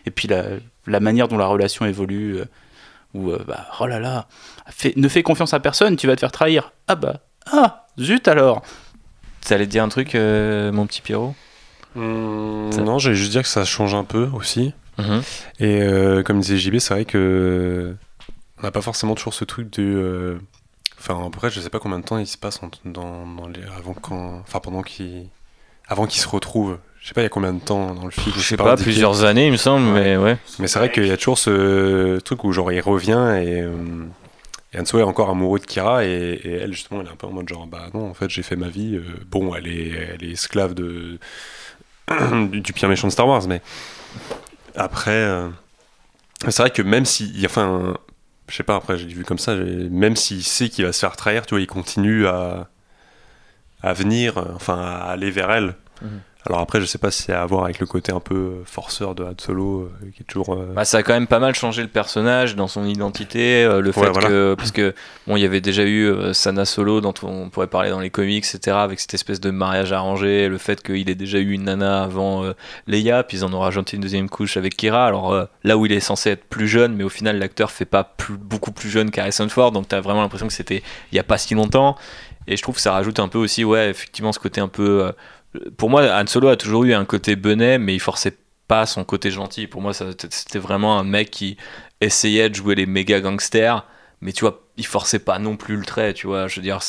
Et 0.05 0.11
puis 0.11 0.29
la, 0.29 0.45
la 0.87 1.01
manière 1.01 1.27
dont 1.27 1.39
la 1.39 1.47
relation 1.47 1.87
évolue, 1.87 2.37
euh, 2.37 2.45
où, 3.15 3.31
euh, 3.31 3.45
bah, 3.47 3.67
oh 3.81 3.87
là 3.87 3.99
là, 4.01 4.27
fais- 4.69 4.93
ne 4.97 5.09
fais 5.09 5.23
confiance 5.23 5.55
à 5.55 5.61
personne, 5.61 5.97
tu 5.97 6.07
vas 6.07 6.15
te 6.17 6.21
faire 6.21 6.33
trahir. 6.33 6.73
Ah 6.89 6.95
bah, 6.97 7.21
ah, 7.53 7.87
zut 7.99 8.27
alors 8.29 8.63
T'allais 9.45 9.67
te 9.67 9.71
dire 9.71 9.85
un 9.85 9.89
truc, 9.89 10.15
euh, 10.17 10.73
mon 10.73 10.87
petit 10.87 11.01
Pierrot? 11.03 11.35
Ça- 12.73 12.81
non, 12.83 12.99
j'allais 12.99 13.15
juste 13.17 13.31
dire 13.31 13.43
que 13.43 13.49
ça 13.49 13.65
change 13.65 13.95
un 13.95 14.05
peu 14.05 14.29
aussi. 14.35 14.75
Mhm. 14.99 15.23
Et 15.61 15.83
euh, 15.83 16.23
comme 16.23 16.41
disait 16.41 16.57
JB, 16.59 16.79
c'est 16.79 16.95
vrai 16.95 17.05
que 17.05 17.95
on 18.59 18.63
n'a 18.63 18.71
pas 18.71 18.83
forcément 18.83 19.15
toujours 19.15 19.35
ce 19.35 19.45
truc 19.45 19.71
de. 19.75 19.83
euh, 19.83 20.39
Enfin, 20.99 21.21
à 21.21 21.31
peu 21.31 21.39
près, 21.39 21.51
je 21.51 21.61
sais 21.61 21.69
pas 21.71 21.79
combien 21.79 21.99
de 21.99 22.05
temps 22.05 22.17
il 22.19 22.27
se 22.27 22.39
passe 22.39 22.61
en- 22.63 22.71
dans, 22.87 23.27
dans 23.27 23.47
les, 23.47 23.63
avant 23.77 23.93
quand, 23.95 24.39
enfin 24.41 24.61
pendant 24.61 24.83
qu'il, 24.83 25.29
avant 25.89 26.07
qu'ils 26.07 26.23
se 26.23 26.27
retrouvent. 26.29 26.79
Je 27.07 27.11
sais 27.11 27.15
pas, 27.15 27.21
il 27.21 27.25
y 27.25 27.27
a 27.27 27.31
combien 27.31 27.53
de 27.53 27.61
temps 27.61 27.95
dans 27.95 28.05
le 28.05 28.11
film. 28.11 28.35
Je 28.37 28.41
sais 28.43 28.57
pas, 28.57 28.75
plusieurs 28.83 29.23
années, 29.23 29.47
il 29.47 29.53
me 29.53 29.57
semble, 29.57 29.87
mais 29.87 30.17
ouais. 30.17 30.39
Mais 30.59 30.67
c'est 30.67 30.81
vrai 30.81 30.91
qu'il 30.91 31.07
y 31.07 31.13
a 31.13 31.17
toujours 31.17 31.39
ce 31.39 32.19
truc 32.19 32.43
où 32.43 32.51
genre 32.51 32.73
il 32.73 32.81
revient 32.81 33.13
et, 33.45 33.61
euh, 33.63 33.71
et 34.73 34.81
Hanso 34.81 34.99
est 34.99 35.05
encore 35.05 35.31
amoureux 35.31 35.61
de 35.61 35.67
Kira 35.67 36.05
et, 36.05 36.09
et 36.43 36.53
elle 36.55 36.73
justement 36.73 37.03
elle 37.03 37.07
est 37.07 37.11
un 37.11 37.15
peu 37.15 37.29
en 37.29 37.31
mode 37.31 37.49
genre 37.49 37.69
bah 37.69 37.87
non 37.95 38.11
en 38.11 38.15
fait 38.15 38.29
j'ai 38.29 38.43
fait 38.43 38.57
ma 38.57 38.67
vie. 38.69 38.97
euh, 38.97 39.05
bon 39.31 39.55
elle 39.55 39.69
est 39.69 39.91
elle 40.15 40.25
est 40.25 40.33
esclave 40.33 40.75
de 40.75 41.21
du, 42.51 42.61
du 42.61 42.73
pire 42.73 42.89
méchant 42.89 43.07
de 43.07 43.13
Star 43.13 43.29
Wars 43.29 43.47
mais 43.47 43.63
après 44.75 45.13
euh, 45.13 45.49
c'est 46.49 46.59
vrai 46.59 46.71
que 46.71 46.83
même 46.83 47.05
si 47.05 47.27
il 47.29 47.41
y 47.41 47.45
a- 47.45 47.49
enfin 47.49 47.95
je 48.49 48.55
sais 48.57 48.65
pas 48.65 48.75
après 48.75 48.99
j'ai 48.99 49.07
vu 49.07 49.25
comme 49.25 49.39
ça 49.39 49.55
même 49.55 50.17
s'il 50.17 50.43
sait 50.43 50.69
qu'il 50.69 50.85
va 50.85 50.93
se 50.93 50.99
faire 50.99 51.17
trahir 51.17 51.47
tu 51.47 51.55
vois 51.55 51.61
il 51.61 51.69
continue 51.69 52.27
à 52.27 52.69
à 53.83 53.93
venir 53.93 54.39
euh, 54.39 54.45
enfin 54.57 54.77
à 54.81 55.11
aller 55.13 55.31
vers 55.31 55.53
elle. 55.53 55.75
Mhm. 56.03 56.21
Alors 56.47 56.61
après, 56.61 56.81
je 56.81 56.87
sais 56.87 56.99
pas 56.99 57.11
si 57.11 57.25
c'est 57.25 57.33
à 57.33 57.45
voir 57.45 57.65
avec 57.65 57.81
le 57.81 57.87
côté 57.87 58.13
un 58.13 58.21
peu 58.21 58.63
forceur 58.65 59.15
de 59.17 59.25
Han 59.25 59.35
Solo, 59.39 59.83
euh, 60.03 60.11
qui 60.15 60.23
est 60.23 60.27
toujours. 60.27 60.55
euh, 60.55 60.73
Bah, 60.75 60.85
ça 60.85 60.99
a 60.99 61.03
quand 61.03 61.13
même 61.13 61.27
pas 61.27 61.41
mal 61.41 61.55
changé 61.55 61.83
le 61.83 61.89
personnage 61.89 62.55
dans 62.55 62.69
son 62.69 62.85
identité, 62.87 63.65
euh, 63.65 63.81
le 63.81 63.91
fait 63.91 64.01
Ouais, 64.03 64.11
voilà. 64.11 64.29
que 64.29 64.55
parce 64.57 64.71
que 64.71 64.95
bon, 65.27 65.37
il 65.37 65.41
y 65.41 65.45
avait 65.45 65.61
déjà 65.61 65.83
eu 65.83 66.07
euh, 66.07 66.33
Sana 66.33 66.65
Solo 66.65 67.01
dont 67.01 67.15
on 67.23 67.51
pourrait 67.51 67.67
parler 67.67 67.91
dans 67.91 67.99
les 68.01 68.11
comics, 68.11 68.45
etc. 68.45 68.77
Avec 68.77 69.01
cette 69.01 69.15
espèce 69.15 69.41
de 69.41 69.51
mariage 69.51 69.93
arrangé, 69.93 70.49
le 70.49 70.59
fait 70.59 70.83
qu'il 70.83 71.11
ait 71.11 71.15
déjà 71.17 71.39
eu 71.39 71.51
une 71.53 71.65
nana 71.65 72.05
avant 72.05 72.45
euh, 72.45 72.53
Leia, 72.87 73.25
puis 73.25 73.39
ils 73.39 73.45
en 73.45 73.53
ont 73.53 73.61
rajouté 73.61 73.97
une 73.97 74.03
deuxième 74.03 74.29
couche 74.29 74.57
avec 74.57 74.77
Kira. 74.77 75.05
Alors 75.07 75.33
euh, 75.33 75.47
là 75.65 75.77
où 75.77 75.85
il 75.87 75.93
est 75.93 76.01
censé 76.01 76.31
être 76.31 76.45
plus 76.45 76.69
jeune, 76.69 76.95
mais 76.95 77.03
au 77.05 77.09
final 77.09 77.39
l'acteur 77.41 77.73
fait 77.73 77.85
pas 77.87 78.05
plus, 78.05 78.37
beaucoup 78.37 78.71
plus 78.71 78.89
jeune 78.89 79.11
qu'Harrison 79.11 79.49
Ford, 79.49 79.73
donc 79.73 79.89
t'as 79.89 80.01
vraiment 80.01 80.23
l'impression 80.23 80.47
que 80.47 80.53
c'était 80.53 80.83
il 81.11 81.17
y 81.17 81.19
a 81.19 81.25
pas 81.25 81.39
si 81.39 81.55
longtemps. 81.55 81.97
Et 82.49 82.57
je 82.57 82.63
trouve 82.63 82.77
que 82.77 82.81
ça 82.81 82.93
rajoute 82.93 83.19
un 83.19 83.27
peu 83.27 83.39
aussi, 83.39 83.65
ouais, 83.65 83.91
effectivement, 83.91 84.31
ce 84.33 84.39
côté 84.39 84.61
un 84.61 84.69
peu. 84.69 85.11
Pour 85.77 85.91
moi, 85.91 86.03
Han 86.21 86.27
Solo 86.27 86.49
a 86.49 86.57
toujours 86.57 86.85
eu 86.85 86.95
un 86.95 87.05
côté 87.05 87.37
benet, 87.37 87.79
mais 87.79 87.95
il 87.95 88.01
forçait 88.01 88.37
pas 88.69 88.87
son 88.87 89.05
côté 89.05 89.31
gentil. 89.31 89.67
Pour 89.67 89.81
moi, 89.83 89.93
c'était 89.95 90.59
vraiment 90.59 90.99
un 90.99 91.05
mec 91.05 91.31
qui 91.31 91.57
essayait 92.01 92.51
de 92.51 92.55
jouer 92.55 92.75
les 92.75 92.87
méga 92.87 93.21
gangsters, 93.21 93.85
mais 94.21 94.33
tu 94.33 94.41
vois, 94.41 94.63
il 94.77 94.87
forçait 94.87 95.19
pas 95.21 95.39
non 95.39 95.57
plus 95.57 95.77
le 95.77 95.85
trait, 95.85 96.13
tu 96.15 96.27
vois. 96.27 96.49
Je 96.49 96.57
veux 96.57 96.63
dire, 96.63 96.81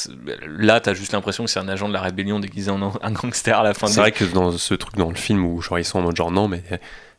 là, 0.47 0.79
t'as 0.79 0.93
juste 0.93 1.13
l'impression 1.13 1.45
que 1.45 1.49
c'est 1.49 1.59
un 1.59 1.67
agent 1.69 1.87
de 1.87 1.93
la 1.93 2.01
rébellion 2.01 2.39
déguisé 2.39 2.71
en 2.71 2.81
un 3.01 3.11
gangster 3.11 3.57
à 3.59 3.63
la 3.63 3.73
fin. 3.73 3.87
C'est 3.87 3.95
des- 3.95 3.99
vrai 4.01 4.11
que 4.11 4.25
dans 4.25 4.51
ce 4.57 4.73
truc 4.73 4.95
dans 4.95 5.09
le 5.09 5.15
film 5.15 5.45
où 5.45 5.61
genre 5.61 5.79
ils 5.79 5.85
sont 5.85 5.99
en 5.99 6.01
mode 6.01 6.15
genre 6.15 6.31
non 6.31 6.47
mais 6.47 6.63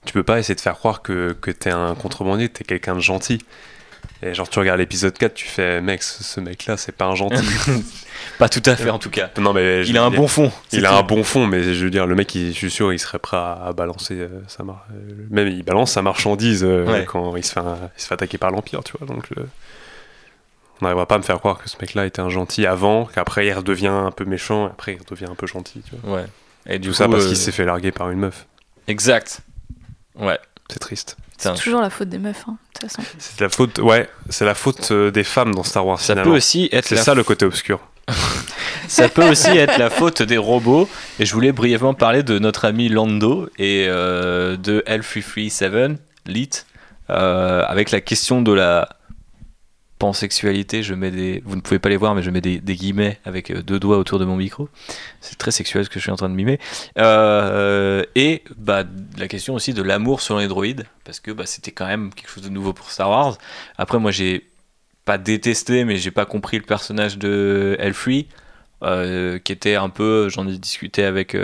tu 0.05 0.13
peux 0.13 0.23
pas 0.23 0.39
essayer 0.39 0.55
de 0.55 0.61
faire 0.61 0.75
croire 0.77 1.03
que, 1.03 1.33
que 1.41 1.51
t'es 1.51 1.71
un 1.71 1.95
contrebandier, 1.95 2.49
que 2.49 2.59
t'es 2.59 2.65
quelqu'un 2.65 2.95
de 2.95 3.01
gentil. 3.01 3.39
Et 4.23 4.35
genre 4.35 4.49
tu 4.49 4.59
regardes 4.59 4.81
l'épisode 4.81 5.17
4, 5.17 5.33
tu 5.35 5.47
fais 5.47 5.81
mec 5.81 6.03
ce, 6.03 6.25
ce 6.25 6.41
mec 6.41 6.67
là 6.67 6.77
c'est 6.77 6.93
pas 6.93 7.05
un 7.07 7.15
gentil. 7.15 7.37
Pas 8.39 8.49
tout 8.49 8.63
à 8.67 8.75
fait 8.75 8.91
en 8.91 8.99
tout 8.99 9.11
cas. 9.11 9.31
non 9.39 9.53
mais 9.53 9.85
je- 9.85 9.91
Il 9.91 9.97
a 9.99 10.03
un 10.05 10.11
bon 10.11 10.27
fond. 10.27 10.51
Il 10.73 10.85
a 10.87 10.89
tout. 10.91 10.95
un 10.97 11.03
bon 11.05 11.23
fond 11.23 11.47
mais 11.47 11.63
je 11.75 11.85
veux 11.85 11.91
dire 11.91 12.05
le 12.07 12.17
mec 12.17 12.35
il- 12.35 12.49
je 12.53 12.57
suis 12.59 12.71
sûr 12.71 12.93
il 12.93 12.99
serait 12.99 13.21
prêt 13.21 13.37
à, 13.37 13.73
balancer 13.77 14.15
euh, 14.15 14.29
sa 14.49 14.65
mar- 14.65 14.87
euh, 14.93 15.13
même 15.31 15.47
il 15.49 15.63
balance 15.63 15.93
sa 15.93 16.03
marchandise 16.03 16.65
euh, 16.65 16.85
Ouais. 16.85 17.05
quand 17.05 17.37
il 17.37 17.45
se 17.45 17.53
fait 17.53 17.61
un- 17.61 17.79
il 17.97 18.01
se 18.03 18.09
fait 18.09 18.15
attaquer 18.15 18.37
par 18.39 18.51
l'empire 18.51 18.83
tu 18.83 18.93
vois 18.99 19.07
donc 19.07 19.31
le- 19.31 19.47
On 20.81 20.85
n'arrivera 20.85 21.07
pas 21.07 21.15
à 21.17 21.19
me 21.19 21.23
faire 21.25 21.39
croire 21.39 21.59
que 21.59 21.69
ce 21.69 21.77
mec-là 21.81 22.07
était 22.07 22.21
un 22.21 22.29
gentil 22.29 22.65
avant, 22.67 23.05
qu'après 23.07 23.47
il 23.49 23.53
redevient 23.53 23.89
un 23.89 24.13
peu 24.13 24.25
méchant, 24.25 24.69
et 24.69 24.71
après 24.71 24.93
il 24.95 24.99
redevient 25.01 25.29
un 25.31 25.35
peu 25.35 25.47
gentil. 25.49 25.83
Tu 25.89 25.97
vois. 26.03 26.17
Ouais. 26.19 26.25
Et 26.67 26.79
du 26.79 26.89
Tout 26.89 26.93
coup, 26.93 26.99
ça 26.99 27.09
parce 27.09 27.25
euh, 27.25 27.29
qu'il 27.29 27.37
s'est 27.37 27.51
fait 27.51 27.65
larguer 27.65 27.91
par 27.91 28.11
une 28.13 28.21
meuf. 28.21 28.47
Exact. 28.87 29.41
Ouais. 30.15 30.39
C'est 30.71 30.79
triste. 30.79 31.17
C'est 31.39 31.55
toujours 31.55 31.81
la 31.81 31.91
faute 31.91 32.09
des 32.09 32.19
meufs, 32.19 32.45
hein, 32.49 32.57
de 32.75 32.81
toute 32.81 32.91
façon. 32.91 33.09
C'est 33.19 33.41
la 33.41 33.49
faute, 33.49 33.79
ouais, 33.79 34.09
c'est 34.29 34.45
la 34.45 34.55
faute 34.55 34.91
euh, 34.91 35.11
des 35.11 35.25
femmes 35.25 35.55
dans 35.55 35.63
Star 35.63 35.87
Wars. 35.87 36.01
Ça 36.01 36.13
finalement. 36.15 36.33
peut 36.33 36.37
aussi 36.37 36.69
être 36.73 36.87
C'est 36.87 36.97
la 36.97 37.03
ça 37.03 37.15
le 37.15 37.23
côté 37.25 37.47
obscur. 37.47 37.81
Ça 38.89 39.11
peut 39.11 39.29
aussi 39.29 39.51
être 39.51 39.77
la 39.79 39.91
faute 39.91 40.23
des 40.23 40.39
robots. 40.39 40.89
Et 41.21 41.27
je 41.27 41.35
voulais 41.35 41.53
brièvement 41.53 41.93
parler 41.93 42.23
de 42.23 42.39
notre 42.39 42.65
ami 42.65 42.89
Lando 42.89 43.51
et 43.59 43.87
euh, 43.87 44.57
de 44.57 44.83
L337, 44.87 45.97
Lit, 46.27 46.51
euh, 47.11 47.63
avec 47.67 47.91
la 47.91 48.01
question 48.01 48.41
de 48.41 48.53
la 48.53 48.89
pansexualité. 49.99 50.83
Je 50.83 50.95
mets 50.95 51.11
des, 51.11 51.43
vous 51.45 51.57
ne 51.57 51.61
pouvez 51.61 51.79
pas 51.79 51.89
les 51.89 51.97
voir, 51.97 52.15
mais 52.15 52.23
je 52.23 52.31
mets 52.31 52.41
des, 52.41 52.61
guillemets 52.61 53.19
avec 53.25 53.51
euh, 53.51 53.63
deux 53.63 53.81
doigts 53.81 53.99
autour 53.99 54.19
de 54.19 54.25
mon 54.25 54.37
micro. 54.37 54.69
C'est 55.21 55.37
très 55.37 55.51
sexuel 55.51 55.85
ce 55.85 55.91
que 55.91 55.99
je 55.99 56.05
suis 56.05 56.11
en 56.11 56.17
train 56.17 56.29
de 56.29 56.35
mimer. 56.35 56.59
Euh, 56.99 58.05
et 58.15 58.43
bah, 58.57 58.85
la 59.19 59.29
question 59.29 59.55
aussi 59.55 59.75
de 59.75 59.83
l'amour 59.83 60.21
selon 60.21 60.39
les 60.39 60.49
droïdes, 60.49 60.85
parce 61.05 61.21
que 61.21 61.31
bah, 61.31 61.47
c'était 61.47 61.73
quand 61.73 61.87
même 61.87 62.13
quelque 62.15 62.31
chose 62.31 62.45
de 62.45 62.49
nouveau 62.49 62.73
pour 62.73 62.91
Star 62.91 63.11
Wars. 63.11 63.39
Après, 63.77 63.99
moi, 63.99 64.11
j'ai 64.11 64.47
pas 65.05 65.19
détesté, 65.19 65.85
mais 65.85 65.97
j'ai 65.97 66.11
pas 66.11 66.27
compris 66.27 66.59
le 66.59 66.65
personnage 66.65 67.19
de 67.19 67.77
L3, 67.81 68.27
euh, 68.85 69.39
qui 69.39 69.53
était 69.53 69.75
un 69.75 69.89
peu, 69.89 70.29
j'en 70.29 70.47
ai 70.47 70.57
discuté 70.59 71.05
avec 71.05 71.37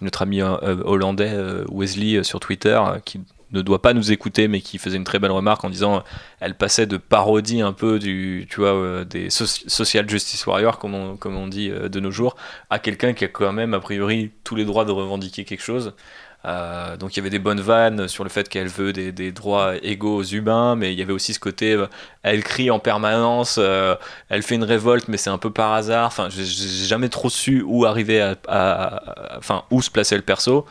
notre 0.00 0.22
ami 0.22 0.42
hollandais 0.42 1.36
Wesley 1.70 2.22
sur 2.24 2.40
Twitter, 2.40 2.80
qui 3.04 3.20
ne 3.54 3.62
doit 3.62 3.80
pas 3.80 3.94
nous 3.94 4.12
écouter, 4.12 4.48
mais 4.48 4.60
qui 4.60 4.78
faisait 4.78 4.96
une 4.96 5.04
très 5.04 5.18
belle 5.18 5.30
remarque 5.30 5.64
en 5.64 5.70
disant, 5.70 6.02
elle 6.40 6.54
passait 6.54 6.86
de 6.86 6.96
parodie 6.96 7.62
un 7.62 7.72
peu 7.72 7.98
du, 7.98 8.46
tu 8.50 8.60
vois, 8.60 8.74
euh, 8.74 9.04
des 9.04 9.28
soci- 9.28 9.68
social 9.68 10.08
justice 10.08 10.46
warriors, 10.46 10.78
comme 10.78 10.94
on, 10.94 11.16
comme 11.16 11.36
on 11.36 11.46
dit 11.46 11.70
euh, 11.70 11.88
de 11.88 12.00
nos 12.00 12.10
jours, 12.10 12.36
à 12.70 12.78
quelqu'un 12.78 13.14
qui 13.14 13.24
a 13.24 13.28
quand 13.28 13.52
même 13.52 13.72
a 13.72 13.80
priori 13.80 14.32
tous 14.42 14.56
les 14.56 14.64
droits 14.64 14.84
de 14.84 14.92
revendiquer 14.92 15.44
quelque 15.44 15.62
chose. 15.62 15.94
Euh, 16.46 16.98
donc 16.98 17.14
il 17.14 17.16
y 17.16 17.20
avait 17.20 17.30
des 17.30 17.38
bonnes 17.38 17.62
vannes 17.62 18.06
sur 18.06 18.22
le 18.22 18.28
fait 18.28 18.50
qu'elle 18.50 18.68
veut 18.68 18.92
des, 18.92 19.32
droits 19.32 19.76
égaux 19.82 20.16
aux 20.16 20.24
humains, 20.24 20.76
mais 20.76 20.92
il 20.92 20.98
y 20.98 21.02
avait 21.02 21.14
aussi 21.14 21.32
ce 21.32 21.40
côté, 21.40 21.82
elle 22.22 22.44
crie 22.44 22.70
en 22.70 22.78
permanence, 22.78 23.58
elle 24.28 24.42
fait 24.42 24.56
une 24.56 24.64
révolte, 24.64 25.08
mais 25.08 25.16
c'est 25.16 25.30
un 25.30 25.38
peu 25.38 25.50
par 25.50 25.72
hasard. 25.72 26.06
Enfin, 26.06 26.28
j'ai 26.28 26.44
jamais 26.44 27.08
trop 27.08 27.30
su 27.30 27.62
où 27.66 27.86
arriver 27.86 28.20
à, 28.46 29.02
enfin 29.38 29.64
où 29.70 29.80
se 29.80 29.90
placer 29.90 30.16
le 30.16 30.22
perso. 30.22 30.66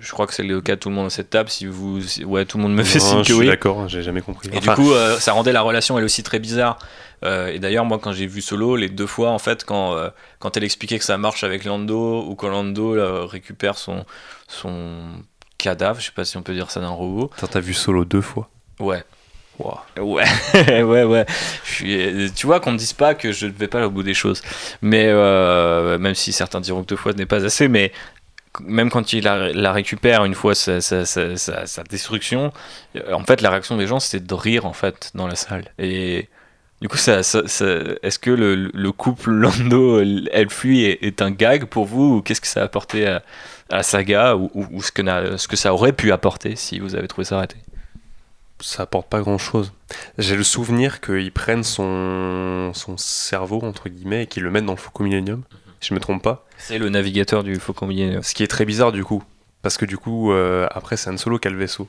Je 0.00 0.10
crois 0.10 0.26
que 0.26 0.34
c'est 0.34 0.42
le 0.42 0.60
cas 0.60 0.74
de 0.74 0.80
tout 0.80 0.88
le 0.88 0.94
monde 0.94 1.06
à 1.06 1.10
cette 1.10 1.30
table. 1.30 1.48
Si 1.48 1.66
vous, 1.66 2.00
si- 2.02 2.24
ouais, 2.24 2.44
tout 2.44 2.56
le 2.58 2.64
monde 2.64 2.74
me 2.74 2.82
fait 2.82 2.98
signe 2.98 3.18
je 3.18 3.18
que 3.20 3.24
suis 3.26 3.34
oui. 3.34 3.46
d'accord, 3.46 3.88
j'ai 3.88 4.02
jamais 4.02 4.22
compris. 4.22 4.48
Et 4.52 4.58
Enfin, 4.58 4.74
du 4.74 4.80
coup, 4.82 4.92
euh, 4.92 5.18
ça 5.18 5.32
rendait 5.32 5.52
la 5.52 5.62
relation 5.62 5.96
elle 5.98 6.04
aussi 6.04 6.22
très 6.24 6.40
bizarre. 6.40 6.78
Euh, 7.24 7.46
et 7.48 7.58
d'ailleurs, 7.60 7.84
moi, 7.84 7.98
quand 8.02 8.12
j'ai 8.12 8.26
vu 8.26 8.40
Solo, 8.42 8.74
les 8.76 8.88
deux 8.88 9.06
fois, 9.06 9.30
en 9.30 9.38
fait, 9.38 9.64
quand, 9.64 9.94
euh, 9.96 10.10
quand 10.40 10.56
elle 10.56 10.64
expliquait 10.64 10.98
que 10.98 11.04
ça 11.04 11.16
marche 11.16 11.44
avec 11.44 11.64
Lando 11.64 12.22
ou 12.28 12.34
quand 12.34 12.48
Lando 12.48 12.96
récupère 13.28 13.78
son, 13.78 14.04
son 14.48 15.00
cadavre, 15.58 16.00
je 16.00 16.06
sais 16.06 16.12
pas 16.12 16.24
si 16.24 16.36
on 16.36 16.42
peut 16.42 16.54
dire 16.54 16.70
ça 16.70 16.80
d'un 16.80 16.88
robot. 16.88 17.30
T'as 17.50 17.60
vu 17.60 17.72
Solo 17.72 18.04
deux 18.04 18.20
fois? 18.20 18.50
Ouais. 18.80 19.04
Wow. 19.60 19.78
Ouais, 20.00 20.24
ouais, 20.82 21.04
ouais. 21.04 21.26
Je 21.64 21.70
suis, 21.72 22.32
tu 22.34 22.46
vois 22.46 22.58
qu'on 22.58 22.72
ne 22.72 22.76
dise 22.78 22.92
pas 22.92 23.14
que 23.14 23.30
je 23.30 23.46
ne 23.46 23.52
vais 23.52 23.68
pas 23.68 23.86
au 23.86 23.90
bout 23.90 24.02
des 24.02 24.12
choses. 24.14 24.42
Mais 24.82 25.04
euh, 25.06 25.96
même 25.98 26.16
si 26.16 26.32
certains 26.32 26.60
diront 26.60 26.82
que 26.82 26.88
deux 26.88 26.96
fois 26.96 27.12
ce 27.12 27.18
n'est 27.18 27.24
pas 27.26 27.44
assez, 27.44 27.68
mais 27.68 27.92
même 28.60 28.90
quand 28.90 29.12
il 29.12 29.24
la, 29.24 29.72
récupère 29.72 30.24
une 30.24 30.34
fois 30.34 30.54
sa, 30.54 30.78
destruction, 31.88 32.52
euh, 32.96 33.12
en 33.12 33.24
fait 33.24 33.40
la 33.40 33.50
réaction 33.50 33.76
des 33.76 33.86
gens 33.86 34.00
c'était 34.00 34.24
de 34.24 34.34
rire 34.34 34.66
en 34.66 34.72
fait 34.72 35.10
dans 35.14 35.26
la 35.26 35.36
salle. 35.36 35.72
Et 35.78 36.28
du 36.80 36.88
coup, 36.88 36.96
ça, 36.96 37.20
est-ce 37.20 38.18
que 38.18 38.30
le, 38.30 38.54
le 38.54 38.92
couple 38.92 39.30
Lando 39.32 40.00
Elfui 40.00 40.84
est, 40.84 41.02
est 41.02 41.22
un 41.22 41.30
gag 41.30 41.64
pour 41.64 41.86
vous 41.86 42.16
ou 42.16 42.22
qu'est-ce 42.22 42.40
que 42.40 42.46
ça 42.46 42.60
a 42.60 42.64
apporté 42.64 43.06
à, 43.06 43.22
à 43.70 43.82
saga 43.82 44.36
ou, 44.36 44.82
ce, 44.82 44.92
que 45.48 45.56
ça 45.56 45.72
aurait 45.72 45.92
pu 45.92 46.12
apporter 46.12 46.56
si 46.56 46.78
vous 46.78 46.94
avez 46.94 47.08
trouvé 47.08 47.24
ça 47.24 47.36
raté? 47.36 47.56
Ça 48.60 48.84
apporte 48.84 49.08
pas 49.08 49.20
grand 49.20 49.38
chose. 49.38 49.72
J'ai 50.16 50.36
le 50.36 50.44
souvenir 50.44 51.00
qu'ils 51.00 51.32
prennent 51.32 51.64
son, 51.64 52.72
son 52.72 52.96
cerveau, 52.96 53.60
entre 53.62 53.88
guillemets, 53.88 54.24
et 54.24 54.26
qu'ils 54.26 54.42
le 54.42 54.50
mettent 54.50 54.64
dans 54.64 54.72
le 54.72 54.78
Faucon 54.78 55.04
Millennium. 55.04 55.42
Si 55.84 55.90
je 55.90 55.94
me 55.94 56.00
trompe 56.00 56.22
pas. 56.22 56.46
C'est 56.56 56.78
le 56.78 56.88
navigateur 56.88 57.44
du 57.44 57.56
Faucon 57.56 57.86
Millennium. 57.86 58.22
Ce 58.22 58.32
qui 58.32 58.42
est 58.42 58.46
très 58.46 58.64
bizarre 58.64 58.90
du 58.90 59.04
coup. 59.04 59.22
Parce 59.60 59.76
que 59.76 59.84
du 59.84 59.98
coup, 59.98 60.32
euh, 60.32 60.66
après, 60.70 60.96
c'est 60.96 61.10
Han 61.10 61.18
Solo 61.18 61.38
qui 61.38 61.46
a 61.46 61.50
le 61.50 61.58
vaisseau. 61.58 61.88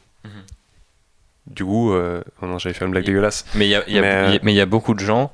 Du 1.48 1.64
coup, 1.64 1.94
euh... 1.94 2.22
oh 2.42 2.46
non, 2.46 2.58
j'avais 2.58 2.74
fait 2.74 2.84
une 2.84 2.92
blague 2.92 3.06
dégueulasse. 3.06 3.46
Il 3.56 3.62
y, 3.64 3.70
y 3.70 4.02
mais 4.02 4.54
il 4.54 4.56
y 4.56 4.60
a 4.60 4.66
beaucoup 4.66 4.96
de 4.96 5.00
gens 5.00 5.32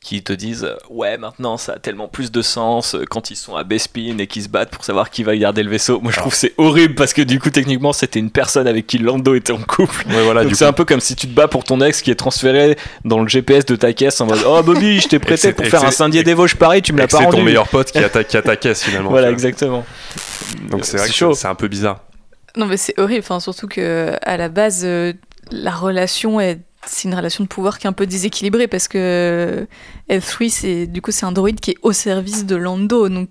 qui 0.00 0.22
te 0.22 0.32
disent 0.32 0.66
ouais 0.90 1.18
maintenant 1.18 1.56
ça 1.56 1.72
a 1.72 1.78
tellement 1.78 2.06
plus 2.08 2.30
de 2.30 2.40
sens 2.40 2.94
euh, 2.94 3.04
quand 3.10 3.30
ils 3.30 3.36
sont 3.36 3.56
à 3.56 3.64
Bespin 3.64 4.16
et 4.18 4.26
qu'ils 4.28 4.44
se 4.44 4.48
battent 4.48 4.70
pour 4.70 4.84
savoir 4.84 5.10
qui 5.10 5.24
va 5.24 5.36
garder 5.36 5.62
le 5.62 5.70
vaisseau. 5.70 6.00
Moi 6.00 6.12
je 6.12 6.18
trouve 6.18 6.32
que 6.32 6.38
c'est 6.38 6.54
horrible 6.56 6.94
parce 6.94 7.12
que 7.12 7.20
du 7.22 7.40
coup 7.40 7.50
techniquement 7.50 7.92
c'était 7.92 8.20
une 8.20 8.30
personne 8.30 8.66
avec 8.68 8.86
qui 8.86 8.98
Lando 8.98 9.34
était 9.34 9.52
en 9.52 9.58
couple. 9.58 10.06
Ouais, 10.08 10.22
voilà, 10.22 10.44
Donc 10.44 10.54
c'est 10.54 10.64
coup. 10.64 10.68
un 10.68 10.72
peu 10.72 10.84
comme 10.84 11.00
si 11.00 11.16
tu 11.16 11.26
te 11.26 11.34
bats 11.34 11.48
pour 11.48 11.64
ton 11.64 11.80
ex 11.80 12.00
qui 12.00 12.10
est 12.10 12.14
transféré 12.14 12.76
dans 13.04 13.20
le 13.20 13.28
GPS 13.28 13.66
de 13.66 13.74
ta 13.76 13.92
caisse 13.92 14.20
en 14.20 14.26
mode 14.26 14.40
oh 14.46 14.62
Bobby 14.62 15.00
je 15.00 15.08
t'ai 15.08 15.18
prêté 15.18 15.36
c'est- 15.36 15.52
pour 15.52 15.66
faire 15.66 15.82
un 15.84 15.90
c'est- 15.90 15.96
Saint-Dié 15.96 16.22
des 16.22 16.34
Vosges 16.34 16.54
Paris 16.56 16.80
tu 16.82 16.92
me 16.92 16.98
l'as 16.98 17.08
pas 17.08 17.18
c'est 17.18 17.24
rendu. 17.24 17.36
ton 17.38 17.42
meilleur 17.42 17.66
pote 17.68 17.90
qui 17.90 17.98
a 17.98 18.08
ta 18.08 18.56
caisse 18.56 18.84
finalement. 18.84 19.10
Voilà 19.10 19.30
exactement. 19.30 19.84
Donc 20.70 20.84
c'est 20.84 20.92
C'est 20.92 20.96
vrai 20.98 21.08
que 21.08 21.14
chaud. 21.14 21.34
c'est- 21.34 21.42
c'est 21.42 21.48
un 21.48 21.54
peu 21.54 21.68
bizarre. 21.68 22.00
Non, 22.56 22.66
mais 22.66 22.76
c'est 22.76 22.98
horrible. 22.98 23.20
Enfin, 23.20 23.40
surtout 23.40 23.68
que 23.68 24.16
à 24.22 24.36
la 24.36 24.48
base, 24.48 24.82
euh, 24.84 25.12
la 25.52 25.70
relation 25.70 26.40
est 26.40 26.60
c'est 26.88 27.08
une 27.08 27.14
relation 27.14 27.44
de 27.44 27.48
pouvoir 27.48 27.78
qui 27.78 27.86
est 27.86 27.90
un 27.90 27.92
peu 27.92 28.06
déséquilibrée 28.06 28.66
parce 28.68 28.88
que 28.88 29.66
L3 30.10 30.48
c'est 30.50 30.86
du 30.86 31.02
coup 31.02 31.10
c'est 31.10 31.26
un 31.26 31.32
droïde 31.32 31.60
qui 31.60 31.72
est 31.72 31.78
au 31.82 31.92
service 31.92 32.46
de 32.46 32.56
Lando 32.56 33.08
donc 33.08 33.28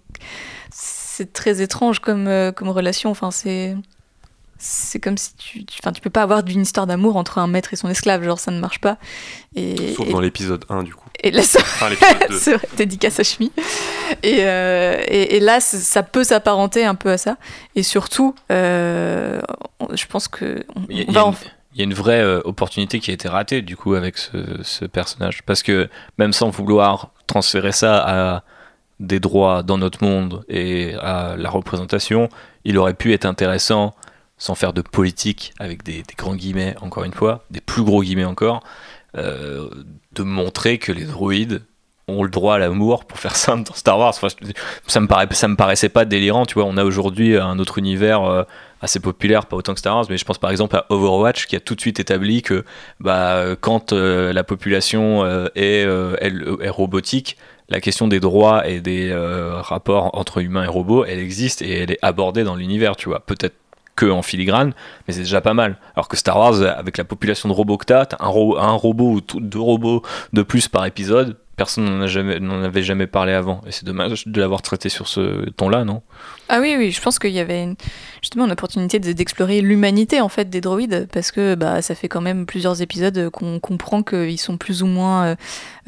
c'est 0.72 1.34
très 1.34 1.62
étrange 1.62 2.00
comme 2.00 2.28
euh, 2.28 2.52
comme 2.52 2.70
relation 2.70 3.10
enfin 3.10 3.32
c'est 3.32 3.76
c'est 4.60 5.00
comme 5.00 5.18
si 5.18 5.36
tu 5.36 5.66
tu, 5.66 5.80
enfin, 5.84 5.92
tu 5.92 6.02
peux 6.02 6.10
pas 6.10 6.24
avoir 6.24 6.42
d'une 6.44 6.62
histoire 6.62 6.88
d'amour 6.88 7.16
entre 7.16 7.38
un 7.38 7.48
maître 7.48 7.74
et 7.74 7.76
son 7.76 7.90
esclave 7.90 8.24
genre 8.24 8.40
ça 8.40 8.50
ne 8.52 8.60
marche 8.60 8.82
pas 8.82 8.98
et 9.56 9.94
Sauf 9.96 10.08
et- 10.08 10.12
dans 10.12 10.20
l'épisode 10.20 10.66
1 10.70 10.82
du 10.84 10.94
coup. 10.96 11.06
et 11.24 11.30
là, 11.32 11.42
ça... 11.44 11.60
Enfin, 11.62 11.90
l'épisode 11.90 12.18
2. 12.30 12.38
c'est 12.40 12.54
vrai, 12.56 12.68
dédicace 12.76 13.20
à. 13.20 13.24
Et, 14.24 14.38
euh, 14.42 15.00
et, 15.08 15.36
et 15.38 15.40
là, 15.40 15.60
ça 15.60 16.02
peut 16.04 16.24
s'apparenter 16.24 16.86
un 16.86 16.96
peu 16.96 17.12
à 17.12 17.18
ça. 17.18 17.38
Et 17.76 17.82
surtout, 17.84 18.34
euh, 18.52 19.40
je 19.94 20.06
pense 20.06 20.28
que 20.28 20.64
on, 20.76 20.82
Il 20.90 20.98
y, 20.98 21.02
a- 21.02 21.04
on 21.04 21.08
il 21.08 21.12
y 21.12 21.14
va 21.14 21.26
en- 21.26 21.36
il 21.78 21.82
y 21.82 21.84
a 21.84 21.84
une 21.84 21.94
vraie 21.94 22.24
euh, 22.24 22.42
opportunité 22.44 23.00
qui 23.00 23.12
a 23.12 23.14
été 23.14 23.28
ratée 23.28 23.62
du 23.62 23.78
coup 23.78 23.94
avec 23.94 24.18
ce, 24.18 24.86
personnage. 24.86 25.44
Parce 25.44 25.62
que 25.62 25.90
même 26.18 26.34
sans 26.34 26.50
vouloir 26.50 27.12
transférer 27.28 27.72
ça 27.72 28.04
à 28.04 28.44
des 29.00 29.20
droits 29.20 29.62
dans 29.62 29.78
notre 29.78 30.04
monde 30.04 30.44
et 30.50 30.96
à 30.96 31.36
la 31.38 31.50
représentation, 31.52 32.30
il 32.66 32.80
aurait 32.80 32.96
pu 32.96 33.14
être 33.14 33.26
intéressant, 33.26 33.94
sans 34.40 34.56
faire 34.56 34.74
de 34.74 34.82
politique, 34.82 35.54
avec 35.60 35.84
des, 35.84 36.02
grands 36.18 36.36
guillemets 36.36 36.76
encore 36.82 37.04
une 37.04 37.14
fois, 37.14 37.46
des 37.52 37.62
plus 37.62 37.84
gros 37.84 38.02
guillemets 38.02 38.26
encore, 38.26 38.64
euh, 39.16 39.70
de 40.14 40.24
montrer 40.24 40.80
que 40.80 40.92
les 40.92 41.06
droïdes 41.06 41.62
ont 42.08 42.24
le 42.24 42.30
droit 42.30 42.56
à 42.56 42.58
l'amour 42.58 43.06
pour 43.06 43.20
faire 43.20 43.36
simple 43.36 43.68
dans 43.70 43.76
Star 43.76 44.00
Wars. 44.00 44.16
Ça 44.88 45.00
me 45.00 45.08
paraît, 45.08 45.28
ça 45.30 45.48
me 45.48 45.56
paraissait 45.56 45.90
pas 45.90 46.06
délirant, 46.06 46.48
tu 46.48 46.56
vois. 46.56 46.66
On 46.66 46.78
a 46.78 46.84
aujourd'hui 46.84 47.38
un 47.38 47.60
autre 47.60 47.78
univers 47.78 48.24
euh, 48.24 48.44
assez 48.82 49.00
populaire, 49.00 49.46
pas 49.46 49.56
autant 49.58 49.74
que 49.74 49.80
Star 49.80 49.96
Wars, 49.96 50.06
mais 50.10 50.18
je 50.18 50.26
pense 50.26 50.38
par 50.38 50.52
exemple 50.52 50.76
à 50.76 50.86
Overwatch 50.90 51.48
qui 51.48 51.56
a 51.56 51.60
tout 51.60 51.76
de 51.76 51.82
suite 51.82 52.00
établi 52.00 52.42
que 52.42 52.64
bah, 53.00 53.36
euh, 53.38 53.56
quand 53.60 53.92
euh, 53.94 54.34
la 54.34 54.44
population 54.44 55.24
euh, 55.24 55.48
est, 55.56 55.84
est 55.86 56.70
robotique, 56.70 57.38
la 57.70 57.82
question 57.82 58.08
des 58.08 58.20
droits 58.20 58.68
et 58.68 58.80
des 58.80 59.14
rapports 59.62 60.12
entre 60.18 60.38
humains 60.42 60.64
et 60.64 60.68
robots, 60.68 61.04
elle 61.04 61.20
existe 61.20 61.62
et 61.62 61.80
elle 61.80 61.92
est 61.92 62.00
abordée 62.02 62.44
dans 62.46 62.56
l'univers, 62.56 62.96
tu 62.96 63.10
vois. 63.10 63.20
Peut-être 63.20 63.56
que 63.98 64.06
en 64.06 64.22
filigrane, 64.22 64.74
mais 65.08 65.14
c'est 65.14 65.22
déjà 65.22 65.42
pas 65.42 65.54
mal. 65.56 65.78
Alors 65.96 66.08
que 66.08 66.16
Star 66.16 66.38
Wars, 66.38 66.62
avec 66.62 66.98
la 66.98 67.04
population 67.04 67.50
de 67.50 67.54
robots 67.54 67.78
que 67.78 67.86
t'as, 67.86 68.06
un, 68.20 68.28
un 68.28 68.72
robot 68.72 69.14
ou 69.16 69.22
deux 69.42 69.60
robots 69.60 70.02
de 70.32 70.44
plus 70.44 70.68
par 70.70 70.86
épisode, 70.86 71.36
personne 71.58 72.06
n'en 72.40 72.64
avait 72.64 72.84
jamais 72.84 73.08
parlé 73.08 73.34
avant. 73.34 73.62
Et 73.68 73.72
c'est 73.72 73.84
dommage 73.86 74.28
de 74.28 74.40
l'avoir 74.40 74.62
traité 74.62 74.90
sur 74.90 75.08
ce 75.08 75.50
ton-là, 75.50 75.84
non? 75.84 76.04
Ah 76.50 76.60
oui, 76.62 76.76
oui, 76.78 76.92
je 76.92 77.02
pense 77.02 77.18
qu'il 77.18 77.32
y 77.32 77.40
avait 77.40 77.64
une- 77.64 77.76
justement 78.28 78.44
une 78.46 78.52
opportunité 78.52 79.00
de- 79.00 79.14
d'explorer 79.14 79.62
l'humanité 79.62 80.20
en 80.20 80.28
fait 80.28 80.50
des 80.50 80.60
droïdes 80.60 81.08
parce 81.14 81.32
que 81.32 81.56
bah, 81.56 81.82
ça 81.82 81.96
fait 81.96 82.10
quand 82.10 82.20
même 82.20 82.46
plusieurs 82.46 82.82
épisodes 82.82 83.30
qu'on 83.30 83.60
comprend 83.62 84.04
qu'ils 84.04 84.38
sont 84.38 84.58
plus 84.58 84.84
ou 84.84 84.86
moins 84.86 85.28
euh, 85.28 85.36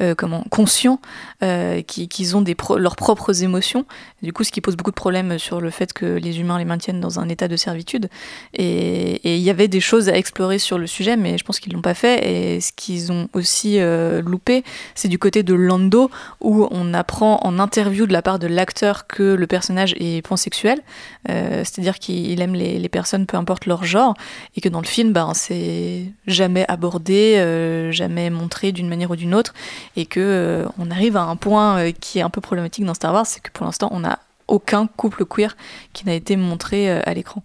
euh, 0.00 0.14
comment, 0.14 0.42
conscients, 0.48 1.00
euh, 1.42 1.82
qui- 1.82 2.08
qu'ils 2.08 2.34
ont 2.38 2.40
des 2.40 2.56
leurs 2.78 2.96
propres 2.96 3.42
émotions. 3.42 3.84
Du 4.22 4.32
coup, 4.32 4.42
ce 4.44 4.52
qui 4.52 4.62
pose 4.62 4.74
beaucoup 4.74 4.90
de 4.90 4.96
problèmes 4.96 5.38
sur 5.38 5.60
le 5.60 5.68
fait 5.70 5.92
que 5.92 6.06
les 6.06 6.40
humains 6.40 6.58
les 6.58 6.64
maintiennent 6.64 7.00
dans 7.00 7.20
un 7.20 7.28
état 7.28 7.46
de 7.48 7.56
servitude. 7.56 8.08
Et 8.54 9.20
il 9.36 9.42
y 9.42 9.50
avait 9.50 9.68
des 9.68 9.80
choses 9.80 10.08
à 10.08 10.16
explorer 10.16 10.58
sur 10.58 10.78
le 10.78 10.86
sujet, 10.86 11.16
mais 11.18 11.36
je 11.36 11.44
pense 11.44 11.60
qu'ils 11.60 11.74
l'ont 11.74 11.82
pas 11.82 11.92
fait. 11.94 12.16
Et 12.56 12.60
ce 12.62 12.72
qu'ils 12.74 13.12
ont 13.12 13.28
aussi 13.34 13.78
euh, 13.80 14.22
loupé, 14.22 14.64
c'est 14.94 15.08
du 15.08 15.18
côté 15.18 15.42
de 15.42 15.52
Lando, 15.52 16.10
où 16.40 16.66
on 16.70 16.94
apprend 16.94 17.40
en 17.42 17.58
interview 17.58 18.06
de 18.06 18.12
la 18.14 18.22
part 18.22 18.38
de 18.38 18.46
l'acteur 18.46 19.06
que 19.06 19.34
le 19.34 19.46
personnage 19.46 19.94
est 20.00 20.22
pansexuel. 20.26 20.80
C'est-à-dire 21.28 21.98
qu'il 21.98 22.29
il 22.32 22.40
aime 22.42 22.54
les, 22.54 22.78
les 22.78 22.88
personnes, 22.88 23.26
peu 23.26 23.36
importe 23.36 23.66
leur 23.66 23.84
genre, 23.84 24.14
et 24.56 24.60
que 24.60 24.68
dans 24.68 24.80
le 24.80 24.86
film, 24.86 25.12
ben, 25.12 25.32
c'est 25.34 26.06
jamais 26.26 26.64
abordé, 26.68 27.36
euh, 27.36 27.92
jamais 27.92 28.30
montré 28.30 28.72
d'une 28.72 28.88
manière 28.88 29.10
ou 29.10 29.16
d'une 29.16 29.34
autre, 29.34 29.54
et 29.96 30.06
que 30.06 30.20
euh, 30.20 30.68
on 30.78 30.90
arrive 30.90 31.16
à 31.16 31.22
un 31.22 31.36
point 31.36 31.78
euh, 31.78 31.92
qui 31.92 32.18
est 32.18 32.22
un 32.22 32.30
peu 32.30 32.40
problématique 32.40 32.84
dans 32.84 32.94
Star 32.94 33.12
Wars, 33.12 33.26
c'est 33.26 33.40
que 33.40 33.50
pour 33.50 33.66
l'instant, 33.66 33.88
on 33.92 34.00
n'a 34.00 34.18
aucun 34.48 34.86
couple 34.86 35.24
queer 35.24 35.56
qui 35.92 36.06
n'a 36.06 36.14
été 36.14 36.36
montré 36.36 36.90
euh, 36.90 37.00
à 37.06 37.14
l'écran. 37.14 37.42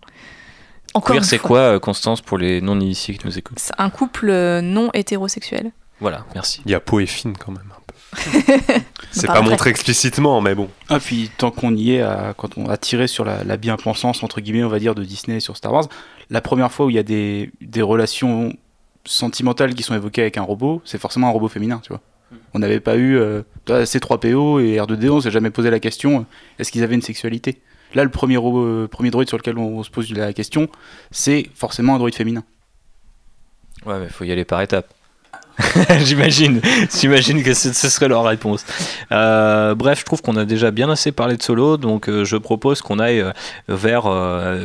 Encore 0.93 1.15
Queer, 1.17 1.25
c'est 1.25 1.39
quoi, 1.39 1.79
Constance, 1.79 2.21
pour 2.21 2.37
les 2.37 2.61
non-initiés 2.61 3.17
qui 3.17 3.27
nous 3.27 3.37
écoutent? 3.37 3.59
C'est 3.59 3.73
un 3.77 3.89
couple 3.89 4.29
euh, 4.29 4.61
non 4.61 4.89
hétérosexuel. 4.93 5.71
Voilà, 5.99 6.25
merci. 6.33 6.61
Il 6.65 6.71
y 6.71 6.75
a 6.75 6.79
Poe 6.79 7.01
et 7.01 7.05
Finn 7.05 7.35
quand 7.37 7.51
même. 7.51 7.69
C'est 9.11 9.27
pas 9.27 9.41
montré 9.41 9.69
explicitement, 9.69 10.41
mais 10.41 10.55
bon. 10.55 10.69
Ah, 10.89 10.99
puis 10.99 11.31
tant 11.37 11.51
qu'on 11.51 11.75
y 11.75 11.93
est, 11.93 12.01
à, 12.01 12.33
quand 12.37 12.57
on 12.57 12.69
a 12.69 12.77
tiré 12.77 13.07
sur 13.07 13.25
la, 13.25 13.43
la 13.43 13.57
bien-pensance, 13.57 14.23
entre 14.23 14.41
guillemets, 14.41 14.63
on 14.63 14.69
va 14.69 14.79
dire, 14.79 14.95
de 14.95 15.03
Disney 15.03 15.39
sur 15.39 15.55
Star 15.55 15.71
Wars, 15.73 15.87
la 16.29 16.41
première 16.41 16.71
fois 16.71 16.87
où 16.87 16.89
il 16.89 16.95
y 16.95 16.99
a 16.99 17.03
des, 17.03 17.51
des 17.61 17.81
relations 17.81 18.53
sentimentales 19.05 19.75
qui 19.75 19.83
sont 19.83 19.95
évoquées 19.95 20.21
avec 20.21 20.37
un 20.37 20.41
robot, 20.41 20.81
c'est 20.85 20.99
forcément 20.99 21.27
un 21.27 21.31
robot 21.31 21.47
féminin, 21.47 21.79
tu 21.83 21.89
vois. 21.89 22.01
On 22.53 22.59
n'avait 22.59 22.79
pas 22.79 22.95
eu 22.97 23.17
euh, 23.17 23.43
C3PO 23.67 24.59
et 24.59 24.77
R2D2, 24.77 25.09
on 25.09 25.21
s'est 25.21 25.31
jamais 25.31 25.51
posé 25.51 25.69
la 25.69 25.79
question 25.79 26.21
euh, 26.21 26.23
est-ce 26.59 26.71
qu'ils 26.71 26.83
avaient 26.83 26.95
une 26.95 27.01
sexualité? 27.01 27.61
Là, 27.93 28.03
le 28.03 28.09
premier, 28.09 28.37
robot, 28.37 28.65
euh, 28.65 28.87
premier 28.87 29.11
droïde 29.11 29.29
sur 29.29 29.37
lequel 29.37 29.57
on 29.57 29.83
se 29.83 29.89
pose 29.89 30.11
la 30.11 30.33
question, 30.33 30.67
c'est 31.11 31.49
forcément 31.53 31.95
un 31.95 31.97
droïde 31.97 32.15
féminin. 32.15 32.43
Ouais, 33.85 33.99
mais 33.99 34.09
faut 34.09 34.23
y 34.23 34.31
aller 34.31 34.45
par 34.45 34.61
étapes. 34.61 34.93
J'imagine, 36.03 36.61
j'imagine 36.93 37.43
que 37.43 37.53
ce, 37.53 37.71
serait 37.71 38.07
leur 38.07 38.23
réponse. 38.23 38.65
Euh, 39.11 39.75
bref, 39.75 39.99
je 39.99 40.05
trouve 40.05 40.21
qu'on 40.21 40.35
a 40.35 40.45
déjà 40.45 40.71
bien 40.71 40.89
assez 40.89 41.11
parlé 41.11 41.37
de 41.37 41.43
solo, 41.43 41.77
donc 41.77 42.09
euh, 42.09 42.25
je 42.25 42.37
propose 42.37 42.81
qu'on 42.81 42.99
aille 42.99 43.21
euh, 43.21 43.31
vers 43.67 44.03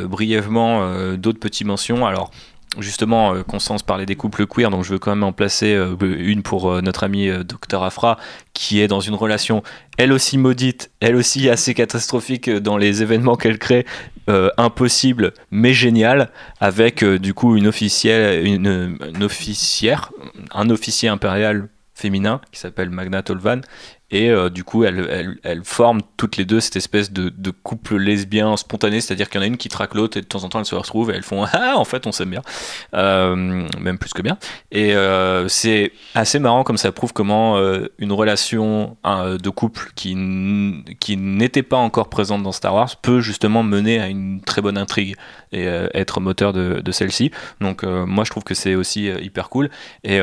brièvement 0.07 0.85
d'autres 1.15 1.39
petites 1.39 1.67
mentions. 1.67 2.05
Alors, 2.05 2.31
justement, 2.79 3.33
euh, 3.33 3.43
Constance 3.43 3.83
parlait 3.83 4.05
des 4.05 4.15
couples 4.15 4.45
queer, 4.47 4.69
donc 4.69 4.83
je 4.83 4.93
veux 4.93 4.99
quand 4.99 5.11
même 5.11 5.23
en 5.23 5.33
placer 5.33 5.73
euh, 5.73 5.95
une 5.99 6.41
pour 6.43 6.69
euh, 6.69 6.81
notre 6.81 7.03
ami 7.03 7.27
euh, 7.27 7.43
Dr 7.43 7.83
Afra, 7.83 8.17
qui 8.53 8.79
est 8.81 8.87
dans 8.87 8.99
une 8.99 9.15
relation, 9.15 9.63
elle 9.97 10.13
aussi 10.13 10.37
maudite, 10.37 10.91
elle 10.99 11.15
aussi 11.15 11.49
assez 11.49 11.73
catastrophique 11.73 12.47
euh, 12.47 12.59
dans 12.59 12.77
les 12.77 13.01
événements 13.01 13.35
qu'elle 13.35 13.59
crée, 13.59 13.85
euh, 14.29 14.49
impossible 14.57 15.33
mais 15.49 15.73
génial, 15.73 16.29
avec 16.59 17.03
euh, 17.03 17.19
du 17.19 17.33
coup 17.33 17.57
une 17.57 17.67
officielle, 17.67 18.45
une 18.45 18.97
officière, 19.21 20.11
un 20.51 20.69
officier 20.69 21.09
impérial 21.09 21.67
féminin 21.93 22.41
qui 22.51 22.59
s'appelle 22.59 22.89
Magna 22.89 23.21
Tolvan. 23.21 23.61
Et 24.11 24.29
euh, 24.29 24.49
du 24.49 24.63
coup, 24.63 24.83
elles, 24.83 25.61
forment 25.63 26.01
toutes 26.17 26.37
les 26.37 26.45
deux 26.45 26.59
cette 26.59 26.75
espèce 26.75 27.11
de, 27.11 27.51
couple 27.63 27.97
lesbien 27.97 28.57
spontané, 28.57 29.01
c'est-à-dire 29.01 29.29
qu'il 29.29 29.39
y 29.39 29.43
en 29.43 29.45
a 29.45 29.47
une 29.47 29.57
qui 29.57 29.69
traque 29.69 29.93
l'autre 29.93 30.17
et 30.17 30.21
de 30.21 30.25
temps 30.25 30.43
en 30.43 30.49
temps 30.49 30.59
elles 30.59 30.65
se 30.65 30.75
retrouvent 30.75 31.11
et 31.11 31.15
elles 31.15 31.23
font 31.23 31.45
Ah, 31.53 31.73
en 31.77 31.85
fait, 31.85 32.07
on 32.07 32.11
s'aime 32.11 32.29
bien. 32.29 32.41
Euh, 32.93 33.35
même 33.79 33.97
plus 33.97 34.13
que 34.13 34.21
bien. 34.21 34.37
Et 34.71 34.95
euh, 34.95 35.47
c'est 35.47 35.93
assez 36.15 36.39
marrant 36.39 36.63
comme 36.63 36.77
ça 36.77 36.91
prouve 36.91 37.13
comment 37.13 37.57
une 37.99 38.11
relation 38.11 38.97
de 39.05 39.49
couple 39.49 39.91
qui, 39.95 40.15
n'était 40.15 41.63
pas 41.63 41.77
encore 41.77 42.09
présente 42.09 42.43
dans 42.43 42.51
Star 42.51 42.73
Wars 42.73 42.95
peut 42.97 43.21
justement 43.21 43.63
mener 43.63 43.99
à 43.99 44.07
une 44.07 44.41
très 44.41 44.61
bonne 44.61 44.77
intrigue 44.77 45.15
et 45.51 45.65
être 45.65 46.19
moteur 46.19 46.53
de, 46.53 46.81
de 46.81 46.91
celle-ci. 46.91 47.31
Donc 47.59 47.83
moi 47.83 48.23
je 48.23 48.31
trouve 48.31 48.43
que 48.43 48.53
c'est 48.53 48.75
aussi 48.75 49.05
hyper 49.05 49.49
cool. 49.49 49.69
Et 50.03 50.21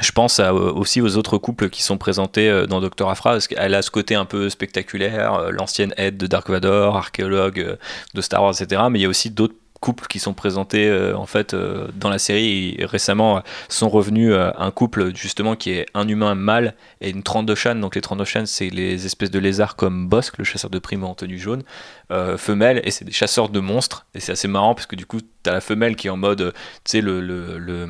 je 0.00 0.10
pense 0.10 0.40
euh, 0.40 0.50
aussi 0.50 1.00
aux 1.00 1.16
autres 1.16 1.38
couples 1.38 1.70
qui 1.70 1.82
sont 1.82 1.98
présentés 1.98 2.50
euh, 2.50 2.66
dans 2.66 2.80
Doctor 2.80 3.10
Afra, 3.10 3.32
parce 3.32 3.48
a 3.56 3.82
ce 3.82 3.90
côté 3.90 4.16
un 4.16 4.24
peu 4.24 4.48
spectaculaire, 4.50 5.34
euh, 5.34 5.50
l'ancienne 5.52 5.94
aide 5.96 6.16
de 6.16 6.26
Dark 6.26 6.50
Vador, 6.50 6.96
archéologue 6.96 7.78
de 8.14 8.20
Star 8.20 8.42
Wars, 8.42 8.54
etc. 8.60 8.82
Mais 8.90 8.98
il 8.98 9.02
y 9.02 9.06
a 9.06 9.08
aussi 9.08 9.30
d'autres 9.30 9.54
couples 9.80 10.06
qui 10.06 10.18
sont 10.18 10.32
présentés 10.32 10.90
en 11.14 11.26
fait 11.26 11.54
dans 11.54 12.08
la 12.08 12.18
série. 12.18 12.78
Récemment 12.80 13.42
sont 13.68 13.90
revenus 13.90 14.32
un 14.34 14.70
couple 14.70 15.14
justement 15.14 15.56
qui 15.56 15.72
est 15.72 15.84
un 15.92 16.08
humain 16.08 16.34
mâle 16.34 16.72
et 17.02 17.10
une 17.10 17.22
Trandoshan 17.22 17.74
donc 17.74 17.94
les 17.94 18.00
Trandoshan 18.00 18.46
c'est 18.46 18.70
les 18.70 19.04
espèces 19.04 19.30
de 19.30 19.38
lézards 19.38 19.76
comme 19.76 20.08
Bosk 20.08 20.38
le 20.38 20.44
chasseur 20.44 20.70
de 20.70 20.78
primes 20.78 21.04
en 21.04 21.14
tenue 21.14 21.38
jaune 21.38 21.64
euh, 22.10 22.36
femelle 22.36 22.80
et 22.84 22.90
c'est 22.90 23.04
des 23.04 23.12
chasseurs 23.12 23.48
de 23.48 23.60
monstres 23.60 24.06
et 24.14 24.20
c'est 24.20 24.32
assez 24.32 24.46
marrant 24.48 24.74
parce 24.74 24.86
que 24.86 24.94
du 24.94 25.06
coup 25.06 25.20
t'as 25.42 25.52
la 25.52 25.60
femelle 25.62 25.96
qui 25.96 26.06
est 26.06 26.10
en 26.10 26.16
mode 26.18 26.40
euh, 26.42 26.50
tu 26.84 26.90
sais 26.92 27.00
le, 27.00 27.20
le, 27.20 27.58
le, 27.58 27.86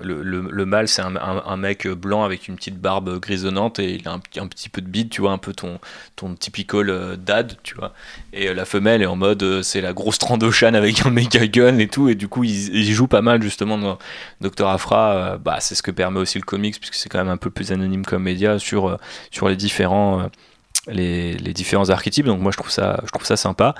le, 0.00 0.22
le- 0.22 0.48
le 0.50 0.66
mâle 0.66 0.86
c'est 0.86 1.02
un, 1.02 1.56
mec 1.56 1.86
blanc 1.88 2.22
avec 2.22 2.46
une 2.46 2.54
petite 2.56 2.78
barbe 2.80 3.18
grisonnante 3.18 3.78
et 3.80 3.94
il 3.94 4.06
a 4.06 4.12
un, 4.12 4.18
petit- 4.20 4.68
peu 4.68 4.80
de 4.80 4.86
bide 4.86 5.08
tu 5.10 5.20
vois 5.20 5.32
un 5.32 5.38
peu 5.38 5.52
ton, 5.52 5.80
ton 6.14 6.34
typical 6.34 6.90
euh, 6.90 7.16
dad 7.16 7.56
tu 7.64 7.74
vois. 7.74 7.92
Et 8.32 8.48
euh, 8.48 8.54
la 8.54 8.64
femelle 8.64 9.02
est 9.02 9.06
en 9.06 9.16
mode 9.16 9.62
c'est 9.62 9.80
la 9.80 9.92
grosse 9.92 10.18
Trandoshan 10.18 10.74
avec 10.74 11.04
un 11.04 11.10
méga 11.10 11.46
gun 11.48 11.78
et 11.78 11.88
tout 11.88 12.08
et 12.08 12.14
du 12.14 12.28
coup 12.28 12.44
ils, 12.44 12.74
ils 12.74 12.92
jouent 12.92 13.08
pas 13.08 13.22
mal 13.22 13.42
justement 13.42 13.78
dans 13.78 13.98
Docteur 14.40 14.68
Afra 14.68 15.38
bah 15.38 15.56
c'est 15.60 15.74
ce 15.74 15.82
que 15.82 15.90
permet 15.90 16.20
aussi 16.20 16.38
le 16.38 16.44
comics 16.44 16.78
puisque 16.78 16.94
c'est 16.94 17.08
quand 17.08 17.18
même 17.18 17.28
un 17.28 17.36
peu 17.36 17.50
plus 17.50 17.72
anonyme 17.72 18.04
comme 18.04 18.22
média 18.22 18.58
sur, 18.58 18.96
les 19.48 19.56
différents 19.56 20.28
les, 20.88 21.34
différents 21.52 21.90
archétypes 21.90 22.26
donc 22.26 22.40
moi 22.40 22.52
je 22.52 22.56
trouve 22.56 22.70
ça 22.70 23.00
je 23.04 23.10
trouve 23.10 23.26
ça 23.26 23.36
sympa 23.36 23.74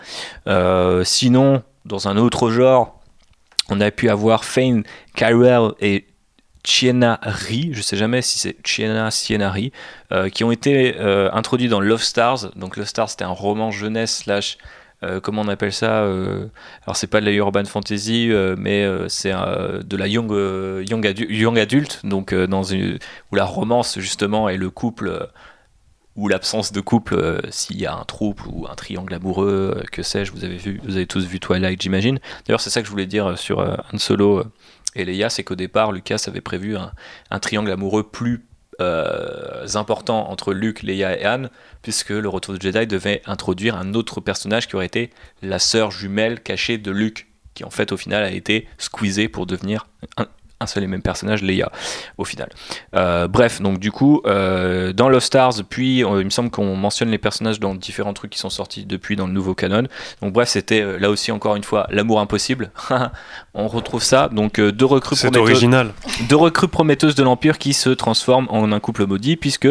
Euh, 0.49 1.05
sinon 1.05 1.63
dans 1.85 2.09
un 2.09 2.17
autre 2.17 2.51
genre 2.51 3.01
on 3.69 3.81
a 3.81 3.91
pu 3.91 4.09
avoir 4.09 4.45
Fane 4.45 4.85
Kyrell 5.15 5.73
et 5.81 6.07
Chiena 6.67 7.21
Ri, 7.23 7.71
je 7.73 7.81
sais 7.81 7.97
jamais 7.97 8.23
si 8.23 8.39
c'est 8.41 8.57
Chiena 8.65 9.11
Siena 9.13 9.51
Ri, 9.53 9.73
euh, 10.13 10.29
qui 10.29 10.43
ont 10.43 10.51
été 10.51 10.97
euh, 10.99 11.31
introduits 11.33 11.69
dans 11.69 11.81
Love 11.81 12.03
Stars. 12.03 12.51
Donc 12.57 12.77
Love 12.77 12.87
Stars, 12.89 13.11
c'était 13.11 13.25
un 13.25 13.29
roman 13.29 13.71
jeunesse 13.71 14.19
slash 14.25 14.59
euh, 15.05 15.21
comment 15.21 15.43
on 15.43 15.49
appelle 15.49 15.73
ça 15.73 16.01
Alors 16.03 16.97
c'est 16.97 17.07
pas 17.07 17.21
de 17.21 17.27
la 17.27 17.33
urban 17.33 17.65
fantasy, 17.67 18.31
mais 18.59 18.85
c'est 19.09 19.31
de 19.31 19.97
la 19.97 20.09
young 20.09 20.31
young, 20.89 21.07
adu- 21.07 21.31
young 21.33 21.59
adulte, 21.59 22.01
donc 22.03 22.35
dans 22.35 22.63
où 22.65 23.35
la 23.37 23.45
romance 23.45 24.01
justement 24.01 24.49
est 24.49 24.57
le 24.57 24.71
couple. 24.71 25.29
Ou 26.17 26.29
l'absence 26.29 26.73
de 26.73 26.81
couple, 26.81 27.15
euh, 27.15 27.41
s'il 27.51 27.79
y 27.79 27.87
a 27.87 27.95
un 27.95 28.05
trouble 28.05 28.43
ou 28.49 28.67
un 28.69 28.75
triangle 28.75 29.13
amoureux, 29.15 29.75
euh, 29.77 29.83
que 29.93 30.03
sais-je, 30.03 30.33
vous 30.33 30.45
avez 30.45 30.57
vu, 30.57 30.81
vous 30.83 30.97
avez 30.97 31.07
tous 31.07 31.25
vu 31.25 31.41
Twilight, 31.41 31.81
j'imagine. 31.81 32.19
D'ailleurs, 32.47 32.61
c'est 32.61 32.71
ça 32.71 32.81
que 32.81 32.87
je 32.87 32.91
voulais 32.91 33.07
dire 33.07 33.27
euh, 33.27 33.37
sur 33.37 33.61
euh, 33.61 33.77
Han 33.93 33.99
Solo 33.99 34.45
et 34.95 35.05
Leia, 35.05 35.29
c'est 35.29 35.45
qu'au 35.45 35.57
départ, 35.57 35.93
Lucas 35.93 36.25
avait 36.27 36.41
prévu 36.41 36.77
un, 36.77 37.39
triangle 37.39 37.71
amoureux 37.71 38.03
plus 38.03 38.47
important 39.75 40.31
entre 40.31 40.53
Luke, 40.53 40.83
Leia 40.83 41.19
et 41.19 41.27
Han, 41.27 41.49
puisque 41.83 42.11
le 42.11 42.29
Retour 42.29 42.55
de 42.55 42.61
Jedi 42.61 42.87
devait 42.87 43.23
introduire 43.27 43.77
un 43.77 43.95
autre 43.95 44.21
personnage 44.21 44.69
qui 44.69 44.77
aurait 44.77 44.87
été 44.87 45.11
la 45.43 45.59
sœur 45.59 45.91
jumelle 45.91 46.43
cachée 46.43 46.77
de 46.77 46.91
Luke, 46.91 47.27
qui 47.55 47.65
en 47.65 47.71
fait 47.71 47.93
au 47.93 47.97
final 47.97 48.23
a 48.23 48.31
été 48.31 48.69
squeezée 48.79 49.29
pour 49.29 49.47
devenir 49.47 49.87
un, 50.61 50.67
seul 50.67 50.85
et 50.85 50.87
même 50.87 51.03
personnage, 51.03 51.43
Leia, 51.43 51.71
au 52.19 52.25
final. 52.25 52.49
Euh, 52.95 53.29
bref, 53.29 53.61
donc 53.61 53.79
du 53.79 53.93
coup, 53.93 54.23
euh, 54.27 54.93
dans 54.93 55.09
Lost 55.09 55.27
Stars, 55.27 55.55
puis 55.69 56.05
euh, 56.05 56.21
il 56.21 56.25
me 56.25 56.31
semble 56.31 56.51
qu'on 56.51 56.77
mentionne 56.77 57.11
les 57.11 57.19
personnages 57.19 57.61
dans 57.61 57.75
différents 57.75 58.15
trucs 58.15 58.31
qui 58.31 58.39
sont 58.39 58.51
sortis 58.51 58.85
depuis 58.85 59.17
dans 59.17 59.27
le 59.27 59.33
nouveau 59.33 59.55
canon. 59.55 59.87
Donc 60.23 60.33
bref, 60.33 60.49
c'était 60.49 60.99
là 60.99 61.11
aussi 61.11 61.33
encore 61.33 61.57
une 61.57 61.65
fois 61.65 61.87
l'amour 61.91 62.21
impossible. 62.21 62.71
On 63.55 63.69
retrouve 63.69 64.03
ça. 64.03 64.29
Donc 64.29 64.61
deux 64.61 64.85
recrues 64.85 65.17
prometteuses- 65.17 65.39
original. 65.39 65.93
deux 66.29 66.37
recrues 66.37 66.69
prometteuses 66.69 67.15
de 67.15 67.23
l'Empire 67.23 67.59
qui 67.59 67.73
se 67.73 67.91
transforment 67.91 68.47
en 68.51 68.73
un 68.73 68.81
couple 68.81 69.07
maudit, 69.07 69.37
puisque 69.37 69.69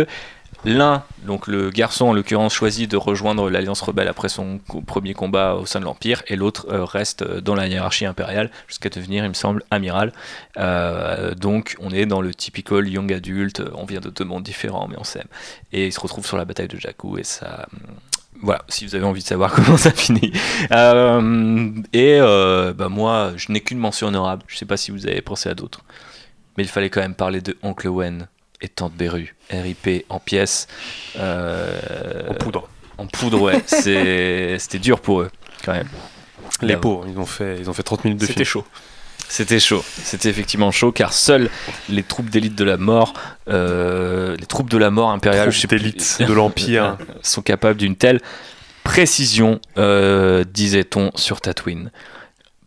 l'un, 0.64 1.03
donc 1.26 1.47
le 1.47 1.70
garçon 1.70 2.06
en 2.06 2.14
l'occurrence, 2.14 2.53
choisit 2.53 2.89
de 2.89 2.97
rejoindre 2.97 3.49
l'Alliance 3.49 3.82
rebelle 3.82 4.08
après 4.08 4.30
son 4.30 4.60
premier 4.88 5.14
combat 5.14 5.56
au 5.56 5.66
sein 5.66 5.80
de 5.80 5.86
l'Empire, 5.86 6.24
et 6.28 6.36
l'autre 6.36 6.68
euh, 6.70 6.84
reste 6.86 7.22
euh, 7.24 7.41
dans 7.41 7.56
la 7.56 7.68
hiérarchie 7.68 8.06
impériale 8.06 8.49
jusqu'à 8.68 8.89
devenir, 8.89 9.24
il 9.26 9.30
me 9.30 9.34
semble, 9.34 9.64
amiral. 9.72 10.14
Euh, 10.58 11.36
donc 11.36 11.76
on 11.80 11.91
est 11.91 12.06
dans 12.06 12.22
le 12.22 12.34
typical 12.34 12.88
young 12.88 13.12
adulte, 13.12 13.62
on 13.76 13.86
vient 13.86 13.99
de 14.01 14.10
deux 14.10 14.26
mondes 14.26 14.43
différents, 14.43 14.88
mais 14.88 14.95
on 14.97 15.03
s'aime. 15.03 15.28
Et 15.74 15.88
il 15.88 15.91
se 15.93 15.99
retrouve 15.99 16.26
sur 16.26 16.38
la 16.38 16.45
bataille 16.45 16.68
de 16.68 16.80
Jakku, 16.80 17.18
et 17.18 17.24
ça. 17.24 17.68
hum, 17.74 17.95
Voilà, 18.41 18.64
si 18.68 18.86
vous 18.86 18.95
avez 18.95 19.06
envie 19.06 19.22
de 19.22 19.28
savoir 19.28 19.51
comment 19.56 19.78
ça 19.78 19.91
finit. 19.91 20.32
Et 21.93 22.18
euh, 22.22 22.74
bah 22.74 22.89
moi, 22.89 23.34
je 23.38 23.51
n'ai 23.51 23.62
qu'une 23.62 23.78
mention 23.80 24.08
honorable. 24.08 24.43
Je 24.47 24.58
sais 24.58 24.66
pas 24.66 24.78
si 24.78 24.91
vous 24.91 25.08
avez 25.08 25.22
pensé 25.22 25.49
à 25.49 25.56
d'autres. 25.56 25.82
Mais 26.58 26.64
il 26.64 26.70
fallait 26.70 26.89
quand 26.89 27.01
même 27.01 27.16
parler 27.16 27.41
de 27.41 27.58
Oncle 27.64 27.88
Owen 27.88 28.28
et 28.66 28.70
Tante 28.70 28.93
Beru. 28.93 29.36
RIP 29.51 30.05
en 30.09 30.20
pièces. 30.20 30.68
euh, 31.18 32.28
En 32.30 32.34
poudre. 32.34 32.68
En 32.97 33.05
poudre, 33.07 33.41
ouais. 33.41 33.61
C'est- 33.66 34.57
C'était 34.59 34.80
dur 34.80 34.99
pour 34.99 35.22
eux, 35.22 35.32
quand 35.63 35.74
même. 35.74 35.88
Les 36.61 36.74
Là, 36.74 36.78
pauvres, 36.80 37.05
ils 37.07 37.18
ont 37.20 37.26
fait, 37.26 37.57
ils 37.59 37.70
ont 37.70 37.74
fait 37.74 37.84
30 37.84 38.03
minutes 38.05 38.20
de 38.20 38.26
C'était 38.26 38.45
film. 38.45 38.63
chaud. 38.63 38.66
C'était 39.28 39.59
chaud. 39.59 39.84
C'était 40.03 40.30
effectivement 40.30 40.72
chaud 40.72 40.91
car 40.91 41.11
seules 41.11 41.49
les 41.89 42.03
troupes 42.03 42.30
d'élite 42.30 42.53
de 42.55 42.63
la 42.63 42.78
mort, 42.78 43.13
euh, 43.49 44.38
les 44.38 44.45
troupes 44.45 44.70
de 44.70 44.78
la 44.78 44.91
mort 44.91 45.09
impériale, 45.09 45.45
Troupes 45.47 45.55
je 45.55 45.59
sais 45.61 45.68
plus- 45.68 45.80
d'élite 45.80 46.18
de 46.22 46.32
l'Empire. 46.34 46.97
sont 47.24 47.41
capables 47.41 47.78
d'une 47.80 47.95
telle 47.95 48.22
précision, 48.84 49.59
euh, 49.78 50.43
disait-on 50.49 51.11
sur 51.16 51.41
Tatooine. 51.41 51.91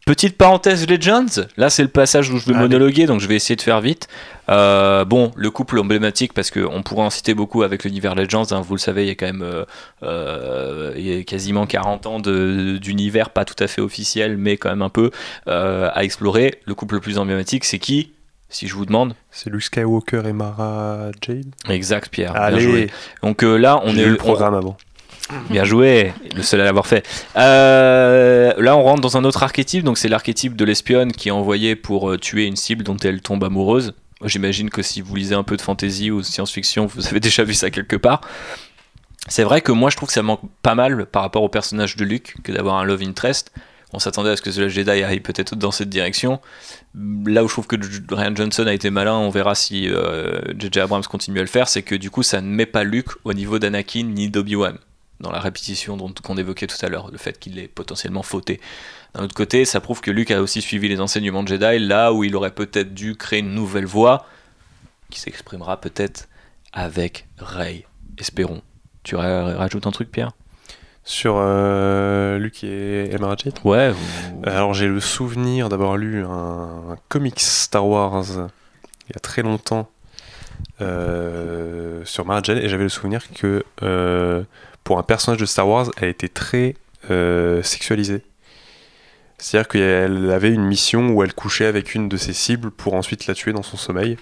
Petite 0.09 0.38
parenthèse 0.38 0.88
Legends, 0.88 1.42
là 1.59 1.68
c'est 1.68 1.82
le 1.82 1.90
passage 1.90 2.30
où 2.30 2.38
je 2.38 2.46
vais 2.46 2.52
Allez. 2.52 2.62
monologuer, 2.62 3.04
donc 3.04 3.20
je 3.20 3.28
vais 3.28 3.36
essayer 3.36 3.56
de 3.56 3.61
faire 3.61 3.82
vite. 3.82 4.09
Euh, 4.48 5.04
bon, 5.04 5.32
le 5.36 5.50
couple 5.50 5.78
emblématique, 5.78 6.32
parce 6.32 6.50
qu'on 6.50 6.82
pourrait 6.82 7.02
en 7.02 7.11
citer 7.11 7.34
beaucoup 7.34 7.62
avec 7.62 7.84
l'univers 7.84 8.14
Legends, 8.14 8.50
hein, 8.52 8.62
vous 8.62 8.74
le 8.74 8.80
savez, 8.80 9.02
il 9.04 9.09
y 9.09 9.11
a 9.11 9.14
quand 9.14 9.26
même 9.26 9.42
euh, 9.42 9.66
euh, 10.02 10.94
il 10.96 11.06
y 11.06 11.20
a 11.20 11.22
quasiment 11.24 11.66
40 11.66 12.06
ans 12.06 12.20
d'univers 12.20 13.28
pas 13.28 13.44
tout 13.44 13.62
à 13.62 13.66
fait 13.66 13.82
officiel, 13.82 14.38
mais 14.38 14.56
quand 14.56 14.70
même 14.70 14.80
un 14.80 14.88
peu 14.88 15.11
à 15.46 16.02
explorer. 16.02 16.61
Le 16.64 16.74
couple 16.74 16.94
le 16.94 17.00
plus 17.02 17.18
emblématique, 17.18 17.66
c'est 17.66 17.78
qui 17.78 18.12
Si 18.48 18.66
je 18.66 18.74
vous 18.74 18.86
demande? 18.86 19.14
C'est 19.30 19.50
Luke 19.50 19.62
Skywalker 19.62 20.22
et 20.26 20.32
Mara 20.32 21.11
Jade. 21.20 21.52
Exact, 21.68 22.09
Pierre. 22.09 22.32
bien 22.32 22.40
Allez, 22.42 22.61
joué. 22.61 22.90
Donc 23.22 23.44
euh, 23.44 23.59
là, 23.59 23.78
on 23.84 23.94
est 23.94 24.06
le 24.06 24.14
on- 24.14 24.16
programme 24.16 24.54
avant. 24.54 24.78
Bien 25.51 25.64
joué, 25.64 26.14
le 26.35 26.43
seul 26.43 26.61
à 26.61 26.64
l'avoir 26.64 26.87
fait. 26.87 27.07
Euh, 27.37 28.55
là, 28.57 28.76
on 28.76 28.83
rentre 28.83 29.03
dans 29.03 29.16
un 29.16 29.24
autre 29.24 29.43
archétype, 29.43 29.85
donc 29.85 29.99
c'est 29.99 30.09
l'archétype 30.09 30.57
de 30.57 30.64
l'espionne 30.64 31.12
qui 31.12 31.29
est 31.29 31.33
envoyée 31.33 31.76
pour 31.76 32.11
euh, 32.11 32.16
tuer 32.16 32.47
une 32.47 32.57
cible 32.57 32.83
dont 32.83 32.97
elle 32.97 33.20
tombe 33.20 33.45
amoureuse. 33.45 33.95
J'imagine 34.24 34.70
que 34.70 34.83
si 34.83 35.01
vous 35.01 35.14
lisez 35.14 35.35
un 35.35 35.43
peu 35.43 35.57
de 35.57 35.62
fantasy 35.62 36.11
ou 36.11 36.20
de 36.20 36.26
science-fiction, 36.26 36.87
vous 36.87 37.07
avez 37.07 37.20
déjà 37.29 37.45
vu 37.45 37.55
ça 37.55 37.70
quelque 37.70 37.97
part. 37.97 38.22
C'est 39.29 39.45
vrai 39.45 39.61
que 39.61 39.72
moi, 39.72 39.91
je 39.91 39.97
trouve 39.97 40.09
que 40.09 40.14
ça 40.14 40.22
manque 40.22 40.41
pas 40.62 40.74
mal 40.74 41.05
par 41.07 41.22
rapport 41.22 41.43
au 41.43 41.51
personnage 41.51 41.97
de 41.97 42.05
Luke 42.05 42.37
que 42.43 42.51
d'avoir 42.51 42.76
un 42.76 42.85
love 42.85 43.03
interest. 43.03 43.53
On 43.93 43.99
s'attendait 43.99 44.31
à 44.31 44.37
ce 44.37 44.43
que 44.43 44.51
The 44.51 44.68
Jedi 44.68 44.91
aille 44.91 45.20
peut-être 45.20 45.57
dans 45.57 45.70
cette 45.70 45.89
direction. 45.89 46.41
Là 46.95 47.45
où 47.45 47.49
je 47.49 47.55
trouve 47.55 47.66
que 47.66 47.76
Ryan 48.11 48.35
Johnson 48.35 48.66
a 48.66 48.72
été 48.72 48.91
malin, 48.91 49.14
on 49.14 49.31
verra 49.31 49.55
si 49.55 49.89
euh, 49.89 50.41
J.J. 50.59 50.81
Abrams 50.81 51.05
continue 51.05 51.39
à 51.39 51.43
le 51.43 51.49
faire, 51.49 51.68
c'est 51.68 51.83
que 51.83 51.95
du 51.95 52.11
coup, 52.11 52.22
ça 52.22 52.41
ne 52.41 52.49
met 52.49 52.66
pas 52.66 52.85
Luke 52.85 53.11
au 53.24 53.33
niveau 53.33 53.59
d'Anakin 53.59 54.05
ni 54.05 54.29
d'Obi-Wan 54.29 54.79
dans 55.20 55.30
la 55.30 55.40
répétition 55.40 55.96
qu'on 56.22 56.36
évoquait 56.36 56.66
tout 56.66 56.76
à 56.84 56.88
l'heure, 56.88 57.10
le 57.10 57.18
fait 57.18 57.38
qu'il 57.38 57.58
est 57.58 57.68
potentiellement 57.68 58.22
fauté. 58.22 58.60
D'un 59.14 59.24
autre 59.24 59.34
côté, 59.34 59.64
ça 59.64 59.80
prouve 59.80 60.00
que 60.00 60.10
Luke 60.10 60.30
a 60.30 60.40
aussi 60.40 60.60
suivi 60.62 60.88
les 60.88 61.00
enseignements 61.00 61.42
de 61.42 61.48
Jedi, 61.48 61.78
là 61.80 62.12
où 62.12 62.24
il 62.24 62.36
aurait 62.36 62.54
peut-être 62.54 62.94
dû 62.94 63.16
créer 63.16 63.40
une 63.40 63.54
nouvelle 63.54 63.86
voie 63.86 64.26
qui 65.10 65.18
s'exprimera 65.18 65.80
peut-être 65.80 66.28
avec 66.72 67.26
Rey. 67.38 67.86
Espérons. 68.18 68.62
Tu 69.02 69.16
ra- 69.16 69.54
rajoutes 69.56 69.86
un 69.86 69.90
truc, 69.90 70.10
Pierre? 70.10 70.32
Sur 71.04 71.36
euh, 71.38 72.36
Luke 72.38 72.62
et 72.64 73.10
Emma 73.14 73.34
Jade 73.42 73.58
Ouais. 73.64 73.94
Alors 74.44 74.74
j'ai 74.74 74.86
le 74.86 75.00
souvenir 75.00 75.70
d'avoir 75.70 75.96
lu 75.96 76.22
un, 76.22 76.28
un 76.90 76.96
comics 77.08 77.40
Star 77.40 77.86
Wars 77.86 78.26
il 78.28 79.14
y 79.14 79.16
a 79.16 79.20
très 79.20 79.40
longtemps 79.40 79.90
euh, 80.82 82.04
sur 82.04 82.26
Mara 82.26 82.42
Jade 82.42 82.58
et 82.58 82.68
j'avais 82.68 82.82
le 82.82 82.88
souvenir 82.90 83.22
que 83.32 83.64
euh, 83.82 84.42
pour 84.85 84.99
un 84.99 85.03
personnage 85.03 85.41
de 85.41 85.47
Star 85.47 85.68
Wars, 85.68 85.91
elle 85.99 86.09
était 86.09 86.29
très 86.29 86.74
euh, 87.11 87.62
sexualisée. 87.62 88.22
C'est-à-dire 89.39 89.68
qu'elle 89.68 90.31
avait 90.33 90.51
une 90.53 90.64
mission 90.64 91.11
où 91.11 91.22
elle 91.22 91.33
couchait 91.33 91.66
avec 91.66 91.95
une 91.95 92.09
de 92.09 92.16
ses 92.16 92.33
cibles 92.33 92.70
pour 92.70 92.95
ensuite 92.95 93.26
la 93.26 93.35
tuer 93.35 93.53
dans 93.53 93.62
son 93.62 93.76
sommeil. 93.76 94.16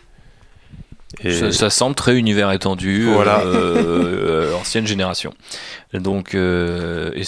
Et 1.23 1.33
Ça, 1.33 1.53
ça 1.53 1.71
semble 1.71 1.95
très 1.95 2.17
univers 2.19 2.51
étendu, 2.53 3.05
Voilà. 3.05 3.41
euh, 3.41 4.51
euh, 4.51 4.55
ancienne 4.57 4.87
génération. 4.87 5.33
Donc, 5.95 6.35
euh, 6.35 7.13
et 7.15 7.23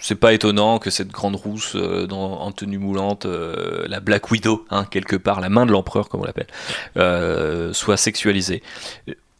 c'est 0.00 0.14
pas 0.16 0.32
étonnant 0.32 0.78
que 0.78 0.90
cette 0.90 1.08
grande 1.08 1.36
rousse 1.36 1.74
euh, 1.76 2.06
dans, 2.06 2.40
en 2.40 2.50
tenue 2.50 2.78
moulante, 2.78 3.26
euh, 3.26 3.84
la 3.86 4.00
Black 4.00 4.30
Widow, 4.32 4.64
hein, 4.70 4.84
quelque 4.90 5.14
part, 5.16 5.40
la 5.40 5.48
main 5.50 5.66
de 5.66 5.70
l'empereur, 5.72 6.08
comme 6.08 6.22
on 6.22 6.24
l'appelle, 6.24 6.46
euh, 6.96 7.72
soit 7.72 7.96
sexualisée. 7.96 8.62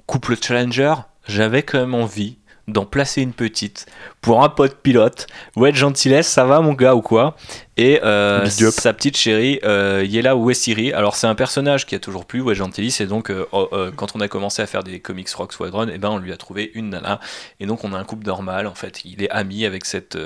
Couple 0.07 0.37
Challenger, 0.41 0.95
j'avais 1.27 1.63
quand 1.65 1.79
même 1.81 1.95
envie 1.95 2.37
d'en 2.69 2.85
placer 2.85 3.23
une 3.23 3.33
petite 3.33 3.87
pour 4.21 4.45
un 4.45 4.49
pote 4.49 4.77
pilote. 4.77 5.27
Ouais, 5.57 5.75
gentillesse, 5.75 6.29
ça 6.29 6.45
va 6.45 6.61
mon 6.61 6.75
gars 6.75 6.95
ou 6.95 7.03
quoi? 7.03 7.37
Et 7.77 8.01
euh, 8.05 8.47
sa 8.47 8.93
petite 8.93 9.17
chérie, 9.17 9.59
euh, 9.65 10.05
Yela 10.07 10.37
Westiri. 10.37 10.93
Alors 10.93 11.17
c'est 11.17 11.27
un 11.27 11.35
personnage 11.35 11.87
qui 11.87 11.95
a 11.95 11.99
toujours 11.99 12.27
plu, 12.27 12.41
ouais, 12.41 12.55
Gentilly. 12.55 12.97
Et 13.01 13.07
donc 13.07 13.31
euh, 13.31 13.47
oh, 13.53 13.69
euh, 13.73 13.91
quand 13.95 14.15
on 14.15 14.21
a 14.21 14.29
commencé 14.29 14.63
à 14.63 14.67
faire 14.67 14.85
des 14.85 15.01
comics 15.01 15.31
Rock 15.31 15.53
Squadron, 15.53 15.89
et 15.89 15.99
ben 15.99 16.11
on 16.11 16.19
lui 16.19 16.33
a 16.33 16.37
trouvé 16.37 16.71
une 16.75 16.91
nana. 16.91 17.21
Et 17.59 17.67
donc 17.67 17.85
on 17.85 17.93
a 17.93 17.99
un 17.99 18.05
couple 18.05 18.27
normal. 18.27 18.67
En 18.67 18.75
fait, 18.75 19.05
il 19.05 19.23
est 19.23 19.31
ami 19.31 19.65
avec 19.65 19.85
cette 19.85 20.19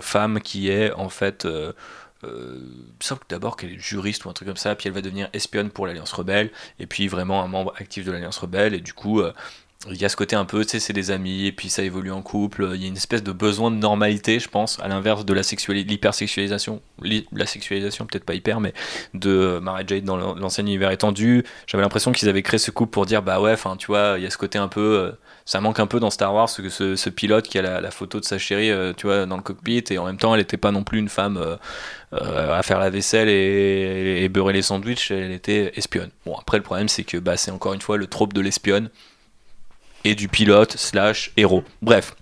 femme 0.00 0.40
qui 0.40 0.70
est 0.70 0.92
en 0.92 1.08
fait. 1.08 1.46
Euh, 2.24 2.58
d'abord 3.28 3.56
qu'elle 3.56 3.72
est 3.72 3.78
juriste 3.78 4.24
ou 4.24 4.30
un 4.30 4.32
truc 4.32 4.48
comme 4.48 4.56
ça, 4.56 4.74
puis 4.74 4.88
elle 4.88 4.94
va 4.94 5.02
devenir 5.02 5.28
espionne 5.32 5.70
pour 5.70 5.86
l'Alliance 5.86 6.12
Rebelle, 6.12 6.50
et 6.80 6.86
puis 6.86 7.08
vraiment 7.08 7.42
un 7.42 7.46
membre 7.46 7.74
actif 7.78 8.04
de 8.04 8.10
l'Alliance 8.10 8.38
Rebelle, 8.38 8.74
et 8.74 8.80
du 8.80 8.94
coup, 8.94 9.20
euh, 9.20 9.32
il 9.90 9.96
y 10.00 10.04
a 10.04 10.08
ce 10.08 10.16
côté 10.16 10.36
un 10.36 10.44
peu, 10.44 10.64
tu 10.64 10.70
sais, 10.72 10.80
c'est 10.80 10.92
des 10.92 11.10
amis, 11.10 11.46
et 11.46 11.52
puis 11.52 11.68
ça 11.68 11.82
évolue 11.82 12.10
en 12.12 12.22
couple. 12.22 12.70
Il 12.74 12.82
y 12.82 12.84
a 12.84 12.88
une 12.88 12.96
espèce 12.96 13.22
de 13.22 13.32
besoin 13.32 13.70
de 13.70 13.76
normalité, 13.76 14.40
je 14.40 14.48
pense, 14.48 14.78
à 14.80 14.88
l'inverse 14.88 15.24
de 15.24 15.34
l'hypersexualisation. 15.34 16.80
Li- 17.02 17.26
La 17.32 17.46
sexualisation, 17.46 18.06
peut-être 18.06 18.24
pas 18.24 18.34
hyper, 18.34 18.60
mais 18.60 18.72
de 19.14 19.30
euh, 19.30 19.60
Mara 19.60 19.86
Jade 19.86 20.04
dans 20.04 20.16
l'an- 20.16 20.34
l'ancien 20.34 20.64
univers 20.64 20.90
étendu. 20.90 21.44
J'avais 21.66 21.82
l'impression 21.82 22.12
qu'ils 22.12 22.28
avaient 22.28 22.42
créé 22.42 22.58
ce 22.58 22.70
couple 22.70 22.90
pour 22.92 23.06
dire, 23.06 23.22
bah 23.22 23.40
ouais, 23.40 23.52
enfin, 23.52 23.76
tu 23.76 23.86
vois, 23.86 24.14
il 24.18 24.24
y 24.24 24.26
a 24.26 24.30
ce 24.30 24.38
côté 24.38 24.58
un 24.58 24.68
peu. 24.68 24.80
euh, 24.80 25.12
ça 25.44 25.60
manque 25.60 25.78
un 25.78 25.86
peu 25.86 26.00
dans 26.00 26.10
Star 26.10 26.34
Wars, 26.34 26.48
ce, 26.48 27.08
pilote 27.10 27.46
qui 27.46 27.58
a 27.58 27.62
la, 27.80 27.90
photo 27.92 28.18
de 28.18 28.24
sa 28.24 28.36
chérie, 28.38 28.70
euh, 28.70 28.92
tu 28.96 29.06
vois, 29.06 29.26
dans 29.26 29.36
le 29.36 29.42
cockpit, 29.42 29.84
et 29.90 29.98
en 29.98 30.04
même 30.06 30.16
temps, 30.18 30.34
elle 30.34 30.40
n'était 30.40 30.56
pas 30.56 30.72
non 30.72 30.82
plus 30.82 30.98
une 30.98 31.08
femme 31.08 31.40
à 32.12 32.62
faire 32.62 32.78
la 32.80 32.90
vaisselle 32.90 33.28
et, 33.28 34.24
et 34.24 34.28
beurrer 34.28 34.52
les 34.52 34.62
sandwichs, 34.62 35.10
elle 35.10 35.32
était 35.32 35.72
espionne. 35.76 36.10
Bon, 36.24 36.34
après, 36.36 36.56
le 36.56 36.62
problème, 36.62 36.88
c'est 36.88 37.04
que 37.04 37.18
bah, 37.18 37.36
c'est 37.36 37.50
encore 37.50 37.74
une 37.74 37.80
fois 37.80 37.96
le 37.96 38.06
trope 38.06 38.32
de 38.32 38.40
l'espionne 38.40 38.90
et 40.06 40.14
du 40.14 40.28
pilote 40.28 40.76
slash 40.76 41.32
héros. 41.36 41.64
Bref. 41.82 42.14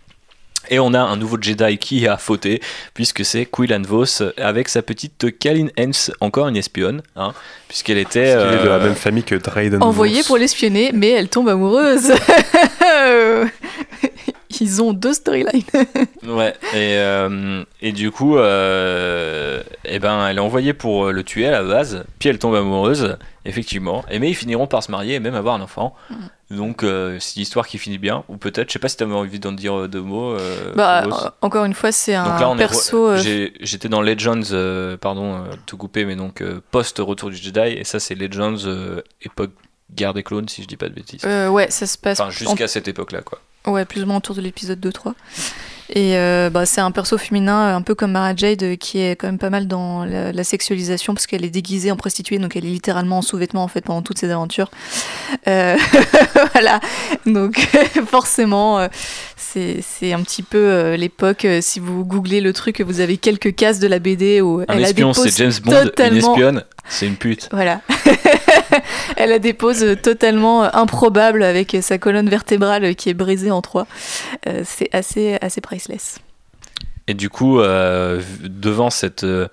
Et 0.70 0.78
on 0.78 0.95
a 0.95 1.01
un 1.01 1.16
nouveau 1.16 1.37
Jedi 1.39 1.76
qui 1.76 2.09
a 2.09 2.16
fauté, 2.16 2.62
puisque 2.95 3.22
c'est 3.22 3.45
Quillan 3.45 3.82
Vos 3.82 4.22
avec 4.39 4.70
sa 4.70 4.80
petite 4.80 5.39
Kalin 5.39 5.66
Hens, 5.78 6.11
encore 6.20 6.49
une 6.49 6.57
espionne, 6.57 7.03
hein, 7.16 7.35
puisqu'elle 7.68 7.99
était. 7.99 8.35
Parce 8.35 8.47
qu'il 8.47 8.59
est 8.61 8.62
de 8.62 8.68
la 8.68 8.76
euh, 8.76 8.85
même 8.85 8.95
famille 8.95 9.24
que 9.24 9.35
Drayden 9.35 9.82
Envoyée 9.82 10.22
Vos. 10.22 10.28
pour 10.28 10.39
l'espionner, 10.39 10.93
mais 10.95 11.11
elle 11.11 11.28
tombe 11.28 11.51
amoureuse. 11.51 12.14
Ils 14.61 14.83
ont 14.83 14.93
deux 14.93 15.13
storylines. 15.15 15.63
Ouais, 16.27 16.55
et, 16.73 16.97
euh, 16.99 17.63
et 17.83 17.93
du 17.93 18.11
coup, 18.11 18.39
euh, 18.39 19.63
eh 19.85 19.99
ben, 19.99 20.27
elle 20.27 20.39
est 20.39 20.41
envoyée 20.41 20.73
pour 20.73 21.11
le 21.13 21.23
tuer 21.23 21.47
à 21.47 21.51
la 21.51 21.63
base, 21.63 22.05
puis 22.19 22.29
elle 22.31 22.39
tombe 22.39 22.55
amoureuse, 22.55 23.17
effectivement, 23.45 24.05
et 24.11 24.19
mais 24.19 24.31
ils 24.31 24.35
finiront 24.35 24.67
par 24.67 24.83
se 24.83 24.91
marier 24.91 25.17
et 25.17 25.21
même 25.21 25.35
avoir 25.35 25.55
un 25.55 25.61
enfant. 25.61 25.95
Donc, 26.51 26.83
euh, 26.83 27.19
c'est 27.21 27.37
une 27.37 27.43
histoire 27.43 27.67
qui 27.67 27.77
finit 27.79 27.99
bien, 27.99 28.25
ou 28.29 28.37
peut-être, 28.39 28.69
je 28.69 28.73
sais 28.75 28.79
pas 28.79 28.89
si 28.89 28.97
tu 28.97 29.03
avais 29.03 29.13
envie 29.15 29.39
d'en 29.39 29.53
dire 29.53 29.87
deux 29.89 30.01
mots. 30.01 30.35
Bah, 30.75 31.05
encore 31.43 31.65
une 31.67 31.75
fois, 31.75 31.93
c'est 31.93 32.15
Donc 32.17 32.27
un 32.27 32.41
là, 32.41 32.49
on 32.49 32.55
est 32.55 32.59
perso. 32.59 33.17
j'ai- 33.17 33.53
J'étais 33.61 33.89
dans 33.89 34.01
Legends, 34.03 34.97
pardon, 35.01 35.45
tout 35.67 35.77
coupé, 35.77 36.05
mais 36.07 36.17
donc 36.17 36.43
post-retour 36.71 37.31
du 37.31 37.37
Jedi, 37.37 37.61
et 37.61 37.85
ça, 37.85 38.01
c'est 38.01 38.15
Legends 38.15 38.57
époque 39.23 39.51
guerre 39.95 40.15
des 40.15 40.23
clones, 40.23 40.49
si 40.49 40.63
je 40.63 40.67
dis 40.69 40.77
pas 40.79 40.89
de 40.89 40.95
bêtises. 40.95 41.21
euh, 41.25 41.49
ouais, 41.49 41.71
ça 41.71 41.87
se 41.87 41.99
passe 41.99 42.19
Enfin, 42.21 42.29
en- 42.29 42.33
jusqu'à 42.33 42.67
cette 42.69 42.89
époque-là, 42.89 43.21
quoi. 43.23 43.41
Ouais, 43.67 43.85
plus 43.85 44.03
ou 44.03 44.07
moins 44.07 44.19
autour 44.19 44.35
de 44.35 44.41
l'épisode 44.41 44.79
2-3. 44.79 45.15
Et 45.91 46.17
euh, 46.17 46.49
bah, 46.51 46.65
c'est 46.65 46.81
un 46.81 46.91
perso 46.91 47.19
féminin, 47.19 47.69
euh, 47.69 47.77
un 47.77 47.83
peu 47.83 47.95
comme 47.95 48.12
Mara 48.12 48.35
Jade, 48.35 48.62
euh, 48.62 48.77
qui 48.77 49.01
est 49.01 49.17
quand 49.17 49.27
même 49.27 49.39
pas 49.39 49.51
mal 49.51 49.67
dans 49.67 50.05
la, 50.05 50.33
la 50.33 50.45
sexualisation, 50.45 51.12
parce 51.12 51.27
qu'elle 51.27 51.45
est 51.45 51.51
déguisée 51.51 51.91
en 51.91 51.97
prostituée, 51.97 52.39
donc 52.39 52.57
elle 52.57 52.65
est 52.65 52.71
littéralement 52.71 53.19
en 53.19 53.23
sous-vêtements 53.23 53.65
en 53.65 53.69
fait 53.69 53.83
pendant 53.83 54.01
toutes 54.01 54.19
ses 54.19 54.31
aventures. 54.31 54.71
Euh, 55.47 55.77
voilà, 56.53 56.81
donc 57.27 57.69
forcément, 58.07 58.89
c'est 59.37 59.81
c'est 59.83 60.12
un 60.15 60.23
petit 60.23 60.43
peu 60.43 60.95
l'époque. 60.95 61.47
si 61.61 61.81
vous 61.81 62.05
googlez 62.05 62.41
le 62.41 62.53
truc, 62.55 62.81
vous 62.81 63.01
avez 63.01 63.19
quelques 63.19 63.55
cases 63.55 63.79
de 63.79 63.87
la 63.87 63.99
BD 63.99 64.41
où 64.41 64.61
Un 64.61 64.65
elle 64.69 64.85
a 64.85 64.93
des 64.93 65.03
espion, 65.03 65.12
c'est 65.12 65.37
James 65.37 65.53
Bond, 65.62 65.73
une 65.73 65.85
totalement 65.85 66.35
espionne, 66.35 66.65
c'est 66.89 67.07
une 67.07 67.17
pute. 67.17 67.49
voilà. 67.53 67.83
Elle 69.17 69.33
a 69.33 69.39
des 69.39 69.53
poses 69.53 69.97
totalement 70.03 70.62
improbables 70.75 71.43
avec 71.43 71.77
sa 71.81 71.99
colonne 71.99 72.29
vertébrale 72.29 72.95
qui 72.95 73.09
est 73.11 73.15
brisée 73.15 73.51
en 73.51 73.62
trois. 73.62 73.87
Euh, 74.47 74.62
c'est 74.65 74.89
assez, 74.95 75.39
assez 75.41 75.61
priceless. 75.61 76.19
Et 77.07 77.15
du 77.15 77.29
coup, 77.29 77.61
euh, 77.61 78.21
devant 78.43 78.91
cette 78.91 79.25
euh, 79.25 79.49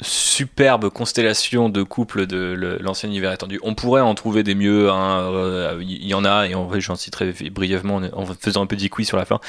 superbe 0.00 0.88
constellation 0.90 1.68
de 1.68 1.82
couples 1.82 2.26
de 2.26 2.78
l'ancien 2.80 3.08
univers 3.08 3.32
étendu, 3.32 3.58
on 3.64 3.74
pourrait 3.74 4.00
en 4.00 4.14
trouver 4.14 4.44
des 4.44 4.54
mieux. 4.54 4.88
hein, 4.90 5.22
euh, 5.32 5.78
Il 5.82 6.06
y 6.06 6.14
en 6.14 6.24
a, 6.24 6.46
et 6.46 6.54
en 6.54 6.64
vrai, 6.64 6.80
j'en 6.80 6.94
citerai 6.94 7.32
brièvement 7.50 8.00
en- 8.12 8.26
faisant 8.40 8.62
un 8.62 8.66
petit 8.66 8.88
quiz 8.88 9.08
sur 9.08 9.16
la 9.16 9.24
fin. 9.24 9.40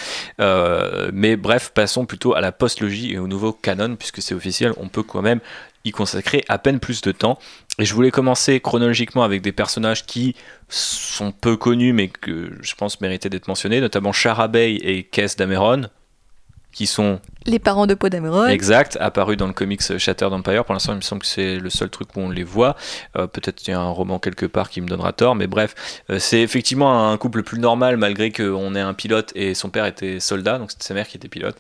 Euh, 0.41 1.11
mais 1.13 1.35
bref, 1.35 1.71
passons 1.75 2.07
plutôt 2.07 2.33
à 2.33 2.41
la 2.41 2.51
post-logie 2.51 3.13
et 3.13 3.19
au 3.19 3.27
nouveau 3.27 3.53
canon, 3.53 3.95
puisque 3.95 4.23
c'est 4.23 4.33
officiel, 4.33 4.73
on 4.77 4.87
peut 4.89 5.03
quand 5.03 5.21
même 5.21 5.39
y 5.85 5.91
consacrer 5.91 6.43
à 6.49 6.57
peine 6.57 6.79
plus 6.79 7.01
de 7.01 7.11
temps. 7.11 7.39
Et 7.77 7.85
je 7.85 7.93
voulais 7.93 8.11
commencer 8.11 8.59
chronologiquement 8.59 9.23
avec 9.23 9.41
des 9.41 9.51
personnages 9.51 10.05
qui 10.05 10.35
sont 10.67 11.31
peu 11.31 11.55
connus, 11.55 11.93
mais 11.93 12.09
que 12.09 12.51
je 12.61 12.75
pense 12.75 12.99
méritaient 13.01 13.29
d'être 13.29 13.47
mentionnés, 13.47 13.79
notamment 13.79 14.11
Charabey 14.11 14.75
et 14.75 15.03
Kess 15.03 15.37
Dameron, 15.37 15.83
qui 16.71 16.85
sont 16.85 17.19
Les 17.45 17.57
parents 17.57 17.87
de 17.87 17.93
Podameron. 17.93 18.47
Exact, 18.47 18.97
apparu 18.99 19.37
dans 19.37 19.47
le 19.47 19.53
comics 19.53 19.97
Shattered 19.97 20.33
Empire. 20.33 20.65
Pour 20.65 20.73
l'instant, 20.73 20.93
il 20.93 20.97
me 20.97 21.01
semble 21.01 21.21
que 21.21 21.27
c'est 21.27 21.57
le 21.57 21.69
seul 21.69 21.89
truc 21.89 22.15
où 22.15 22.19
on 22.19 22.29
les 22.29 22.43
voit. 22.43 22.75
Euh, 23.17 23.27
Peut-être 23.27 23.55
qu'il 23.55 23.71
y 23.71 23.75
a 23.75 23.79
un 23.79 23.89
roman 23.89 24.19
quelque 24.19 24.45
part 24.45 24.69
qui 24.69 24.81
me 24.81 24.87
donnera 24.87 25.13
tort, 25.13 25.35
mais 25.35 25.47
bref, 25.47 26.03
euh, 26.09 26.19
c'est 26.19 26.41
effectivement 26.41 27.09
un 27.09 27.17
couple 27.17 27.43
plus 27.43 27.59
normal 27.59 27.97
malgré 27.97 28.31
qu'on 28.31 28.75
ait 28.75 28.81
un 28.81 28.93
pilote 28.93 29.31
et 29.35 29.55
son 29.55 29.69
père 29.69 29.85
était 29.85 30.19
soldat, 30.19 30.59
donc 30.59 30.71
c'était 30.71 30.85
sa 30.85 30.93
mère 30.93 31.07
qui 31.07 31.17
était 31.17 31.29
pilote. 31.29 31.57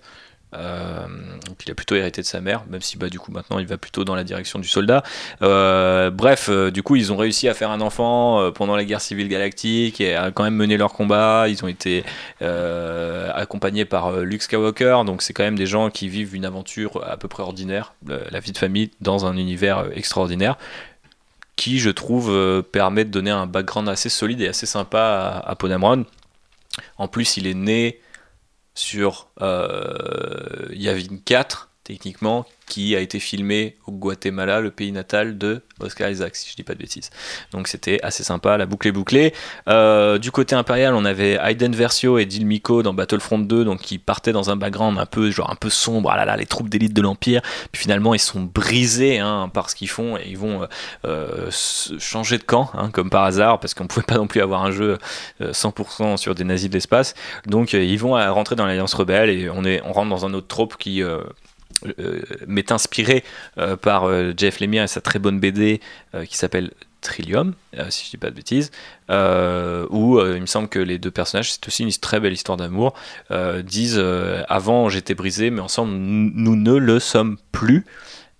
Euh, 0.55 1.05
donc 1.45 1.57
il 1.65 1.71
a 1.71 1.75
plutôt 1.75 1.95
hérité 1.95 2.21
de 2.21 2.25
sa 2.25 2.41
mère, 2.41 2.63
même 2.69 2.81
si 2.81 2.97
bah, 2.97 3.09
du 3.09 3.19
coup 3.19 3.31
maintenant 3.31 3.59
il 3.59 3.67
va 3.67 3.77
plutôt 3.77 4.03
dans 4.03 4.15
la 4.15 4.23
direction 4.23 4.57
du 4.59 4.67
soldat. 4.67 5.03
Euh, 5.41 6.09
bref, 6.09 6.47
euh, 6.49 6.71
du 6.71 6.81
coup 6.81 6.95
ils 6.95 7.13
ont 7.13 7.17
réussi 7.17 7.47
à 7.47 7.53
faire 7.53 7.69
un 7.69 7.81
enfant 7.81 8.39
euh, 8.41 8.51
pendant 8.51 8.75
la 8.75 8.83
guerre 8.83 9.01
civile 9.01 9.27
galactique 9.27 10.01
et 10.01 10.15
à 10.15 10.31
quand 10.31 10.43
même 10.43 10.55
mener 10.55 10.77
leur 10.77 10.93
combat. 10.93 11.45
Ils 11.47 11.63
ont 11.63 11.67
été 11.67 12.03
euh, 12.41 13.31
accompagnés 13.33 13.85
par 13.85 14.07
euh, 14.07 14.23
Luke 14.23 14.41
Skywalker, 14.41 15.03
donc 15.05 15.21
c'est 15.21 15.33
quand 15.33 15.43
même 15.43 15.57
des 15.57 15.67
gens 15.67 15.89
qui 15.89 16.09
vivent 16.09 16.35
une 16.35 16.45
aventure 16.45 17.03
à 17.07 17.17
peu 17.17 17.27
près 17.27 17.43
ordinaire, 17.43 17.93
la 18.07 18.39
vie 18.39 18.51
de 18.51 18.57
famille 18.57 18.91
dans 19.01 19.25
un 19.25 19.37
univers 19.37 19.79
euh, 19.79 19.89
extraordinaire 19.93 20.57
qui 21.55 21.77
je 21.79 21.89
trouve 21.89 22.31
euh, 22.31 22.61
permet 22.61 23.03
de 23.03 23.11
donner 23.11 23.31
un 23.31 23.45
background 23.45 23.89
assez 23.89 24.07
solide 24.07 24.39
et 24.39 24.47
assez 24.47 24.65
sympa 24.65 25.43
à, 25.45 25.51
à. 25.51 25.55
En 26.97 27.07
plus, 27.09 27.35
il 27.35 27.47
est 27.47 27.53
né 27.53 27.99
sur 28.79 29.27
euh, 29.41 30.69
Yavin 30.71 31.17
4, 31.25 31.68
techniquement, 31.89 32.45
qui 32.67 32.95
a 32.95 32.99
été 32.99 33.19
filmé 33.19 33.75
au 33.87 33.91
Guatemala, 33.91 34.61
le 34.61 34.69
pays 34.69 34.91
natal 34.91 35.37
de 35.37 35.61
Oscar 35.79 36.09
Isaac, 36.09 36.35
si 36.35 36.51
je 36.51 36.55
dis 36.55 36.63
pas 36.63 36.75
de 36.75 36.79
bêtises. 36.79 37.09
Donc 37.51 37.67
c'était 37.67 37.99
assez 38.03 38.23
sympa, 38.23 38.57
la 38.57 38.67
boucle 38.67 38.87
est 38.87 38.91
bouclée. 38.91 39.33
Euh, 39.67 40.19
du 40.19 40.31
côté 40.31 40.55
impérial, 40.55 40.93
on 40.93 41.03
avait 41.03 41.39
Aiden 41.43 41.73
Versio 41.73 42.19
et 42.19 42.25
Dil 42.25 42.45
Miko 42.45 42.83
dans 42.83 42.93
Battlefront 42.93 43.39
2, 43.39 43.65
donc 43.65 43.81
qui 43.81 43.97
partaient 43.97 44.31
dans 44.31 44.51
un 44.51 44.55
background 44.55 44.99
un 44.99 45.07
peu, 45.07 45.31
genre 45.31 45.49
un 45.49 45.55
peu 45.55 45.69
sombre, 45.69 46.11
ah 46.11 46.17
là 46.17 46.25
là, 46.25 46.37
les 46.37 46.45
troupes 46.45 46.69
d'élite 46.69 46.93
de 46.93 47.01
l'Empire. 47.01 47.41
Puis 47.71 47.81
finalement, 47.81 48.13
ils 48.13 48.19
sont 48.19 48.41
brisés 48.41 49.17
hein, 49.17 49.49
par 49.51 49.71
ce 49.71 49.75
qu'ils 49.75 49.89
font 49.89 50.15
et 50.17 50.27
ils 50.27 50.37
vont 50.37 50.61
euh, 50.61 50.67
euh, 51.05 51.49
changer 51.51 52.37
de 52.37 52.43
camp, 52.43 52.69
hein, 52.75 52.91
comme 52.91 53.09
par 53.09 53.23
hasard, 53.23 53.59
parce 53.59 53.73
qu'on 53.73 53.87
pouvait 53.87 54.05
pas 54.07 54.15
non 54.15 54.27
plus 54.27 54.41
avoir 54.41 54.63
un 54.63 54.71
jeu 54.71 54.99
euh, 55.41 55.51
100% 55.51 56.17
sur 56.17 56.35
des 56.35 56.43
nazis 56.43 56.69
de 56.69 56.75
l'espace. 56.75 57.15
Donc 57.47 57.73
ils 57.73 57.97
vont 57.97 58.11
rentrer 58.11 58.55
dans 58.55 58.67
l'Alliance 58.67 58.93
Rebelle 58.93 59.29
et 59.31 59.49
on, 59.49 59.65
est, 59.65 59.81
on 59.85 59.91
rentre 59.91 60.09
dans 60.09 60.27
un 60.27 60.33
autre 60.35 60.47
trope 60.47 60.77
qui 60.77 61.01
m'est 62.47 62.71
inspiré 62.71 63.23
euh, 63.57 63.75
par 63.75 64.05
euh, 64.05 64.33
Jeff 64.35 64.59
Lemire 64.59 64.83
et 64.83 64.87
sa 64.87 65.01
très 65.01 65.19
bonne 65.19 65.39
BD 65.39 65.79
euh, 66.13 66.25
qui 66.25 66.37
s'appelle 66.37 66.71
Trillium, 67.01 67.53
euh, 67.77 67.85
si 67.89 68.05
je 68.05 68.09
dis 68.11 68.17
pas 68.17 68.29
de 68.29 68.35
bêtises, 68.35 68.71
euh, 69.09 69.87
où 69.89 70.19
euh, 70.19 70.33
il 70.35 70.41
me 70.41 70.45
semble 70.45 70.67
que 70.67 70.79
les 70.79 70.97
deux 70.97 71.11
personnages, 71.11 71.53
c'est 71.53 71.67
aussi 71.67 71.83
une 71.83 71.91
très 71.91 72.19
belle 72.19 72.33
histoire 72.33 72.57
d'amour, 72.57 72.93
euh, 73.31 73.61
disent 73.61 73.97
euh, 73.97 74.43
avant 74.49 74.89
j'étais 74.89 75.15
brisé, 75.15 75.49
mais 75.49 75.61
ensemble 75.61 75.93
nous 75.93 76.55
ne 76.55 76.73
le 76.75 76.99
sommes 76.99 77.37
plus. 77.51 77.85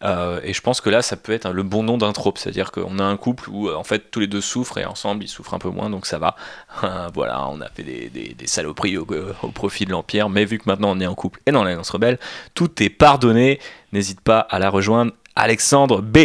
Euh, 0.03 0.39
et 0.43 0.53
je 0.53 0.61
pense 0.61 0.81
que 0.81 0.89
là, 0.89 1.01
ça 1.01 1.17
peut 1.17 1.33
être 1.33 1.51
le 1.51 1.63
bon 1.63 1.83
nom 1.83 1.97
d'un 1.97 2.13
trope, 2.13 2.37
c'est-à-dire 2.37 2.71
qu'on 2.71 2.99
a 2.99 3.03
un 3.03 3.17
couple 3.17 3.49
où 3.49 3.67
euh, 3.67 3.75
en 3.75 3.83
fait 3.83 4.11
tous 4.11 4.19
les 4.19 4.27
deux 4.27 4.41
souffrent 4.41 4.77
et 4.77 4.85
ensemble 4.85 5.23
ils 5.23 5.27
souffrent 5.27 5.53
un 5.53 5.59
peu 5.59 5.69
moins, 5.69 5.89
donc 5.89 6.05
ça 6.05 6.19
va. 6.19 6.35
voilà, 7.13 7.47
on 7.49 7.61
a 7.61 7.69
fait 7.69 7.83
des, 7.83 8.35
saloperies 8.45 8.97
au, 8.97 9.07
au 9.43 9.49
profit 9.49 9.85
de 9.85 9.91
l'Empire, 9.91 10.29
mais 10.29 10.45
vu 10.45 10.57
que 10.57 10.63
maintenant 10.67 10.91
on 10.95 10.99
est 10.99 11.07
en 11.07 11.15
couple 11.15 11.41
et 11.45 11.51
dans 11.51 11.63
l'Alliance 11.63 11.89
Rebelle, 11.89 12.19
tout 12.53 12.81
est 12.81 12.89
pardonné. 12.89 13.59
N'hésite 13.91 14.21
pas 14.21 14.39
à 14.39 14.59
la 14.59 14.69
rejoindre. 14.69 15.11
Alexandre 15.39 16.01
B. 16.01 16.17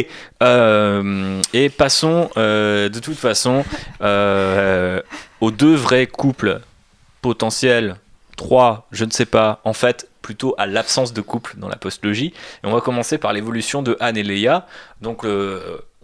Euh, 0.42 1.40
et 1.52 1.70
passons 1.70 2.30
euh, 2.36 2.88
de 2.88 2.98
toute 2.98 3.16
façon 3.16 3.64
euh, 4.02 5.00
aux 5.40 5.50
deux 5.50 5.74
vrais 5.74 6.06
couples 6.06 6.60
potentiels. 7.22 7.96
Trois, 8.36 8.88
je 8.90 9.04
ne 9.04 9.10
sais 9.10 9.26
pas. 9.26 9.60
En 9.64 9.72
fait, 9.72 10.08
plutôt 10.24 10.54
à 10.56 10.66
l'absence 10.66 11.12
de 11.12 11.20
couple 11.20 11.54
dans 11.58 11.68
la 11.68 11.76
postlogie. 11.76 12.32
Et 12.62 12.66
on 12.66 12.72
va 12.72 12.80
commencer 12.80 13.18
par 13.18 13.34
l'évolution 13.34 13.82
de 13.82 13.96
Anne 14.00 14.16
et 14.16 14.22
Leia. 14.22 14.66
Donc, 15.02 15.24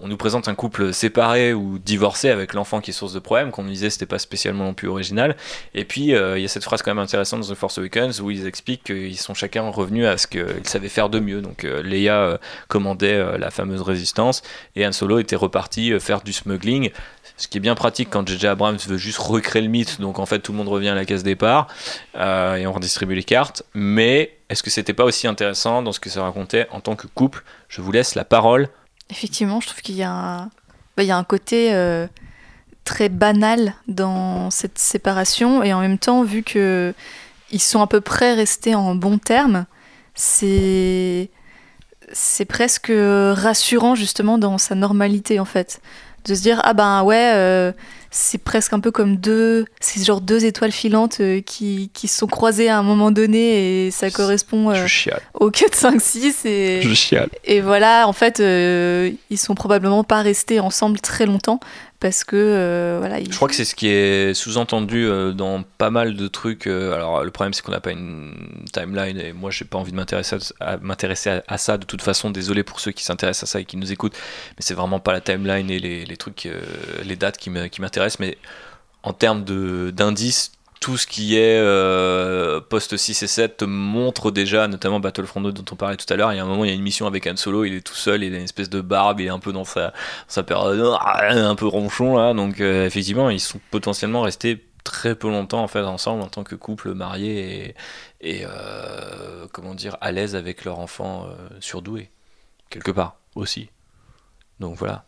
on 0.02 0.08
nous 0.08 0.16
présente 0.16 0.48
un 0.48 0.54
couple 0.54 0.94
séparé 0.94 1.52
ou 1.52 1.78
divorcé 1.78 2.30
avec 2.30 2.54
l'enfant 2.54 2.80
qui 2.80 2.90
est 2.90 2.94
source 2.94 3.12
de 3.12 3.18
problème. 3.18 3.50
Qu'on 3.50 3.64
disait 3.64 3.90
c'était 3.90 4.06
pas 4.06 4.18
spécialement 4.18 4.64
non 4.64 4.74
plus 4.74 4.88
original. 4.88 5.36
Et 5.74 5.84
puis, 5.84 6.14
euh, 6.14 6.38
il 6.38 6.42
y 6.42 6.44
a 6.44 6.48
cette 6.48 6.64
phrase 6.64 6.80
quand 6.80 6.90
même 6.90 7.02
intéressante 7.02 7.40
dans 7.40 7.54
The 7.54 7.56
Force 7.56 7.76
Awakens 7.78 8.20
où 8.20 8.30
ils 8.30 8.46
expliquent 8.46 8.84
qu'ils 8.84 9.18
sont 9.18 9.34
chacun 9.34 9.68
revenus 9.68 10.06
à 10.06 10.16
ce 10.16 10.26
qu'ils 10.26 10.46
savaient 10.64 10.88
faire 10.88 11.10
de 11.10 11.20
mieux. 11.20 11.42
Donc, 11.42 11.64
euh, 11.64 11.82
Leia 11.82 12.18
euh, 12.18 12.38
commandait 12.68 13.38
la 13.38 13.50
fameuse 13.50 13.82
résistance 13.82 14.42
et 14.74 14.86
Han 14.86 14.92
Solo 14.92 15.18
était 15.18 15.36
reparti 15.36 15.98
faire 16.00 16.22
du 16.22 16.32
smuggling. 16.32 16.90
Ce 17.40 17.48
qui 17.48 17.56
est 17.56 17.60
bien 17.60 17.74
pratique 17.74 18.10
quand 18.10 18.28
J.J. 18.28 18.48
Abrams 18.48 18.76
veut 18.86 18.98
juste 18.98 19.16
recréer 19.16 19.62
le 19.62 19.68
mythe. 19.68 19.98
Donc, 19.98 20.18
en 20.18 20.26
fait, 20.26 20.40
tout 20.40 20.52
le 20.52 20.58
monde 20.58 20.68
revient 20.68 20.90
à 20.90 20.94
la 20.94 21.06
case 21.06 21.22
départ 21.22 21.68
euh, 22.14 22.56
et 22.56 22.66
on 22.66 22.72
redistribue 22.74 23.14
les 23.14 23.24
cartes. 23.24 23.62
Mais 23.72 24.36
est-ce 24.50 24.62
que 24.62 24.68
c'était 24.68 24.92
pas 24.92 25.04
aussi 25.04 25.26
intéressant 25.26 25.80
dans 25.80 25.92
ce 25.92 26.00
que 26.00 26.10
ça 26.10 26.22
racontait 26.22 26.66
en 26.70 26.80
tant 26.80 26.96
que 26.96 27.06
couple? 27.06 27.42
Je 27.68 27.80
vous 27.80 27.92
laisse 27.92 28.14
la 28.14 28.26
parole. 28.26 28.68
Effectivement, 29.08 29.58
je 29.62 29.68
trouve 29.68 29.80
qu'il 29.80 29.94
y 29.94 30.02
a 30.02 30.10
un, 30.10 30.50
bah, 30.98 31.02
y 31.02 31.10
a 31.10 31.16
un 31.16 31.24
côté 31.24 31.72
euh, 31.72 32.06
très 32.84 33.08
banal 33.08 33.72
dans 33.88 34.50
cette 34.50 34.78
séparation 34.78 35.62
et 35.62 35.72
en 35.72 35.80
même 35.80 35.96
temps, 35.96 36.22
vu 36.24 36.42
que 36.42 36.92
ils 37.50 37.62
sont 37.62 37.80
à 37.80 37.86
peu 37.86 38.02
près 38.02 38.34
restés 38.34 38.74
en 38.74 38.94
bons 38.94 39.16
termes, 39.16 39.64
c'est 40.14 41.30
c'est 42.12 42.44
presque 42.44 42.92
rassurant 42.92 43.94
justement 43.94 44.36
dans 44.36 44.58
sa 44.58 44.74
normalité 44.74 45.40
en 45.40 45.44
fait, 45.44 45.80
de 46.24 46.34
se 46.34 46.42
dire 46.42 46.60
ah 46.64 46.74
ben 46.74 47.02
ouais. 47.02 47.32
euh, 47.34 47.72
c'est 48.12 48.38
presque 48.42 48.72
un 48.72 48.80
peu 48.80 48.90
comme 48.90 49.16
deux, 49.16 49.66
c'est 49.80 50.04
genre 50.04 50.20
deux 50.20 50.44
étoiles 50.44 50.72
filantes 50.72 51.18
euh, 51.20 51.40
qui, 51.40 51.90
qui 51.94 52.08
se 52.08 52.18
sont 52.18 52.26
croisées 52.26 52.68
à 52.68 52.76
un 52.76 52.82
moment 52.82 53.12
donné 53.12 53.86
et 53.86 53.90
ça 53.92 54.10
correspond 54.10 54.70
euh, 54.70 54.86
au 55.34 55.50
4, 55.50 55.74
5, 55.74 56.00
6 56.00 56.44
et, 56.44 56.80
Je 56.82 56.92
chiale. 56.94 57.28
et 57.44 57.60
voilà, 57.60 58.08
en 58.08 58.12
fait, 58.12 58.40
ils 58.40 59.38
sont 59.38 59.54
probablement 59.54 60.02
pas 60.02 60.22
restés 60.22 60.58
ensemble 60.58 60.98
très 60.98 61.24
longtemps 61.24 61.60
parce 62.00 62.24
que 62.24 62.36
euh, 62.36 62.96
voilà. 62.98 63.20
Ils... 63.20 63.30
Je 63.30 63.36
crois 63.36 63.48
que 63.48 63.54
c'est 63.54 63.66
ce 63.66 63.74
qui 63.74 63.88
est 63.88 64.32
sous-entendu 64.34 65.04
euh, 65.04 65.32
dans 65.32 65.62
pas 65.62 65.90
mal 65.90 66.16
de 66.16 66.26
trucs. 66.28 66.66
euh, 66.66 66.94
alors 66.94 67.22
le 67.22 67.30
problème 67.30 67.52
c'est 67.52 67.62
qu'on 67.62 67.72
n'a 67.72 67.80
pas 67.80 67.92
une 67.92 68.64
timeline 68.72 69.18
et 69.18 69.32
moi 69.34 69.50
j'ai 69.50 69.66
pas 69.66 69.78
envie 69.78 69.92
de 69.92 69.96
m'intéresser 69.96 70.38
à, 71.46 71.58
ça 71.58 71.78
de 71.78 71.84
toute 71.84 72.02
façon. 72.02 72.30
Désolé 72.30 72.64
pour 72.64 72.80
ceux 72.80 72.92
qui 72.92 73.04
s'intéressent 73.04 73.48
à 73.48 73.52
ça 73.52 73.60
et 73.60 73.66
qui 73.66 73.76
nous 73.76 73.92
écoutent, 73.92 74.16
mais 74.56 74.60
c'est 74.60 74.74
vraiment 74.74 74.98
pas 74.98 75.12
la 75.12 75.20
timeline 75.20 75.70
et 75.70 75.78
les, 75.78 76.06
les 76.06 76.16
trucs, 76.16 76.48
les 77.04 77.16
dates 77.16 77.36
qui 77.36 77.50
m'intéressent. 77.50 78.18
Mais 78.18 78.38
en 79.02 79.12
termes 79.12 79.44
d'indices, 79.92 80.52
tout 80.80 80.96
ce 80.96 81.06
qui 81.06 81.36
est 81.36 81.58
euh, 81.58 82.60
post 82.62 82.96
6 82.96 83.22
et 83.22 83.26
7 83.26 83.58
te 83.58 83.64
montre 83.66 84.30
déjà, 84.30 84.66
notamment 84.66 84.98
Battlefront 84.98 85.42
2 85.42 85.52
dont 85.52 85.64
on 85.70 85.76
parlait 85.76 85.98
tout 85.98 86.10
à 86.10 86.16
l'heure. 86.16 86.32
Il 86.32 86.36
y 86.36 86.38
a 86.38 86.42
un 86.42 86.46
moment, 86.46 86.64
il 86.64 86.68
y 86.68 86.70
a 86.72 86.74
une 86.74 86.82
mission 86.82 87.06
avec 87.06 87.26
Han 87.26 87.36
Solo, 87.36 87.64
il 87.64 87.74
est 87.74 87.82
tout 87.82 87.94
seul, 87.94 88.24
il 88.24 88.34
a 88.34 88.38
une 88.38 88.44
espèce 88.44 88.70
de 88.70 88.80
barbe, 88.80 89.20
il 89.20 89.26
est 89.26 89.30
un 89.30 89.38
peu 89.38 89.52
dans 89.52 89.66
sa, 89.66 89.92
sa 90.26 90.42
période 90.42 90.80
un 90.80 91.54
peu 91.54 91.66
ronchon 91.66 92.16
là. 92.16 92.32
Donc 92.32 92.60
euh, 92.60 92.86
effectivement, 92.86 93.28
ils 93.28 93.40
sont 93.40 93.60
potentiellement 93.70 94.22
restés 94.22 94.64
très 94.82 95.14
peu 95.14 95.28
longtemps 95.28 95.62
en 95.62 95.68
fait 95.68 95.80
ensemble 95.80 96.22
en 96.22 96.28
tant 96.28 96.44
que 96.44 96.54
couple 96.54 96.94
marié 96.94 97.74
et, 98.22 98.44
euh, 98.46 99.46
comment 99.52 99.74
dire 99.74 99.98
à 100.00 100.12
l'aise 100.12 100.34
avec 100.34 100.64
leur 100.64 100.78
enfant 100.78 101.26
euh, 101.26 101.48
surdoué 101.60 102.10
quelque 102.70 102.90
part 102.90 103.16
aussi. 103.34 103.68
Donc 104.60 104.76
voilà. 104.76 105.04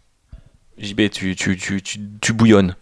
JB, 0.77 1.11
tu, 1.11 1.35
tu, 1.35 1.57
tu, 1.57 1.83
tu, 1.83 2.01
tu 2.21 2.33
bouillonnes. 2.33 2.75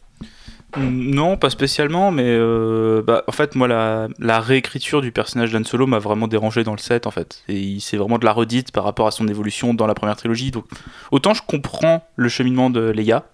Non, 0.79 1.37
pas 1.37 1.51
spécialement, 1.51 2.11
mais 2.11 2.27
euh, 2.27 3.03
bah, 3.03 3.25
en 3.27 3.33
fait, 3.33 3.55
moi, 3.55 3.67
la, 3.69 4.41
réécriture 4.41 5.01
du 5.01 5.13
personnage 5.13 5.53
d'Han 5.53 5.65
Solo 5.65 5.87
m'a 5.87 5.99
vraiment 5.99 6.29
dérangé 6.29 6.65
dans 6.65 6.73
le 6.73 6.79
set, 6.79 7.07
en 7.07 7.11
fait. 7.11 7.43
Et 7.49 7.79
c'est 7.81 7.97
vraiment 7.97 8.19
de 8.19 8.25
la 8.25 8.33
redite 8.33 8.73
par 8.73 8.85
rapport 8.85 9.07
à 9.07 9.11
son 9.11 9.27
évolution 9.29 9.75
dans 9.75 9.87
la 9.87 9.95
première 9.95 10.17
trilogie. 10.17 10.51
Donc, 10.51 10.67
autant 11.11 11.35
je 11.35 11.43
comprends 11.47 12.07
le 12.17 12.29
cheminement 12.29 12.71
de 12.71 12.81
Leia, 12.91 13.25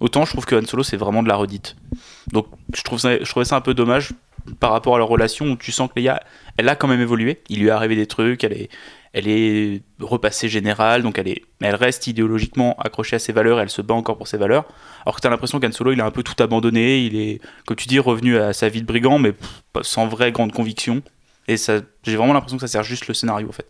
autant 0.00 0.24
je 0.24 0.32
trouve 0.32 0.46
que 0.46 0.54
Han 0.54 0.66
Solo, 0.66 0.82
c'est 0.82 0.96
vraiment 0.96 1.22
de 1.22 1.28
la 1.28 1.36
redite. 1.36 1.76
Donc, 2.32 2.46
je, 2.74 2.82
trouve 2.82 2.98
ça, 2.98 3.18
je 3.18 3.28
trouvais 3.28 3.44
ça 3.44 3.56
un 3.56 3.60
peu 3.60 3.74
dommage 3.74 4.12
par 4.60 4.70
rapport 4.70 4.94
à 4.94 4.98
leur 4.98 5.08
relation 5.08 5.46
où 5.46 5.56
tu 5.56 5.72
sens 5.72 5.88
que 5.92 5.98
Leia, 5.98 6.20
elle 6.56 6.68
a 6.68 6.76
quand 6.76 6.88
même 6.88 7.00
évolué. 7.00 7.42
Il 7.48 7.60
lui 7.60 7.68
est 7.68 7.70
arrivé 7.70 7.96
des 7.96 8.06
trucs, 8.06 8.44
elle 8.44 8.52
est, 8.52 8.70
elle 9.14 9.28
est 9.28 9.82
repassée 10.00 10.48
générale, 10.48 11.04
donc 11.04 11.18
elle, 11.18 11.28
est, 11.28 11.42
elle 11.60 11.76
reste 11.76 12.08
idéologiquement 12.08 12.76
accrochée 12.80 13.14
à 13.14 13.18
ses 13.20 13.32
valeurs, 13.32 13.60
elle 13.60 13.70
se 13.70 13.80
bat 13.80 13.94
encore 13.94 14.18
pour 14.18 14.26
ses 14.26 14.36
valeurs. 14.36 14.66
Alors 15.06 15.14
que 15.14 15.20
tu 15.20 15.26
as 15.28 15.30
l'impression 15.30 15.60
qu'Han 15.60 15.70
Solo, 15.70 15.92
il 15.92 16.00
a 16.00 16.04
un 16.04 16.10
peu 16.10 16.24
tout 16.24 16.34
abandonné, 16.42 17.04
il 17.04 17.16
est, 17.16 17.40
comme 17.64 17.76
tu 17.76 17.86
dis, 17.86 18.00
revenu 18.00 18.36
à 18.38 18.52
sa 18.52 18.68
vie 18.68 18.82
de 18.82 18.86
brigand, 18.86 19.20
mais 19.20 19.32
sans 19.82 20.08
vraie 20.08 20.32
grande 20.32 20.52
conviction. 20.52 21.00
Et 21.46 21.56
ça, 21.56 21.80
j'ai 22.02 22.16
vraiment 22.16 22.32
l'impression 22.32 22.56
que 22.56 22.62
ça 22.62 22.66
sert 22.66 22.82
juste 22.82 23.06
le 23.06 23.14
scénario, 23.14 23.48
en 23.48 23.52
fait, 23.52 23.68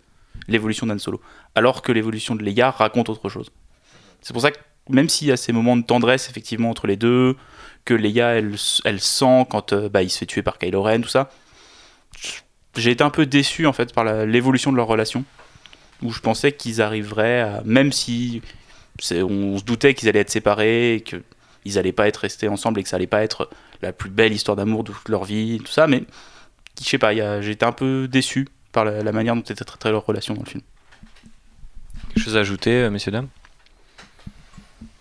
l'évolution 0.48 0.86
d'Han 0.86 0.98
Solo. 0.98 1.20
Alors 1.54 1.82
que 1.82 1.92
l'évolution 1.92 2.34
de 2.36 2.42
Leia 2.42 2.70
raconte 2.70 3.10
autre 3.10 3.28
chose. 3.28 3.50
C'est 4.22 4.32
pour 4.32 4.40
ça 4.40 4.50
que, 4.50 4.58
même 4.88 5.10
s'il 5.10 5.28
y 5.28 5.32
a 5.32 5.36
ces 5.36 5.52
moments 5.52 5.76
de 5.76 5.84
tendresse, 5.84 6.30
effectivement, 6.30 6.70
entre 6.70 6.86
les 6.86 6.96
deux, 6.96 7.36
que 7.84 7.92
Leia, 7.92 8.28
elle, 8.28 8.54
elle 8.86 9.00
sent 9.00 9.46
quand 9.50 9.74
euh, 9.74 9.90
bah, 9.90 10.02
il 10.02 10.08
se 10.08 10.16
fait 10.16 10.26
tuer 10.26 10.42
par 10.42 10.56
Kylo 10.56 10.82
Ren, 10.82 11.02
tout 11.02 11.10
ça, 11.10 11.28
j'ai 12.76 12.90
été 12.90 13.04
un 13.04 13.10
peu 13.10 13.26
déçu, 13.26 13.66
en 13.66 13.72
fait, 13.72 13.92
par 13.92 14.04
l'évolution 14.26 14.72
de 14.72 14.76
leur 14.76 14.86
relation, 14.86 15.24
où 16.02 16.12
je 16.12 16.20
pensais 16.20 16.52
qu'ils 16.52 16.82
arriveraient 16.82 17.40
à, 17.40 17.62
même 17.64 17.92
si 17.92 18.42
on 19.12 19.58
se 19.58 19.64
doutait 19.64 19.94
qu'ils 19.94 20.08
allaient 20.08 20.20
être 20.20 20.30
séparés 20.30 20.94
et 20.94 21.00
qu'ils 21.00 21.78
allaient 21.78 21.92
pas 21.92 22.08
être 22.08 22.18
restés 22.18 22.48
ensemble 22.48 22.80
et 22.80 22.82
que 22.82 22.88
ça 22.88 22.96
allait 22.96 23.06
pas 23.06 23.22
être 23.22 23.50
la 23.82 23.92
plus 23.92 24.10
belle 24.10 24.32
histoire 24.32 24.56
d'amour 24.56 24.84
de 24.84 24.92
toute 24.92 25.08
leur 25.08 25.24
vie, 25.24 25.58
tout 25.64 25.72
ça, 25.72 25.86
mais 25.86 26.04
je 26.80 26.88
sais 26.88 26.98
pas, 26.98 27.14
j'ai 27.40 27.50
été 27.50 27.64
un 27.64 27.72
peu 27.72 28.08
déçu 28.08 28.48
par 28.72 28.84
la, 28.84 29.02
la 29.02 29.12
manière 29.12 29.34
dont 29.34 29.42
était 29.42 29.54
traitée 29.54 29.90
leur 29.90 30.04
relation 30.04 30.34
dans 30.34 30.42
le 30.42 30.48
film. 30.48 30.62
Quelque 32.08 32.24
chose 32.24 32.36
à 32.36 32.40
ajouter, 32.40 32.70
euh, 32.70 32.90
messieurs, 32.90 33.12
dames? 33.12 33.28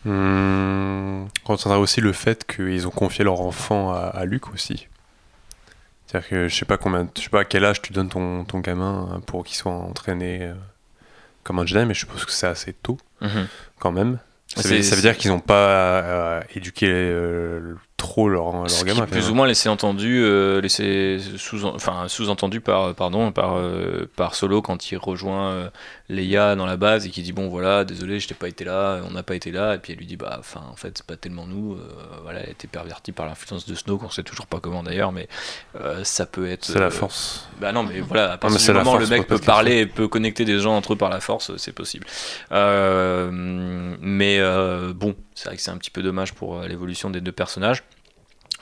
Hmm, 0.06 1.26
on 1.46 1.54
retiendra 1.54 1.80
aussi 1.80 2.02
le 2.02 2.14
fait 2.14 2.46
qu'ils 2.46 2.88
ont 2.88 2.92
confié 2.92 3.24
leur 3.24 3.42
enfant 3.42 3.92
à, 3.92 4.00
à 4.00 4.26
Luke 4.26 4.54
aussi. 4.54 4.88
C'est-à-dire 6.14 6.30
que 6.30 6.48
je 6.48 6.56
sais 6.56 6.66
pas 6.66 6.78
combien, 6.78 7.10
je 7.18 7.24
sais 7.24 7.30
pas 7.30 7.40
à 7.40 7.46
quel 7.46 7.66
âge 7.66 7.82
tu 7.82 7.92
donnes 7.92 8.10
ton, 8.10 8.44
ton 8.46 8.60
gamin 8.60 9.10
euh, 9.16 9.20
pour 9.20 9.44
qu'il 9.44 9.56
soit 9.58 9.72
entraîné 9.72 10.44
euh, 10.44 10.54
comme 11.44 11.58
un 11.58 11.66
Jedi, 11.66 11.86
mais 11.88 11.96
je 11.96 12.02
suppose 12.02 12.24
que 12.24 12.32
c'est 12.32 12.46
assez 12.46 12.72
tôt 12.74 12.98
Mhm. 13.22 13.48
quand 13.80 13.92
même. 13.92 14.20
Ça, 14.56 14.62
C'est- 14.62 14.76
veut, 14.78 14.82
ça 14.84 14.96
veut 14.96 15.02
dire 15.02 15.18
qu'ils 15.18 15.32
n'ont 15.32 15.40
pas 15.40 15.56
euh, 15.70 16.42
éduqué 16.56 16.86
euh, 16.88 17.74
trop 18.04 18.28
leur, 18.28 18.52
leur 18.52 18.70
Ce 18.70 18.80
qui 18.84 18.92
gamin. 18.92 19.06
est 19.06 19.08
plus 19.08 19.30
ou 19.30 19.34
moins 19.34 19.48
laissé 19.48 19.70
entendu, 19.70 20.22
euh, 20.24 20.60
laissé 20.60 21.20
sous, 21.38 21.64
enfin 21.64 22.10
sous-entendu 22.10 22.60
par, 22.60 22.94
pardon, 22.94 23.32
par, 23.32 23.56
euh, 23.56 24.10
par 24.18 24.36
Solo 24.36 24.62
quand 24.62 24.92
il 24.92 24.98
rejoint 24.98 25.52
euh, 25.52 25.70
Leia 26.10 26.56
dans 26.58 26.66
la 26.66 26.76
base 26.76 27.06
et 27.08 27.10
qui 27.10 27.22
dit 27.22 27.32
bon 27.32 27.48
voilà 27.48 27.86
désolé 27.86 28.20
je 28.20 28.28
t'ai 28.28 28.34
pas 28.34 28.50
été 28.50 28.66
là, 28.66 29.00
on 29.08 29.12
n'a 29.12 29.24
pas 29.24 29.36
été 29.36 29.52
là 29.52 29.76
et 29.76 29.78
puis 29.78 29.94
elle 29.94 30.00
lui 30.00 30.06
dit 30.06 30.18
bah 30.18 30.36
enfin 30.38 30.62
en 30.70 30.76
fait 30.76 30.98
c'est 30.98 31.06
pas 31.06 31.16
tellement 31.16 31.48
nous, 31.48 31.76
euh, 31.76 31.78
voilà 32.24 32.42
elle 32.42 32.50
a 32.50 32.52
été 32.52 32.68
pervertie 32.68 33.14
par 33.14 33.26
l'influence 33.26 33.66
de 33.66 33.74
Snoke, 33.74 34.04
on 34.04 34.10
sait 34.10 34.24
toujours 34.24 34.48
pas 34.48 34.60
comment 34.60 34.84
d'ailleurs 34.84 35.14
mais 35.14 35.30
ça 36.04 36.26
peut 36.26 36.50
être. 36.50 36.66
C'est 36.66 36.80
la 36.80 36.92
force. 36.92 37.48
Bah 37.62 37.72
non 37.72 37.84
mais 37.84 38.02
voilà 38.02 38.34
à 38.34 38.38
partir 38.38 38.60
c'est 38.60 38.74
du 38.74 38.78
moment 38.80 38.92
force, 38.98 39.10
le 39.10 39.18
mec 39.18 39.28
peut 39.28 39.40
parler 39.40 39.80
et 39.80 39.86
peut 39.86 40.10
connecter 40.10 40.44
des 40.44 40.60
gens 40.60 40.76
entre 40.76 40.94
eux 40.94 40.98
par 40.98 41.10
la 41.10 41.22
force 41.22 41.56
c'est 41.56 41.72
possible. 41.72 42.06
Mais 42.52 44.42
bon 44.94 45.16
c'est 45.36 45.46
vrai 45.48 45.56
que 45.56 45.62
c'est 45.64 45.72
un 45.72 45.78
petit 45.78 45.90
peu 45.90 46.04
dommage 46.04 46.34
pour 46.34 46.62
l'évolution 46.64 47.10
des 47.10 47.22
deux 47.22 47.32
personnages. 47.32 47.82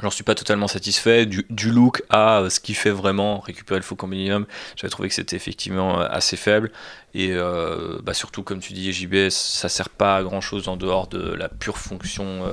J'en 0.02 0.10
suis 0.10 0.24
pas 0.24 0.36
totalement 0.36 0.68
satisfait. 0.68 1.26
Du, 1.26 1.72
look 1.72 2.02
à 2.10 2.40
euh, 2.40 2.50
ce 2.50 2.60
qui 2.60 2.74
fait 2.74 2.90
vraiment 2.90 3.40
récupérer 3.40 3.80
le 3.80 3.84
Faucon 3.84 4.08
Millennium, 4.08 4.46
j'avais 4.76 4.90
trouvé 4.90 5.10
que 5.10 5.16
c'était 5.16 5.36
effectivement 5.36 6.02
euh, 6.02 6.08
assez 6.10 6.38
faible. 6.38 6.72
Et 7.14 7.32
euh, 7.34 8.00
bah 8.04 8.14
surtout, 8.14 8.42
comme 8.42 8.60
tu 8.60 8.74
dis, 8.74 8.92
JB, 8.92 9.30
ça 9.30 9.70
sert 9.70 9.90
pas 9.90 10.18
à 10.18 10.24
grand 10.24 10.42
chose 10.42 10.68
en 10.68 10.78
dehors 10.78 11.08
de 11.08 11.34
la 11.34 11.50
pure 11.50 11.78
fonction 11.78 12.44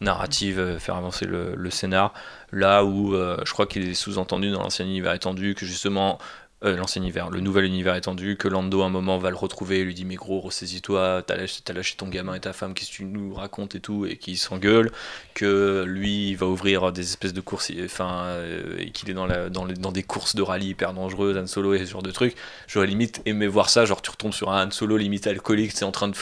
narrative, 0.00 0.78
faire 0.78 0.96
avancer 0.96 1.26
le, 1.26 1.70
scénar. 1.70 2.14
Là 2.52 2.84
où 2.84 3.14
je 3.14 3.52
crois 3.52 3.66
qu'il 3.66 3.88
est 3.88 3.94
sous-entendu 3.94 4.50
dans 4.50 4.62
l'ancien 4.62 4.84
univers 4.84 5.12
étendu 5.14 5.54
que 5.54 5.66
justement. 5.66 6.18
Euh, 6.64 6.76
l'ancien 6.76 7.00
univers, 7.00 7.30
le 7.30 7.40
nouvel 7.40 7.64
univers 7.64 7.94
étendu, 7.94 8.36
que 8.36 8.48
Lando 8.48 8.82
à 8.82 8.86
un 8.86 8.90
moment 8.90 9.18
va 9.18 9.30
le 9.30 9.36
retrouver 9.36 9.80
et 9.80 9.84
lui 9.84 9.94
dit 9.94 10.04
mais 10.04 10.16
gros 10.16 10.40
ressaisis-toi, 10.40 11.22
t'as 11.26 11.36
lâché, 11.36 11.62
t'as 11.64 11.72
lâché 11.72 11.94
ton 11.96 12.08
gamin 12.08 12.34
et 12.34 12.40
ta 12.40 12.52
femme, 12.52 12.74
qu'est-ce 12.74 12.90
que 12.90 12.96
tu 12.96 13.04
nous 13.04 13.34
racontes 13.34 13.74
et 13.74 13.80
tout, 13.80 14.06
et 14.06 14.16
qu'il 14.16 14.36
s'engueule, 14.36 14.92
que 15.34 15.84
lui 15.86 16.30
il 16.30 16.36
va 16.36 16.46
ouvrir 16.46 16.92
des 16.92 17.02
espèces 17.02 17.32
de 17.32 17.40
courses, 17.40 17.72
enfin, 17.84 18.24
euh, 18.24 18.76
et 18.78 18.90
qu'il 18.90 19.08
est 19.10 19.14
dans, 19.14 19.26
la, 19.26 19.48
dans, 19.48 19.64
les- 19.64 19.74
dans 19.74 19.92
des 19.92 20.02
courses 20.02 20.34
de 20.34 20.42
rallye 20.42 20.68
hyper 20.68 20.92
dangereuses, 20.92 21.36
Han 21.38 21.46
Solo 21.46 21.74
et 21.74 21.86
ce 21.86 21.90
genre 21.90 22.02
de 22.02 22.10
trucs, 22.10 22.36
j'aurais 22.68 22.86
limite 22.86 23.22
aimé 23.24 23.46
voir 23.46 23.70
ça, 23.70 23.84
genre 23.86 24.02
tu 24.02 24.10
retombes 24.10 24.34
sur 24.34 24.50
un 24.50 24.66
Han 24.66 24.70
Solo 24.70 24.96
limite 24.96 25.26
alcoolique, 25.26 25.72
c'est 25.72 25.84
en 25.84 25.92
train 25.92 26.08
de 26.08 26.14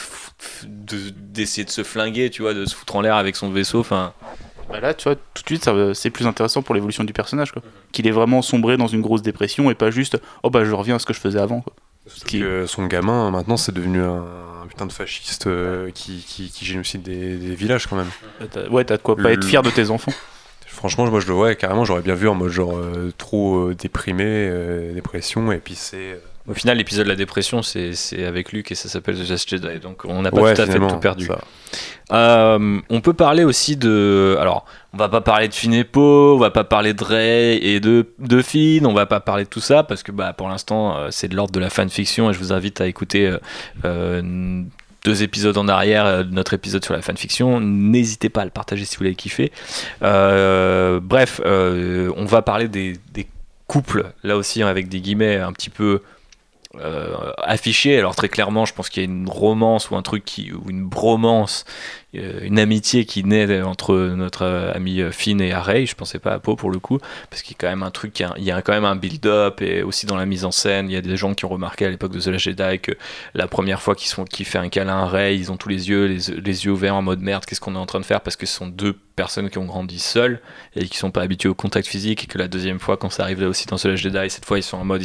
d'essayer 0.65 1.65
de, 1.65 1.69
se 1.69 1.83
flinguer, 1.83 2.29
tu 2.29 2.41
vois, 2.41 2.53
de 2.53 2.65
se 2.65 2.75
foutre 2.75 2.95
en 2.95 3.01
l'air 3.01 3.15
avec 3.15 3.35
son 3.35 3.49
vaisseau, 3.49 3.79
enfin... 3.79 4.13
Bah 4.69 4.79
là, 4.79 4.93
tu 4.93 5.05
vois, 5.05 5.15
tout 5.15 5.43
de 5.43 5.47
suite, 5.47 5.69
c'est 5.93 6.09
plus 6.09 6.27
intéressant 6.27 6.61
pour 6.61 6.75
l'évolution 6.75 7.03
du 7.03 7.13
personnage, 7.13 7.51
quoi. 7.51 7.61
Qu'il 7.91 8.07
est 8.07 8.11
vraiment 8.11 8.41
sombré 8.41 8.77
dans 8.77 8.87
une 8.87 9.01
grosse 9.01 9.21
dépression 9.21 9.71
et 9.71 9.75
pas 9.75 9.91
juste, 9.91 10.21
oh 10.43 10.49
bah 10.49 10.63
je 10.63 10.71
reviens 10.71 10.95
à 10.95 10.99
ce 10.99 11.05
que 11.05 11.13
je 11.13 11.19
faisais 11.19 11.39
avant, 11.39 11.61
quoi. 11.61 11.73
Qui... 12.25 12.43
son 12.65 12.87
gamin, 12.87 13.29
maintenant, 13.29 13.57
c'est 13.57 13.71
devenu 13.71 14.01
un, 14.01 14.23
un 14.63 14.67
putain 14.67 14.85
de 14.85 14.91
fasciste 14.91 15.47
euh, 15.47 15.91
qui, 15.91 16.23
qui, 16.27 16.49
qui 16.49 16.65
génocide 16.65 17.03
des, 17.03 17.35
des 17.35 17.55
villages 17.55 17.87
quand 17.87 17.97
même. 17.97 18.09
Ouais, 18.71 18.83
t'as 18.83 18.97
de 18.97 19.01
quoi 19.01 19.15
pas 19.15 19.31
être 19.31 19.45
fier 19.45 19.61
de 19.61 19.69
tes 19.69 19.89
enfants. 19.89 20.13
Franchement, 20.65 21.05
moi 21.07 21.19
je 21.19 21.27
le 21.27 21.33
vois 21.33 21.53
carrément, 21.55 21.83
j'aurais 21.83 22.01
bien 22.01 22.15
vu 22.15 22.27
en 22.27 22.35
mode 22.35 22.51
genre 22.51 22.77
euh, 22.77 23.11
trop 23.17 23.69
euh, 23.69 23.75
déprimé, 23.75 24.49
dépression, 24.93 25.51
et 25.51 25.57
puis 25.57 25.75
c'est. 25.75 26.19
Au 26.49 26.53
final, 26.53 26.77
l'épisode 26.77 27.05
de 27.05 27.09
la 27.09 27.15
dépression, 27.15 27.61
c'est 27.61 27.93
avec 28.25 28.51
Luke 28.51 28.71
et 28.71 28.75
ça 28.75 28.89
s'appelle 28.89 29.15
The 29.15 29.29
Last 29.29 29.49
Jedi, 29.49 29.79
donc 29.79 30.03
on 30.05 30.21
n'a 30.21 30.31
pas 30.31 30.41
Ouais, 30.41 30.53
tout 30.53 30.61
à 30.61 30.65
fait 30.65 30.79
tout 30.79 30.99
perdu. 30.99 31.29
Euh, 32.11 32.79
on 32.89 33.01
peut 33.01 33.13
parler 33.13 33.43
aussi 33.43 33.77
de. 33.77 34.35
Alors, 34.39 34.65
on 34.93 34.97
va 34.97 35.09
pas 35.09 35.21
parler 35.21 35.47
de 35.47 35.83
Poe, 35.83 36.35
on 36.35 36.39
va 36.39 36.49
pas 36.49 36.63
parler 36.63 36.93
de 36.93 37.03
Rey 37.03 37.57
et 37.61 37.79
de, 37.79 38.07
de 38.17 38.41
Finn, 38.41 38.85
on 38.87 38.93
va 38.93 39.05
pas 39.05 39.19
parler 39.19 39.43
de 39.43 39.49
tout 39.49 39.59
ça 39.59 39.83
parce 39.83 40.01
que 40.01 40.11
bah, 40.11 40.33
pour 40.33 40.49
l'instant, 40.49 40.97
euh, 40.97 41.07
c'est 41.11 41.27
de 41.27 41.35
l'ordre 41.35 41.51
de 41.51 41.59
la 41.59 41.69
fanfiction 41.69 42.31
et 42.31 42.33
je 42.33 42.39
vous 42.39 42.51
invite 42.51 42.81
à 42.81 42.87
écouter 42.87 43.31
euh, 43.85 44.63
deux 45.05 45.23
épisodes 45.23 45.57
en 45.57 45.67
arrière 45.67 46.25
de 46.25 46.33
notre 46.33 46.53
épisode 46.53 46.83
sur 46.83 46.93
la 46.93 47.01
fanfiction. 47.01 47.59
N'hésitez 47.59 48.29
pas 48.29 48.41
à 48.41 48.45
le 48.45 48.51
partager 48.51 48.85
si 48.85 48.97
vous 48.97 49.03
l'avez 49.03 49.15
kiffé. 49.15 49.51
Euh, 50.03 50.99
bref, 51.01 51.41
euh, 51.45 52.11
on 52.17 52.25
va 52.25 52.41
parler 52.41 52.67
des, 52.67 52.95
des 53.13 53.27
couples, 53.67 54.11
là 54.23 54.35
aussi 54.35 54.63
avec 54.63 54.89
des 54.89 54.99
guillemets 54.99 55.37
un 55.37 55.53
petit 55.53 55.69
peu 55.69 56.01
affiché. 57.37 57.97
Alors 57.97 58.15
très 58.15 58.29
clairement, 58.29 58.65
je 58.65 58.73
pense 58.73 58.89
qu'il 58.89 59.03
y 59.03 59.05
a 59.05 59.09
une 59.09 59.29
romance 59.29 59.89
ou 59.89 59.95
un 59.95 60.01
truc 60.01 60.25
qui, 60.25 60.51
ou 60.51 60.69
une 60.69 60.87
bromance, 60.87 61.65
euh, 62.08 62.08
une 62.13 62.57
amitié 62.57 63.05
qui 63.05 63.23
naît 63.23 63.61
entre 63.61 63.95
notre 64.15 64.43
euh, 64.43 64.73
ami 64.73 65.01
euh, 65.01 65.11
Finn 65.11 65.39
et 65.41 65.51
Harry. 65.51 65.85
Je 65.85 65.95
pensais 65.95 66.17
pas 66.17 66.33
à 66.33 66.39
Poe 66.39 66.55
pour 66.55 66.71
le 66.71 66.79
coup, 66.79 66.97
parce 67.29 67.43
qu'il 67.43 67.53
y 67.53 67.55
a 67.55 67.57
quand 67.59 67.69
même 67.69 67.83
un 67.83 67.91
truc, 67.91 68.23
il 68.37 68.43
y 68.43 68.51
a 68.51 68.61
quand 68.61 68.73
même 68.73 68.85
un 68.85 68.95
build-up 68.95 69.61
et 69.61 69.83
aussi 69.83 70.05
dans 70.05 70.15
la 70.15 70.25
mise 70.25 70.43
en 70.43 70.51
scène, 70.51 70.89
il 70.89 70.93
y 70.93 70.97
a 70.97 71.01
des 71.01 71.17
gens 71.17 71.33
qui 71.35 71.45
ont 71.45 71.49
remarqué 71.49 71.85
à 71.85 71.89
l'époque 71.89 72.11
de 72.11 72.19
The 72.19 72.27
Last 72.27 72.45
Jedi 72.45 72.79
que 72.79 72.93
la 73.35 73.47
première 73.47 73.81
fois 73.81 73.95
qu'ils 73.95 74.09
qu'ils 74.25 74.45
fait 74.45 74.57
un 74.57 74.69
câlin 74.69 75.03
à 75.03 75.05
Rey, 75.05 75.37
ils 75.37 75.51
ont 75.51 75.57
tous 75.57 75.69
les 75.69 75.89
yeux, 75.89 76.05
les, 76.07 76.65
yeux 76.65 76.71
ouverts 76.71 76.95
en 76.95 77.01
mode 77.01 77.21
merde, 77.21 77.45
qu'est-ce 77.45 77.61
qu'on 77.61 77.75
est 77.75 77.79
en 77.79 77.85
train 77.85 77.99
de 77.99 78.05
faire? 78.05 78.21
Parce 78.21 78.35
que 78.35 78.45
ce 78.45 78.55
sont 78.55 78.67
deux 78.67 78.95
personnes 79.19 79.49
qui 79.49 79.57
ont 79.57 79.65
grandi 79.65 79.99
seules 79.99 80.39
et 80.77 80.87
qui 80.87 80.97
sont 80.97 81.11
pas 81.11 81.21
habituées 81.23 81.49
au 81.49 81.53
contact 81.53 81.85
physique 81.85 82.23
et 82.23 82.27
que 82.27 82.37
la 82.37 82.47
deuxième 82.47 82.79
fois 82.79 82.95
quand 82.95 83.09
ça 83.09 83.23
arrive 83.23 83.41
aussi 83.41 83.67
dans 83.67 83.75
The 83.75 83.85
Last 83.85 84.03
Jedi 84.03 84.29
cette 84.29 84.45
fois 84.45 84.57
ils 84.57 84.63
sont 84.63 84.77
en 84.77 84.85
mode 84.85 85.03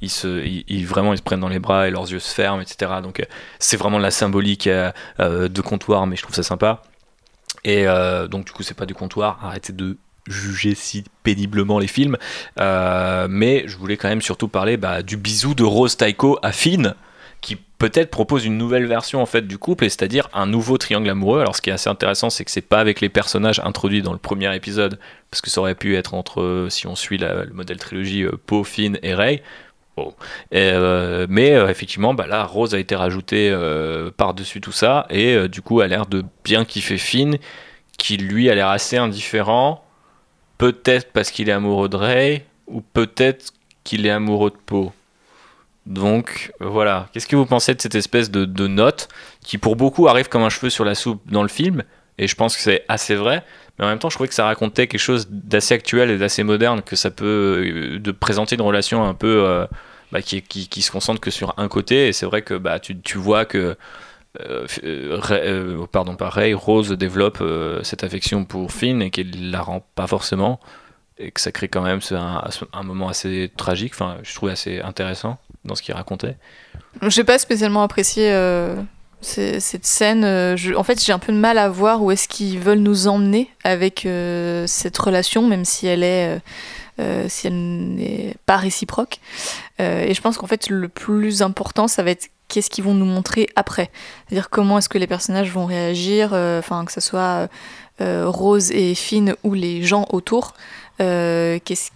ils 0.00 0.08
se, 0.08 0.44
ils 0.68 0.86
vraiment 0.86 1.12
ils 1.14 1.18
se 1.18 1.22
prennent 1.22 1.40
dans 1.40 1.48
les 1.48 1.58
bras 1.58 1.88
et 1.88 1.90
leurs 1.90 2.08
yeux 2.08 2.20
se 2.20 2.32
ferment 2.32 2.60
etc 2.60 2.92
donc 3.02 3.18
euh, 3.18 3.24
c'est 3.58 3.76
vraiment 3.76 3.98
la 3.98 4.12
symbolique 4.12 4.68
euh, 4.68 4.92
euh, 5.18 5.48
de 5.48 5.60
comptoir 5.62 6.06
mais 6.06 6.14
je 6.14 6.22
trouve 6.22 6.36
ça 6.36 6.44
sympa 6.46 6.82
et 7.64 7.86
euh, 7.86 8.26
donc 8.28 8.46
du 8.46 8.52
coup 8.52 8.62
c'est 8.62 8.76
pas 8.76 8.86
du 8.86 8.94
comptoir 8.94 9.38
arrêtez 9.42 9.72
de 9.72 9.96
juger 10.28 10.74
si 10.74 11.04
péniblement 11.22 11.78
les 11.78 11.86
films 11.86 12.16
Euh, 12.58 13.26
mais 13.30 13.64
je 13.68 13.76
voulais 13.76 13.96
quand 13.96 14.08
même 14.08 14.22
surtout 14.22 14.48
parler 14.48 14.76
bah, 14.76 15.02
du 15.02 15.16
bisou 15.16 15.54
de 15.54 15.62
Rose 15.64 15.96
Taiko 15.96 16.38
à 16.42 16.52
Finn 16.52 16.94
qui 17.42 17.56
peut-être 17.78 18.10
propose 18.10 18.44
une 18.46 18.56
nouvelle 18.56 18.86
version 18.86 19.20
en 19.20 19.26
fait 19.26 19.46
du 19.46 19.58
couple, 19.58 19.84
et 19.84 19.88
c'est-à-dire 19.90 20.28
un 20.32 20.46
nouveau 20.46 20.78
triangle 20.78 21.08
amoureux. 21.10 21.40
Alors 21.40 21.54
ce 21.54 21.60
qui 21.60 21.68
est 21.70 21.72
assez 21.74 21.90
intéressant, 21.90 22.30
c'est 22.30 22.44
que 22.46 22.50
c'est 22.50 22.62
pas 22.62 22.80
avec 22.80 23.00
les 23.02 23.10
personnages 23.10 23.60
introduits 23.62 24.00
dans 24.02 24.12
le 24.14 24.18
premier 24.18 24.52
épisode, 24.56 24.98
parce 25.30 25.42
que 25.42 25.50
ça 25.50 25.60
aurait 25.60 25.74
pu 25.74 25.94
être 25.96 26.14
entre, 26.14 26.66
si 26.70 26.86
on 26.86 26.96
suit 26.96 27.18
la- 27.18 27.44
le 27.44 27.52
modèle 27.52 27.76
trilogie, 27.76 28.22
euh, 28.24 28.32
Poe, 28.46 28.64
Finn 28.64 28.98
et 29.02 29.14
Rey. 29.14 29.42
Euh, 30.54 31.26
mais 31.28 31.54
euh, 31.54 31.68
effectivement, 31.68 32.14
bah 32.14 32.26
là, 32.26 32.44
Rose 32.44 32.74
a 32.74 32.78
été 32.78 32.94
rajoutée 32.94 33.50
euh, 33.50 34.10
par-dessus 34.16 34.60
tout 34.60 34.72
ça, 34.72 35.06
et 35.10 35.48
du 35.48 35.62
coup 35.62 35.80
a 35.80 35.86
l'air 35.86 36.06
de 36.06 36.24
bien 36.44 36.64
kiffer 36.64 36.98
Finn, 36.98 37.38
qui 37.98 38.16
lui 38.16 38.50
a 38.50 38.54
l'air 38.54 38.68
assez 38.68 38.96
indifférent, 38.96 39.84
peut-être 40.58 41.12
parce 41.12 41.30
qu'il 41.30 41.48
est 41.48 41.52
amoureux 41.52 41.88
de 41.88 41.96
Rey, 41.96 42.46
ou 42.66 42.80
peut-être 42.80 43.52
qu'il 43.84 44.06
est 44.06 44.10
amoureux 44.10 44.50
de 44.50 44.56
Poe. 44.56 44.92
Donc 45.86 46.52
voilà, 46.60 47.08
qu'est-ce 47.12 47.28
que 47.28 47.36
vous 47.36 47.46
pensez 47.46 47.74
de 47.74 47.80
cette 47.80 47.94
espèce 47.94 48.30
de, 48.30 48.44
de 48.44 48.66
note 48.66 49.08
qui 49.40 49.56
pour 49.56 49.76
beaucoup 49.76 50.08
arrive 50.08 50.28
comme 50.28 50.42
un 50.42 50.48
cheveu 50.48 50.68
sur 50.68 50.84
la 50.84 50.96
soupe 50.96 51.22
dans 51.30 51.42
le 51.42 51.48
film 51.48 51.84
Et 52.18 52.26
je 52.26 52.34
pense 52.34 52.56
que 52.56 52.62
c'est 52.62 52.84
assez 52.88 53.14
vrai, 53.14 53.44
mais 53.78 53.84
en 53.84 53.88
même 53.88 53.98
temps 53.98 54.10
je 54.10 54.16
trouvais 54.16 54.28
que 54.28 54.34
ça 54.34 54.44
racontait 54.44 54.86
quelque 54.86 55.00
chose 55.00 55.28
d'assez 55.30 55.74
actuel 55.74 56.10
et 56.10 56.18
d'assez 56.18 56.42
moderne, 56.42 56.82
que 56.82 56.96
ça 56.96 57.10
peut 57.10 57.94
euh, 57.94 57.98
de 57.98 58.10
présenter 58.10 58.56
une 58.56 58.62
relation 58.62 59.04
un 59.04 59.14
peu 59.14 59.44
euh, 59.44 59.66
bah, 60.12 60.22
qui, 60.22 60.82
se 60.82 60.90
concentre 60.90 61.20
que 61.20 61.30
sur 61.30 61.54
un 61.56 61.68
côté, 61.68 62.08
et 62.08 62.12
c'est 62.12 62.26
vrai 62.26 62.42
que 62.42 62.54
bah, 62.54 62.78
tu, 62.78 63.18
vois 63.18 63.44
que 63.44 63.76
euh, 64.40 64.66
euh, 64.84 65.86
pardon 65.90 66.16
Rose 66.54 66.90
développe 66.92 67.42
cette 67.82 68.04
affection 68.04 68.44
pour 68.44 68.72
Finn 68.72 69.02
et 69.02 69.10
qu'elle 69.10 69.50
la 69.50 69.62
rend 69.62 69.86
pas 69.94 70.06
forcément 70.06 70.60
et 71.18 71.30
que 71.30 71.40
ça 71.40 71.50
crée 71.50 71.68
quand 71.68 71.80
même 71.80 72.00
un, 72.10 72.44
un 72.74 72.82
moment 72.82 73.08
assez 73.08 73.50
tragique, 73.56 73.94
enfin 73.94 74.18
je 74.22 74.34
trouvais 74.34 74.52
assez 74.52 74.80
intéressant 74.80 75.38
dans 75.64 75.74
ce 75.74 75.82
qu'il 75.82 75.94
racontait. 75.94 76.36
J'ai 77.02 77.24
pas 77.24 77.38
spécialement 77.38 77.82
apprécié 77.82 78.30
cette 79.26 79.86
scène. 79.86 80.24
euh, 80.24 80.56
en 80.76 80.82
fait, 80.82 81.02
j'ai 81.02 81.12
un 81.12 81.18
peu 81.18 81.32
de 81.32 81.38
mal 81.38 81.58
à 81.58 81.68
voir 81.68 82.02
où 82.02 82.10
est-ce 82.10 82.28
qu'ils 82.28 82.58
veulent 82.58 82.78
nous 82.78 83.08
emmener 83.08 83.50
avec 83.64 84.06
euh, 84.06 84.66
cette 84.66 84.96
relation, 84.96 85.46
même 85.46 85.64
si 85.64 85.86
elle 85.86 86.02
est, 86.02 86.40
euh, 87.00 87.26
si 87.28 87.46
elle 87.46 87.94
n'est 87.94 88.34
pas 88.46 88.56
réciproque. 88.56 89.18
Et 89.78 90.14
je 90.14 90.20
pense 90.20 90.38
qu'en 90.38 90.46
fait, 90.46 90.70
le 90.70 90.88
plus 90.88 91.42
important, 91.42 91.88
ça 91.88 92.02
va 92.02 92.10
être 92.10 92.30
qu'est-ce 92.48 92.70
qu'ils 92.70 92.84
vont 92.84 92.94
nous 92.94 93.04
montrer 93.04 93.48
après. 93.56 93.90
C'est-à-dire 94.26 94.48
comment 94.48 94.78
est-ce 94.78 94.88
que 94.88 94.98
les 94.98 95.06
personnages 95.06 95.50
vont 95.50 95.66
réagir, 95.66 96.32
enfin 96.32 96.84
que 96.86 96.92
ce 96.92 97.00
soit 97.00 97.48
Rose 98.00 98.70
et 98.70 98.94
Finn 98.94 99.34
ou 99.42 99.52
les 99.52 99.82
gens 99.82 100.06
autour. 100.10 100.54
Qu'est-ce 100.98 101.90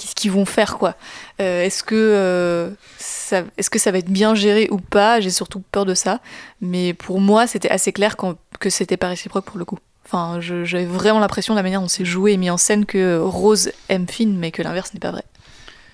qu'est-ce- 0.00 0.14
qu'ils 0.14 0.32
vont 0.32 0.44
faire 0.44 0.78
quoi 0.78 0.96
Euh, 1.40 1.62
Est-ce 1.64 1.82
que 1.82 1.94
euh, 1.94 2.70
ça, 2.98 3.42
est-ce 3.58 3.70
que 3.70 3.78
ça 3.78 3.90
va 3.92 3.98
être 3.98 4.10
bien 4.10 4.34
géré 4.34 4.68
ou 4.70 4.78
pas? 4.78 5.20
J'ai 5.20 5.30
surtout 5.30 5.60
peur 5.72 5.84
de 5.84 5.94
ça. 5.94 6.20
Mais 6.60 6.94
pour 6.94 7.20
moi, 7.20 7.46
c'était 7.46 7.70
assez 7.70 7.92
clair 7.92 8.16
que 8.58 8.70
c'était 8.70 8.96
pas 8.96 9.08
réciproque 9.08 9.44
pour 9.44 9.58
le 9.58 9.64
coup. 9.64 9.78
Enfin, 10.06 10.40
j'avais 10.40 10.86
vraiment 10.86 11.20
l'impression 11.20 11.54
de 11.54 11.58
la 11.58 11.62
manière 11.62 11.80
dont 11.80 11.88
c'est 11.88 12.04
joué 12.04 12.32
et 12.32 12.36
mis 12.36 12.50
en 12.50 12.56
scène 12.56 12.84
que 12.84 13.18
Rose 13.18 13.70
aime 13.88 14.08
Finn, 14.08 14.36
mais 14.36 14.50
que 14.50 14.62
l'inverse 14.62 14.92
n'est 14.92 15.00
pas 15.00 15.12
vrai. 15.12 15.22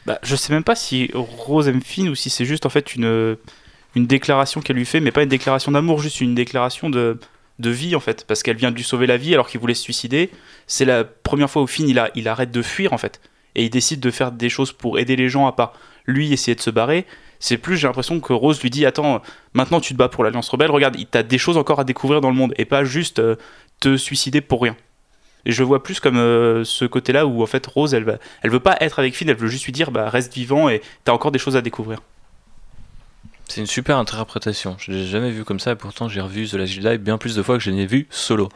Bah, 0.07 0.19
je 0.23 0.37
sais 0.37 0.53
même 0.53 0.65
pas 0.65 0.77
si 0.77 1.11
Rose 1.15 1.69
aime 1.69 1.83
Finn 1.83 2.09
ou 2.09 2.15
si 2.15 2.31
c'est 2.31 2.45
juste 2.47 2.65
en 2.65 2.71
fait 2.71 2.95
une, 2.95 3.37
une 3.95 4.07
déclaration 4.07 4.61
qu'elle 4.63 4.77
lui 4.77 4.87
fait, 4.87 5.01
mais 5.01 5.11
pas 5.11 5.23
une 5.23 5.29
déclaration 5.29 5.73
d'amour, 5.73 6.01
juste 6.01 6.21
une 6.23 6.35
déclaration 6.35 6.89
de, 6.89 7.19
de 7.59 7.71
vie 7.71 7.95
en 7.97 8.01
fait, 8.01 8.25
parce 8.27 8.43
qu'elle 8.43 8.57
vient 8.57 8.71
de 8.71 8.77
lui 8.77 8.85
sauver 8.85 9.07
la 9.07 9.17
vie 9.19 9.35
alors 9.35 9.49
qu'il 9.49 9.61
voulait 9.61 9.75
se 9.75 9.83
suicider. 9.83 10.31
C'est 10.67 10.85
la 10.85 11.05
première 11.05 11.51
fois 11.51 11.61
où 11.63 11.67
Finn 11.67 11.87
il, 11.89 12.03
il 12.15 12.29
arrête 12.29 12.51
de 12.53 12.63
fuir 12.63 12.93
en 12.95 12.99
fait. 12.99 13.21
Et 13.57 13.65
il 13.65 13.71
décide 13.71 13.99
de 13.99 14.11
faire 14.13 14.31
des 14.31 14.49
choses 14.49 14.71
pour 14.71 15.01
aider 15.01 15.17
les 15.17 15.29
gens 15.29 15.47
à 15.47 15.53
part 15.53 15.73
lui 16.07 16.33
essayer 16.33 16.55
de 16.55 16.61
se 16.61 16.71
barrer, 16.71 17.05
c'est 17.41 17.59
plus 17.59 17.77
j'ai 17.77 17.89
l'impression 17.89 18.21
que 18.21 18.33
Rose 18.33 18.63
lui 18.63 18.71
dit 18.71 18.87
attends 18.87 19.23
maintenant 19.55 19.81
tu 19.81 19.93
te 19.93 19.99
bats 19.99 20.09
pour 20.09 20.23
l'Alliance 20.23 20.49
Rebelle, 20.49 20.71
regarde 20.71 20.97
t'as 21.11 21.25
des 21.25 21.39
choses 21.39 21.57
encore 21.57 21.81
à 21.81 21.85
découvrir 21.85 22.21
dans 22.21 22.31
le 22.31 22.37
monde 22.37 22.55
et 22.59 22.65
pas 22.65 22.85
juste 22.85 23.19
euh, 23.19 23.35
te 23.81 23.97
suicider 23.97 24.41
pour 24.41 24.63
rien. 24.63 24.77
Et 25.45 25.53
je 25.53 25.63
vois 25.63 25.83
plus 25.83 26.01
comme 26.01 26.19
euh, 26.19 26.65
ce 26.65 26.85
côté-là 26.85 27.27
où 27.27 27.43
en 27.43 27.47
fait 27.47 27.67
Rose 27.67 27.95
elle 27.95 28.19
elle 28.43 28.51
veut 28.51 28.61
pas 28.61 28.77
être 28.81 28.99
avec 29.01 29.17
Finn, 29.17 29.29
elle 29.29 29.37
veut 29.37 29.49
juste 29.49 29.65
lui 29.65 29.73
dire 29.73 29.91
bah 29.91 30.09
reste 30.09 30.33
vivant 30.33 30.69
et 30.69 30.81
t'as 31.05 31.13
encore 31.13 31.33
des 31.33 31.39
choses 31.39 31.57
à 31.57 31.61
découvrir. 31.61 32.01
C'est 33.49 33.61
une 33.61 33.67
super 33.67 33.97
interprétation. 33.97 34.77
Je 34.79 34.91
l'ai 34.93 35.07
jamais 35.07 35.31
vu 35.31 35.45
comme 35.45 35.61
ça, 35.61 35.73
et 35.73 35.77
pourtant 35.77 36.09
j'ai 36.09 36.21
revu 36.21 36.49
The 36.49 36.55
Last 36.55 36.73
Jedi 36.73 36.99
bien 36.99 37.17
plus 37.17 37.37
de 37.37 37.43
fois 37.43 37.57
que 37.57 37.63
je 37.63 37.71
l'ai 37.71 37.87
vu 37.87 38.07
solo. 38.11 38.49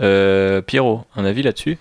Euh, 0.00 0.60
Pierrot, 0.60 1.04
un 1.14 1.24
avis 1.24 1.42
là-dessus? 1.42 1.78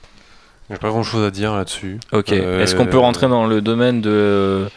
J'ai 0.69 0.77
pas 0.77 0.89
grand 0.89 1.03
chose 1.03 1.23
à 1.25 1.31
dire 1.31 1.53
là-dessus. 1.55 1.99
Ok. 2.11 2.31
Euh, 2.31 2.61
Est-ce 2.61 2.75
qu'on 2.75 2.87
peut 2.87 2.97
rentrer 2.97 3.27
dans 3.27 3.45
le 3.45 3.61
domaine 3.61 4.01
de 4.01 4.09
euh, 4.11 4.69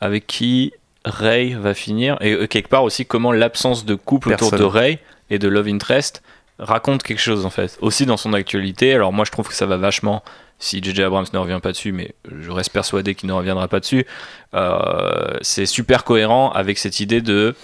avec 0.00 0.26
qui 0.26 0.72
Rey 1.04 1.54
va 1.58 1.74
finir 1.74 2.16
et 2.20 2.32
euh, 2.32 2.46
quelque 2.46 2.68
part 2.68 2.84
aussi 2.84 3.04
comment 3.04 3.32
l'absence 3.32 3.84
de 3.84 3.94
couple 3.94 4.32
autour 4.32 4.50
de 4.52 4.64
Rey 4.64 4.98
et 5.30 5.38
de 5.38 5.48
Love 5.48 5.68
Interest 5.68 6.22
raconte 6.58 7.02
quelque 7.02 7.20
chose 7.20 7.44
en 7.46 7.50
fait. 7.50 7.76
Aussi 7.80 8.06
dans 8.06 8.16
son 8.16 8.32
actualité. 8.32 8.94
Alors 8.94 9.12
moi 9.12 9.24
je 9.24 9.32
trouve 9.32 9.48
que 9.48 9.54
ça 9.54 9.66
va 9.66 9.76
vachement 9.76 10.22
si 10.60 10.80
JJ 10.82 11.00
Abrams 11.00 11.26
ne 11.32 11.38
revient 11.38 11.58
pas 11.60 11.72
dessus, 11.72 11.90
mais 11.90 12.14
je 12.40 12.50
reste 12.50 12.70
persuadé 12.70 13.16
qu'il 13.16 13.28
ne 13.28 13.32
reviendra 13.34 13.66
pas 13.66 13.80
dessus. 13.80 14.06
euh, 14.54 15.36
c'est 15.42 15.66
super 15.66 16.04
cohérent 16.04 16.50
avec 16.52 16.78
cette 16.78 17.00
idée 17.00 17.20
de 17.20 17.56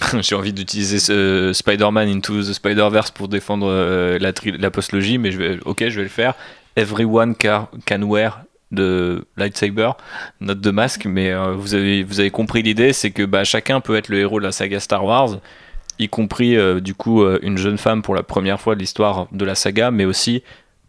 j'ai 0.20 0.34
envie 0.36 0.52
d'utiliser 0.52 1.52
Spider-Man 1.52 2.08
Into 2.08 2.40
the 2.42 2.52
Spider-Verse 2.52 3.10
pour 3.10 3.28
défendre 3.28 3.66
euh, 3.68 4.18
la, 4.20 4.32
la 4.58 4.70
postlogie, 4.70 5.18
mais 5.18 5.30
je 5.32 5.38
vais, 5.38 5.58
ok, 5.64 5.88
je 5.88 5.96
vais 5.96 6.02
le 6.04 6.08
faire. 6.08 6.34
Everyone 6.76 7.34
ca- 7.40 7.68
can 7.86 8.02
wear 8.02 8.44
de 8.70 9.26
lightsaber, 9.36 9.92
note 10.40 10.60
de 10.60 10.70
masque, 10.70 11.04
mais 11.06 11.30
euh, 11.30 11.52
vous, 11.52 11.74
avez, 11.74 12.30
compris 12.30 12.62
l'idée, 12.62 12.92
c'est 12.92 13.10
que 13.12 13.22
bah, 13.22 13.44
chacun 13.44 13.80
peut 13.80 13.96
être 13.96 14.08
le 14.08 14.18
héros 14.18 14.40
de 14.40 14.44
la 14.44 14.52
saga 14.52 14.80
Star 14.80 15.04
Wars, 15.04 15.38
y 15.98 16.08
compris 16.08 16.56
euh, 16.56 16.80
du 16.80 16.94
coup 16.94 17.22
euh, 17.22 17.38
une 17.42 17.56
jeune 17.56 17.78
femme 17.78 18.02
pour 18.02 18.14
la 18.14 18.24
première 18.24 18.60
fois 18.60 18.74
de 18.74 18.80
l'histoire 18.80 19.28
de 19.30 19.44
la 19.44 19.54
saga, 19.54 19.90
mais 19.90 20.04
aussi 20.04 20.42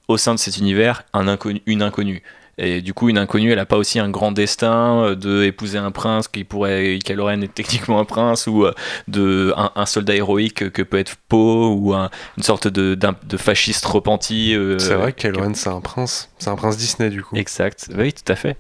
au 0.08 0.18
sein 0.18 0.34
de 0.34 0.40
cet 0.40 0.58
univers 0.58 1.04
un 1.14 1.38
une 1.66 1.82
inconnue. 1.82 2.24
Et 2.58 2.82
du 2.82 2.94
coup, 2.94 3.10
une 3.10 3.18
inconnue, 3.18 3.52
elle 3.52 3.58
n'a 3.58 3.66
pas 3.66 3.76
aussi 3.78 4.00
un 4.00 4.10
grand 4.10 4.32
destin 4.32 5.04
euh, 5.04 5.16
de 5.16 5.44
épouser 5.44 5.78
un 5.78 5.92
prince 5.92 6.28
qui 6.30 6.44
pourrait, 6.46 6.98
Ren 7.18 7.42
est 7.42 7.54
techniquement 7.54 8.00
un 8.00 8.06
prince, 8.06 8.48
ou 8.48 8.66
euh, 8.66 8.74
de 9.10 9.54
un, 9.58 9.72
un 9.76 9.86
soldat 9.86 10.16
héroïque 10.16 10.72
que 10.72 10.82
peut 10.82 10.98
être 10.98 11.16
Poe, 11.28 11.76
ou 11.76 11.94
un- 11.94 12.10
une 12.38 12.44
sorte 12.44 12.68
de, 12.70 12.96
de 12.96 13.38
fasciste 13.38 13.86
repenti. 13.86 14.56
euh, 14.56 14.80
C'est 14.80 14.96
vrai 14.96 15.12
que 15.12 15.28
Ren, 15.38 15.54
c'est 15.54 15.70
un 15.70 15.82
prince. 15.82 16.30
C'est 16.40 16.50
un 16.50 16.56
prince 16.56 16.78
Disney, 16.78 17.10
du 17.10 17.24
coup. 17.24 17.36
Exact, 17.36 17.90
oui, 17.98 18.14
tout 18.14 18.32
à 18.32 18.36
fait. 18.36 18.56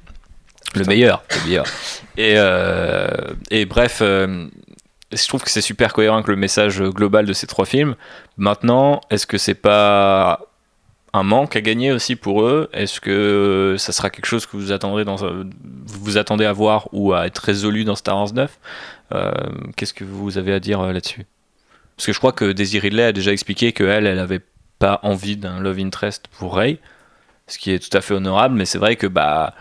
Le 0.74 0.84
meilleur, 0.84 1.24
le 1.32 1.48
meilleur. 1.48 1.66
Et, 2.18 2.34
euh, 2.36 3.08
et 3.50 3.66
bref, 3.66 4.00
euh, 4.02 4.48
je 5.14 5.26
trouve 5.28 5.42
que 5.42 5.50
c'est 5.50 5.62
super 5.62 5.94
cohérent 5.94 6.16
avec 6.18 6.28
le 6.28 6.36
message 6.36 6.82
global 6.82 7.26
de 7.26 7.32
ces 7.32 7.48
trois 7.48 7.64
films. 7.66 7.96
Maintenant, 8.38 9.00
est-ce 9.10 9.26
que 9.26 9.38
c'est 9.38 9.54
pas 9.54 10.42
un 11.16 11.24
manque 11.24 11.56
à 11.56 11.62
gagner 11.62 11.92
aussi 11.92 12.16
pour 12.16 12.44
eux. 12.44 12.70
Est-ce 12.74 13.00
que 13.00 13.76
ça 13.80 13.94
sera 13.94 14.10
quelque 14.10 14.26
chose 14.26 14.46
que 14.46 14.58
vous 14.58 14.72
attendrez 14.72 15.06
dans, 15.06 15.16
vous 15.16 15.46
vous 15.86 16.18
attendez 16.18 16.46
à 16.46 16.52
voir 16.52 16.90
ou 16.92 17.14
à 17.14 17.26
être 17.26 17.40
résolu 17.40 17.86
dans 17.86 17.96
Star 17.96 18.18
Wars 18.18 18.34
9 18.34 18.60
Euh, 19.14 19.32
Qu'est-ce 19.76 19.94
que 19.94 20.04
vous 20.04 20.38
avez 20.38 20.54
à 20.54 20.60
dire 20.60 20.82
euh, 20.82 20.92
là-dessus? 20.92 21.26
Parce 21.96 22.08
que 22.08 22.14
je 22.14 22.18
crois 22.18 22.34
que 22.34 22.52
Daisy 22.52 22.80
Ridley 22.80 23.04
a 23.04 23.12
déjà 23.14 23.32
expliqué 23.32 23.72
qu'elle, 23.72 24.06
elle 24.06 24.20
avait 24.20 24.42
pas 24.80 25.00
envie 25.04 25.38
d'un 25.38 25.60
love 25.62 25.80
interest 25.80 26.28
pour 26.38 26.56
Rey, 26.56 26.80
ce 27.48 27.58
qui 27.58 27.72
est 27.72 27.80
tout 27.80 27.96
à 27.98 28.02
fait 28.02 28.14
honorable, 28.14 28.56
mais 28.56 28.66
c'est 28.66 28.80
vrai 28.80 28.98
que 28.98 29.08
bah 29.08 29.54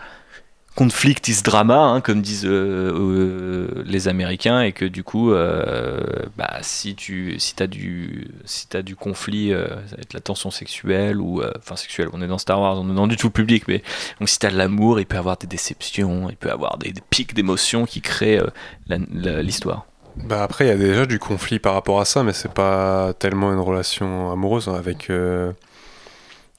conflict 0.75 1.29
is 1.29 1.41
drama, 1.41 1.77
hein, 1.77 2.01
comme 2.01 2.21
disent 2.21 2.45
euh, 2.45 2.91
euh, 2.93 3.83
les 3.85 4.07
Américains, 4.09 4.61
et 4.61 4.73
que 4.73 4.83
du 4.83 5.03
coup, 5.03 5.31
euh, 5.31 6.03
bah, 6.37 6.57
si 6.61 6.95
tu 6.95 7.39
si 7.39 7.55
as 7.59 7.67
du 7.67 8.27
si 8.43 8.67
t'as 8.67 8.81
du 8.81 8.95
conflit, 8.95 9.51
ça 9.51 9.95
va 9.95 10.01
être 10.01 10.13
la 10.13 10.19
tension 10.19 10.51
sexuelle 10.51 11.21
ou 11.21 11.41
enfin 11.57 11.75
sexuelle. 11.77 12.09
On 12.13 12.21
est 12.21 12.27
dans 12.27 12.37
Star 12.37 12.59
Wars, 12.59 12.77
on 12.79 12.91
est 12.91 12.95
dans 12.95 13.07
du 13.07 13.15
tout 13.15 13.29
public, 13.29 13.67
mais 13.67 13.81
si 14.25 14.37
t'as 14.37 14.51
de 14.51 14.57
l'amour, 14.57 14.99
il 14.99 15.05
peut 15.05 15.15
y 15.15 15.19
avoir 15.19 15.37
des 15.37 15.47
déceptions, 15.47 16.29
il 16.29 16.35
peut 16.35 16.49
y 16.49 16.51
avoir 16.51 16.77
des, 16.77 16.93
pics 17.09 17.33
d'émotions 17.33 17.85
qui 17.85 18.01
créent 18.01 18.41
l'histoire. 18.89 19.85
Bah 20.17 20.43
après, 20.43 20.65
il 20.65 20.67
y 20.67 20.71
a 20.71 20.77
déjà 20.77 21.05
du 21.05 21.19
conflit 21.19 21.59
par 21.59 21.73
rapport 21.73 21.99
à 21.99 22.05
ça, 22.05 22.23
mais 22.23 22.33
c'est 22.33 22.53
pas 22.53 23.13
tellement 23.13 23.51
une 23.53 23.59
relation 23.59 24.31
amoureuse 24.31 24.67
hein, 24.67 24.75
avec, 24.75 25.09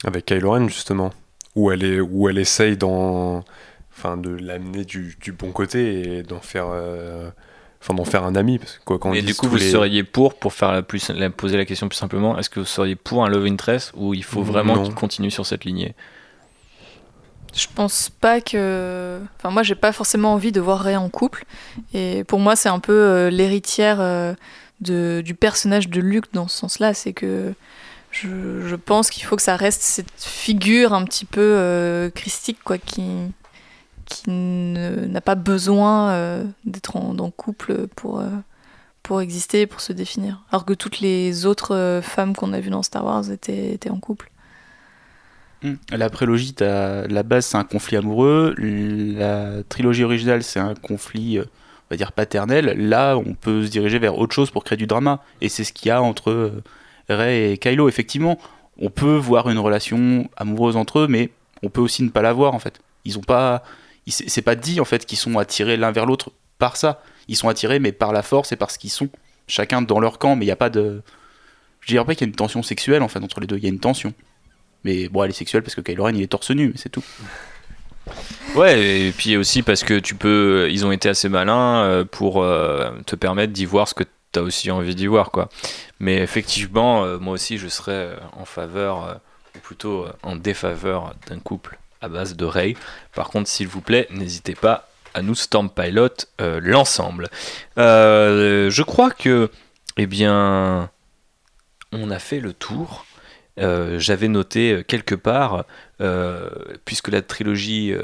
avec 0.04 0.24
Kylo 0.24 0.50
Ren, 0.50 0.68
justement. 0.68 1.12
Où 1.54 1.70
elle, 1.70 1.84
est, 1.84 2.00
où 2.00 2.28
elle 2.28 2.36
essaye 2.36 2.76
d'en, 2.76 3.42
enfin, 3.96 4.16
de 4.16 4.30
l'amener 4.30 4.84
du, 4.84 5.16
du 5.20 5.32
bon 5.32 5.52
côté 5.52 6.18
et 6.18 6.22
d'en 6.22 6.40
faire, 6.40 6.66
euh, 6.70 7.30
enfin, 7.82 7.94
d'en 7.94 8.04
faire 8.04 8.24
un 8.24 8.34
ami. 8.36 8.58
Parce 8.58 8.78
que 8.78 8.84
quoi, 8.84 8.98
quand 8.98 9.12
Et 9.14 9.22
du 9.22 9.34
coup, 9.34 9.48
vous 9.48 9.56
les- 9.56 9.70
seriez 9.70 10.04
pour, 10.04 10.34
pour 10.34 10.52
faire 10.52 10.72
la 10.72 10.82
plus, 10.82 11.08
la- 11.10 11.30
poser 11.30 11.56
la 11.56 11.64
question 11.64 11.88
plus 11.88 11.96
simplement, 11.96 12.38
est-ce 12.38 12.50
que 12.50 12.60
vous 12.60 12.66
seriez 12.66 12.96
pour 12.96 13.24
un 13.24 13.28
love 13.28 13.46
interest 13.46 13.92
ou 13.96 14.14
il 14.14 14.24
faut 14.24 14.42
vraiment 14.42 14.82
qu'il 14.82 14.94
continue 14.94 15.30
sur 15.30 15.46
cette 15.46 15.64
lignée? 15.64 15.94
Je 17.54 17.66
pense 17.74 18.10
pas 18.10 18.40
que. 18.42 19.18
Enfin, 19.38 19.50
moi, 19.50 19.62
j'ai 19.62 19.74
pas 19.76 19.92
forcément 19.92 20.34
envie 20.34 20.52
de 20.52 20.60
voir 20.60 20.80
Rey 20.80 20.96
en 20.96 21.08
couple. 21.08 21.44
Et 21.94 22.22
pour 22.24 22.38
moi, 22.38 22.54
c'est 22.54 22.68
un 22.68 22.80
peu 22.80 22.92
euh, 22.92 23.30
l'héritière 23.30 23.98
euh, 24.00 24.34
de, 24.82 25.22
du 25.24 25.34
personnage 25.34 25.88
de 25.88 26.00
Luke 26.02 26.26
dans 26.34 26.48
ce 26.48 26.58
sens-là. 26.58 26.92
C'est 26.92 27.14
que 27.14 27.54
je, 28.10 28.28
je 28.66 28.76
pense 28.76 29.08
qu'il 29.08 29.24
faut 29.24 29.36
que 29.36 29.42
ça 29.42 29.56
reste 29.56 29.80
cette 29.80 30.12
figure 30.18 30.92
un 30.92 31.04
petit 31.04 31.24
peu 31.24 31.40
euh, 31.40 32.10
christique, 32.10 32.58
quoi, 32.62 32.76
qui, 32.76 33.02
qui 34.06 34.30
n'a 34.30 35.20
pas 35.20 35.34
besoin 35.34 36.10
euh, 36.10 36.44
d'être 36.64 36.96
en, 36.96 37.30
couple 37.30 37.88
pour, 37.88 38.20
euh, 38.20 38.28
pour 39.02 39.20
exister, 39.20 39.66
pour 39.66 39.80
se 39.80 39.92
définir. 39.92 40.42
Alors 40.50 40.64
que 40.64 40.72
toutes 40.72 41.00
les 41.00 41.44
autres 41.44 41.74
euh, 41.74 42.00
femmes 42.00 42.34
qu'on 42.34 42.52
a 42.52 42.60
vues 42.60 42.70
dans 42.70 42.82
Star 42.82 43.04
Wars 43.04 43.30
étaient, 43.30 43.74
étaient 43.74 43.90
en 43.90 43.98
couple. 43.98 44.30
Hmm. 45.62 45.74
La 45.90 46.08
prélogie, 46.08 46.54
la 46.60 47.22
base, 47.22 47.46
c'est 47.46 47.56
un 47.56 47.64
conflit 47.64 47.96
amoureux. 47.96 48.54
La 48.58 49.62
trilogie 49.68 50.04
originale, 50.04 50.42
c'est 50.42 50.60
un 50.60 50.74
conflit, 50.74 51.40
on 51.40 51.44
va 51.90 51.96
dire, 51.96 52.12
paternel. 52.12 52.88
Là, 52.88 53.16
on 53.16 53.34
peut 53.34 53.66
se 53.66 53.70
diriger 53.70 53.98
vers 53.98 54.16
autre 54.18 54.34
chose 54.34 54.50
pour 54.50 54.64
créer 54.64 54.76
du 54.76 54.86
drama. 54.86 55.20
Et 55.40 55.48
c'est 55.48 55.64
ce 55.64 55.72
qu'il 55.72 55.88
y 55.88 55.90
a 55.90 56.00
entre 56.00 56.62
Rey 57.08 57.52
et 57.52 57.58
Kylo. 57.58 57.88
Effectivement, 57.88 58.38
on 58.78 58.90
peut 58.90 59.16
voir 59.16 59.48
une 59.48 59.58
relation 59.58 60.28
amoureuse 60.36 60.76
entre 60.76 61.00
eux, 61.00 61.06
mais 61.08 61.30
on 61.62 61.70
peut 61.70 61.80
aussi 61.80 62.02
ne 62.04 62.10
pas 62.10 62.22
la 62.22 62.32
voir, 62.32 62.54
en 62.54 62.60
fait. 62.60 62.80
Ils 63.04 63.18
ont 63.18 63.22
pas... 63.22 63.64
C'est 64.08 64.42
pas 64.42 64.54
dit, 64.54 64.80
en 64.80 64.84
fait, 64.84 65.04
qu'ils 65.04 65.18
sont 65.18 65.38
attirés 65.38 65.76
l'un 65.76 65.90
vers 65.90 66.06
l'autre 66.06 66.30
par 66.58 66.76
ça. 66.76 67.02
Ils 67.28 67.36
sont 67.36 67.48
attirés, 67.48 67.78
mais 67.78 67.92
par 67.92 68.12
la 68.12 68.22
force 68.22 68.52
et 68.52 68.56
par 68.56 68.70
ce 68.70 68.78
qu'ils 68.78 68.90
sont. 68.90 69.08
Chacun 69.48 69.82
dans 69.82 70.00
leur 70.00 70.18
camp, 70.18 70.36
mais 70.36 70.44
il 70.44 70.48
n'y 70.48 70.52
a 70.52 70.56
pas 70.56 70.70
de... 70.70 71.02
Je 71.80 71.88
dirais 71.88 72.04
pas 72.04 72.14
qu'il 72.14 72.26
y 72.26 72.28
a 72.28 72.30
une 72.30 72.36
tension 72.36 72.62
sexuelle, 72.62 73.02
en 73.02 73.08
fait, 73.08 73.20
entre 73.20 73.40
les 73.40 73.46
deux. 73.46 73.56
Il 73.56 73.64
y 73.64 73.66
a 73.66 73.68
une 73.68 73.80
tension. 73.80 74.12
Mais 74.84 75.08
bon, 75.08 75.24
elle 75.24 75.30
est 75.30 75.34
sexuelle 75.34 75.62
parce 75.62 75.74
que 75.74 75.80
Kylo 75.80 76.04
Ren 76.04 76.14
il 76.14 76.22
est 76.22 76.28
torse 76.28 76.50
nu, 76.50 76.68
mais 76.68 76.76
c'est 76.76 76.88
tout. 76.88 77.04
Ouais, 78.54 79.08
et 79.08 79.12
puis 79.12 79.36
aussi 79.36 79.62
parce 79.62 79.82
que 79.82 79.98
tu 79.98 80.14
peux, 80.14 80.68
ils 80.70 80.86
ont 80.86 80.92
été 80.92 81.08
assez 81.08 81.28
malins 81.28 81.82
euh, 81.82 82.04
pour 82.04 82.42
euh, 82.42 82.90
te 83.04 83.16
permettre 83.16 83.52
d'y 83.52 83.64
voir 83.64 83.88
ce 83.88 83.94
que 83.94 84.04
tu 84.04 84.38
as 84.38 84.42
aussi 84.42 84.70
envie 84.70 84.94
d'y 84.94 85.08
voir, 85.08 85.32
quoi. 85.32 85.48
Mais 85.98 86.18
effectivement, 86.18 87.04
euh, 87.04 87.18
moi 87.18 87.34
aussi, 87.34 87.58
je 87.58 87.66
serais 87.66 88.10
en 88.32 88.44
faveur, 88.44 89.20
ou 89.56 89.58
plutôt 89.58 90.06
en 90.22 90.36
défaveur 90.36 91.14
d'un 91.28 91.40
couple 91.40 91.78
à 92.06 92.08
base 92.08 92.36
de 92.36 92.44
Rey. 92.44 92.74
Par 93.14 93.28
contre, 93.28 93.48
s'il 93.48 93.68
vous 93.68 93.80
plaît, 93.80 94.06
n'hésitez 94.10 94.54
pas 94.54 94.88
à 95.12 95.22
nous 95.22 95.34
Storm 95.34 95.68
Pilot 95.70 96.08
euh, 96.40 96.60
l'ensemble. 96.62 97.28
Euh, 97.78 98.70
je 98.70 98.82
crois 98.82 99.10
que, 99.10 99.50
eh 99.96 100.06
bien, 100.06 100.90
on 101.92 102.10
a 102.10 102.18
fait 102.18 102.40
le 102.40 102.52
tour. 102.52 103.06
Euh, 103.58 103.98
J'avais 103.98 104.28
noté 104.28 104.84
quelque 104.86 105.14
part, 105.14 105.64
puisque 106.84 107.08
la 107.08 107.22
trilogie, 107.22 107.94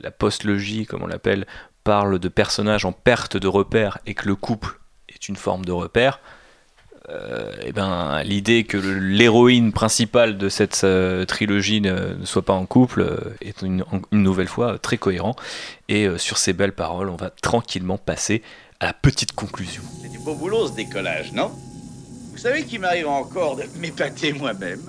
la 0.00 0.10
postlogie, 0.10 0.86
comme 0.86 1.02
on 1.02 1.06
l'appelle, 1.06 1.46
parle 1.84 2.18
de 2.18 2.28
personnages 2.28 2.84
en 2.84 2.92
perte 2.92 3.36
de 3.36 3.46
repère 3.46 3.98
et 4.06 4.14
que 4.14 4.26
le 4.26 4.34
couple 4.34 4.80
est 5.08 5.28
une 5.28 5.36
forme 5.36 5.64
de 5.64 5.72
repère, 5.72 6.20
euh, 7.08 7.52
eh 7.62 7.72
ben, 7.72 8.22
l'idée 8.24 8.64
que 8.64 8.76
l'héroïne 8.76 9.72
principale 9.72 10.38
de 10.38 10.48
cette 10.48 10.82
euh, 10.84 11.24
trilogie 11.24 11.80
ne, 11.80 12.14
ne 12.14 12.24
soit 12.24 12.42
pas 12.42 12.52
en 12.54 12.66
couple 12.66 13.00
euh, 13.02 13.36
est 13.40 13.62
une, 13.62 13.84
une 14.12 14.22
nouvelle 14.22 14.48
fois 14.48 14.72
euh, 14.74 14.78
très 14.78 14.96
cohérent. 14.98 15.36
Et 15.88 16.06
euh, 16.06 16.18
sur 16.18 16.38
ces 16.38 16.52
belles 16.52 16.74
paroles, 16.74 17.08
on 17.08 17.16
va 17.16 17.30
tranquillement 17.30 17.98
passer 17.98 18.42
à 18.80 18.86
la 18.86 18.92
petite 18.92 19.32
conclusion. 19.32 19.82
C'est 20.02 20.08
du 20.08 20.18
beau 20.18 20.34
boulot 20.34 20.68
ce 20.68 20.72
décollage, 20.74 21.32
non? 21.32 21.50
Vous 22.32 22.38
savez 22.38 22.64
qu'il 22.64 22.80
m'arrive 22.80 23.08
encore 23.08 23.56
de 23.56 23.62
m'épater 23.78 24.32
moi-même 24.32 24.80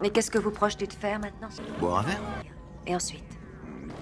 Mais 0.00 0.10
qu'est-ce 0.10 0.30
que 0.30 0.38
vous 0.38 0.50
projetez 0.50 0.86
de 0.86 0.92
faire 0.94 1.18
maintenant? 1.18 1.48
Boire 1.78 1.98
un 1.98 2.02
verre 2.02 2.20
Et 2.86 2.94
ensuite? 2.94 3.24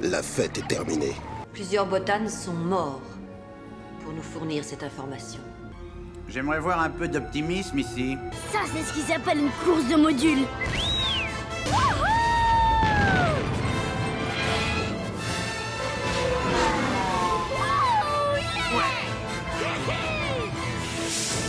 La 0.00 0.22
fête 0.22 0.56
est 0.58 0.68
terminée. 0.68 1.14
Plusieurs 1.52 1.86
botanes 1.86 2.28
sont 2.28 2.52
morts 2.52 3.02
pour 4.04 4.12
nous 4.12 4.22
fournir 4.22 4.62
cette 4.64 4.82
information. 4.82 5.40
J'aimerais 6.32 6.60
voir 6.60 6.80
un 6.80 6.90
peu 6.90 7.08
d'optimisme 7.08 7.80
ici. 7.80 8.16
Ça, 8.52 8.60
c'est 8.72 8.84
ce 8.84 8.92
qui 8.92 9.00
s'appelle 9.00 9.38
une 9.38 9.50
course 9.64 9.88
de 9.88 9.96
modules. 9.96 10.46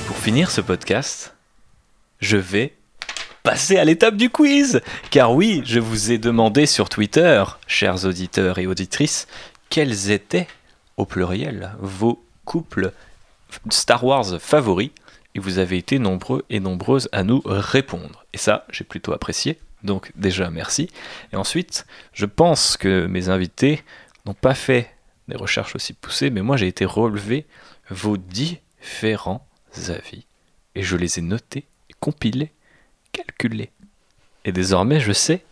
Pour 0.07 0.17
finir 0.17 0.49
ce 0.49 0.61
podcast, 0.61 1.35
je 2.19 2.37
vais 2.37 2.73
passer 3.43 3.77
à 3.77 3.85
l'étape 3.85 4.15
du 4.15 4.31
quiz. 4.31 4.81
Car 5.11 5.35
oui, 5.35 5.61
je 5.63 5.79
vous 5.79 6.11
ai 6.11 6.17
demandé 6.17 6.65
sur 6.65 6.89
Twitter, 6.89 7.43
chers 7.67 8.03
auditeurs 8.05 8.57
et 8.57 8.65
auditrices, 8.65 9.27
quels 9.69 10.09
étaient, 10.09 10.47
au 10.97 11.05
pluriel, 11.05 11.73
vos 11.79 12.19
couples 12.45 12.93
Star 13.69 14.03
Wars 14.03 14.39
favoris. 14.39 14.91
Et 15.33 15.39
vous 15.39 15.59
avez 15.59 15.77
été 15.77 15.97
nombreux 15.97 16.43
et 16.49 16.59
nombreuses 16.59 17.07
à 17.13 17.23
nous 17.23 17.41
répondre. 17.45 18.25
Et 18.33 18.37
ça, 18.37 18.65
j'ai 18.69 18.83
plutôt 18.83 19.13
apprécié. 19.13 19.59
Donc 19.83 20.11
déjà, 20.15 20.49
merci. 20.49 20.89
Et 21.31 21.37
ensuite, 21.37 21.85
je 22.13 22.25
pense 22.25 22.75
que 22.75 23.05
mes 23.05 23.29
invités 23.29 23.81
n'ont 24.25 24.33
pas 24.33 24.53
fait 24.53 24.91
des 25.27 25.37
recherches 25.37 25.75
aussi 25.75 25.93
poussées, 25.93 26.29
mais 26.29 26.41
moi 26.41 26.57
j'ai 26.57 26.67
été 26.67 26.85
relever 26.85 27.45
vos 27.89 28.17
différents 28.17 29.47
avis. 29.87 30.25
Et 30.75 30.83
je 30.83 30.97
les 30.97 31.19
ai 31.19 31.21
notés, 31.21 31.65
compilés, 31.99 32.51
calculés. 33.11 33.71
Et 34.45 34.51
désormais, 34.51 34.99
je 34.99 35.11
sais, 35.11 35.43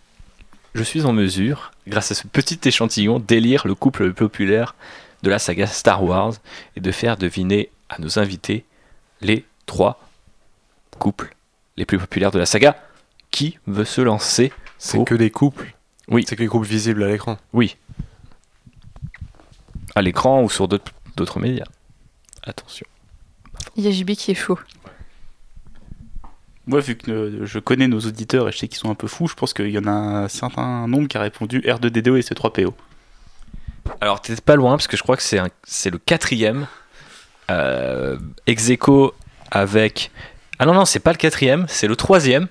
je 0.73 0.83
suis 0.83 1.05
en 1.05 1.13
mesure, 1.13 1.71
grâce 1.87 2.11
à 2.11 2.15
ce 2.15 2.27
petit 2.27 2.59
échantillon, 2.67 3.19
d'élire 3.19 3.67
le 3.67 3.75
couple 3.75 4.05
le 4.05 4.13
populaire 4.13 4.75
de 5.23 5.29
la 5.29 5.39
saga 5.39 5.67
Star 5.67 6.03
Wars 6.03 6.33
et 6.75 6.81
de 6.81 6.91
faire 6.91 7.17
deviner 7.17 7.69
à 7.89 7.99
nos 7.99 8.19
invités 8.19 8.65
les 9.21 9.45
trois 9.65 10.07
couples 10.99 11.35
les 11.77 11.85
plus 11.85 11.97
populaires 11.97 12.31
de 12.31 12.39
la 12.39 12.45
saga. 12.45 12.75
Qui 13.31 13.57
veut 13.67 13.85
se 13.85 14.01
lancer 14.01 14.51
C'est 14.79 14.97
pour- 14.97 15.05
que 15.05 15.15
des 15.15 15.29
couples 15.31 15.75
Oui. 16.07 16.25
C'est 16.27 16.35
que 16.35 16.41
les 16.41 16.47
couples 16.47 16.65
visibles 16.67 17.03
à 17.03 17.07
l'écran. 17.07 17.37
Oui. 17.53 17.77
À 19.95 20.01
l'écran 20.01 20.43
ou 20.43 20.49
sur 20.49 20.67
d'autres 20.67 20.91
d'autres 21.15 21.39
médias. 21.39 21.65
Attention. 22.43 22.85
Il 23.75 23.83
y 23.83 23.87
a 23.87 23.91
JB 23.91 24.11
qui 24.15 24.31
est 24.31 24.35
chaud. 24.35 24.57
Moi, 26.65 26.79
vu 26.81 26.95
que 26.95 27.11
euh, 27.11 27.45
je 27.45 27.59
connais 27.59 27.87
nos 27.87 27.99
auditeurs 27.99 28.47
et 28.47 28.51
je 28.51 28.57
sais 28.57 28.67
qu'ils 28.67 28.77
sont 28.77 28.89
un 28.91 28.95
peu 28.95 29.07
fous, 29.07 29.27
je 29.27 29.33
pense 29.33 29.53
qu'il 29.53 29.69
y 29.69 29.77
en 29.79 29.85
a 29.87 29.91
un 29.91 30.27
certain 30.27 30.87
nombre 30.87 31.07
qui 31.07 31.17
a 31.17 31.21
répondu 31.21 31.59
R2D2 31.61 32.17
et 32.17 32.21
C3PO. 32.21 32.73
Alors, 34.01 34.21
t'es 34.21 34.35
pas 34.37 34.55
loin, 34.55 34.73
parce 34.73 34.87
que 34.87 34.95
je 34.95 35.01
crois 35.03 35.17
que 35.17 35.23
c'est 35.23 35.39
un- 35.39 35.49
c'est 35.63 35.89
le 35.89 35.97
quatrième. 35.97 36.67
Euh, 37.49 38.17
ex 38.47 38.69
aequo 38.69 39.13
avec. 39.51 40.11
Ah 40.59 40.65
non, 40.65 40.73
non, 40.73 40.85
c'est 40.85 40.99
pas 40.99 41.11
le 41.11 41.17
quatrième, 41.17 41.65
c'est 41.67 41.87
le 41.87 41.95
troisième. 41.95 42.47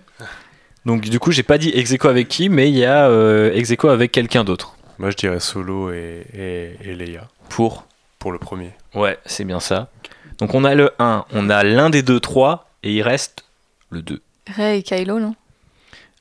Donc, 0.87 1.03
du 1.03 1.19
coup, 1.21 1.31
j'ai 1.33 1.43
pas 1.43 1.59
dit 1.59 1.69
ex 1.71 1.93
aequo 1.93 2.09
avec 2.09 2.29
qui, 2.29 2.49
mais 2.49 2.69
il 2.71 2.77
y 2.77 2.85
a 2.85 3.09
euh, 3.09 3.53
ex 3.55 3.71
aequo 3.71 3.89
avec 3.89 4.13
quelqu'un 4.13 4.45
d'autre. 4.45 4.75
Moi, 4.99 5.11
je 5.11 5.17
dirais 5.17 5.41
Solo 5.41 5.93
et, 5.93 6.25
et, 6.35 6.77
et 6.91 6.95
Leia. 6.95 7.29
Pour? 7.49 7.85
Pour 8.19 8.33
le 8.33 8.39
premier. 8.39 8.71
Ouais, 8.95 9.19
c'est 9.27 9.45
bien 9.45 9.61
ça. 9.61 9.89
Donc, 10.39 10.55
on 10.55 10.65
a 10.65 10.75
le 10.75 10.91
1, 10.99 11.25
on 11.33 11.51
a 11.51 11.63
l'un 11.63 11.91
des 11.91 12.03
deux 12.03 12.19
3, 12.21 12.69
et 12.83 12.93
il 12.95 13.03
reste 13.03 13.45
le 13.91 14.03
2. 14.03 14.21
Rey 14.57 14.79
et 14.79 14.83
Kylo, 14.83 15.21
non? 15.21 15.35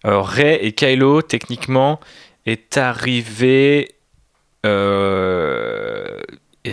Alors, 0.03 0.27
Rey 0.27 0.59
et 0.63 0.73
Kylo, 0.73 1.21
techniquement, 1.21 1.99
est 2.45 2.77
arrivé. 2.77 3.95
euh, 4.65 6.19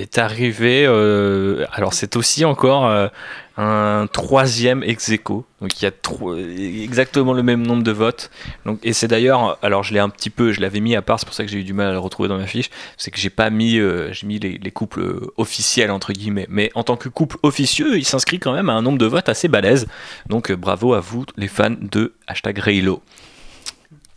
est 0.03 0.19
arrivé. 0.19 0.85
euh, 0.87 1.67
alors, 1.73 1.95
c'est 1.95 2.17
aussi 2.17 2.45
encore 2.45 2.87
euh, 2.87 3.09
un 3.57 4.07
troisième 4.13 4.83
ex 4.83 5.09
aequo. 5.11 5.45
Donc, 5.61 5.81
il 5.81 5.85
y 5.85 5.87
a 5.87 6.83
exactement 6.85 7.33
le 7.33 7.43
même 7.43 7.67
nombre 7.67 7.83
de 7.83 7.91
votes. 7.93 8.31
Donc, 8.67 8.79
et 8.83 8.93
c'est 8.93 9.09
d'ailleurs. 9.09 9.59
Alors, 9.63 9.83
je 9.83 9.93
l'ai 9.95 10.01
un 10.01 10.09
petit 10.09 10.31
peu. 10.31 10.53
Je 10.53 10.61
l'avais 10.61 10.81
mis 10.81 10.95
à 10.97 11.03
part. 11.03 11.19
C'est 11.21 11.27
pour 11.27 11.35
ça 11.35 11.45
que 11.45 11.51
j'ai 11.51 11.59
eu 11.59 11.65
du 11.65 11.73
mal 11.73 11.89
à 11.89 11.93
le 11.93 11.99
retrouver 11.99 12.29
dans 12.29 12.39
ma 12.39 12.47
fiche. 12.47 12.71
C'est 12.97 13.11
que 13.11 13.19
j'ai 13.19 13.31
pas 13.31 13.51
mis. 13.51 13.79
euh, 13.79 14.13
j'ai 14.13 14.27
mis 14.27 14.39
les, 14.39 14.59
les 14.59 14.71
couples 14.71 15.31
officiels, 15.37 15.91
entre 15.91 16.13
guillemets. 16.13 16.47
Mais 16.49 16.71
en 16.75 16.83
tant 16.85 16.97
que 16.97 17.09
couple 17.09 17.37
officieux, 17.43 17.97
il 17.99 18.05
s'inscrit 18.05 18.39
quand 18.39 18.53
même 18.53 18.71
à 18.71 18.75
un 18.75 18.83
nombre 18.83 18.99
de 18.99 19.07
votes 19.07 19.29
assez 19.29 19.49
balèze. 19.49 19.87
Donc, 20.29 20.53
bravo 20.53 20.95
à 20.95 21.01
vous, 21.01 21.25
les 21.37 21.49
fans 21.49 21.75
de 21.81 22.15
hashtag 22.27 22.59
Reylo. 22.59 23.03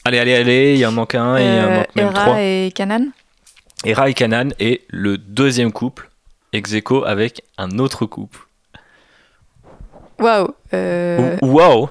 Allez, 0.05 0.19
allez, 0.19 0.35
allez, 0.35 0.73
il 0.75 0.79
y 0.79 0.85
en 0.85 0.93
manque 0.93 1.15
un 1.15 1.35
et 1.37 1.43
il 1.45 1.53
y 1.53 1.59
en 1.59 1.71
manque 1.71 1.95
même 1.95 2.05
Hera 2.05 2.23
trois. 2.23 2.41
et 2.41 2.71
Kanan? 2.73 3.07
Et 3.85 3.93
Rai 3.93 4.13
Kanan 4.13 4.49
est 4.59 4.81
le 4.89 5.17
deuxième 5.17 5.71
couple, 5.71 6.09
ex 6.53 6.73
aequo 6.73 7.03
avec 7.05 7.43
un 7.57 7.77
autre 7.79 8.05
couple. 8.05 8.39
Waouh 10.19 10.53
euh, 10.73 11.37
Ou- 11.41 11.59
Wow 11.59 11.89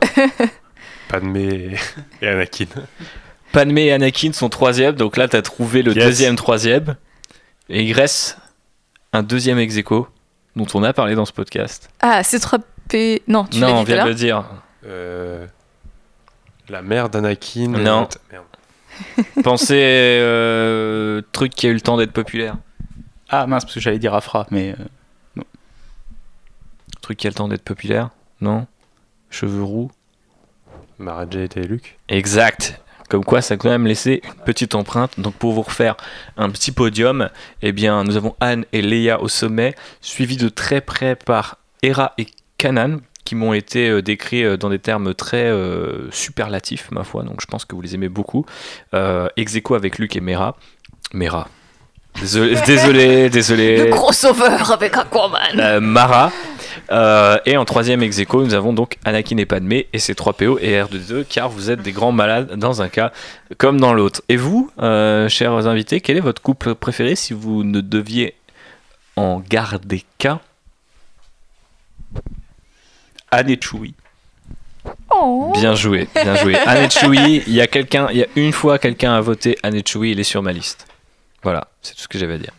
Padmé 1.09 1.77
et 2.21 2.27
Anakin. 2.29 2.67
Padmé 3.53 3.85
et 3.87 3.93
Anakin 3.93 4.33
sont 4.33 4.49
troisième, 4.49 4.97
donc 4.97 5.17
là 5.17 5.29
t'as 5.29 5.43
trouvé 5.43 5.83
le 5.83 5.93
Yes. 5.95 6.05
deuxième 6.05 6.35
troisième. 6.37 6.97
Et 7.69 7.83
il 7.85 7.93
reste 7.93 8.39
un 9.13 9.23
deuxième 9.23 9.59
ex 9.59 9.77
aequo 9.77 10.09
dont 10.57 10.67
on 10.75 10.83
a 10.83 10.93
parlé 10.93 11.15
dans 11.15 11.25
ce 11.25 11.33
podcast. 11.33 11.89
Ah, 12.01 12.23
C3P. 12.23 13.23
Non, 13.29 13.45
tu 13.45 13.59
non, 13.59 13.67
l'as 13.69 13.73
on 13.75 13.85
dit 13.85 13.87
tout 13.87 13.93
à 13.93 13.95
vient 13.95 14.05
de 14.05 14.09
le 14.09 14.15
dire. 14.15 14.45
Euh, 14.87 15.47
la 16.69 16.83
mère 16.83 17.09
d'Anakin. 17.09 17.69
Non. 17.69 18.09
Merde. 18.33 18.45
Pensez 19.43 20.19
euh, 20.21 21.23
truc 21.33 21.53
qui 21.53 21.67
a 21.67 21.71
eu 21.71 21.75
le 21.75 21.81
temps 21.81 21.97
d'être 21.97 22.13
populaire. 22.13 22.57
Ah 23.29 23.47
mince, 23.47 23.65
parce 23.65 23.75
que 23.75 23.81
j'allais 23.81 23.99
dire 23.99 24.15
Afra, 24.15 24.47
mais 24.51 24.75
euh, 24.79 25.43
Truc 27.01 27.19
qui 27.19 27.27
a 27.27 27.31
le 27.31 27.35
temps 27.35 27.49
d'être 27.49 27.63
populaire 27.63 28.11
Non 28.41 28.67
Cheveux 29.31 29.63
roux 29.63 29.91
Maharaja 30.99 31.41
et 31.41 31.67
Luke. 31.67 31.99
Exact. 32.09 32.81
Comme 33.09 33.25
quoi, 33.25 33.41
ça 33.43 33.55
a 33.55 33.57
quand 33.57 33.69
même 33.69 33.87
laissé 33.87 34.23
une 34.25 34.45
petite 34.45 34.75
empreinte. 34.75 35.21
Donc, 35.21 35.35
pour 35.35 35.53
vous 35.53 35.63
refaire 35.63 35.97
un 36.37 36.51
petit 36.51 36.73
podium, 36.73 37.31
eh 37.63 37.73
bien, 37.73 38.03
nous 38.03 38.17
avons 38.17 38.35
Anne 38.41 38.65
et 38.73 38.83
Leia 38.83 39.21
au 39.21 39.29
sommet, 39.29 39.75
suivis 40.01 40.37
de 40.37 40.49
très 40.49 40.81
près 40.81 41.15
par 41.15 41.59
Hera 41.83 42.15
et 42.19 42.27
Kanan, 42.59 43.01
qui 43.27 43.35
m'ont 43.35 43.53
été 43.53 43.91
euh, 43.91 44.01
décrits 44.01 44.45
euh, 44.45 44.57
dans 44.57 44.71
des 44.71 44.79
termes 44.79 45.13
très 45.13 45.45
euh, 45.45 46.11
superlatifs, 46.11 46.91
ma 46.91 47.05
foi. 47.05 47.25
Donc, 47.25 47.43
je 47.43 47.47
pense 47.47 47.67
que 47.67 47.75
vous 47.75 47.83
les 47.83 47.95
aimez 47.95 48.09
beaucoup. 48.09 48.47
Euh, 48.95 49.29
ex 49.37 49.55
aequo 49.55 49.75
avec 49.75 49.99
Luke 49.99 50.17
et 50.17 50.21
Mera. 50.21 50.57
Mera. 51.13 51.49
Désolé, 52.21 52.57
désolé, 52.67 53.29
désolé. 53.29 53.85
Le 53.85 53.91
crossover 53.91 54.57
avec 54.73 54.97
Aquaman. 54.97 55.59
Euh, 55.59 55.81
Mara. 55.81 56.33
Euh, 56.91 57.39
et 57.47 57.57
en 57.57 57.65
troisième 57.65 58.03
ex 58.03 58.19
aequo, 58.19 58.45
nous 58.45 58.55
avons 58.55 58.73
donc 58.73 58.97
Anakin 59.05 59.37
et 59.39 59.47
Padmé 59.47 59.89
et 59.93 59.99
C3PO 59.99 60.59
et 60.61 60.81
R2D2 60.81 61.25
car 61.29 61.49
vous 61.49 61.71
êtes 61.71 61.83
des 61.83 61.93
grands 61.93 62.13
malades 62.13 62.57
dans 62.57 62.81
un 62.81 62.89
cas 62.89 63.13
comme 63.59 63.81
dans 63.81 63.93
l'autre. 63.93 64.23
Et 64.29 64.37
vous, 64.37 64.71
euh, 64.81 65.29
chers 65.29 65.67
invités, 65.67 66.01
quel 66.01 66.17
est 66.17 66.21
votre 66.21 66.41
couple 66.41 66.75
préféré 66.75 67.17
si 67.17 67.35
vous 67.35 67.65
ne 67.65 67.81
deviez 67.81 68.35
en 69.17 69.41
garder 69.41 70.05
qu'un? 70.19 70.41
Anne 73.31 73.51
et 73.51 73.59
Chewie. 73.61 73.95
Oh. 75.11 75.53
Bien 75.55 75.75
joué, 75.75 76.09
bien 76.15 76.37
joué. 76.37 76.57
Anne 76.67 76.85
et 76.85 76.91
Chewie, 76.91 77.43
il 77.47 77.53
y 77.55 77.61
a 77.61 77.67
quelqu'un, 77.67 78.09
il 78.13 78.19
y 78.19 78.23
a 78.23 78.27
une 78.37 78.53
fois 78.53 78.79
quelqu'un 78.79 79.15
a 79.15 79.21
voté 79.21 79.59
Anne 79.63 79.75
et 79.75 79.83
Chewie, 79.87 80.13
il 80.13 80.21
est 80.21 80.25
sur 80.25 80.43
ma 80.43 80.53
liste. 80.53 80.87
Voilà, 81.43 81.69
c'est 81.83 81.95
tout 81.95 82.01
ce 82.03 82.09
que 82.09 82.19
j'avais 82.19 82.35
à 82.35 82.39
dire. 82.39 82.53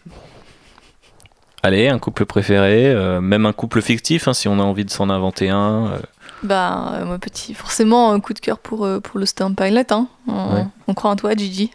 Allez, 1.64 1.88
un 1.90 2.00
couple 2.00 2.26
préféré, 2.26 2.86
euh, 2.88 3.20
même 3.20 3.46
un 3.46 3.54
couple 3.54 3.82
fictif, 3.82 4.28
hein, 4.28 4.34
si 4.34 4.48
on 4.48 4.60
a 4.60 4.64
envie 4.64 4.86
de 4.86 4.92
s'en 4.92 5.10
inventer 5.10 5.50
un. 5.50 5.88
euh, 5.88 6.00
Bah, 6.44 6.94
euh, 6.94 7.06
moi, 7.06 7.18
petit, 7.18 7.54
forcément, 7.54 8.12
un 8.12 8.20
coup 8.20 8.34
de 8.34 8.40
cœur 8.40 8.60
pour, 8.60 8.86
euh, 8.86 9.00
pour 9.00 9.20
le 9.20 9.26
Storm 9.26 9.56
Pilot. 9.56 9.82
Hein. 9.90 10.08
On, 10.28 10.56
Ouais. 10.56 10.66
on 10.88 10.94
croit 10.94 11.12
en 11.12 11.16
toi, 11.16 11.34
Gigi. 11.36 11.72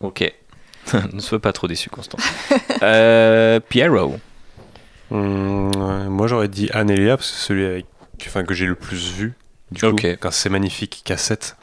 Ok. 0.00 0.32
ne 1.12 1.20
sois 1.20 1.40
pas 1.40 1.52
trop 1.52 1.66
déçu, 1.66 1.90
Constant. 1.90 2.16
euh, 2.82 3.58
Pierrot. 3.68 4.18
Hum, 5.10 5.70
ouais, 5.74 6.04
moi, 6.08 6.26
j'aurais 6.28 6.48
dit 6.48 6.70
Anne 6.72 6.90
et 6.90 6.96
Leia, 6.96 7.16
parce 7.16 7.30
que 7.30 7.36
c'est 7.36 7.46
celui 7.48 7.66
avec, 7.66 7.86
enfin, 8.26 8.44
que 8.44 8.54
j'ai 8.54 8.66
le 8.66 8.74
plus 8.74 9.12
vu. 9.12 9.34
Du 9.70 9.80
coup, 9.82 9.96
quand 10.20 10.30
c'est 10.30 10.48
magnifique 10.48 11.02
cassette. 11.04 11.56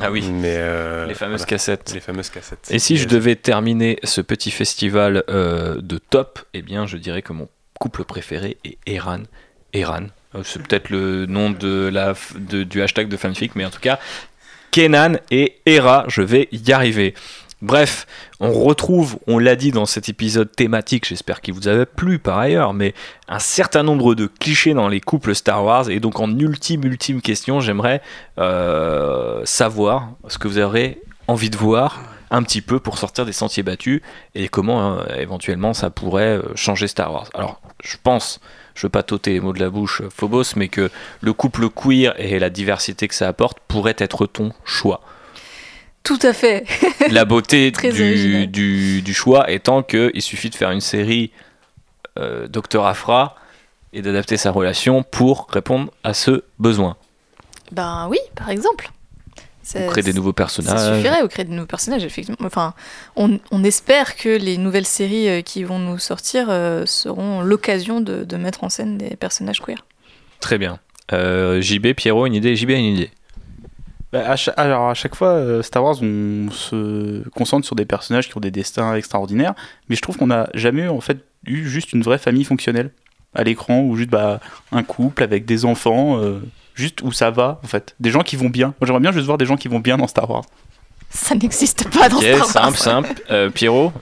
Ah 0.00 0.10
oui. 0.10 0.22
Mais 0.30 0.56
euh, 0.58 1.06
Les 1.06 1.14
fameuses 1.14 1.40
voilà. 1.40 1.48
cassettes. 1.50 1.92
Les 1.92 2.00
fameuses 2.00 2.30
cassettes. 2.30 2.66
Et 2.70 2.78
si 2.78 2.96
je 2.96 3.04
Et- 3.04 3.06
devais 3.06 3.36
terminer 3.36 3.98
ce 4.04 4.20
petit 4.22 4.50
festival 4.50 5.22
euh, 5.28 5.80
de 5.82 5.98
top, 5.98 6.40
eh 6.54 6.62
bien, 6.62 6.86
je 6.86 6.96
dirais 6.96 7.20
que 7.20 7.32
mon 7.34 7.48
couple 7.78 8.04
préféré 8.04 8.56
est 8.64 8.78
Eran. 8.86 9.24
Eran. 9.74 10.04
Euh, 10.34 10.42
C'est 10.44 10.62
peut-être 10.62 10.88
le 10.88 11.26
nom 11.26 11.50
de 11.50 11.90
la, 11.92 12.14
de- 12.36 12.62
du 12.62 12.80
hashtag 12.80 13.08
de 13.08 13.16
fanfic, 13.18 13.54
mais 13.54 13.64
en 13.66 13.70
tout 13.70 13.80
cas, 13.80 13.98
Kenan 14.70 15.16
et 15.30 15.58
Hera, 15.66 16.06
je 16.08 16.22
vais 16.22 16.48
y 16.52 16.72
arriver. 16.72 17.12
Bref, 17.62 18.08
on 18.40 18.52
retrouve, 18.52 19.18
on 19.28 19.38
l'a 19.38 19.54
dit 19.54 19.70
dans 19.70 19.86
cet 19.86 20.08
épisode 20.08 20.50
thématique, 20.50 21.06
j'espère 21.06 21.40
qu'il 21.40 21.54
vous 21.54 21.68
avait 21.68 21.86
plu 21.86 22.18
par 22.18 22.38
ailleurs, 22.38 22.74
mais 22.74 22.92
un 23.28 23.38
certain 23.38 23.84
nombre 23.84 24.16
de 24.16 24.26
clichés 24.26 24.74
dans 24.74 24.88
les 24.88 25.00
couples 25.00 25.32
Star 25.32 25.64
Wars. 25.64 25.88
Et 25.88 26.00
donc 26.00 26.18
en 26.18 26.36
ultime, 26.36 26.82
ultime 26.82 27.22
question, 27.22 27.60
j'aimerais 27.60 28.02
euh, 28.38 29.42
savoir 29.44 30.08
ce 30.26 30.38
que 30.38 30.48
vous 30.48 30.58
aurez 30.58 31.00
envie 31.28 31.50
de 31.50 31.56
voir 31.56 32.02
un 32.32 32.42
petit 32.42 32.62
peu 32.62 32.80
pour 32.80 32.98
sortir 32.98 33.26
des 33.26 33.32
sentiers 33.32 33.62
battus 33.62 34.02
et 34.34 34.48
comment 34.48 34.98
euh, 34.98 35.04
éventuellement 35.16 35.72
ça 35.72 35.90
pourrait 35.90 36.38
euh, 36.38 36.42
changer 36.56 36.88
Star 36.88 37.12
Wars. 37.12 37.28
Alors, 37.32 37.60
je 37.84 37.96
pense, 38.02 38.40
je 38.74 38.86
veux 38.86 38.90
pas 38.90 39.04
t'ôter 39.04 39.34
les 39.34 39.40
mots 39.40 39.52
de 39.52 39.60
la 39.60 39.70
bouche, 39.70 40.02
Phobos, 40.10 40.56
mais 40.56 40.66
que 40.66 40.90
le 41.20 41.32
couple 41.32 41.68
queer 41.68 42.12
et 42.18 42.40
la 42.40 42.50
diversité 42.50 43.06
que 43.06 43.14
ça 43.14 43.28
apporte 43.28 43.58
pourrait 43.68 43.94
être 43.98 44.26
ton 44.26 44.50
choix. 44.64 45.00
Tout 46.04 46.18
à 46.22 46.32
fait. 46.32 46.64
La 47.10 47.24
beauté 47.24 47.70
du, 47.70 47.86
original. 47.86 48.46
du, 48.50 49.02
du 49.02 49.14
choix 49.14 49.50
étant 49.50 49.82
qu'il 49.82 50.20
suffit 50.22 50.50
de 50.50 50.54
faire 50.54 50.70
une 50.70 50.80
série 50.80 51.30
euh, 52.18 52.48
Docteur 52.48 52.86
Afra 52.86 53.36
et 53.92 54.02
d'adapter 54.02 54.36
sa 54.36 54.50
relation 54.50 55.02
pour 55.02 55.46
répondre 55.50 55.92
à 56.02 56.14
ce 56.14 56.42
besoin. 56.58 56.96
Ben 57.70 58.08
oui, 58.10 58.18
par 58.34 58.50
exemple. 58.50 58.90
Ça- 59.62 59.86
Ou 59.86 59.90
créer 59.90 60.02
des 60.02 60.12
nouveaux 60.12 60.30
Ça 60.30 60.34
personnages. 60.34 60.96
suffirait, 60.96 61.22
ou 61.22 61.28
créer 61.28 61.44
de 61.44 61.50
nouveaux 61.52 61.66
personnages, 61.66 62.04
effectivement. 62.04 62.36
Enfin, 62.44 62.74
on, 63.14 63.38
on 63.52 63.62
espère 63.62 64.16
que 64.16 64.28
les 64.28 64.56
nouvelles 64.58 64.86
séries 64.86 65.28
euh, 65.28 65.40
qui 65.40 65.62
vont 65.62 65.78
nous 65.78 65.98
sortir 65.98 66.46
euh, 66.48 66.84
seront 66.84 67.42
l'occasion 67.42 68.00
de, 68.00 68.24
de 68.24 68.36
mettre 68.36 68.64
en 68.64 68.68
scène 68.68 68.98
des 68.98 69.14
personnages 69.14 69.60
queer. 69.60 69.84
Très 70.40 70.58
bien. 70.58 70.80
Euh, 71.12 71.60
JB, 71.60 71.92
Pierrot, 71.94 72.26
une 72.26 72.34
idée? 72.34 72.56
JB 72.56 72.70
a 72.70 72.74
une 72.74 72.84
idée. 72.86 73.10
Bah, 74.12 74.24
à 74.30 74.36
alors 74.60 74.90
à 74.90 74.94
chaque 74.94 75.14
fois, 75.14 75.28
euh, 75.28 75.62
Star 75.62 75.82
Wars, 75.84 75.96
on 76.02 76.50
se 76.50 77.26
concentre 77.30 77.66
sur 77.66 77.76
des 77.76 77.86
personnages 77.86 78.28
qui 78.28 78.36
ont 78.36 78.40
des 78.40 78.50
destins 78.50 78.94
extraordinaires, 78.94 79.54
mais 79.88 79.96
je 79.96 80.02
trouve 80.02 80.16
qu'on 80.18 80.26
n'a 80.26 80.48
jamais 80.54 80.86
en 80.88 81.00
fait 81.00 81.18
eu 81.46 81.66
juste 81.66 81.92
une 81.92 82.02
vraie 82.02 82.18
famille 82.18 82.44
fonctionnelle 82.44 82.90
à 83.34 83.42
l'écran 83.44 83.80
ou 83.80 83.96
juste 83.96 84.10
bah, 84.10 84.40
un 84.70 84.82
couple 84.82 85.22
avec 85.22 85.46
des 85.46 85.64
enfants, 85.64 86.18
euh, 86.20 86.40
juste 86.74 87.00
où 87.02 87.10
ça 87.12 87.30
va 87.30 87.58
en 87.64 87.66
fait, 87.66 87.94
des 88.00 88.10
gens 88.10 88.20
qui 88.22 88.36
vont 88.36 88.50
bien. 88.50 88.74
Moi 88.80 88.86
j'aimerais 88.86 89.00
bien 89.00 89.12
juste 89.12 89.24
voir 89.26 89.38
des 89.38 89.46
gens 89.46 89.56
qui 89.56 89.68
vont 89.68 89.80
bien 89.80 89.96
dans 89.96 90.06
Star 90.06 90.28
Wars. 90.28 90.44
Ça 91.08 91.34
n'existe 91.34 91.88
pas 91.90 92.08
dans 92.10 92.18
Ok, 92.18 92.24
Star 92.24 92.38
Wars. 92.38 92.46
simple, 92.46 92.78
simple. 92.78 93.22
Euh, 93.30 93.50
Pierrot 93.50 93.92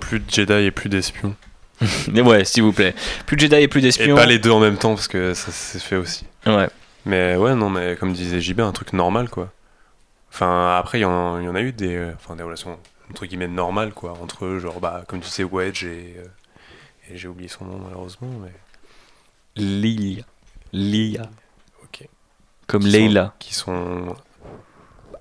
Plus 0.00 0.18
de 0.20 0.24
Jedi 0.28 0.52
et 0.52 0.70
plus 0.72 0.88
d'espions. 0.88 1.34
Mais 2.12 2.20
ouais, 2.22 2.44
s'il 2.44 2.62
vous 2.62 2.72
plaît. 2.72 2.94
Plus 3.26 3.36
de 3.36 3.42
Jedi 3.42 3.56
et 3.56 3.68
plus 3.68 3.80
Et 3.80 3.82
d'espions. 3.82 4.16
pas 4.16 4.26
les 4.26 4.38
deux 4.38 4.50
en 4.50 4.60
même 4.60 4.76
temps 4.76 4.94
parce 4.94 5.08
que 5.08 5.34
ça 5.34 5.52
s'est 5.52 5.78
fait 5.78 5.96
aussi. 5.96 6.24
Ouais. 6.46 6.68
Mais 7.06 7.36
ouais, 7.36 7.54
non, 7.54 7.70
mais 7.70 7.96
comme 7.96 8.12
disait 8.12 8.40
JB, 8.40 8.60
un 8.60 8.72
truc 8.72 8.92
normal 8.92 9.30
quoi. 9.30 9.50
Enfin, 10.30 10.76
après, 10.78 10.98
il 10.98 11.02
y, 11.02 11.04
y 11.04 11.06
en 11.06 11.54
a 11.54 11.60
eu 11.62 11.72
des, 11.72 11.96
euh, 11.96 12.12
enfin, 12.16 12.36
des 12.36 12.42
relations 12.42 12.78
entre 13.10 13.24
guillemets 13.26 13.48
normales 13.48 13.92
quoi. 13.94 14.12
Entre 14.22 14.44
eux, 14.44 14.58
genre, 14.58 14.80
bah, 14.80 15.04
comme 15.08 15.20
tu 15.20 15.28
sais, 15.28 15.44
Wedge 15.44 15.84
et. 15.84 16.16
euh, 16.18 16.24
et 17.08 17.16
j'ai 17.16 17.28
oublié 17.28 17.48
son 17.48 17.64
nom 17.66 17.78
malheureusement. 17.78 18.28
Mais... 18.42 18.52
Lia. 19.56 20.24
Lia. 20.72 21.22
Ok. 21.84 22.08
Comme 22.66 22.82
Qui 22.82 22.90
sont- 22.90 22.96
Leila. 22.98 23.34
Qui 23.38 23.54
sont 23.54 24.16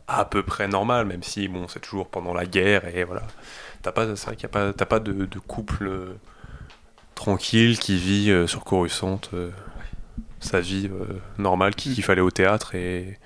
à 0.08 0.26
peu 0.26 0.44
près 0.44 0.68
normales, 0.68 1.06
même 1.06 1.24
si, 1.24 1.48
bon, 1.48 1.68
c'est 1.68 1.80
toujours 1.80 2.08
pendant 2.10 2.34
la 2.34 2.46
guerre 2.46 2.88
et 2.96 3.04
voilà. 3.04 3.24
T'as 3.84 3.92
pas, 3.92 4.16
c'est 4.16 4.26
vrai 4.26 4.36
qu'il 4.36 4.44
y 4.44 4.46
a 4.48 4.50
pas, 4.50 4.74
t'as 4.74 4.86
pas 4.86 5.00
de, 5.00 5.14
de 5.14 5.40
couple 5.40 5.88
euh, 5.88 6.16
tranquille 7.14 7.78
qui 7.80 7.98
vit 7.98 8.32
euh, 8.32 8.48
sur 8.48 8.64
Coruscant 8.64 9.20
sa 10.46 10.62
vie 10.62 10.90
euh, 10.92 11.20
normale, 11.38 11.76
qui 11.76 11.94
kiffe 11.94 12.10
aller 12.10 12.22
au 12.22 12.32
théâtre 12.32 12.76
et 12.76 13.18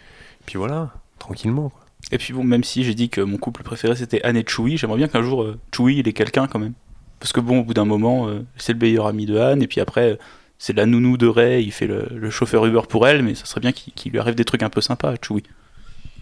puis 0.45 0.57
voilà, 0.57 0.91
tranquillement. 1.19 1.69
quoi. 1.69 1.81
Et 2.11 2.17
puis 2.17 2.33
bon, 2.33 2.43
même 2.43 2.63
si 2.63 2.83
j'ai 2.83 2.95
dit 2.95 3.09
que 3.09 3.21
mon 3.21 3.37
couple 3.37 3.61
préféré 3.63 3.95
c'était 3.95 4.21
Anne 4.23 4.37
et 4.37 4.45
Chewie, 4.47 4.77
j'aimerais 4.77 4.97
bien 4.97 5.07
qu'un 5.07 5.21
jour 5.21 5.43
euh, 5.43 5.59
Chewie 5.75 5.97
il 5.97 6.07
ait 6.07 6.13
quelqu'un 6.13 6.47
quand 6.47 6.59
même. 6.59 6.73
Parce 7.19 7.33
que 7.33 7.39
bon, 7.41 7.59
au 7.59 7.63
bout 7.63 7.73
d'un 7.73 7.85
moment, 7.85 8.27
euh, 8.29 8.45
c'est 8.55 8.73
le 8.73 8.79
meilleur 8.79 9.05
ami 9.05 9.25
de 9.25 9.37
Anne, 9.37 9.61
et 9.61 9.67
puis 9.67 9.81
après, 9.81 10.17
c'est 10.57 10.73
la 10.73 10.85
nounou 10.85 11.17
de 11.17 11.27
Rey, 11.27 11.63
il 11.63 11.71
fait 11.71 11.87
le, 11.87 12.07
le 12.11 12.29
chauffeur 12.29 12.65
Uber 12.65 12.81
pour 12.87 13.07
elle, 13.07 13.23
mais 13.23 13.35
ça 13.35 13.45
serait 13.45 13.61
bien 13.61 13.71
qu'il 13.73 13.93
qu'il 13.93 14.11
lui 14.11 14.19
arrive 14.19 14.35
des 14.35 14.45
trucs 14.45 14.63
un 14.63 14.69
peu 14.69 14.81
sympas 14.81 15.11
à 15.11 15.15
Chewie. 15.21 15.43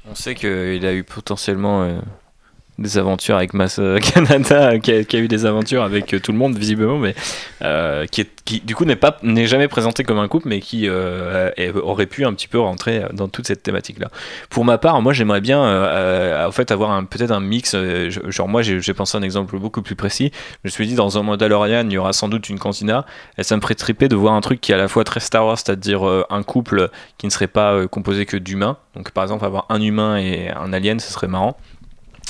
On 0.10 0.16
sait 0.16 0.36
qu'il 0.36 0.86
a 0.86 0.94
eu 0.94 1.04
potentiellement 1.04 1.84
euh, 1.84 2.00
des 2.80 2.98
aventures 2.98 3.36
avec 3.36 3.54
Mass 3.54 3.80
euh, 3.80 4.00
Canada, 4.14 4.80
qui 4.80 4.92
a, 4.92 5.20
eu 5.20 5.28
des 5.28 5.46
aventures 5.46 5.84
avec 5.84 6.14
euh, 6.14 6.20
tout 6.20 6.32
le 6.32 6.38
monde 6.38 6.58
visiblement, 6.58 6.98
mais 6.98 7.16
euh, 7.62 8.06
qui, 8.06 8.26
qui 8.48 8.62
du 8.62 8.76
coup 8.76 8.86
n'est 8.86 8.96
pas 8.96 9.18
n'est 9.24 9.46
jamais 9.46 9.68
présenté 9.68 10.04
comme 10.04 10.20
un 10.20 10.28
couple, 10.28 10.48
mais 10.48 10.62
qui 10.62 10.88
euh, 10.88 11.52
aurait 11.84 12.06
pu 12.06 12.26
un 12.26 12.34
petit 12.34 12.48
peu 12.48 12.60
rentrer 12.60 13.04
dans 13.12 13.28
toute 13.28 13.46
cette 13.46 13.62
thématique-là. 13.62 14.10
Pour 14.50 14.64
ma 14.64 14.78
part, 14.78 15.02
moi 15.02 15.12
j'aimerais 15.12 15.42
bien 15.42 15.62
euh, 15.62 15.86
euh, 15.86 16.48
en 16.48 16.52
fait 16.52 16.72
avoir 16.72 17.06
peut-être 17.08 17.32
un 17.32 17.42
mix. 17.42 17.76
genre 18.30 18.48
moi 18.48 18.62
j'ai 18.62 18.80
j'ai 18.80 18.94
pensé 18.94 19.18
à 19.18 19.20
un 19.20 19.24
exemple 19.24 19.60
beaucoup 19.60 19.82
plus 19.82 19.96
précis. 19.96 20.32
Je 20.64 20.70
me 20.70 20.70
suis 20.70 20.88
dit 20.88 20.96
dans 20.96 21.18
un 21.18 21.24
Mandalorian 21.24 21.86
il 21.86 21.92
y 21.92 21.98
aura 21.98 22.14
sans 22.14 22.30
doute 22.30 22.48
une 22.48 22.58
cantina, 22.58 23.06
et 23.38 23.44
ça 23.44 23.58
me 23.58 23.62
ferait 23.62 23.76
triper 23.76 24.08
de 24.08 24.16
voir 24.16 24.34
un 24.34 24.42
truc 24.42 24.62
qui 24.62 24.72
est 24.72 24.76
à 24.76 24.78
la 24.78 24.88
fois 24.88 25.04
très 25.04 25.20
Star 25.20 25.46
Wars, 25.46 25.58
c'est-à-dire 25.58 26.04
un 26.30 26.44
couple 26.44 26.90
qui 27.18 27.26
ne 27.26 27.32
serait 27.32 27.48
pas 27.48 27.86
composé 27.88 28.26
que 28.26 28.38
d'humains. 28.38 28.78
Donc 28.96 29.12
par 29.12 29.26
exemple 29.26 29.44
avoir 29.44 29.66
un 29.70 29.82
humain 29.82 30.18
et 30.18 30.50
un 30.50 30.72
alien, 30.72 31.02
ce 31.02 31.12
serait 31.12 31.28
marrant. 31.28 31.58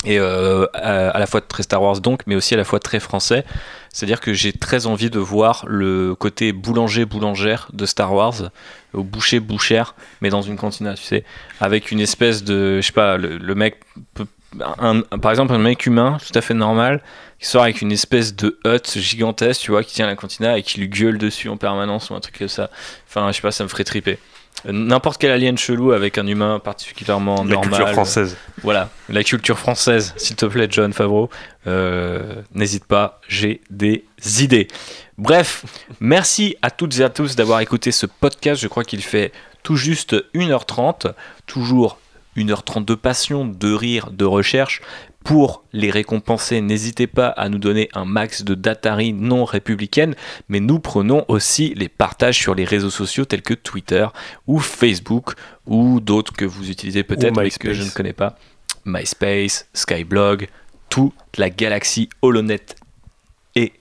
Et 0.04 0.18
euh, 0.18 0.66
à, 0.74 1.18
la 1.18 1.26
fois 1.26 1.40
très 1.40 1.64
Star 1.64 1.82
Wars 1.82 2.00
donc, 2.00 2.22
mais 2.26 2.36
aussi 2.36 2.54
à 2.54 2.56
la 2.56 2.64
fois 2.64 2.78
très 2.78 3.00
français. 3.00 3.44
C'est-à-dire 3.92 4.20
que 4.20 4.32
j'ai 4.32 4.52
très 4.52 4.86
envie 4.86 5.10
de 5.10 5.18
voir 5.18 5.64
le 5.66 6.14
côté 6.14 6.52
boulanger-boulangère 6.52 7.68
de 7.72 7.84
Star 7.84 8.12
Wars, 8.12 8.50
au 8.92 9.02
boucher-bouchère, 9.02 9.96
mais 10.20 10.30
dans 10.30 10.42
une 10.42 10.56
cantina, 10.56 10.94
tu 10.94 11.02
sais, 11.02 11.24
avec 11.60 11.90
une 11.90 11.98
espèce 11.98 12.44
de, 12.44 12.80
je 12.80 12.86
sais 12.86 12.92
pas, 12.92 13.16
le, 13.16 13.54
mec, 13.56 13.80
par 15.20 15.30
exemple 15.30 15.52
un 15.52 15.58
mec 15.58 15.84
humain, 15.86 16.18
tout 16.24 16.38
à 16.38 16.42
fait 16.42 16.54
normal, 16.54 17.02
qui 17.40 17.46
sort 17.46 17.62
avec 17.62 17.82
une 17.82 17.90
espèce 17.90 18.36
de 18.36 18.58
hutte 18.64 18.98
gigantesque, 18.98 19.62
tu 19.62 19.72
vois, 19.72 19.82
qui 19.82 19.94
tient 19.94 20.06
la 20.06 20.16
cantina 20.16 20.58
et 20.58 20.62
qui 20.62 20.78
lui 20.78 20.88
gueule 20.88 21.18
dessus 21.18 21.48
en 21.48 21.56
permanence 21.56 22.10
ou 22.10 22.14
un 22.14 22.20
truc 22.20 22.38
comme 22.38 22.48
ça. 22.48 22.70
Enfin, 23.08 23.26
je 23.32 23.36
sais 23.36 23.42
pas, 23.42 23.50
ça 23.50 23.64
me 23.64 23.68
ferait 23.68 23.84
triper. 23.84 24.18
Euh, 24.66 24.72
N'importe 24.72 25.20
quel 25.20 25.30
alien 25.30 25.56
chelou 25.56 25.92
avec 25.92 26.18
un 26.18 26.26
humain 26.26 26.58
particulièrement 26.58 27.44
La 27.44 27.54
normal. 27.54 27.70
culture 27.70 27.92
française. 27.92 28.36
Voilà, 28.62 28.90
la 29.08 29.22
culture 29.24 29.58
française, 29.58 30.14
s'il 30.16 30.36
te 30.36 30.46
plaît, 30.46 30.66
John 30.70 30.92
Favreau. 30.92 31.30
Euh, 31.66 32.42
N'hésite 32.54 32.84
pas, 32.84 33.20
j'ai 33.28 33.60
des 33.70 34.04
idées. 34.42 34.68
Bref, 35.16 35.64
merci 36.00 36.56
à 36.62 36.70
toutes 36.70 36.98
et 36.98 37.04
à 37.04 37.08
tous 37.10 37.36
d'avoir 37.36 37.60
écouté 37.60 37.92
ce 37.92 38.06
podcast. 38.06 38.60
Je 38.60 38.68
crois 38.68 38.84
qu'il 38.84 39.02
fait 39.02 39.32
tout 39.62 39.76
juste 39.76 40.16
1h30. 40.34 41.12
Toujours 41.46 41.98
1h30 42.36 42.84
de 42.84 42.94
passion, 42.94 43.44
de 43.44 43.72
rire, 43.72 44.10
de 44.12 44.24
recherche. 44.24 44.80
Pour 45.24 45.64
les 45.72 45.90
récompenser, 45.90 46.60
n'hésitez 46.60 47.06
pas 47.06 47.28
à 47.28 47.48
nous 47.48 47.58
donner 47.58 47.90
un 47.92 48.04
max 48.04 48.44
de 48.44 48.54
datari 48.54 49.12
non 49.12 49.44
républicaine, 49.44 50.14
mais 50.48 50.60
nous 50.60 50.78
prenons 50.78 51.24
aussi 51.28 51.74
les 51.74 51.88
partages 51.88 52.38
sur 52.38 52.54
les 52.54 52.64
réseaux 52.64 52.90
sociaux 52.90 53.24
tels 53.26 53.42
que 53.42 53.54
Twitter 53.54 54.06
ou 54.46 54.58
Facebook 54.58 55.34
ou 55.66 56.00
d'autres 56.00 56.32
que 56.32 56.46
vous 56.46 56.70
utilisez 56.70 57.02
peut-être 57.02 57.36
mais 57.36 57.50
que 57.50 57.74
je 57.74 57.82
ne 57.82 57.90
connais 57.90 58.14
pas. 58.14 58.38
MySpace, 58.86 59.68
Skyblog, 59.74 60.48
toute 60.88 61.12
la 61.36 61.50
galaxie 61.50 62.08
HoloNet 62.22 62.64
est 63.54 63.72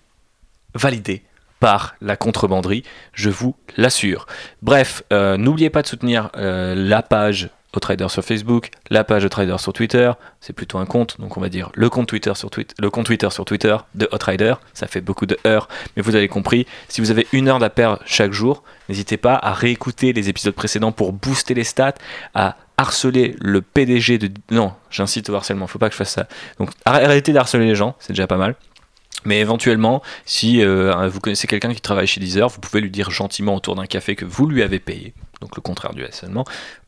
validée 0.73 1.23
par 1.59 1.95
la 2.01 2.15
contrebanderie, 2.15 2.83
je 3.13 3.29
vous 3.29 3.55
l'assure. 3.77 4.27
Bref, 4.61 5.03
euh, 5.11 5.37
n'oubliez 5.37 5.69
pas 5.69 5.81
de 5.81 5.87
soutenir 5.87 6.29
euh, 6.35 6.75
la 6.75 7.01
page 7.01 7.49
Outrider 7.75 8.07
sur 8.09 8.23
Facebook, 8.23 8.69
la 8.89 9.03
page 9.03 9.25
Outrider 9.25 9.57
sur 9.57 9.73
Twitter, 9.73 10.11
c'est 10.39 10.53
plutôt 10.53 10.77
un 10.77 10.85
compte, 10.85 11.19
donc 11.19 11.37
on 11.37 11.41
va 11.41 11.49
dire 11.49 11.69
le 11.75 11.89
compte 11.89 12.07
Twitter 12.07 12.33
sur 12.33 12.49
Twitter, 12.49 12.73
le 12.79 12.89
compte 12.89 13.05
Twitter 13.05 13.29
sur 13.29 13.45
Twitter 13.45 13.75
de 13.95 14.07
Outrider, 14.13 14.55
ça 14.73 14.87
fait 14.87 15.01
beaucoup 15.01 15.25
de 15.25 15.37
heures, 15.45 15.67
mais 15.95 16.01
vous 16.01 16.15
avez 16.15 16.27
compris, 16.27 16.65
si 16.87 17.01
vous 17.01 17.11
avez 17.11 17.27
une 17.33 17.47
heure 17.47 17.59
d'appel 17.59 17.97
chaque 18.05 18.31
jour, 18.31 18.63
n'hésitez 18.89 19.17
pas 19.17 19.35
à 19.35 19.53
réécouter 19.53 20.13
les 20.13 20.29
épisodes 20.29 20.55
précédents 20.55 20.91
pour 20.91 21.13
booster 21.13 21.53
les 21.53 21.63
stats, 21.63 21.95
à 22.33 22.55
harceler 22.77 23.35
le 23.39 23.61
PDG 23.61 24.17
de... 24.17 24.31
Non, 24.51 24.73
j'incite 24.89 25.29
au 25.29 25.35
harcèlement, 25.35 25.67
faut 25.67 25.79
pas 25.79 25.89
que 25.89 25.93
je 25.93 25.97
fasse 25.97 26.11
ça. 26.11 26.27
Donc 26.59 26.69
arrêtez 26.85 27.33
d'harceler 27.33 27.65
les 27.65 27.75
gens, 27.75 27.95
c'est 27.99 28.13
déjà 28.13 28.27
pas 28.27 28.37
mal. 28.37 28.55
Mais 29.25 29.39
éventuellement, 29.39 30.01
si 30.25 30.63
euh, 30.63 31.09
vous 31.09 31.19
connaissez 31.19 31.47
quelqu'un 31.47 31.73
qui 31.73 31.81
travaille 31.81 32.07
chez 32.07 32.19
Deezer, 32.19 32.47
vous 32.47 32.59
pouvez 32.59 32.81
lui 32.81 32.91
dire 32.91 33.09
gentiment 33.09 33.55
autour 33.55 33.75
d'un 33.75 33.85
café 33.85 34.15
que 34.15 34.25
vous 34.25 34.47
lui 34.47 34.61
avez 34.61 34.79
payé, 34.79 35.13
donc 35.41 35.55
le 35.55 35.61
contraire 35.61 35.93
du 35.93 36.03
harcèlement, 36.03 36.45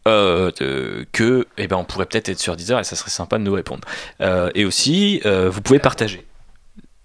euh, 0.08 0.52
de- 0.60 1.06
que 1.12 1.48
eh 1.58 1.68
ben, 1.68 1.78
on 1.78 1.84
pourrait 1.84 2.06
peut-être 2.06 2.30
être 2.30 2.40
sur 2.40 2.56
Deezer 2.56 2.80
et 2.80 2.84
ça 2.84 2.96
serait 2.96 3.10
sympa 3.12 3.38
de 3.38 3.44
nous 3.44 3.54
répondre. 3.54 3.82
Euh, 4.22 4.50
et 4.56 4.66
aussi, 4.66 5.22
euh, 5.26 5.50
vous 5.50 5.62
pouvez 5.62 5.80
partager. 5.80 6.26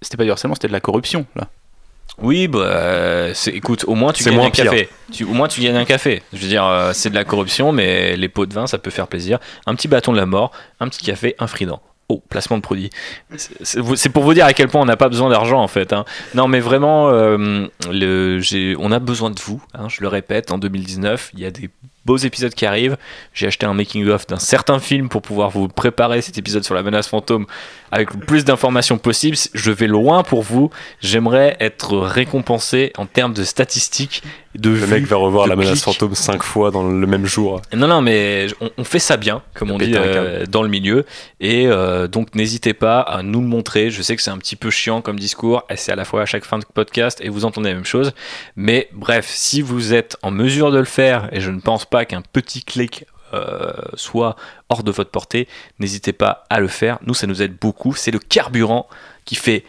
C'était 0.03 0.17
pas 0.17 0.25
du 0.25 0.31
harcèlement, 0.31 0.55
c'était 0.55 0.69
de 0.69 0.73
la 0.73 0.81
corruption, 0.81 1.27
là. 1.37 1.49
Oui, 2.19 2.47
bah, 2.47 2.59
euh, 2.61 3.35
écoute, 3.49 3.85
au 3.89 3.95
moins 3.97 4.13
tu 4.13 4.23
gagnes 4.23 4.37
moins 4.37 4.47
un 4.47 4.51
pire. 4.51 4.67
café. 4.71 4.89
Tu, 5.13 5.25
au 5.25 5.33
moins 5.33 5.49
tu 5.49 5.61
gagnes 5.61 5.77
un 5.77 5.85
café. 5.85 6.23
Je 6.33 6.39
veux 6.39 6.47
dire, 6.49 6.65
euh, 6.65 6.93
c'est 6.93 7.11
de 7.11 7.15
la 7.17 7.25
corruption, 7.25 7.73
mais 7.73 8.17
les 8.17 8.29
pots 8.29 8.47
de 8.47 8.55
vin, 8.55 8.67
ça 8.69 8.79
peut 8.79 8.91
faire 8.91 9.09
plaisir. 9.09 9.39
Un 9.67 9.75
petit 9.75 9.89
bâton 9.89 10.13
de 10.13 10.17
la 10.19 10.27
mort, 10.27 10.53
un 10.79 10.89
petit 10.89 11.03
café, 11.03 11.35
un 11.41 11.49
frident. 11.49 11.83
Oh, 12.11 12.23
placement 12.29 12.59
de 12.59 12.63
produit. 12.63 12.91
C'est- 13.37 14.09
pour 14.11 14.25
vous 14.25 14.35
dire 14.35 14.45
à 14.45 14.53
quel 14.53 14.69
point 14.69 14.83
on 14.83 14.85
n'a 14.85 14.97
pas 14.97 15.09
besoin 15.09 15.31
d'argent 15.31 15.61
en 15.63 15.69
fait. 15.69 15.93
hein. 15.95 16.05
Non, 16.35 16.49
mais 16.49 16.61
vraiment, 16.61 17.09
euh, 17.11 17.67
on 17.91 18.93
a 18.93 18.99
besoin 18.99 19.31
de 19.31 19.41
vous. 19.41 19.63
hein, 19.73 19.89
je 19.89 20.03
le 20.03 20.09
répète, 20.09 20.51
en 20.53 20.59
2019, 20.59 21.31
il 21.35 21.41
y 21.41 21.47
a 21.47 21.51
des 21.51 21.71
beaux 22.05 22.17
épisodes 22.17 22.55
qui 22.55 22.67
arrivent. 22.67 22.97
J'ai 23.33 23.47
acheté 23.47 23.67
un 23.67 23.75
making-of 23.75 24.27
d'un 24.27 24.39
certain 24.39 24.79
film 24.79 25.09
pour 25.09 25.23
pouvoir 25.23 25.51
vous 25.51 25.69
préparer 25.69 26.23
cet 26.23 26.39
épisode 26.39 26.65
sur 26.65 26.75
la 26.75 26.83
menace 26.83 27.09
fantôme 27.09 27.47
avec 27.91 28.13
le 28.13 28.21
plus 28.21 28.45
d'informations 28.45 28.99
possible. 28.99 29.37
Je 29.55 29.71
vais 29.71 29.87
loin 29.87 30.23
pour 30.23 30.43
vous. 30.43 30.71
J'aimerais 31.01 31.57
être 31.61 31.97
récompensé 31.99 32.93
en 32.97 33.07
termes 33.07 33.33
de 33.33 33.45
statistiques. 33.45 34.23
De 34.57 34.71
Le 34.71 34.87
mec 34.87 35.05
va 35.05 35.17
revoir 35.17 35.49
la 35.49 35.57
menace 35.57 35.83
fantôme 35.83 36.15
5 36.15 36.43
fois 36.43 36.71
dans 36.71 36.89
le 36.89 37.07
même 37.07 37.27
jour. 37.27 37.61
Non, 37.73 37.89
non, 37.89 38.01
mais 38.01 38.47
on, 38.61 38.71
on 38.79 38.85
fait 38.85 39.01
ça 39.01 39.17
bien, 39.17 39.43
comme 39.55 39.73
on 39.73 39.79
dit 39.79 39.95
euh, 39.97 40.47
dans 40.47 40.63
le 40.63 40.69
milieu. 40.69 41.05
Et 41.41 41.67
euh, 41.67 42.07
donc, 42.07 42.35
n'hésitez 42.37 42.73
pas 42.73 43.01
à 43.01 43.23
nous 43.23 43.41
le 43.41 43.47
montrer. 43.47 43.91
Je 43.91 44.01
sais 44.03 44.15
que 44.15 44.23
c'est 44.23 44.31
un 44.31 44.39
petit 44.39 44.57
peu 44.57 44.71
chiant 44.71 45.01
comme 45.01 45.19
discours, 45.19 45.65
c'est 45.75 45.93
à 45.93 45.97
la 45.97 46.05
fois 46.05 46.23
à 46.23 46.27
chaque 46.27 46.45
fin 46.45 46.59
de 46.59 46.65
podcast, 46.73 47.21
et 47.23 47.29
vous 47.29 47.45
entendez 47.45 47.71
la 47.71 47.75
même 47.77 47.85
chose. 47.85 48.13
Mais 48.57 48.89
bref, 48.93 49.27
si 49.29 49.61
vous 49.61 49.93
êtes 49.93 50.17
en 50.23 50.31
mesure 50.31 50.71
de 50.71 50.79
le 50.79 50.85
faire, 50.85 51.29
et 51.33 51.41
je 51.41 51.51
ne 51.51 51.61
pense 51.61 51.85
pas 51.85 51.94
qu'un 52.03 52.23
petit 52.23 52.65
clic 52.65 53.07
euh, 53.35 53.73
soit 53.95 54.37
hors 54.69 54.85
de 54.85 54.93
votre 54.93 55.11
portée, 55.11 55.49
n'hésitez 55.81 56.13
pas 56.13 56.45
à 56.51 56.61
le 56.61 56.69
faire. 56.69 56.99
Nous, 57.07 57.15
ça 57.15 57.27
nous 57.27 57.43
aide 57.43 57.57
beaucoup. 57.61 57.95
C'est 57.95 58.11
le 58.11 58.19
carburant 58.19 58.89
qui 59.25 59.35
fait. 59.35 59.65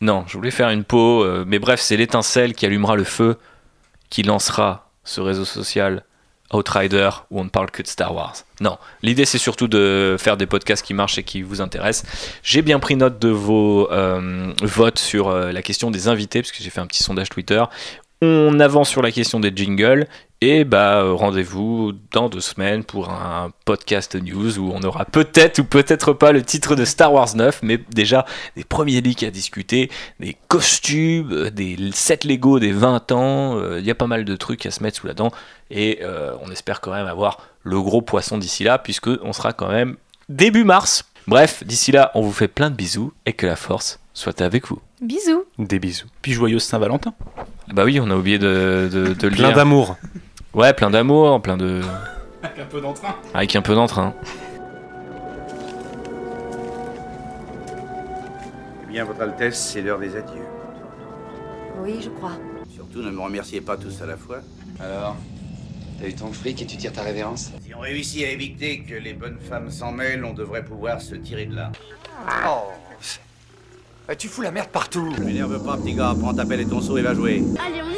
Non, 0.00 0.24
je 0.26 0.36
voulais 0.36 0.50
faire 0.50 0.70
une 0.70 0.84
peau, 0.84 1.22
euh, 1.22 1.44
mais 1.46 1.58
bref, 1.58 1.80
c'est 1.80 1.96
l'étincelle 1.96 2.54
qui 2.54 2.66
allumera 2.66 2.96
le 2.96 3.04
feu 3.04 3.36
qui 4.08 4.22
lancera 4.22 4.90
ce 5.04 5.20
réseau 5.20 5.44
social 5.44 6.04
Outrider 6.52 7.10
où 7.30 7.38
on 7.38 7.44
ne 7.44 7.48
parle 7.48 7.70
que 7.70 7.80
de 7.80 7.86
Star 7.86 8.12
Wars. 8.12 8.34
Non, 8.60 8.76
l'idée 9.02 9.24
c'est 9.24 9.38
surtout 9.38 9.68
de 9.68 10.16
faire 10.18 10.36
des 10.36 10.46
podcasts 10.46 10.84
qui 10.84 10.94
marchent 10.94 11.18
et 11.18 11.22
qui 11.22 11.42
vous 11.42 11.60
intéressent. 11.60 12.10
J'ai 12.42 12.62
bien 12.62 12.80
pris 12.80 12.96
note 12.96 13.20
de 13.20 13.28
vos 13.28 13.88
euh, 13.92 14.52
votes 14.62 14.98
sur 14.98 15.30
la 15.30 15.62
question 15.62 15.92
des 15.92 16.08
invités, 16.08 16.42
parce 16.42 16.50
que 16.50 16.60
j'ai 16.60 16.70
fait 16.70 16.80
un 16.80 16.88
petit 16.88 17.04
sondage 17.04 17.28
Twitter. 17.28 17.62
On 18.20 18.58
avance 18.58 18.88
sur 18.88 19.00
la 19.00 19.12
question 19.12 19.38
des 19.38 19.52
jingles 19.54 20.08
et 20.42 20.64
bah 20.64 21.02
euh, 21.02 21.12
rendez-vous 21.12 21.92
dans 22.12 22.30
deux 22.30 22.40
semaines 22.40 22.82
pour 22.82 23.10
un 23.10 23.52
podcast 23.66 24.14
news 24.14 24.58
où 24.58 24.72
on 24.74 24.82
aura 24.82 25.04
peut-être 25.04 25.58
ou 25.58 25.64
peut-être 25.64 26.14
pas 26.14 26.32
le 26.32 26.42
titre 26.42 26.76
de 26.76 26.86
Star 26.86 27.12
Wars 27.12 27.36
9, 27.36 27.60
mais 27.62 27.78
déjà 27.90 28.24
des 28.56 28.64
premiers 28.64 29.02
leaks 29.02 29.22
à 29.22 29.30
discuter, 29.30 29.90
des 30.18 30.36
costumes, 30.48 31.30
euh, 31.30 31.50
des 31.50 31.76
sets 31.92 32.20
Lego 32.24 32.58
des 32.58 32.72
20 32.72 33.12
ans, 33.12 33.58
euh, 33.58 33.80
il 33.80 33.84
y 33.84 33.90
a 33.90 33.94
pas 33.94 34.06
mal 34.06 34.24
de 34.24 34.36
trucs 34.36 34.64
à 34.64 34.70
se 34.70 34.82
mettre 34.82 34.98
sous 34.98 35.06
la 35.06 35.12
dent 35.12 35.30
et 35.70 35.98
euh, 36.02 36.32
on 36.42 36.50
espère 36.50 36.80
quand 36.80 36.92
même 36.92 37.06
avoir 37.06 37.46
le 37.62 37.80
gros 37.82 38.00
poisson 38.00 38.38
d'ici 38.38 38.64
là 38.64 38.78
puisque 38.78 39.10
on 39.22 39.34
sera 39.34 39.52
quand 39.52 39.68
même 39.68 39.96
début 40.30 40.64
mars. 40.64 41.04
Bref, 41.26 41.64
d'ici 41.64 41.92
là, 41.92 42.10
on 42.14 42.22
vous 42.22 42.32
fait 42.32 42.48
plein 42.48 42.70
de 42.70 42.76
bisous 42.76 43.12
et 43.26 43.34
que 43.34 43.46
la 43.46 43.56
force 43.56 44.00
soit 44.14 44.40
avec 44.40 44.68
vous. 44.68 44.80
Bisous. 45.02 45.44
Des 45.58 45.78
bisous. 45.78 46.06
Puis 46.22 46.32
joyeuse 46.32 46.62
Saint-Valentin. 46.62 47.12
Bah 47.72 47.84
oui, 47.84 48.00
on 48.00 48.10
a 48.10 48.16
oublié 48.16 48.38
de, 48.38 48.88
de, 48.92 49.12
de 49.12 49.28
le 49.28 49.36
Plein 49.36 49.52
d'amour. 49.52 49.96
Ouais, 50.52 50.72
plein 50.74 50.90
d'amour, 50.90 51.40
plein 51.40 51.56
de. 51.56 51.80
Avec 52.42 52.58
un 52.58 52.64
peu 52.64 52.80
d'entrain. 52.80 53.14
Avec 53.34 53.54
un 53.54 53.62
peu 53.62 53.74
d'entrain. 53.74 54.14
Eh 58.82 58.92
bien, 58.92 59.04
Votre 59.04 59.22
Altesse, 59.22 59.70
c'est 59.72 59.80
l'heure 59.80 60.00
des 60.00 60.16
adieux. 60.16 60.42
Oui, 61.82 62.00
je 62.02 62.08
crois. 62.10 62.32
Surtout, 62.74 63.02
ne 63.02 63.10
me 63.10 63.20
remerciez 63.20 63.60
pas 63.60 63.76
tous 63.76 64.02
à 64.02 64.06
la 64.06 64.16
fois. 64.16 64.38
Alors 64.80 65.16
T'as 66.00 66.08
eu 66.08 66.14
ton 66.14 66.32
fric 66.32 66.62
et 66.62 66.66
tu 66.66 66.78
tires 66.78 66.92
ta 66.94 67.02
révérence? 67.02 67.52
Si 67.62 67.74
on 67.74 67.80
réussit 67.80 68.24
à 68.24 68.30
éviter 68.30 68.80
que 68.80 68.94
les 68.94 69.12
bonnes 69.12 69.38
femmes 69.38 69.70
s'en 69.70 69.92
mêlent, 69.92 70.24
on 70.24 70.32
devrait 70.32 70.64
pouvoir 70.64 71.00
se 71.00 71.14
tirer 71.14 71.44
de 71.44 71.54
là. 71.54 71.70
Oh. 72.46 72.72
Tu 74.18 74.28
fous 74.28 74.42
la 74.42 74.50
merde 74.50 74.70
partout. 74.70 75.12
Ne 75.18 75.24
m'énerve 75.24 75.62
pas, 75.62 75.76
petit 75.76 75.94
gars. 75.94 76.14
Prends 76.18 76.34
ta 76.34 76.44
pelle 76.44 76.60
et 76.60 76.66
ton 76.66 76.80
seau 76.80 76.96
et 76.96 77.02
va 77.02 77.14
jouer. 77.14 77.44
Allez, 77.64 77.82
on 77.82 77.90